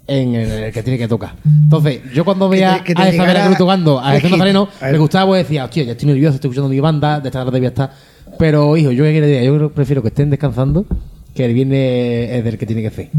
en 0.10 0.36
el, 0.36 0.72
que 0.74 0.84
tiene 0.84 0.98
que 0.98 1.08
tocar. 1.08 1.36
Entonces, 1.46 2.02
yo 2.14 2.26
cuando 2.26 2.50
veía 2.50 2.84
que 2.84 2.94
te 2.94 3.02
a 3.02 3.06
esa 3.10 3.12
llegara- 3.12 3.34
Veracruz 3.34 3.58
tocando 3.58 4.00
a 4.00 4.12
Elegir. 4.16 4.32
Nazareno, 4.32 4.68
A 4.82 4.92
me 4.92 4.98
gustaba, 4.98 5.28
pues 5.28 5.44
decía, 5.44 5.66
hostia, 5.66 5.84
ya 5.84 5.92
estoy 5.94 6.08
nervioso, 6.08 6.36
estoy 6.36 6.50
escuchando 6.50 6.70
mi 6.70 6.80
banda, 6.80 7.20
de 7.20 7.30
esta 7.30 7.44
tarde 7.46 7.60
voy 7.60 7.66
a 7.66 7.70
estar. 7.70 7.92
Pero, 8.38 8.76
hijo, 8.78 8.92
yo 8.92 9.04
qué 9.04 9.12
quiero 9.12 9.28
decir, 9.28 9.44
yo 9.46 9.56
creo- 9.56 9.72
prefiero 9.72 10.02
que 10.02 10.08
estén 10.10 10.30
descansando 10.30 10.86
que 11.34 11.46
el 11.46 11.54
viernes 11.54 12.32
es 12.32 12.44
del 12.44 12.58
que 12.58 12.66
tiene 12.66 12.82
que 12.82 12.90
ser. 12.92 13.10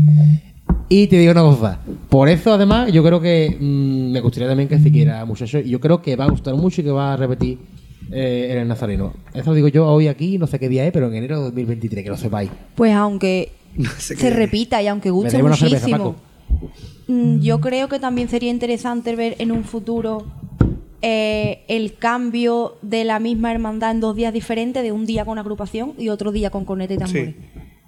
Y 0.88 1.07
te 1.07 1.16
digo 1.18 1.30
una 1.32 1.43
cosa, 1.43 1.78
por 2.09 2.28
eso 2.28 2.53
además 2.53 2.93
yo 2.93 3.05
creo 3.05 3.20
que 3.20 3.57
mm, 3.61 4.11
me 4.12 4.20
gustaría 4.20 4.49
también 4.49 4.68
que 4.68 4.78
siguiera 4.80 5.24
muchacho 5.24 5.61
y 5.61 5.70
yo 5.70 5.78
creo 5.80 6.03
que 6.03 6.16
va 6.16 6.24
a 6.24 6.28
gustar 6.28 6.55
mucho 6.57 6.80
y 6.80 6.84
que 6.84 6.91
va 6.91 7.12
a 7.12 7.16
repetir 7.16 7.59
eh, 8.11 8.49
en 8.51 8.59
el 8.59 8.66
Nazareno. 8.68 9.12
Eso 9.32 9.51
lo 9.51 9.55
digo 9.55 9.68
yo 9.68 9.86
hoy 9.86 10.09
aquí, 10.09 10.36
no 10.38 10.49
sé 10.49 10.59
qué 10.59 10.68
día 10.68 10.84
es, 10.84 10.93
pero 10.93 11.07
en 11.07 11.14
enero 11.14 11.38
de 11.38 11.45
2023, 11.45 12.03
que 12.05 12.11
lo 12.11 12.16
sepáis. 12.16 12.51
Pues 12.74 12.93
aunque 12.95 13.53
sé 13.99 14.16
se 14.16 14.30
repita 14.30 14.82
y 14.82 14.88
aunque 14.88 15.11
guste 15.11 15.30
cerveza, 15.30 15.64
muchísimo, 15.66 16.16
yo 17.09 17.61
creo 17.61 17.88
que 17.88 17.98
también 17.98 18.28
sería 18.28 18.51
interesante 18.51 19.16
ver 19.16 19.36
en 19.38 19.51
un 19.53 19.64
futuro 19.64 20.24
eh, 21.03 21.64
el 21.68 21.94
cambio 21.96 22.76
de 22.82 23.05
la 23.05 23.18
misma 23.18 23.51
hermandad 23.53 23.90
en 23.92 24.01
dos 24.01 24.14
días 24.16 24.32
diferentes, 24.32 24.82
de 24.82 24.92
un 24.92 25.07
día 25.07 25.24
con 25.24 25.38
agrupación 25.38 25.94
y 25.98 26.09
otro 26.11 26.30
día 26.32 26.51
con 26.51 26.64
corneta 26.64 26.94
y 26.94 26.98
tambores. 26.98 27.34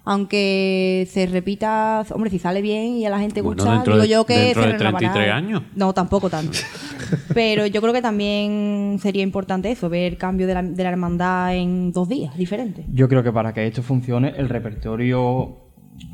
Aunque 0.05 1.07
se 1.09 1.25
repita, 1.27 2.05
hombre, 2.13 2.29
si 2.29 2.37
sale 2.37 2.61
bien 2.61 2.97
y 2.97 3.05
a 3.05 3.09
la 3.09 3.19
gente 3.19 3.41
Bueno, 3.41 3.63
gusta, 3.63 3.75
dentro 3.75 3.93
digo 3.93 4.03
de- 4.03 4.09
yo 4.09 4.25
que 4.25 4.33
dentro 4.37 4.63
se 4.63 4.67
de 4.69 4.77
renovará. 4.77 4.97
33 4.99 5.31
años. 5.33 5.63
No, 5.75 5.93
tampoco 5.93 6.29
tanto. 6.29 6.57
Pero 7.33 7.65
yo 7.67 7.79
creo 7.79 7.93
que 7.93 8.01
también 8.01 8.99
sería 9.01 9.23
importante 9.23 9.71
eso, 9.71 9.87
ver 9.87 10.11
el 10.11 10.17
cambio 10.17 10.45
de 10.45 10.55
la, 10.55 10.61
de 10.63 10.83
la 10.83 10.89
hermandad 10.89 11.55
en 11.55 11.93
dos 11.93 12.09
días 12.09 12.35
diferentes. 12.35 12.85
Yo 12.91 13.07
creo 13.07 13.23
que 13.23 13.31
para 13.31 13.53
que 13.53 13.65
esto 13.65 13.81
funcione, 13.81 14.33
el 14.35 14.49
repertorio 14.49 15.55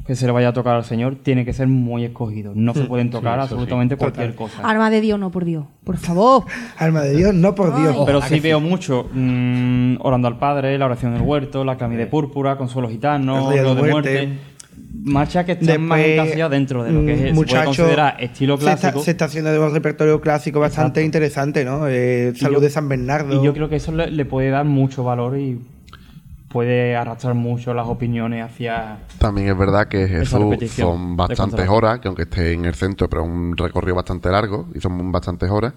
que 0.05 0.15
se 0.15 0.25
le 0.25 0.31
vaya 0.31 0.47
a 0.49 0.53
tocar 0.53 0.75
al 0.75 0.83
Señor 0.83 1.17
tiene 1.21 1.45
que 1.45 1.53
ser 1.53 1.67
muy 1.67 2.03
escogido. 2.03 2.53
No 2.55 2.73
se 2.73 2.85
pueden 2.85 3.09
tocar 3.11 3.35
sí. 3.35 3.41
absolutamente 3.43 3.95
cualquier 3.95 4.33
cosa. 4.35 4.61
Arma 4.63 4.89
de 4.89 5.01
Dios, 5.01 5.19
no, 5.19 5.29
por 5.31 5.45
Dios. 5.45 5.65
Por 5.83 5.97
favor. 5.97 6.45
Alma 6.77 7.01
de 7.01 7.15
Dios, 7.15 7.33
no 7.33 7.53
por 7.53 7.75
Dios. 7.79 7.95
Pero 8.05 8.21
sí 8.21 8.39
veo 8.39 8.59
mucho 8.59 9.07
mm, 9.13 9.97
Orando 10.01 10.27
al 10.27 10.37
Padre, 10.39 10.77
La 10.77 10.85
oración 10.85 11.13
del 11.13 11.21
huerto, 11.21 11.63
La 11.63 11.77
clamí 11.77 11.95
de 11.95 12.07
púrpura, 12.07 12.57
Consuelo 12.57 12.89
gitano, 12.89 13.51
Lo 13.51 13.51
de 13.51 13.61
Muerte. 13.63 13.91
muerte. 13.91 14.29
Marchas 15.01 15.45
que 15.45 15.51
están 15.53 15.81
más 15.85 15.99
encasilladas 15.99 16.51
dentro 16.51 16.83
de 16.83 16.91
lo 16.91 17.05
que 17.05 17.13
es, 17.13 17.17
mm, 17.17 17.19
se 17.19 17.23
puede 17.25 17.33
muchacho, 17.33 17.65
considerar 17.65 18.15
estilo 18.19 18.57
se 18.57 18.63
está- 18.63 18.77
clásico. 18.79 19.03
Se 19.03 19.11
está, 19.11 19.25
haciendo 19.25 19.65
un 19.65 19.73
repertorio 19.73 20.19
clásico 20.21 20.59
bastante 20.59 20.99
Exacto. 21.01 21.05
interesante, 21.05 21.65
¿no? 21.65 21.87
Eh, 21.87 22.33
Salud 22.35 22.55
yo- 22.55 22.61
de 22.61 22.69
San 22.69 22.89
Bernardo. 22.89 23.39
Y 23.41 23.45
yo 23.45 23.53
creo 23.53 23.69
que 23.69 23.75
eso 23.75 23.91
le, 23.91 24.09
le 24.09 24.25
puede 24.25 24.49
dar 24.49 24.65
mucho 24.65 25.03
valor 25.03 25.37
y 25.37 25.59
puede 26.49 26.95
arrastrar 26.95 27.35
mucho 27.35 27.73
las 27.73 27.87
opiniones 27.87 28.43
hacia... 28.43 28.99
También 29.19 29.47
es 29.49 29.57
verdad 29.57 29.87
que 29.87 30.07
Jesús 30.07 30.39
son 30.75 31.15
bastantes 31.15 31.69
horas, 31.69 31.99
que 31.99 32.07
aunque 32.07 32.23
esté 32.23 32.53
en 32.53 32.65
el 32.65 32.73
centro, 32.75 33.07
pero 33.09 33.23
es 33.23 33.29
un 33.29 33.55
recorrido 33.55 33.95
bastante 33.95 34.29
largo 34.29 34.67
y 34.73 34.79
son 34.79 35.11
bastantes 35.11 35.49
horas. 35.49 35.73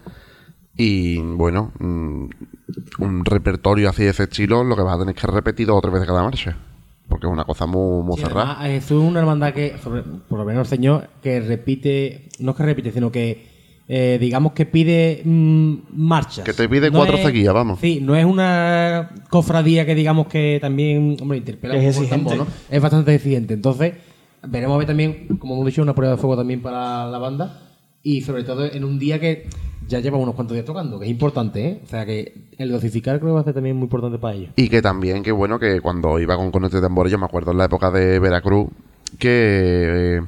Y 0.76 1.18
bueno, 1.18 1.70
mm, 1.78 2.24
un 3.00 3.24
repertorio 3.24 3.90
así 3.90 4.04
de 4.04 4.10
ese 4.10 4.22
estilo, 4.24 4.64
lo 4.64 4.74
que 4.74 4.82
vas 4.82 4.96
a 4.96 5.00
tener 5.00 5.14
que 5.14 5.26
repetir 5.26 5.66
dos 5.66 5.76
o 5.76 5.80
tres 5.82 5.92
veces 5.92 6.08
cada 6.08 6.22
marcha. 6.22 6.56
Porque 7.08 7.26
es 7.26 7.32
una 7.32 7.44
cosa 7.44 7.66
muy, 7.66 8.02
muy 8.02 8.16
Sí, 8.16 8.22
cerrada. 8.22 8.54
Jesús 8.62 9.02
es 9.02 9.08
una 9.10 9.20
hermandad 9.20 9.52
que, 9.52 9.76
sobre- 9.76 10.02
por 10.02 10.38
lo 10.38 10.44
menos 10.46 10.62
el 10.62 10.78
Señor, 10.78 11.08
que 11.22 11.40
repite, 11.40 12.30
no 12.38 12.52
es 12.52 12.56
que 12.56 12.62
repite, 12.62 12.90
sino 12.90 13.12
que 13.12 13.51
eh, 13.94 14.16
digamos 14.18 14.52
que 14.52 14.64
pide 14.64 15.20
mm, 15.22 15.74
marchas. 15.94 16.46
Que 16.46 16.54
te 16.54 16.66
pide 16.66 16.90
cuatro 16.90 17.18
seguidas, 17.18 17.52
vamos. 17.52 17.78
Sí, 17.78 18.00
no 18.00 18.16
es 18.16 18.24
una 18.24 19.10
cofradía 19.28 19.84
que 19.84 19.94
digamos 19.94 20.28
que 20.28 20.56
también, 20.62 21.18
hombre, 21.20 21.36
interpela 21.36 21.74
Es 21.76 21.98
un 21.98 22.04
poco 22.04 22.14
el 22.14 22.20
exigente. 22.20 22.36
¿no? 22.36 22.46
Es 22.70 22.80
bastante 22.80 23.14
exigente. 23.14 23.52
Entonces, 23.52 23.92
veremos 24.48 24.76
a 24.76 24.78
ver 24.78 24.86
también, 24.86 25.36
como 25.38 25.56
hemos 25.56 25.66
dicho, 25.66 25.82
una 25.82 25.94
prueba 25.94 26.14
de 26.14 26.18
fuego 26.18 26.38
también 26.38 26.62
para 26.62 27.06
la 27.10 27.18
banda. 27.18 27.60
Y 28.02 28.22
sobre 28.22 28.44
todo 28.44 28.64
en 28.64 28.82
un 28.82 28.98
día 28.98 29.20
que 29.20 29.46
ya 29.86 30.00
lleva 30.00 30.16
unos 30.16 30.36
cuantos 30.36 30.54
días 30.54 30.64
tocando, 30.64 30.98
que 30.98 31.04
es 31.04 31.10
importante, 31.10 31.66
¿eh? 31.66 31.80
O 31.84 31.86
sea 31.86 32.06
que 32.06 32.32
el 32.56 32.72
dosificar 32.72 33.18
creo 33.18 33.32
que 33.32 33.34
va 33.34 33.40
a 33.40 33.44
ser 33.44 33.52
también 33.52 33.76
muy 33.76 33.84
importante 33.84 34.18
para 34.18 34.34
ellos. 34.34 34.52
Y 34.56 34.70
que 34.70 34.80
también, 34.80 35.22
que 35.22 35.32
bueno, 35.32 35.58
que 35.58 35.82
cuando 35.82 36.18
iba 36.18 36.34
con, 36.38 36.50
con 36.50 36.64
este 36.64 36.80
tambor, 36.80 37.10
yo 37.10 37.18
me 37.18 37.26
acuerdo 37.26 37.50
en 37.50 37.58
la 37.58 37.66
época 37.66 37.90
de 37.90 38.18
Veracruz, 38.18 38.68
que 39.18 40.16
eh, 40.16 40.22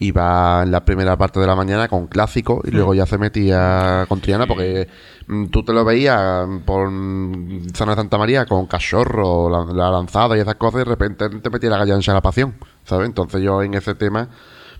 iba 0.00 0.62
en 0.62 0.70
la 0.70 0.84
primera 0.84 1.16
parte 1.16 1.40
de 1.40 1.46
la 1.46 1.54
mañana 1.54 1.88
con 1.88 2.06
clásico 2.06 2.60
y 2.64 2.70
luego 2.70 2.94
ya 2.94 3.06
se 3.06 3.18
metía 3.18 4.04
con 4.08 4.20
Triana, 4.20 4.46
porque 4.46 4.88
mm, 5.26 5.46
tú 5.46 5.64
te 5.64 5.72
lo 5.72 5.84
veías 5.84 6.46
por 6.64 6.90
mm, 6.90 7.70
Zona 7.74 7.92
de 7.92 7.96
Santa 7.96 8.18
María 8.18 8.46
con 8.46 8.66
cachorro, 8.66 9.48
la, 9.48 9.72
la 9.72 9.90
lanzada 9.90 10.36
y 10.36 10.40
esas 10.40 10.56
cosas, 10.56 10.82
y 10.82 10.84
de 10.84 10.90
repente 10.90 11.28
te 11.28 11.50
metía 11.50 11.70
la 11.70 11.78
gallancha 11.78 12.12
la 12.12 12.22
pasión, 12.22 12.54
¿sabes? 12.84 13.08
Entonces 13.08 13.42
yo 13.42 13.62
en 13.62 13.74
ese 13.74 13.94
tema, 13.94 14.28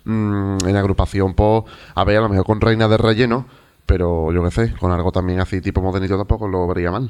mm, 0.05 0.57
en 0.67 0.75
agrupación, 0.75 1.33
pues, 1.33 1.63
a 1.95 2.03
ver, 2.03 2.17
a 2.17 2.21
lo 2.21 2.29
mejor 2.29 2.45
con 2.45 2.61
Reina 2.61 2.87
de 2.87 2.97
Relleno, 2.97 3.45
pero 3.85 4.31
yo 4.33 4.43
qué 4.43 4.51
sé, 4.51 4.73
con 4.79 4.91
algo 4.91 5.11
también 5.11 5.39
así 5.39 5.61
tipo 5.61 5.81
modernito 5.81 6.17
tampoco 6.17 6.47
lo 6.47 6.67
vería 6.67 6.91
mal. 6.91 7.09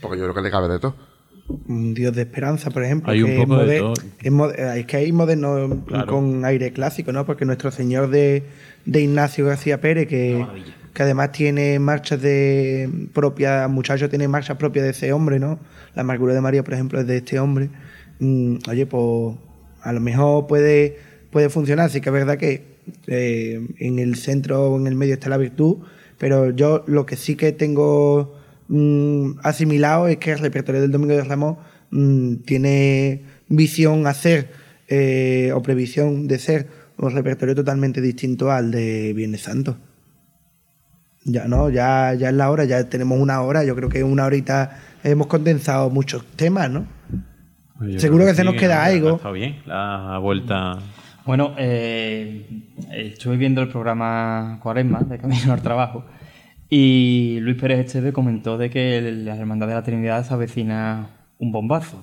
Porque 0.00 0.18
yo 0.18 0.24
creo 0.24 0.34
que 0.34 0.42
le 0.42 0.50
cabe 0.50 0.68
de 0.68 0.78
todo. 0.78 0.94
Un 1.48 1.92
Dios 1.94 2.14
de 2.14 2.22
esperanza, 2.22 2.70
por 2.70 2.84
ejemplo. 2.84 3.10
Hay 3.12 3.22
un 3.22 3.30
que 3.30 3.40
es 3.42 3.46
poco 3.46 3.64
de 3.64 3.78
todo. 3.78 3.94
Es, 4.20 4.86
que 4.86 4.96
hay 4.96 5.12
moderno 5.12 5.84
Claro. 5.86 6.06
con 6.06 6.44
aire 6.44 6.72
clásico, 6.72 7.12
¿no? 7.12 7.26
Porque 7.26 7.44
nuestro 7.44 7.70
señor 7.70 8.10
de, 8.10 8.44
de 8.86 9.00
Ignacio 9.02 9.46
García 9.46 9.80
Pérez, 9.80 10.06
que, 10.06 10.46
que 10.94 11.02
además 11.02 11.32
tiene 11.32 11.78
marchas 11.78 12.22
de 12.22 12.88
propia, 13.12 13.68
muchacho 13.68 14.08
tiene 14.08 14.28
marchas 14.28 14.56
propias 14.56 14.84
de 14.84 14.90
ese 14.92 15.12
hombre, 15.12 15.38
¿no? 15.38 15.58
La 15.94 16.02
amargura 16.02 16.32
de 16.32 16.40
María, 16.40 16.62
por 16.62 16.74
ejemplo, 16.74 17.00
es 17.00 17.06
de 17.06 17.18
este 17.18 17.38
hombre. 17.38 17.70
Mm, 18.20 18.58
oye, 18.70 18.86
pues 18.86 19.36
a 19.82 19.92
lo 19.92 20.00
mejor 20.00 20.46
puede, 20.46 20.96
puede 21.30 21.48
funcionar. 21.50 21.90
Sí 21.90 22.00
que 22.00 22.08
es 22.08 22.12
verdad 22.14 22.38
que 22.38 22.72
eh, 23.08 23.66
en 23.78 23.98
el 23.98 24.14
centro 24.16 24.70
o 24.70 24.78
en 24.78 24.86
el 24.86 24.94
medio 24.94 25.14
está 25.14 25.28
la 25.28 25.36
virtud, 25.36 25.78
pero 26.18 26.50
yo 26.50 26.84
lo 26.86 27.04
que 27.04 27.16
sí 27.16 27.34
que 27.36 27.52
tengo 27.52 28.36
mm, 28.72 29.40
asimilado 29.42 30.08
es 30.08 30.16
que 30.16 30.32
el 30.32 30.38
repertorio 30.38 30.80
del 30.80 30.90
Domingo 30.90 31.14
de 31.14 31.24
Ramos 31.24 31.58
mm, 31.90 32.36
tiene 32.44 33.22
visión 33.48 34.06
a 34.06 34.14
ser 34.14 34.50
eh, 34.88 35.52
o 35.54 35.62
previsión 35.62 36.26
de 36.26 36.38
ser 36.38 36.68
un 36.96 37.10
repertorio 37.10 37.54
totalmente 37.54 38.00
distinto 38.00 38.50
al 38.50 38.70
de 38.70 39.12
Viernes 39.14 39.42
Santo. 39.42 39.76
Ya 41.24 41.46
no, 41.46 41.70
ya, 41.70 42.14
ya 42.14 42.30
es 42.30 42.34
la 42.34 42.50
hora, 42.50 42.64
ya 42.64 42.88
tenemos 42.88 43.20
una 43.20 43.42
hora, 43.42 43.64
yo 43.64 43.76
creo 43.76 43.88
que 43.88 44.00
en 44.00 44.06
una 44.06 44.24
horita 44.24 44.80
hemos 45.04 45.26
condensado 45.28 45.88
muchos 45.90 46.24
temas, 46.36 46.70
¿no? 46.70 46.86
Pues 47.78 47.94
yo 47.94 48.00
Seguro 48.00 48.26
que 48.26 48.34
se 48.34 48.44
nos 48.44 48.54
queda 48.54 48.84
algo. 48.84 49.16
Está 49.16 49.30
bien, 49.30 49.58
la 49.66 50.18
vuelta. 50.18 50.78
Bueno, 51.24 51.54
eh, 51.58 52.46
estuve 52.90 53.36
viendo 53.36 53.62
el 53.62 53.68
programa 53.68 54.58
Cuaresma 54.62 55.00
de 55.00 55.18
Camino 55.18 55.52
al 55.52 55.62
Trabajo 55.62 56.04
y 56.74 57.38
Luis 57.40 57.58
Pérez 57.60 57.80
Esteve 57.80 58.14
comentó 58.14 58.56
de 58.56 58.70
que 58.70 58.98
la 59.02 59.36
Hermandad 59.36 59.68
de 59.68 59.74
la 59.74 59.82
Trinidad 59.82 60.24
se 60.26 60.32
avecina 60.32 61.06
un 61.38 61.52
bombazo. 61.52 62.02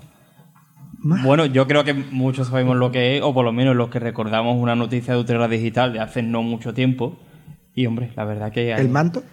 Bueno, 1.01 1.47
yo 1.47 1.65
creo 1.65 1.83
que 1.83 1.95
muchos 1.95 2.49
sabemos 2.49 2.77
lo 2.77 2.91
que 2.91 3.17
es, 3.17 3.23
o 3.23 3.33
por 3.33 3.43
lo 3.45 3.51
menos 3.51 3.75
los 3.75 3.89
que 3.89 3.97
recordamos 3.97 4.57
una 4.61 4.75
noticia 4.75 5.15
de 5.15 5.19
Utrera 5.21 5.47
Digital 5.47 5.91
de 5.93 6.01
hace 6.01 6.21
no 6.21 6.43
mucho 6.43 6.75
tiempo. 6.75 7.17
Y 7.73 7.87
hombre, 7.87 8.11
la 8.15 8.25
verdad 8.25 8.51
que... 8.51 8.71
hay- 8.71 8.81
El 8.81 8.89
manto. 8.89 9.23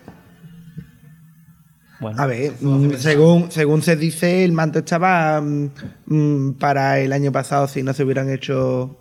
bueno, 2.01 2.19
A 2.23 2.25
ver, 2.27 2.53
mm, 2.59 2.93
según, 2.93 3.51
según 3.51 3.83
se 3.83 3.97
dice, 3.97 4.43
el 4.43 4.53
manto 4.53 4.79
estaba 4.79 5.43
mm, 5.43 5.71
mm, 6.07 6.53
para 6.55 6.99
el 7.01 7.13
año 7.13 7.31
pasado 7.31 7.69
si 7.69 7.83
no 7.83 7.93
se 7.93 8.05
hubieran 8.05 8.31
hecho 8.31 8.99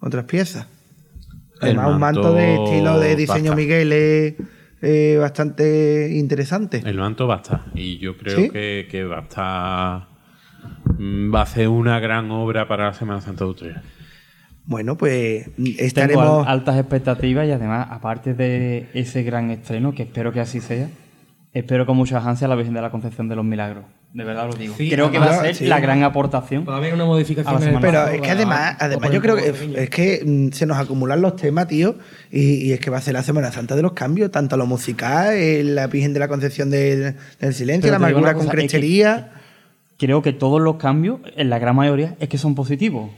otras 0.00 0.24
piezas. 0.24 0.66
Además, 1.60 1.88
un 1.92 2.00
manto 2.00 2.22
manto 2.22 2.34
de 2.34 2.54
estilo 2.54 2.98
de 3.00 3.16
diseño 3.16 3.50
basta. 3.50 3.56
Miguel 3.56 3.92
es 3.92 4.34
eh, 4.84 5.16
bastante 5.18 6.10
interesante. 6.12 6.82
El 6.84 6.98
manto 6.98 7.26
va 7.26 7.34
a 7.34 7.38
estar. 7.38 7.60
Y 7.74 7.98
yo 7.98 8.16
creo 8.16 8.36
¿Sí? 8.36 8.50
que, 8.50 8.86
que 8.90 9.04
va 9.04 9.18
a 9.18 9.22
estar. 9.22 10.14
Va 11.34 11.42
a 11.42 11.46
ser 11.46 11.68
una 11.68 11.98
gran 12.00 12.30
obra 12.30 12.68
para 12.68 12.86
la 12.86 12.94
Semana 12.94 13.20
Santa 13.20 13.44
de 13.44 13.50
Utrera. 13.50 13.82
Bueno, 14.66 14.96
pues 14.96 15.48
mm, 15.56 15.64
Tengo 15.64 15.78
estaremos. 15.78 16.46
al- 16.46 16.52
altas 16.52 16.78
expectativas 16.78 17.46
y 17.46 17.50
además, 17.50 17.88
aparte 17.90 18.32
de 18.34 18.88
ese 18.94 19.22
gran 19.22 19.50
estreno, 19.50 19.94
que 19.94 20.04
espero 20.04 20.32
que 20.32 20.40
así 20.40 20.60
sea, 20.60 20.88
espero 21.54 21.86
con 21.86 21.96
muchas 21.96 22.24
ansias 22.26 22.48
la 22.50 22.56
Virgen 22.56 22.74
de 22.74 22.82
la 22.82 22.90
Concepción 22.90 23.28
de 23.28 23.36
los 23.36 23.44
Milagros. 23.44 23.84
De 24.12 24.22
verdad 24.22 24.46
lo 24.48 24.54
digo. 24.54 24.74
Sí, 24.76 24.88
Creo 24.90 25.10
que 25.10 25.18
va 25.18 25.26
a 25.26 25.40
ser 25.40 25.54
sí. 25.56 25.66
la 25.66 25.80
gran 25.80 26.02
aportación. 26.04 26.64
Va 26.68 26.74
a 26.74 26.76
haber 26.76 26.94
una 26.94 27.04
modificación 27.04 27.54
en 27.56 27.62
el 27.62 27.68
semana. 27.68 27.80
Pero 27.86 28.06
es 28.14 28.20
que 28.20 28.30
además, 28.30 28.76
además 28.78 29.10
yo 29.10 29.20
creo 29.20 29.34
que 29.36 29.52
es, 29.82 29.90
que 29.90 30.22
mm, 30.24 30.52
se 30.52 30.66
nos 30.66 30.76
acumulan 30.78 31.20
los 31.20 31.34
temas, 31.34 31.66
tío, 31.66 31.96
y, 32.30 32.66
y 32.66 32.72
es 32.72 32.78
que 32.80 32.90
va 32.90 32.98
a 32.98 33.00
ser 33.00 33.14
la 33.14 33.22
Semana 33.24 33.50
Santa 33.50 33.74
de 33.74 33.82
los 33.82 33.92
cambios, 33.92 34.30
tanto 34.30 34.56
lo 34.56 34.66
musical, 34.66 35.34
eh, 35.34 35.64
la 35.64 35.86
Virgen 35.88 36.12
de 36.12 36.20
la 36.20 36.28
Concepción 36.28 36.70
del, 36.70 37.16
del 37.40 37.54
Silencio, 37.54 37.82
Pero 37.88 37.92
la 37.92 37.96
amargura 37.96 38.34
con 38.34 38.44
cosa, 38.44 38.50
es 38.50 38.50
que- 38.50 38.56
crechería. 38.68 39.30
Creo 39.98 40.22
que 40.22 40.32
todos 40.32 40.60
los 40.60 40.76
cambios, 40.76 41.20
en 41.36 41.50
la 41.50 41.58
gran 41.60 41.74
mayoría, 41.76 42.16
es 42.20 42.28
que 42.28 42.36
son 42.38 42.54
positivos. 42.56 43.10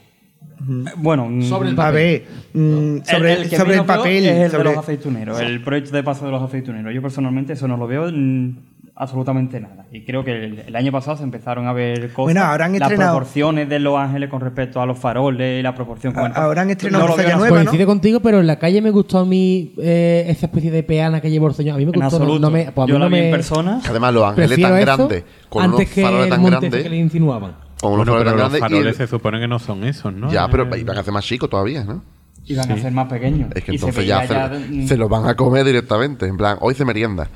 Bueno, 0.96 1.28
mm, 1.28 1.42
Sobre 1.42 1.68
el 1.68 1.74
A 1.74 1.76
papel. 1.76 1.94
ver, 1.94 2.24
mm, 2.54 3.02
sobre, 3.04 3.32
el, 3.34 3.50
sobre 3.50 3.82
papel. 3.82 4.26
es 4.26 4.36
el 4.44 4.50
sobre- 4.50 4.68
de 4.70 4.74
los 4.76 4.78
aceituneros, 4.84 5.40
el 5.40 5.62
proyecto 5.62 5.94
de 5.96 6.02
paso 6.02 6.24
de 6.24 6.30
los 6.30 6.42
aceituneros. 6.42 6.94
Yo 6.94 7.02
personalmente 7.02 7.52
eso 7.52 7.68
no 7.68 7.76
lo 7.76 7.86
veo 7.86 8.10
mm, 8.10 8.56
absolutamente 8.94 9.60
nada. 9.60 9.84
Y 9.92 10.04
creo 10.06 10.24
que 10.24 10.32
el, 10.32 10.58
el 10.66 10.74
año 10.76 10.90
pasado 10.90 11.18
se 11.18 11.24
empezaron 11.24 11.66
a 11.66 11.74
ver 11.74 12.10
cosas. 12.14 12.32
Bueno, 12.34 12.40
ahora 12.42 12.64
han 12.64 12.78
las 12.78 12.90
proporciones 12.90 13.68
de 13.68 13.78
los 13.78 13.98
ángeles 13.98 14.30
con 14.30 14.40
respecto 14.40 14.80
a 14.80 14.86
los 14.86 14.98
faroles, 14.98 15.62
la 15.62 15.74
proporción 15.74 16.14
con 16.14 16.24
el 16.24 16.30
paso. 16.32 16.40
Ahora 16.42 16.62
han 16.62 16.70
estrenado 16.70 17.06
No 17.08 17.16
Nueva, 17.16 17.38
¿no? 17.48 17.48
Coincide 17.54 17.84
contigo, 17.84 18.20
pero 18.20 18.40
en 18.40 18.46
la 18.46 18.58
calle 18.58 18.80
me 18.80 18.90
gustó 18.90 19.18
a 19.18 19.24
mí 19.26 19.74
eh, 19.78 20.24
esa 20.28 20.46
especie 20.46 20.70
de 20.70 20.82
peana 20.82 21.20
que 21.20 21.30
llevó 21.30 21.48
el 21.48 21.54
señor. 21.54 21.74
A 21.74 21.78
mí 21.78 21.84
me 21.84 21.90
En 21.92 22.00
gustó. 22.00 22.18
no- 22.18 22.24
absoluto. 22.24 22.40
No, 22.40 22.50
me, 22.50 22.72
pues 22.72 22.84
a 22.84 22.86
mí 22.86 22.92
Yo 22.92 22.98
la 22.98 23.04
no 23.04 23.10
vi 23.10 23.16
me- 23.20 23.26
en 23.26 23.30
persona. 23.30 23.80
Además 23.86 24.14
los 24.14 24.24
ángeles 24.24 24.60
tan 24.60 24.76
eso 24.78 24.80
grandes, 24.80 25.24
con 25.50 25.64
unos 25.66 25.80
antes 25.80 25.94
que 25.94 26.02
faroles 26.02 26.24
el 26.24 26.30
tan 26.30 26.40
monte 26.40 26.58
grandes, 26.60 26.82
que 26.82 26.88
le 26.88 26.96
insinuaban. 26.96 27.65
Con 27.80 27.92
unos 27.92 28.06
Bueno, 28.06 28.24
faroles 28.24 28.24
pero 28.24 28.36
los 28.36 28.36
grandes. 28.36 28.58
y 28.58 28.60
faroles 28.60 28.96
se 28.96 29.06
supone 29.06 29.40
que 29.40 29.48
no 29.48 29.58
son 29.58 29.84
esos, 29.84 30.12
¿no? 30.14 30.32
Ya, 30.32 30.48
pero 30.48 30.64
Eh, 30.74 30.80
iban 30.80 30.96
a 30.96 31.00
hacer 31.00 31.12
más 31.12 31.24
chicos 31.24 31.50
todavía, 31.50 31.84
¿no? 31.84 32.02
Iban 32.46 32.70
a 32.70 32.78
ser 32.78 32.92
más 32.92 33.08
pequeños. 33.08 33.50
Es 33.54 33.64
que 33.64 33.74
Y 33.74 33.78
se 33.78 33.86
entonces 33.86 34.06
ya, 34.06 34.26
se, 34.26 34.58
mm, 34.72 34.86
se 34.88 34.96
los 34.96 35.08
van 35.10 35.26
a 35.28 35.34
comer 35.34 35.64
directamente. 35.64 36.26
En 36.26 36.36
plan, 36.36 36.56
hoy 36.60 36.74
se 36.74 36.84
merienda. 36.84 37.28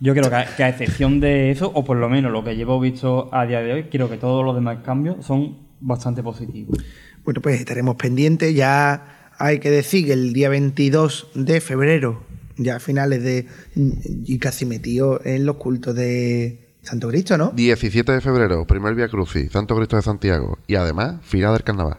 Yo 0.00 0.12
creo 0.14 0.28
que 0.28 0.36
a, 0.36 0.56
que 0.56 0.62
a 0.64 0.68
excepción 0.68 1.18
de 1.20 1.50
eso, 1.50 1.70
o 1.74 1.84
por 1.84 1.96
lo 1.96 2.08
menos 2.08 2.30
lo 2.30 2.44
que 2.44 2.54
llevo 2.56 2.78
visto 2.80 3.28
a 3.34 3.46
día 3.46 3.60
de 3.60 3.72
hoy, 3.72 3.84
creo 3.84 4.08
que 4.08 4.16
todos 4.16 4.44
los 4.44 4.54
demás 4.54 4.78
cambios 4.84 5.24
son 5.24 5.56
bastante 5.80 6.22
positivos. 6.22 6.78
Bueno, 7.24 7.40
pues 7.40 7.58
estaremos 7.58 7.96
pendientes. 7.96 8.54
Ya 8.54 9.30
hay 9.38 9.58
que 9.58 9.70
decir 9.70 10.06
que 10.06 10.12
el 10.12 10.32
día 10.32 10.48
22 10.50 11.28
de 11.34 11.60
febrero, 11.60 12.22
ya 12.56 12.76
a 12.76 12.80
finales 12.80 13.22
de. 13.24 13.46
y 13.74 14.38
casi 14.38 14.66
metido 14.66 15.20
en 15.24 15.46
los 15.46 15.56
cultos 15.56 15.94
de 15.94 16.63
Santo 16.84 17.08
Cristo, 17.08 17.36
¿no? 17.38 17.50
17 17.54 18.12
de 18.12 18.20
febrero, 18.20 18.66
primer 18.66 18.94
Via 18.94 19.08
Crucis, 19.08 19.50
Santo 19.50 19.74
Cristo 19.76 19.96
de 19.96 20.02
Santiago. 20.02 20.58
Y 20.66 20.74
además, 20.76 21.16
final 21.22 21.52
del 21.54 21.64
carnaval. 21.64 21.98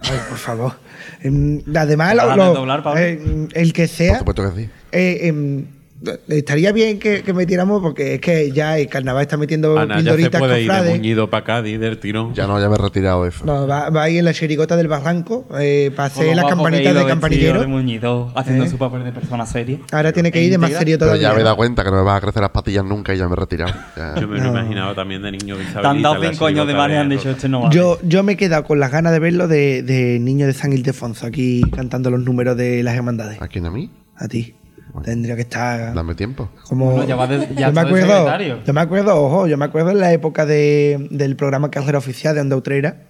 Ay, 0.00 0.18
por 0.28 0.38
favor. 0.38 0.72
Em, 1.20 1.60
además, 1.76 2.10
¿Te 2.10 2.16
lo- 2.16 2.36
lo- 2.36 2.54
doblar, 2.54 2.82
eh, 2.96 3.48
el 3.52 3.72
que 3.72 3.82
Por 3.82 3.88
sea. 3.88 4.18
supuesto 4.18 4.50
que 4.54 4.62
sí. 4.62 4.70
eh, 4.92 5.18
em, 5.28 5.66
estaría 6.28 6.72
bien 6.72 6.98
que, 6.98 7.22
que 7.22 7.32
metiéramos, 7.32 7.80
porque 7.82 8.14
es 8.14 8.20
que 8.20 8.52
ya 8.52 8.78
el 8.78 8.88
carnaval 8.88 9.22
está 9.22 9.36
metiendo 9.36 9.78
Ana 9.78 9.94
ya 9.94 9.98
se 9.98 10.02
pildoritas 10.04 10.40
puede 10.40 10.62
ir 10.62 10.70
de 10.72 10.90
muñido 10.90 11.30
para 11.30 11.44
Cádiz 11.44 11.80
del 11.80 11.98
tirón. 11.98 12.34
Ya 12.34 12.46
no, 12.46 12.60
ya 12.60 12.68
me 12.68 12.74
he 12.74 12.78
retirado 12.78 13.26
eso. 13.26 13.44
No, 13.44 13.66
va, 13.66 13.90
va 13.90 14.02
ahí 14.04 14.18
en 14.18 14.24
la 14.24 14.32
chirigota 14.34 14.76
del 14.76 14.88
barranco, 14.88 15.46
eh, 15.58 15.90
para 15.96 16.06
hacer 16.06 16.36
las 16.36 16.44
campanitas 16.46 16.94
de 16.94 17.06
campanillero. 17.06 17.60
de 17.60 17.66
muñido, 17.66 18.30
haciendo 18.34 18.64
¿Eh? 18.64 18.68
su 18.68 18.78
papel 18.78 19.04
de 19.04 19.12
persona 19.12 19.46
seria. 19.46 19.78
Ahora 19.92 20.12
tiene 20.12 20.30
que 20.30 20.42
ir 20.42 20.50
de 20.50 20.58
más 20.58 20.70
serio 20.72 20.96
Pero 20.98 21.10
todavía. 21.12 21.28
ya 21.30 21.34
me 21.34 21.40
he 21.40 21.44
dado 21.44 21.56
cuenta 21.56 21.82
que 21.84 21.90
no 21.90 21.96
me 21.96 22.02
van 22.02 22.16
a 22.16 22.20
crecer 22.20 22.42
las 22.42 22.50
patillas 22.50 22.84
nunca 22.84 23.14
y 23.14 23.18
ya 23.18 23.26
me 23.26 23.32
he 23.32 23.36
retirado. 23.36 23.72
Ya. 23.96 24.14
Yo 24.20 24.28
me 24.28 24.38
lo 24.38 24.44
No. 24.44 24.50
imaginaba 24.50 24.94
también 24.94 25.22
de 25.22 25.32
niño. 25.32 25.56
Te 25.56 25.86
han 25.86 26.02
dado 26.02 26.22
cinco 26.22 26.46
años 26.46 26.66
de 26.66 26.74
más 26.74 26.90
y 26.90 26.94
han 26.94 27.08
dicho, 27.08 27.30
este 27.30 27.48
no 27.48 27.62
vale. 27.62 27.74
Yo, 27.74 27.98
yo 28.02 28.22
me 28.22 28.32
he 28.32 28.36
quedado 28.36 28.64
con 28.64 28.78
las 28.80 28.90
ganas 28.92 29.12
de 29.12 29.18
verlo 29.18 29.48
de, 29.48 29.82
de 29.82 30.18
Niño 30.20 30.46
de 30.46 30.52
San 30.52 30.72
Ildefonso, 30.72 31.26
aquí 31.26 31.62
cantando 31.74 32.10
los 32.10 32.20
números 32.20 32.56
de 32.56 32.82
las 32.82 32.94
hermandades. 32.94 33.40
¿A 33.40 33.48
quién 33.48 33.66
a 33.66 33.70
mí? 33.70 33.90
A 34.16 34.28
ti. 34.28 34.54
Tendría 35.02 35.34
que 35.36 35.42
estar 35.42 35.94
Dame 35.94 36.14
tiempo. 36.14 36.48
como... 36.68 36.90
Bueno, 36.92 37.04
ya 37.08 37.16
va 37.16 37.26
de- 37.26 37.48
ya 37.54 37.68
yo 37.68 37.72
me 37.72 37.80
acuerdo, 37.80 38.62
yo 38.64 38.72
me 38.72 38.80
acuerdo, 38.80 39.16
ojo, 39.22 39.46
yo 39.46 39.56
me 39.56 39.64
acuerdo 39.64 39.90
en 39.90 40.00
la 40.00 40.12
época 40.12 40.46
de, 40.46 41.08
del 41.10 41.36
programa 41.36 41.70
Carrera 41.70 41.98
Oficial 41.98 42.34
de 42.34 42.40
Onda 42.40 42.56
Utrera, 42.56 43.02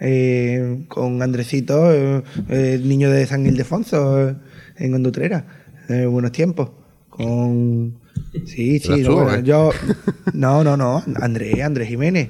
eh, 0.00 0.84
con 0.88 1.22
Andresito, 1.22 1.92
eh, 1.92 2.22
eh, 2.48 2.80
niño 2.82 3.10
de 3.10 3.26
San 3.26 3.44
Ildefonso, 3.46 4.28
eh, 4.30 4.34
en 4.76 4.94
Onda 4.94 5.08
Utrera, 5.10 5.44
eh, 5.88 6.06
buenos 6.06 6.32
tiempos. 6.32 6.70
Con... 7.08 7.98
Sí, 8.46 8.78
sí, 8.78 8.92
¿Eras 8.92 9.00
no, 9.00 9.14
bueno, 9.24 9.40
yo... 9.40 9.70
No, 10.32 10.62
no, 10.64 10.76
no, 10.76 11.02
Andrés, 11.20 11.60
Andrés 11.62 11.88
Jiménez. 11.88 12.28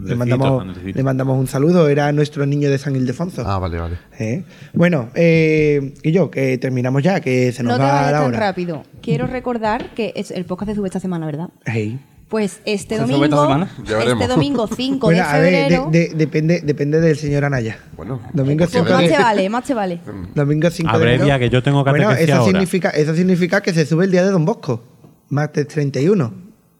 Le 0.00 0.14
mandamos, 0.16 0.62
Andresito. 0.62 0.96
le 0.98 1.02
mandamos 1.02 1.38
un 1.38 1.46
saludo, 1.46 1.88
era 1.88 2.10
nuestro 2.12 2.46
niño 2.46 2.70
de 2.70 2.78
San 2.78 2.96
Ildefonso. 2.96 3.42
Ah, 3.46 3.58
vale, 3.58 3.78
vale. 3.78 3.98
¿Eh? 4.18 4.44
Bueno, 4.74 5.10
eh, 5.14 5.94
y 6.02 6.12
yo, 6.12 6.30
que 6.30 6.58
terminamos 6.58 7.02
ya, 7.02 7.20
que 7.20 7.52
se 7.52 7.62
nos 7.62 7.72
No 7.72 7.76
te 7.78 7.84
va 7.84 7.92
vayas 7.92 8.12
la 8.12 8.18
tan 8.20 8.28
hora. 8.28 8.38
rápido. 8.40 8.82
Quiero 9.02 9.26
recordar 9.26 9.94
que 9.94 10.12
es 10.16 10.30
el 10.30 10.44
podcast 10.44 10.70
se 10.70 10.76
sube 10.76 10.88
esta 10.88 11.00
semana, 11.00 11.26
¿verdad? 11.26 11.50
Hey. 11.66 12.00
Pues 12.28 12.62
este 12.64 12.96
¿Se 12.96 13.02
sube 13.02 13.12
domingo, 13.12 13.24
esta 13.26 13.42
semana? 13.42 13.70
Ya 13.84 13.98
veremos. 13.98 14.22
este 14.22 14.34
domingo 14.34 14.66
5 14.66 15.06
Bueno, 15.06 15.22
de 15.22 15.28
a 15.28 15.38
ver, 15.38 15.52
de- 15.52 15.58
febrero, 15.62 15.88
de- 15.92 16.12
depende, 16.14 16.60
depende 16.62 17.00
del 17.00 17.16
señor 17.16 17.44
Anaya. 17.44 17.76
Bueno, 17.94 18.22
Domingo 18.32 18.64
porque 18.64 18.78
5 18.78 18.90
más 18.90 19.02
de, 19.02 19.08
te 19.08 19.18
vale, 19.22 19.48
más 19.50 19.64
te 19.64 19.74
vale. 19.74 20.00
domingo 20.34 20.70
5 20.70 20.90
de 20.90 20.96
Abrevia, 20.96 21.24
enero. 21.34 21.38
que 21.38 21.50
yo 21.50 21.62
tengo 21.62 21.84
Bueno, 21.84 22.08
catequesia 22.08 22.24
eso 22.24 22.40
ahora. 22.40 22.52
significa, 22.52 22.88
eso 22.90 23.14
significa 23.14 23.60
que 23.60 23.74
se 23.74 23.84
sube 23.84 24.06
el 24.06 24.10
día 24.10 24.24
de 24.24 24.30
Don 24.30 24.46
Bosco, 24.46 24.82
martes 25.28 25.68
31. 25.68 26.32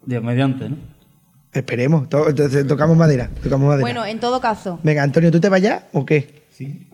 Dios 0.07 0.23
mediante, 0.23 0.69
¿no? 0.69 0.77
Esperemos, 1.53 2.09
to- 2.09 2.33
tocamos 2.67 2.97
madera, 2.97 3.29
tocamos 3.43 3.67
madera. 3.67 3.81
Bueno, 3.81 4.05
en 4.05 4.19
todo 4.19 4.41
caso, 4.41 4.79
Venga, 4.83 5.03
Antonio, 5.03 5.31
¿tú 5.31 5.39
te 5.39 5.49
vas 5.49 5.61
ya 5.61 5.87
o 5.93 6.05
qué? 6.05 6.43
Sí. 6.51 6.87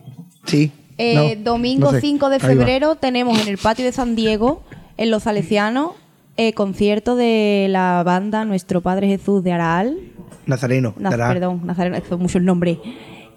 Sí. 0.44 0.72
eh, 0.98 1.14
No, 1.36 1.52
domingo 1.52 1.86
no 1.86 1.92
sé. 1.92 2.00
5 2.00 2.28
de 2.28 2.40
febrero 2.40 2.96
tenemos 2.96 3.40
en 3.40 3.48
el 3.48 3.58
patio 3.58 3.84
de 3.84 3.92
San 3.92 4.16
Diego, 4.16 4.62
en 4.96 5.10
Los 5.10 5.22
Salesianos, 5.24 5.92
eh, 6.36 6.52
concierto 6.52 7.16
de 7.16 7.66
la 7.70 8.02
banda 8.04 8.44
Nuestro 8.44 8.80
Padre 8.82 9.06
Jesús 9.08 9.42
de 9.44 9.52
Araal. 9.52 9.96
Nazareno. 10.46 10.94
Naz- 10.98 11.16
perdón, 11.16 11.60
Nazareno, 11.64 11.96
esto 11.96 12.14
es 12.16 12.20
mucho 12.20 12.38
el 12.38 12.44
nombre. 12.44 12.78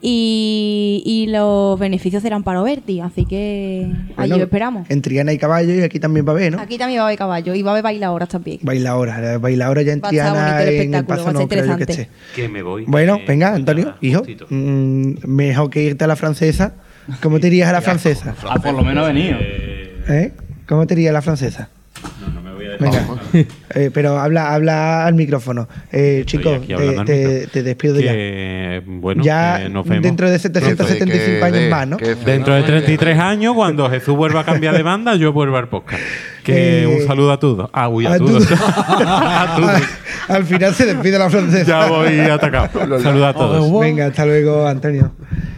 Y, 0.06 1.02
y 1.06 1.28
los 1.28 1.80
beneficios 1.80 2.22
serán 2.22 2.44
para 2.44 2.62
Oberti, 2.62 3.00
así 3.00 3.26
que 3.26 3.88
allí 3.88 4.14
Bueno, 4.18 4.38
lo 4.38 4.44
esperamos. 4.44 4.90
En 4.90 5.02
Triana 5.02 5.32
hay 5.32 5.38
caballo 5.38 5.74
y 5.74 5.80
aquí 5.82 5.98
también 5.98 6.28
va 6.28 6.34
a 6.34 6.36
haber, 6.36 6.52
¿no? 6.52 6.60
Aquí 6.60 6.78
también 6.78 7.00
va 7.00 7.04
a 7.04 7.08
haber 7.08 7.18
caballo 7.18 7.56
y 7.56 7.62
va 7.62 7.72
a 7.72 7.74
haber 7.76 7.84
bailadoras 7.84 8.28
también. 8.28 8.60
Bailadora, 8.64 9.38
bailadora 9.38 9.82
ya 9.82 9.94
en 9.94 10.02
Va 10.04 10.10
Triana, 10.10 10.62
el 10.62 10.82
en 10.82 10.94
el 10.94 11.06
paso 11.06 11.24
va 11.24 11.30
a 11.30 11.34
no 11.34 11.40
ser 11.40 11.48
creo 11.48 11.66
yo 11.66 11.78
que 11.78 11.84
esté. 11.84 12.10
Que 12.36 12.50
me 12.50 12.62
voy. 12.62 12.84
Bueno, 12.86 13.18
que 13.20 13.28
venga, 13.28 13.56
Antonio, 13.56 13.96
hijo, 14.02 14.24
mm, 14.50 15.26
mejor 15.26 15.70
que 15.70 15.84
irte 15.84 16.04
a 16.04 16.08
la 16.08 16.18
francesa. 16.18 16.74
¿Cómo 17.22 17.40
te 17.40 17.48
irías 17.48 17.70
a 17.70 17.72
la 17.72 17.82
francesa? 17.82 18.36
Ah, 18.46 18.60
por 18.60 18.74
lo 18.74 18.84
menos 18.84 19.06
ha 19.06 19.08
venido. 19.08 19.38
Eh, 19.40 20.04
¿Eh? 20.10 20.32
¿Cómo 20.68 20.86
te 20.86 20.96
irías 20.96 21.12
a 21.12 21.14
la 21.14 21.22
francesa? 21.22 21.70
no, 22.20 22.28
no 22.34 22.42
me 22.42 22.54
voy 22.54 22.63
a 22.63 22.63
Venga, 22.80 23.06
Eh, 23.76 23.90
pero 23.94 24.20
habla, 24.20 24.54
habla 24.54 25.06
al 25.06 25.16
micrófono. 25.16 25.68
Eh, 25.92 26.24
chicos, 26.26 26.60
te, 27.06 27.48
te- 27.48 27.64
despido 27.64 27.96
de 27.96 28.82
ya. 28.84 28.84
bueno, 28.88 29.24
Ya 29.24 29.60
que 29.64 29.70
nos 29.70 29.86
vemos. 29.88 30.04
dentro 30.04 30.30
de 30.30 30.38
775 30.40 31.46
años 31.46 31.60
de- 31.60 31.70
más, 31.70 31.88
¿no? 31.88 31.98
Dentro 32.26 32.54
de 32.54 32.64
33 32.64 33.18
años, 33.20 33.56
cuando 33.56 33.90
Jesús 33.90 34.16
vuelva 34.16 34.42
a 34.42 34.44
cambiar 34.46 34.76
de 34.76 34.84
banda, 34.84 35.16
yo 35.16 35.34
vuelvo 35.34 35.58
al 35.58 35.70
podcast. 35.70 36.02
Que 36.44 36.84
Eh, 36.84 36.88
un 36.88 37.08
saludo 37.08 37.32
a 37.32 37.40
todos. 37.40 37.70
Ah, 37.74 37.88
uy, 37.90 38.06
a, 38.06 38.14
a 38.14 38.18
todos. 38.18 38.46
todos. 38.46 38.60
a 38.62 39.56
todos. 39.56 39.82
Al 40.28 40.46
final 40.46 40.74
se 40.74 40.86
despide 40.86 41.18
la 41.18 41.30
francesa. 41.30 41.66
Ya 41.66 41.88
voy 41.88 42.20
atacado. 42.20 42.70
Saludos 43.02 43.26
a 43.28 43.34
todos. 43.34 43.80
Venga, 43.82 44.08
hasta 44.08 44.26
luego, 44.26 44.68
Antonio. 44.68 45.12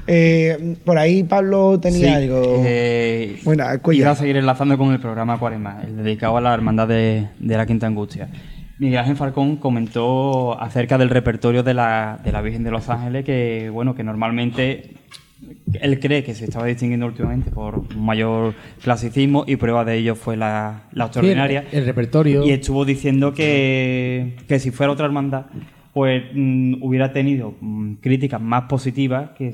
Eh, 0.08 0.76
por 0.86 0.97
ahí 0.97 1.24
Pablo 1.24 1.80
tenía 1.80 1.99
Sí, 1.99 2.06
algo. 2.24 2.62
eh, 2.66 3.39
Bueno, 3.43 3.66
iba 3.91 4.12
a 4.12 4.16
seguir 4.16 4.38
enlazando 4.38 4.78
con 4.78 4.93
el 4.93 4.99
programa 4.99 5.38
Cuaresma, 5.39 5.82
el 5.86 5.97
dedicado 5.97 6.38
a 6.38 6.41
la 6.41 6.53
hermandad 6.53 6.88
de, 6.88 7.28
de 7.39 7.58
la 7.58 7.66
Quinta 7.66 7.88
Angustia. 7.88 8.30
Miguel 8.78 8.99
Ángel 8.99 9.16
Falcón 9.16 9.56
comentó 9.56 10.60
acerca 10.62 10.97
del 10.97 11.10
repertorio 11.10 11.64
de 11.64 11.74
la, 11.74 12.20
de 12.24 12.32
la 12.32 12.41
Virgen 12.41 12.64
de 12.64 12.72
los 12.72 12.89
Ángeles 12.89 13.24
que, 13.24 13.70
bueno, 13.72 13.95
que 13.95 14.03
normalmente 14.03 14.91
él 15.80 15.99
cree 15.99 16.24
que 16.24 16.34
se 16.36 16.43
estaba 16.45 16.66
distinguiendo 16.66 17.06
últimamente 17.06 17.51
por 17.51 17.80
un 17.80 18.06
mayor 18.06 18.53
clasicismo 18.84 19.43
y 19.47 19.56
prueba 19.56 19.86
de 19.86 19.95
ello 19.97 20.16
fue 20.16 20.36
la, 20.38 20.84
la 20.91 21.06
extraordinaria. 21.06 21.62
Sí, 21.62 21.68
el- 21.72 21.80
el 21.80 21.86
repertorio. 21.86 22.45
Y 22.45 22.51
estuvo 22.51 22.84
diciendo 22.86 23.34
que, 23.34 24.36
que 24.47 24.60
si 24.60 24.72
fuera 24.72 24.91
otra 24.91 25.06
hermandad, 25.06 25.45
pues 25.93 26.24
mm, 26.34 26.84
hubiera 26.84 27.14
tenido 27.14 27.56
mm, 27.62 27.93
críticas 28.01 28.41
más 28.41 28.64
positivas 28.64 29.30
que, 29.38 29.53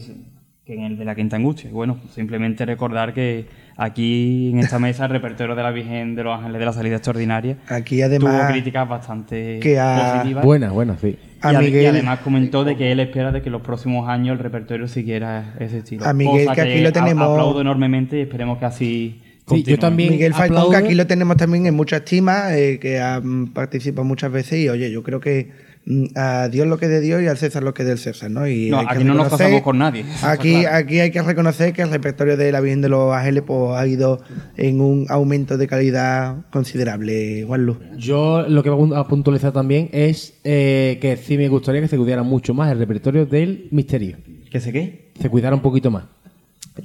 que 0.76 0.78
en 0.80 0.92
el 0.92 0.98
de 0.98 1.06
la 1.06 1.16
Quinta 1.16 1.36
Angustia. 1.36 1.70
Y 1.70 1.74
bueno, 1.74 2.00
simplemente 2.14 2.66
recordar 2.66 3.14
que 3.14 3.46
aquí 3.78 4.50
en 4.52 4.60
esta 4.60 4.80
mesa 4.80 5.06
el 5.06 5.12
repertorio 5.12 5.56
de 5.56 5.64
la 5.64 5.72
Virgen 5.72 6.16
de 6.16 6.24
los 6.24 6.38
Ángeles 6.38 6.60
de 6.60 6.66
la 6.66 6.74
Salida 6.74 6.96
Extraordinaria 6.96 7.58
Aquí 7.68 7.98
tuvo 7.98 8.06
además 8.06 8.52
críticas 8.52 8.88
bastante 8.88 9.60
que 9.62 9.80
a- 9.80 10.14
positivas. 10.14 10.46
Buena, 10.46 10.72
buena, 10.72 10.98
sí. 10.98 11.18
A 11.42 11.54
y, 11.54 11.58
Miguel- 11.58 11.84
y 11.84 11.86
además 11.88 12.20
comentó 12.20 12.64
de 12.64 12.78
que 12.78 12.92
él 12.92 13.00
espera 13.00 13.32
de 13.32 13.42
que 13.42 13.50
los 13.50 13.62
próximos 13.62 14.08
años 14.08 14.34
el 14.38 14.40
repertorio 14.44 14.88
siguiera 14.88 15.56
ese 15.60 15.80
estilo. 15.80 16.06
A 16.06 16.14
Miguel, 16.14 16.46
Cosa 16.46 16.56
que 16.56 16.62
aquí 16.72 16.82
lo 16.82 16.90
a- 16.90 16.92
tenemos- 16.92 17.30
aplaudo 17.32 17.62
enormemente 17.62 18.18
y 18.18 18.22
esperemos 18.22 18.60
que 18.60 18.66
así 18.66 19.22
Sí, 19.24 19.44
continúe. 19.46 19.72
yo 19.72 19.80
también 19.80 20.12
Miguel 20.12 20.34
Falcón, 20.34 20.58
aplaudo- 20.58 20.70
que 20.72 20.78
aquí 20.78 20.94
lo 20.96 21.08
tenemos 21.08 21.36
también 21.38 21.66
en 21.66 21.76
mucha 21.76 21.98
estima, 21.98 22.56
eh, 22.56 22.78
que 22.80 23.00
ha 23.00 23.20
mm, 23.20 23.54
participado 23.54 24.04
muchas 24.06 24.32
veces 24.32 24.60
y 24.60 24.70
oye, 24.70 24.92
yo 24.92 25.02
creo 25.04 25.20
que 25.20 25.50
a 26.16 26.48
Dios 26.50 26.68
lo 26.68 26.78
que 26.78 26.86
es 26.86 26.92
de 26.92 27.02
Dios 27.02 27.22
y 27.22 27.28
al 27.28 27.38
César 27.38 27.64
lo 27.64 27.74
que 27.74 27.82
es 27.84 27.88
del 27.88 27.98
César, 27.98 28.30
¿no? 28.30 28.48
Y 28.48 28.72
aquí 28.72 29.04
no 29.04 29.14
nos 29.14 29.30
casamos 29.30 29.62
con 29.62 29.78
nadie, 29.78 30.06
Aquí, 30.24 30.62
claro. 30.62 30.78
aquí 30.78 31.00
hay 31.00 31.12
que 31.12 31.22
reconocer 31.22 31.74
que 31.74 31.82
el 31.82 31.90
repertorio 31.90 32.38
de 32.38 32.52
la 32.52 32.62
Virgen 32.62 32.82
de 32.82 32.90
los 32.90 33.14
Ángeles 33.14 33.44
pues, 33.46 33.72
ha 33.76 33.88
ido 33.88 34.22
en 34.58 34.80
un 34.80 35.06
aumento 35.10 35.58
de 35.58 35.68
calidad 35.68 36.38
considerable, 36.52 37.44
Juanlu. 37.46 37.78
Yo 37.98 38.46
lo 38.48 38.64
que 38.64 38.70
voy 38.70 38.92
a 38.96 39.04
puntualizar 39.06 39.52
también 39.52 39.90
es 39.92 40.40
eh, 40.44 40.98
que 41.02 41.18
sí 41.18 41.38
me 41.38 41.48
gustaría 41.50 41.82
que 41.82 41.88
se 41.88 41.98
cuidara 41.98 42.24
mucho 42.24 42.54
más 42.54 42.72
el 42.72 42.80
repertorio 42.80 43.26
del 43.26 43.68
misterio. 43.72 44.18
¿Que 44.50 44.60
sé 44.60 44.72
qué? 44.72 45.12
Se 45.20 45.30
cuidara 45.30 45.56
un 45.56 45.62
poquito 45.62 45.90
más. 45.92 46.06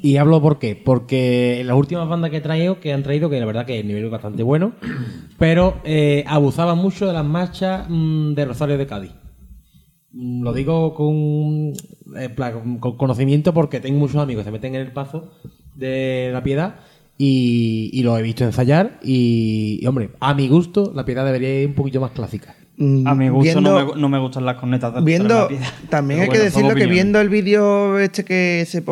Y 0.02 0.16
hablo 0.16 0.42
por 0.42 0.58
qué. 0.58 0.74
Porque 0.82 1.60
en 1.60 1.66
las 1.68 1.76
últimas 1.76 2.08
bandas 2.08 2.30
que 2.30 2.38
he 2.38 2.40
traído, 2.40 2.80
que 2.80 2.92
han 2.92 3.02
traído, 3.02 3.30
que 3.30 3.38
la 3.40 3.46
verdad 3.46 3.66
que 3.66 3.78
el 3.80 3.86
nivel 3.86 4.04
es 4.06 4.10
bastante 4.10 4.42
bueno, 4.42 4.72
pero 5.38 5.76
eh, 5.84 6.24
abusaban 6.26 6.78
mucho 6.78 7.06
de 7.06 7.12
las 7.12 7.24
marchas 7.24 7.86
mm, 7.88 8.34
de 8.34 8.44
Rosario 8.44 8.78
de 8.78 8.86
Cádiz. 8.86 9.12
Mm, 10.12 10.42
Lo 10.42 10.52
digo 10.52 10.94
con, 10.94 11.72
en 12.20 12.34
plan, 12.34 12.78
con 12.78 12.96
conocimiento 12.96 13.52
porque 13.54 13.80
tengo 13.80 13.98
muchos 13.98 14.16
amigos 14.16 14.42
que 14.42 14.48
se 14.48 14.52
meten 14.52 14.74
en 14.74 14.80
el 14.82 14.92
paso 14.92 15.30
de 15.74 16.30
la 16.32 16.42
piedad 16.42 16.76
y, 17.18 17.90
y 17.92 18.02
lo 18.02 18.16
he 18.18 18.22
visto 18.22 18.44
ensayar. 18.44 18.98
Y, 19.02 19.78
y, 19.82 19.86
hombre, 19.86 20.10
a 20.20 20.34
mi 20.34 20.48
gusto, 20.48 20.92
la 20.94 21.04
piedad 21.04 21.24
debería 21.24 21.60
ir 21.62 21.68
un 21.68 21.74
poquito 21.74 22.00
más 22.00 22.10
clásica. 22.10 22.54
Mm, 22.78 23.06
A 23.06 23.14
mi 23.14 23.28
gusto 23.30 23.42
viendo- 23.60 23.80
no, 23.80 23.94
me, 23.94 24.00
no 24.00 24.08
me 24.08 24.18
gustan 24.18 24.44
las 24.44 24.56
cornetas 24.56 24.94
de 24.94 25.00
viendo 25.00 25.34
la 25.42 25.48
piedra. 25.48 25.66
también 25.88 26.20
hay 26.20 26.26
Pero 26.28 26.38
que 26.40 26.44
decirlo 26.44 26.74
que 26.74 26.86
viendo 26.86 27.20
el 27.20 27.28
vídeo 27.30 27.98
este 27.98 28.22
que 28.24 28.64
se 28.66 28.82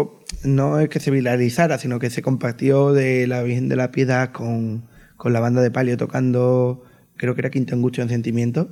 no 0.45 0.79
es 0.79 0.89
que 0.89 1.01
se 1.01 1.11
viralizara 1.11 1.79
sino 1.79 1.99
que 1.99 2.11
se 2.11 2.23
compartió 2.23 2.93
de 2.93 3.27
la 3.27 3.43
Virgen 3.43 3.69
de 3.69 3.77
la 3.77 3.91
Piedad 3.91 4.31
con, 4.33 4.85
con 5.17 5.33
la 5.33 5.41
banda 5.41 5.63
de 5.63 5.71
palio 5.71 5.97
tocando 5.97 6.83
creo 7.17 7.35
que 7.35 7.41
era 7.43 7.51
Quinta 7.51 7.75
Angustia 7.75 8.03
en 8.03 8.09
Sentimiento. 8.11 8.69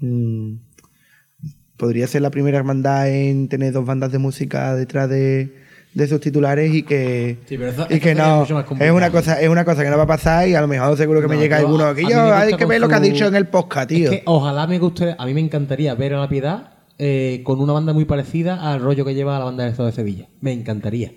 Mm, 0.00 0.54
podría 1.76 2.06
ser 2.06 2.22
la 2.22 2.30
primera 2.30 2.58
hermandad 2.58 3.08
en 3.08 3.48
tener 3.48 3.72
dos 3.72 3.84
bandas 3.84 4.12
de 4.12 4.18
música 4.18 4.74
detrás 4.74 5.08
de, 5.08 5.54
de 5.94 6.06
sus 6.06 6.20
titulares 6.20 6.72
y 6.72 6.82
que 6.82 7.38
Sí, 7.48 7.56
pero 7.58 7.70
eso- 7.70 7.86
y 7.90 7.98
que 8.00 8.14
no 8.14 8.44
es 8.44 8.50
una 8.90 9.10
cosa 9.10 9.40
es 9.40 9.48
una 9.48 9.64
cosa 9.64 9.82
que 9.84 9.90
no 9.90 9.96
va 9.96 10.04
a 10.04 10.06
pasar 10.06 10.48
y 10.48 10.54
a 10.54 10.60
lo 10.60 10.68
mejor 10.68 10.96
seguro 10.96 11.20
que 11.20 11.28
me 11.28 11.36
llega 11.36 11.58
alguno 11.58 11.84
aquí 11.86 12.02
yo 12.08 12.34
hay 12.34 12.54
que 12.54 12.66
ver 12.66 12.80
lo 12.80 12.88
que 12.88 12.94
ha 12.94 13.00
dicho 13.00 13.26
en 13.26 13.34
el 13.34 13.46
podcast 13.48 13.88
tío 13.88 14.10
Es 14.10 14.18
que 14.18 14.22
ojalá 14.26 14.66
me 14.66 14.78
gustaría, 14.78 15.16
a 15.18 15.26
mí 15.26 15.34
me 15.34 15.40
encantaría 15.40 15.94
ver 15.94 16.14
a 16.14 16.20
la 16.20 16.28
piedad 16.28 16.71
eh, 16.98 17.40
con 17.44 17.60
una 17.60 17.72
banda 17.72 17.92
muy 17.92 18.04
parecida 18.04 18.70
al 18.72 18.80
rollo 18.80 19.04
que 19.04 19.14
lleva 19.14 19.38
la 19.38 19.44
banda 19.44 19.64
del 19.64 19.72
Estado 19.72 19.88
de 19.88 19.94
Sevilla. 19.94 20.28
Me 20.40 20.52
encantaría. 20.52 21.12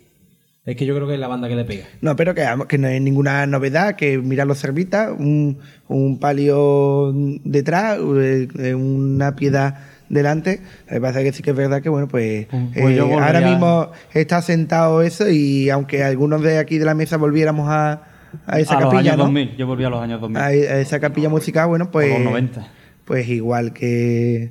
Es 0.66 0.76
que 0.76 0.88
yo 0.88 0.96
creo 0.96 1.08
que 1.08 1.14
es 1.14 1.20
la 1.20 1.28
banda 1.28 1.48
que 1.48 1.56
le 1.56 1.64
pega. 1.64 1.86
No, 2.02 2.16
pero 2.16 2.34
que, 2.34 2.44
que 2.68 2.80
no 2.80 2.88
es 2.88 3.00
ninguna 3.00 3.46
novedad, 3.46 3.96
que 3.96 4.18
mira 4.18 4.46
los 4.46 4.60
cervitas, 4.60 5.12
un, 5.12 5.60
un 5.88 6.20
palio 6.20 7.12
detrás, 7.14 8.00
eh, 8.00 8.74
una 8.74 9.36
piedad 9.36 9.76
delante. 10.10 10.62
Lo 10.88 10.94
que 10.96 11.02
pasa 11.02 11.20
es 11.22 11.26
que 11.26 11.34
sí 11.34 11.44
que 11.44 11.52
es 11.52 11.56
verdad 11.56 11.84
que, 11.84 11.90
bueno, 11.90 12.08
pues, 12.08 12.48
Pues 12.48 12.98
eh, 12.98 13.00
ahora 13.00 13.42
mismo 13.42 13.92
está 14.12 14.42
sentado 14.42 15.04
eso 15.04 15.30
y 15.30 15.70
aunque 15.70 16.04
algunos 16.04 16.42
de 16.42 16.58
aquí 16.58 16.80
de 16.80 16.86
la 16.86 16.96
mesa 16.96 17.18
volviéramos 17.18 17.70
a, 17.70 18.02
a 18.48 18.60
esa 18.60 18.78
a 18.78 18.82
los 18.82 18.92
capilla, 18.92 19.12
años 19.14 19.18
¿no? 19.18 19.24
2000, 19.26 19.58
yo 19.58 19.68
volví 19.68 19.84
a 19.84 19.90
los 19.92 20.02
años 20.02 20.20
2000. 20.20 20.38
A, 20.42 20.46
a 20.46 20.80
esa 20.80 21.00
capilla 21.00 21.30
musical, 21.30 21.68
bueno, 21.68 21.92
pues. 21.92 22.10
los 22.10 22.22
90. 22.22 22.68
Pues 23.06 23.30
igual 23.30 23.72
que, 23.72 24.50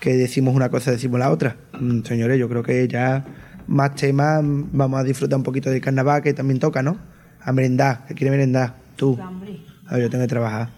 que 0.00 0.14
decimos 0.16 0.54
una 0.54 0.68
cosa, 0.70 0.90
decimos 0.90 1.20
la 1.20 1.30
otra. 1.30 1.56
Mm, 1.78 2.02
señores, 2.02 2.38
yo 2.38 2.48
creo 2.48 2.62
que 2.62 2.88
ya 2.88 3.24
más 3.66 3.94
temas, 3.94 4.42
mm, 4.42 4.64
vamos 4.72 5.00
a 5.00 5.04
disfrutar 5.04 5.36
un 5.36 5.42
poquito 5.44 5.70
del 5.70 5.80
carnaval 5.80 6.22
que 6.22 6.32
también 6.34 6.58
toca, 6.58 6.82
¿no? 6.82 6.98
A 7.42 7.52
merendar, 7.52 8.06
que 8.06 8.14
quiere 8.14 8.30
merendar? 8.30 8.74
Tú. 8.96 9.18
A 9.86 9.94
ver, 9.94 10.02
yo 10.02 10.10
tengo 10.10 10.24
que 10.24 10.28
trabajar. 10.28 10.70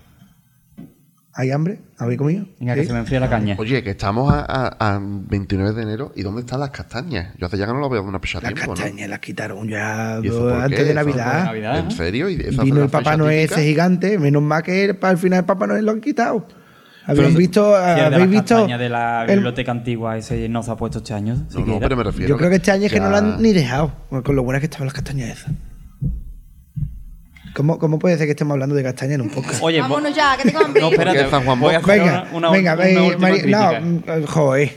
¿Hay 1.34 1.50
hambre? 1.50 1.80
¿Habéis 1.98 2.18
comido? 2.18 2.46
Venga, 2.60 2.74
¿Sí? 2.74 2.80
que 2.80 2.86
se 2.88 2.92
me 2.92 2.98
enfría 2.98 3.18
la 3.18 3.30
caña. 3.30 3.56
Oye, 3.58 3.82
que 3.82 3.90
estamos 3.90 4.30
a, 4.30 4.40
a- 4.46 4.96
a 4.96 5.00
29 5.00 5.72
de 5.72 5.82
enero 5.82 6.12
y 6.14 6.22
¿dónde 6.22 6.42
están 6.42 6.60
las 6.60 6.68
castañas? 6.70 7.34
Yo 7.38 7.46
hace 7.46 7.56
ya 7.56 7.66
que 7.66 7.72
no 7.72 7.78
lo 7.80 7.88
veo 7.88 8.02
de 8.02 8.08
una 8.08 8.20
pecha 8.20 8.38
Las 8.42 8.52
tiempo, 8.52 8.72
¿no? 8.72 8.76
castañas 8.76 9.08
las 9.08 9.18
quitaron 9.20 9.66
ya 9.66 10.20
¿Y 10.22 10.26
eso 10.26 10.40
por 10.40 10.52
antes 10.52 10.78
de 10.80 10.84
¿Eso 10.84 10.94
Navidad. 10.94 11.38
de 11.38 11.44
Navidad? 11.44 11.78
¿En 11.78 11.90
serio? 11.90 12.28
¿Y 12.28 12.36
Vino 12.36 12.82
el 12.82 12.90
Papá 12.90 13.16
Noel 13.16 13.38
ese 13.50 13.64
gigante, 13.64 14.18
menos 14.18 14.42
mal 14.42 14.62
que 14.62 14.92
para 14.92 15.12
el 15.12 15.18
final 15.18 15.38
el 15.38 15.44
Papá 15.46 15.66
Noel 15.66 15.86
lo 15.86 15.92
han 15.92 16.02
quitado. 16.02 16.46
¿Habéis 17.04 17.26
Pero- 17.26 17.38
visto? 17.38 17.76
El 17.78 17.94
de 17.96 18.00
¿Habéis 18.16 18.30
visto? 18.30 18.66
de 18.66 18.88
la 18.88 19.24
el- 19.24 19.34
biblioteca 19.36 19.72
antigua, 19.72 20.16
ese 20.16 20.48
no 20.48 20.62
se 20.62 20.70
ha 20.70 20.76
puesto 20.76 20.98
este 20.98 21.12
año. 21.14 21.34
No, 21.52 21.66
no, 21.66 21.80
pero 21.80 21.96
me 21.96 22.04
refiero. 22.04 22.28
Yo 22.28 22.36
creo 22.38 22.48
que 22.50 22.56
este 22.56 22.70
año 22.70 22.86
es 22.86 22.92
que 22.92 23.00
no 23.00 23.10
lo 23.10 23.16
han 23.16 23.42
ni 23.42 23.52
dejado. 23.52 23.92
Con 24.24 24.36
lo 24.36 24.42
buenas 24.44 24.60
que 24.60 24.66
estaban 24.66 24.86
las 24.86 24.94
castañas 24.94 25.30
esas. 25.30 25.52
¿Cómo, 27.54 27.78
¿Cómo 27.78 27.98
puede 27.98 28.16
ser 28.16 28.26
que 28.26 28.30
estemos 28.30 28.52
hablando 28.52 28.74
de 28.74 28.82
castañas 28.82 29.16
en 29.16 29.20
un 29.22 29.30
podcast? 29.30 29.62
Oye, 29.62 29.80
Vámonos 29.80 30.14
ya, 30.14 30.36
que 30.38 30.48
tengo 30.48 30.60
hambre. 30.64 30.80
No, 30.80 30.90
espérate, 30.90 31.28
San 31.28 31.44
Juan 31.44 31.60
voy 31.60 31.74
a 31.74 31.78
Bosco- 31.80 31.90
hacer 31.90 32.02
venga, 32.02 32.22
una, 32.32 32.50
una, 32.50 32.50
venga, 32.50 32.74
una 32.74 33.18
Mari- 33.18 33.38
crítica. 33.40 33.80
no, 33.80 33.86
mm, 34.16 34.24
joder. 34.26 34.72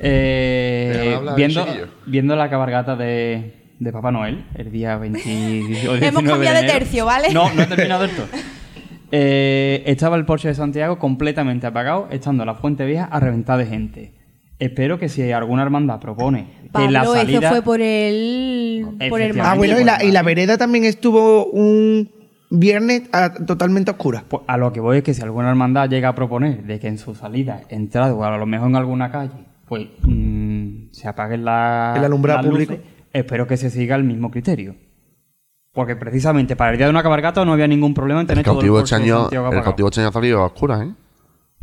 Eh, 0.00 1.18
viendo, 1.36 1.66
viendo 2.06 2.34
la 2.34 2.48
cabalgata 2.50 2.96
de, 2.96 3.54
de 3.78 3.92
Papá 3.92 4.10
Noel, 4.10 4.46
el 4.56 4.72
día 4.72 4.96
20 4.96 5.20
o 5.20 5.92
19 5.94 6.06
Hemos 6.06 6.22
cambiado 6.24 6.54
de 6.56 6.62
enero. 6.64 6.78
tercio, 6.78 7.04
¿vale? 7.04 7.32
No, 7.32 7.52
no 7.52 7.62
he 7.62 7.66
terminado 7.66 8.08
todo. 8.08 8.26
Eh, 9.12 9.82
estaba 9.86 10.16
el 10.16 10.24
Porsche 10.24 10.48
de 10.48 10.54
Santiago 10.54 10.98
completamente 10.98 11.66
apagado, 11.66 12.08
estando 12.10 12.44
la 12.44 12.54
Fuente 12.54 12.84
Vieja 12.86 13.04
a 13.04 13.18
reventar 13.20 13.58
de 13.58 13.66
gente. 13.66 14.12
Espero 14.58 14.98
que 14.98 15.08
si 15.08 15.32
alguna 15.32 15.62
hermandad 15.62 16.00
propone 16.00 16.46
que 16.76 16.90
la 16.90 17.04
salida... 17.04 17.38
eso 17.38 17.48
fue 17.48 17.62
por 17.62 17.80
el, 17.80 18.86
por 19.08 19.20
el. 19.22 19.40
Ah, 19.40 19.54
bueno, 19.56 19.80
y 19.80 19.84
la, 19.84 20.04
y 20.04 20.10
la 20.12 20.22
vereda 20.22 20.58
también 20.58 20.84
estuvo 20.84 21.46
un 21.46 22.10
viernes 22.50 23.04
a- 23.12 23.32
totalmente 23.32 23.90
oscura. 23.92 24.22
Pues 24.28 24.42
a 24.46 24.58
lo 24.58 24.70
que 24.72 24.80
voy 24.80 24.98
es 24.98 25.02
que 25.02 25.14
si 25.14 25.22
alguna 25.22 25.48
hermandad 25.48 25.88
llega 25.88 26.10
a 26.10 26.14
proponer 26.14 26.62
de 26.64 26.78
que 26.78 26.88
en 26.88 26.98
su 26.98 27.14
salida, 27.14 27.62
entrada 27.70 28.14
o 28.14 28.22
a 28.22 28.36
lo 28.36 28.44
mejor 28.44 28.68
en 28.68 28.76
alguna 28.76 29.10
calle, 29.10 29.32
pues 29.66 29.86
mm, 30.02 30.90
se 30.90 31.08
apaguen 31.08 31.44
la, 31.44 31.94
El 31.96 32.04
alumbrado 32.04 32.48
público. 32.50 32.74
espero 33.14 33.46
que 33.46 33.56
se 33.56 33.70
siga 33.70 33.96
el 33.96 34.04
mismo 34.04 34.30
criterio. 34.30 34.74
Porque 35.72 35.94
precisamente 35.94 36.56
para 36.56 36.72
el 36.72 36.76
día 36.76 36.86
de 36.86 36.90
una 36.90 37.02
cabalgata 37.02 37.44
no 37.44 37.52
había 37.52 37.68
ningún 37.68 37.94
problema 37.94 38.20
en 38.20 38.26
tener 38.26 38.40
El 38.40 38.44
todo 38.44 38.54
el 38.54 38.58
cautivo 38.58 38.78
este 38.78 38.96
Porsche 38.96 38.96
de 38.96 39.12
año, 39.12 39.20
Santiago 39.22 39.52
el 39.52 39.62
cautivo 39.62 39.88
este 39.88 40.00
año 40.00 40.08
ha 40.08 40.12
salido 40.12 40.40
a 40.40 40.46
oscuras, 40.46 40.82
¿eh? 40.82 40.92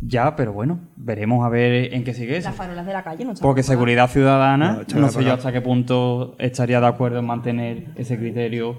Ya, 0.00 0.36
pero 0.36 0.52
bueno, 0.52 0.78
veremos 0.96 1.44
a 1.44 1.48
ver 1.48 1.92
en 1.92 2.04
qué 2.04 2.14
sigue 2.14 2.36
eso. 2.36 2.48
Las 2.48 2.56
farolas 2.56 2.86
de 2.86 2.92
la 2.92 3.02
calle 3.02 3.24
no 3.24 3.34
Porque 3.34 3.64
seguridad 3.64 4.08
ciudadana, 4.08 4.84
No, 4.94 5.08
sé 5.10 5.24
yo 5.24 5.34
hasta 5.34 5.52
qué 5.52 5.60
punto 5.60 6.36
estaría 6.38 6.80
de 6.80 6.86
acuerdo 6.86 7.18
en 7.18 7.26
mantener 7.26 7.88
ese 7.96 8.16
criterio, 8.16 8.78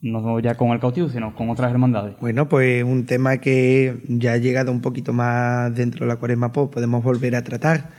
no 0.00 0.40
ya 0.40 0.56
con 0.56 0.70
el 0.70 0.80
cautivo, 0.80 1.08
sino 1.08 1.34
con 1.36 1.50
otras 1.50 1.70
hermandades. 1.70 2.16
Bueno, 2.20 2.48
pues 2.48 2.82
un 2.82 3.06
tema 3.06 3.38
que 3.38 4.02
ya 4.08 4.32
ha 4.32 4.38
llegado 4.38 4.72
un 4.72 4.80
poquito 4.80 5.12
más 5.12 5.72
dentro 5.72 6.04
de 6.04 6.08
la 6.08 6.16
cuaresma, 6.16 6.50
pues 6.50 6.68
podemos 6.68 7.04
volver 7.04 7.36
a 7.36 7.44
tratar. 7.44 7.90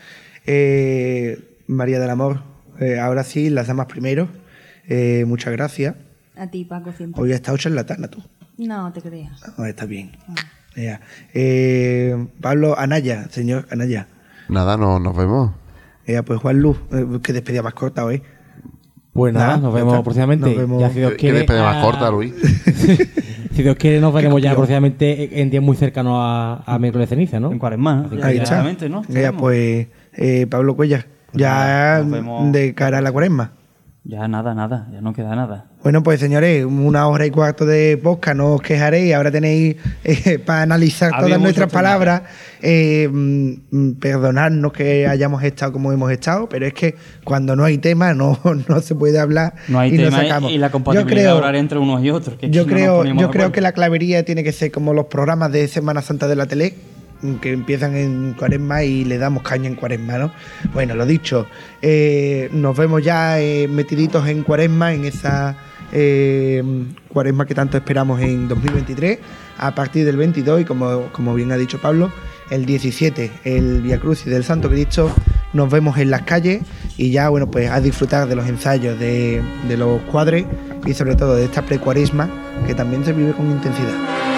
Eh, 0.45 1.61
María 1.67 1.99
del 1.99 2.09
Amor, 2.09 2.41
eh, 2.81 2.99
ahora 2.99 3.23
sí, 3.23 3.49
las 3.49 3.67
damas 3.67 3.85
primero. 3.85 4.27
Eh, 4.89 5.23
muchas 5.25 5.53
gracias. 5.53 5.95
A 6.39 6.47
ti, 6.47 6.65
Paco, 6.65 6.91
siempre. 6.91 7.21
Hoy 7.21 7.31
has 7.31 7.37
estado 7.37 7.57
charlatana 7.57 8.07
tú. 8.07 8.21
No 8.57 8.91
te 8.91 9.01
creas. 9.01 9.41
Ah, 9.57 9.67
está 9.69 9.85
bien. 9.85 10.11
Ya. 10.75 11.01
Eh, 11.33 12.27
Pablo 12.41 12.77
Anaya, 12.77 13.27
señor 13.29 13.67
Anaya. 13.71 14.07
Nada, 14.49 14.77
no, 14.77 14.99
nos 14.99 15.15
vemos. 15.15 15.51
Eh, 16.05 16.21
pues 16.23 16.39
Juan 16.39 16.59
Luz, 16.59 16.77
eh, 16.91 17.05
que 17.21 17.33
despedida 17.33 17.61
más 17.63 17.73
corta 17.73 18.05
hoy. 18.05 18.21
Pues 19.13 19.33
nada, 19.33 19.47
Nada, 19.47 19.57
nos 19.59 19.73
ya 19.73 19.77
vemos 19.79 19.93
está. 19.95 20.03
próximamente. 20.03 20.45
Nos 20.49 20.57
vemos. 20.57 20.79
Ya 20.81 20.89
si 20.89 20.99
Dios 20.99 21.11
Que 21.13 21.17
quiere. 21.17 21.37
despedida 21.39 21.63
más 21.63 21.77
a- 21.77 21.81
corta, 21.81 22.11
Luis. 22.11 22.33
si 23.53 23.63
Dios 23.63 23.75
quiere, 23.77 23.99
nos 23.99 24.13
veremos 24.13 24.41
ya 24.41 24.53
próximamente 24.55 25.41
en 25.41 25.49
días 25.49 25.63
muy 25.63 25.75
cercanos 25.75 26.13
a, 26.17 26.63
a 26.65 26.77
miércoles 26.79 27.09
de 27.09 27.15
ceniza, 27.15 27.39
¿no? 27.39 27.51
En 27.51 27.57
Cuaresma, 27.59 28.07
que 28.09 28.17
ya 28.17 28.25
Ahí 28.27 28.37
ya- 28.37 28.43
está. 28.43 28.63
¿no? 28.89 29.01
Ya, 29.03 29.13
Sabemos. 29.13 29.41
pues 29.41 29.87
eh, 30.13 30.47
Pablo 30.49 30.77
ya 30.83 30.99
nada, 31.33 31.99
nos 32.03 32.11
vemos. 32.11 32.51
de 32.51 32.73
cara 32.75 32.99
a 32.99 33.01
la 33.01 33.11
cuaresma. 33.11 33.53
Ya 34.03 34.27
nada, 34.27 34.53
nada, 34.53 34.87
ya 34.93 35.01
no 35.01 35.13
queda 35.13 35.35
nada. 35.35 35.66
Bueno, 35.87 36.03
pues 36.03 36.19
señores, 36.19 36.65
una 36.65 37.07
hora 37.07 37.25
y 37.25 37.31
cuarto 37.31 37.65
de 37.65 37.95
podcast, 37.95 38.35
no 38.35 38.55
os 38.55 38.61
quejaréis. 38.61 39.13
Ahora 39.13 39.31
tenéis 39.31 39.77
eh, 40.03 40.37
para 40.45 40.63
analizar 40.63 41.13
Había 41.13 41.27
todas 41.27 41.41
nuestras 41.41 41.71
palabras. 41.71 42.23
Eh, 42.61 43.07
mm, 43.09 43.51
mm, 43.71 43.93
perdonadnos 43.93 44.73
que 44.73 45.07
hayamos 45.07 45.41
estado 45.43 45.71
como 45.71 45.93
hemos 45.93 46.11
estado, 46.11 46.49
pero 46.49 46.65
es 46.65 46.73
que 46.73 46.95
cuando 47.23 47.55
no 47.55 47.63
hay 47.63 47.77
tema 47.77 48.13
no, 48.13 48.37
no 48.67 48.81
se 48.81 48.95
puede 48.95 49.17
hablar 49.17 49.53
No 49.69 49.79
hay 49.79 49.93
y 49.93 49.97
tema 49.97 50.09
no 50.09 50.23
sacamos. 50.23 50.51
y 50.51 50.57
la 50.57 50.67
yo 50.67 50.71
compatibilidad 50.73 51.07
creo, 51.07 51.37
horaria 51.37 51.61
entre 51.61 51.79
unos 51.79 52.03
y 52.03 52.09
otros. 52.09 52.37
que 52.37 52.49
yo 52.49 52.63
no 52.63 52.67
creo, 52.67 53.05
yo 53.05 53.31
creo 53.31 53.53
que 53.53 53.61
la 53.61 53.71
clavería 53.71 54.25
tiene 54.25 54.43
que 54.43 54.51
ser 54.51 54.71
como 54.73 54.93
los 54.93 55.05
programas 55.05 55.53
de 55.53 55.69
Semana 55.69 56.01
Santa 56.01 56.27
de 56.27 56.35
la 56.35 56.47
tele, 56.47 56.73
que 57.41 57.53
empiezan 57.53 57.95
en 57.95 58.33
cuaresma 58.37 58.83
y 58.83 59.05
le 59.05 59.17
damos 59.17 59.41
caña 59.41 59.67
en 59.67 59.75
cuaresma, 59.75 60.17
¿no? 60.17 60.33
Bueno, 60.73 60.95
lo 60.95 61.05
dicho, 61.05 61.47
eh, 61.81 62.49
nos 62.51 62.75
vemos 62.75 63.01
ya 63.01 63.39
eh, 63.39 63.69
metiditos 63.69 64.27
en 64.27 64.43
cuaresma, 64.43 64.93
en 64.93 65.05
esa 65.05 65.55
eh, 65.91 66.63
cuaresma 67.09 67.45
que 67.45 67.55
tanto 67.55 67.77
esperamos 67.77 68.21
en 68.21 68.47
2023, 68.47 69.19
a 69.57 69.73
partir 69.73 70.05
del 70.05 70.17
22 70.17 70.61
y 70.61 70.65
como, 70.65 71.09
como 71.11 71.33
bien 71.33 71.51
ha 71.51 71.57
dicho 71.57 71.79
Pablo, 71.79 72.11
el 72.49 72.65
17, 72.65 73.31
el 73.43 73.81
Via 73.81 73.99
Crucis 73.99 74.27
del 74.27 74.43
Santo 74.43 74.69
Cristo, 74.69 75.11
nos 75.53 75.69
vemos 75.69 75.97
en 75.97 76.11
las 76.11 76.23
calles 76.23 76.61
y 76.97 77.11
ya, 77.11 77.29
bueno, 77.29 77.49
pues 77.49 77.69
a 77.69 77.81
disfrutar 77.81 78.27
de 78.27 78.35
los 78.35 78.47
ensayos, 78.47 78.99
de, 78.99 79.41
de 79.67 79.77
los 79.77 80.01
cuadres 80.03 80.45
y 80.85 80.93
sobre 80.93 81.15
todo 81.15 81.35
de 81.35 81.45
esta 81.45 81.63
precuaresma 81.63 82.29
que 82.65 82.75
también 82.75 83.03
se 83.03 83.13
vive 83.13 83.33
con 83.33 83.49
intensidad. 83.49 84.36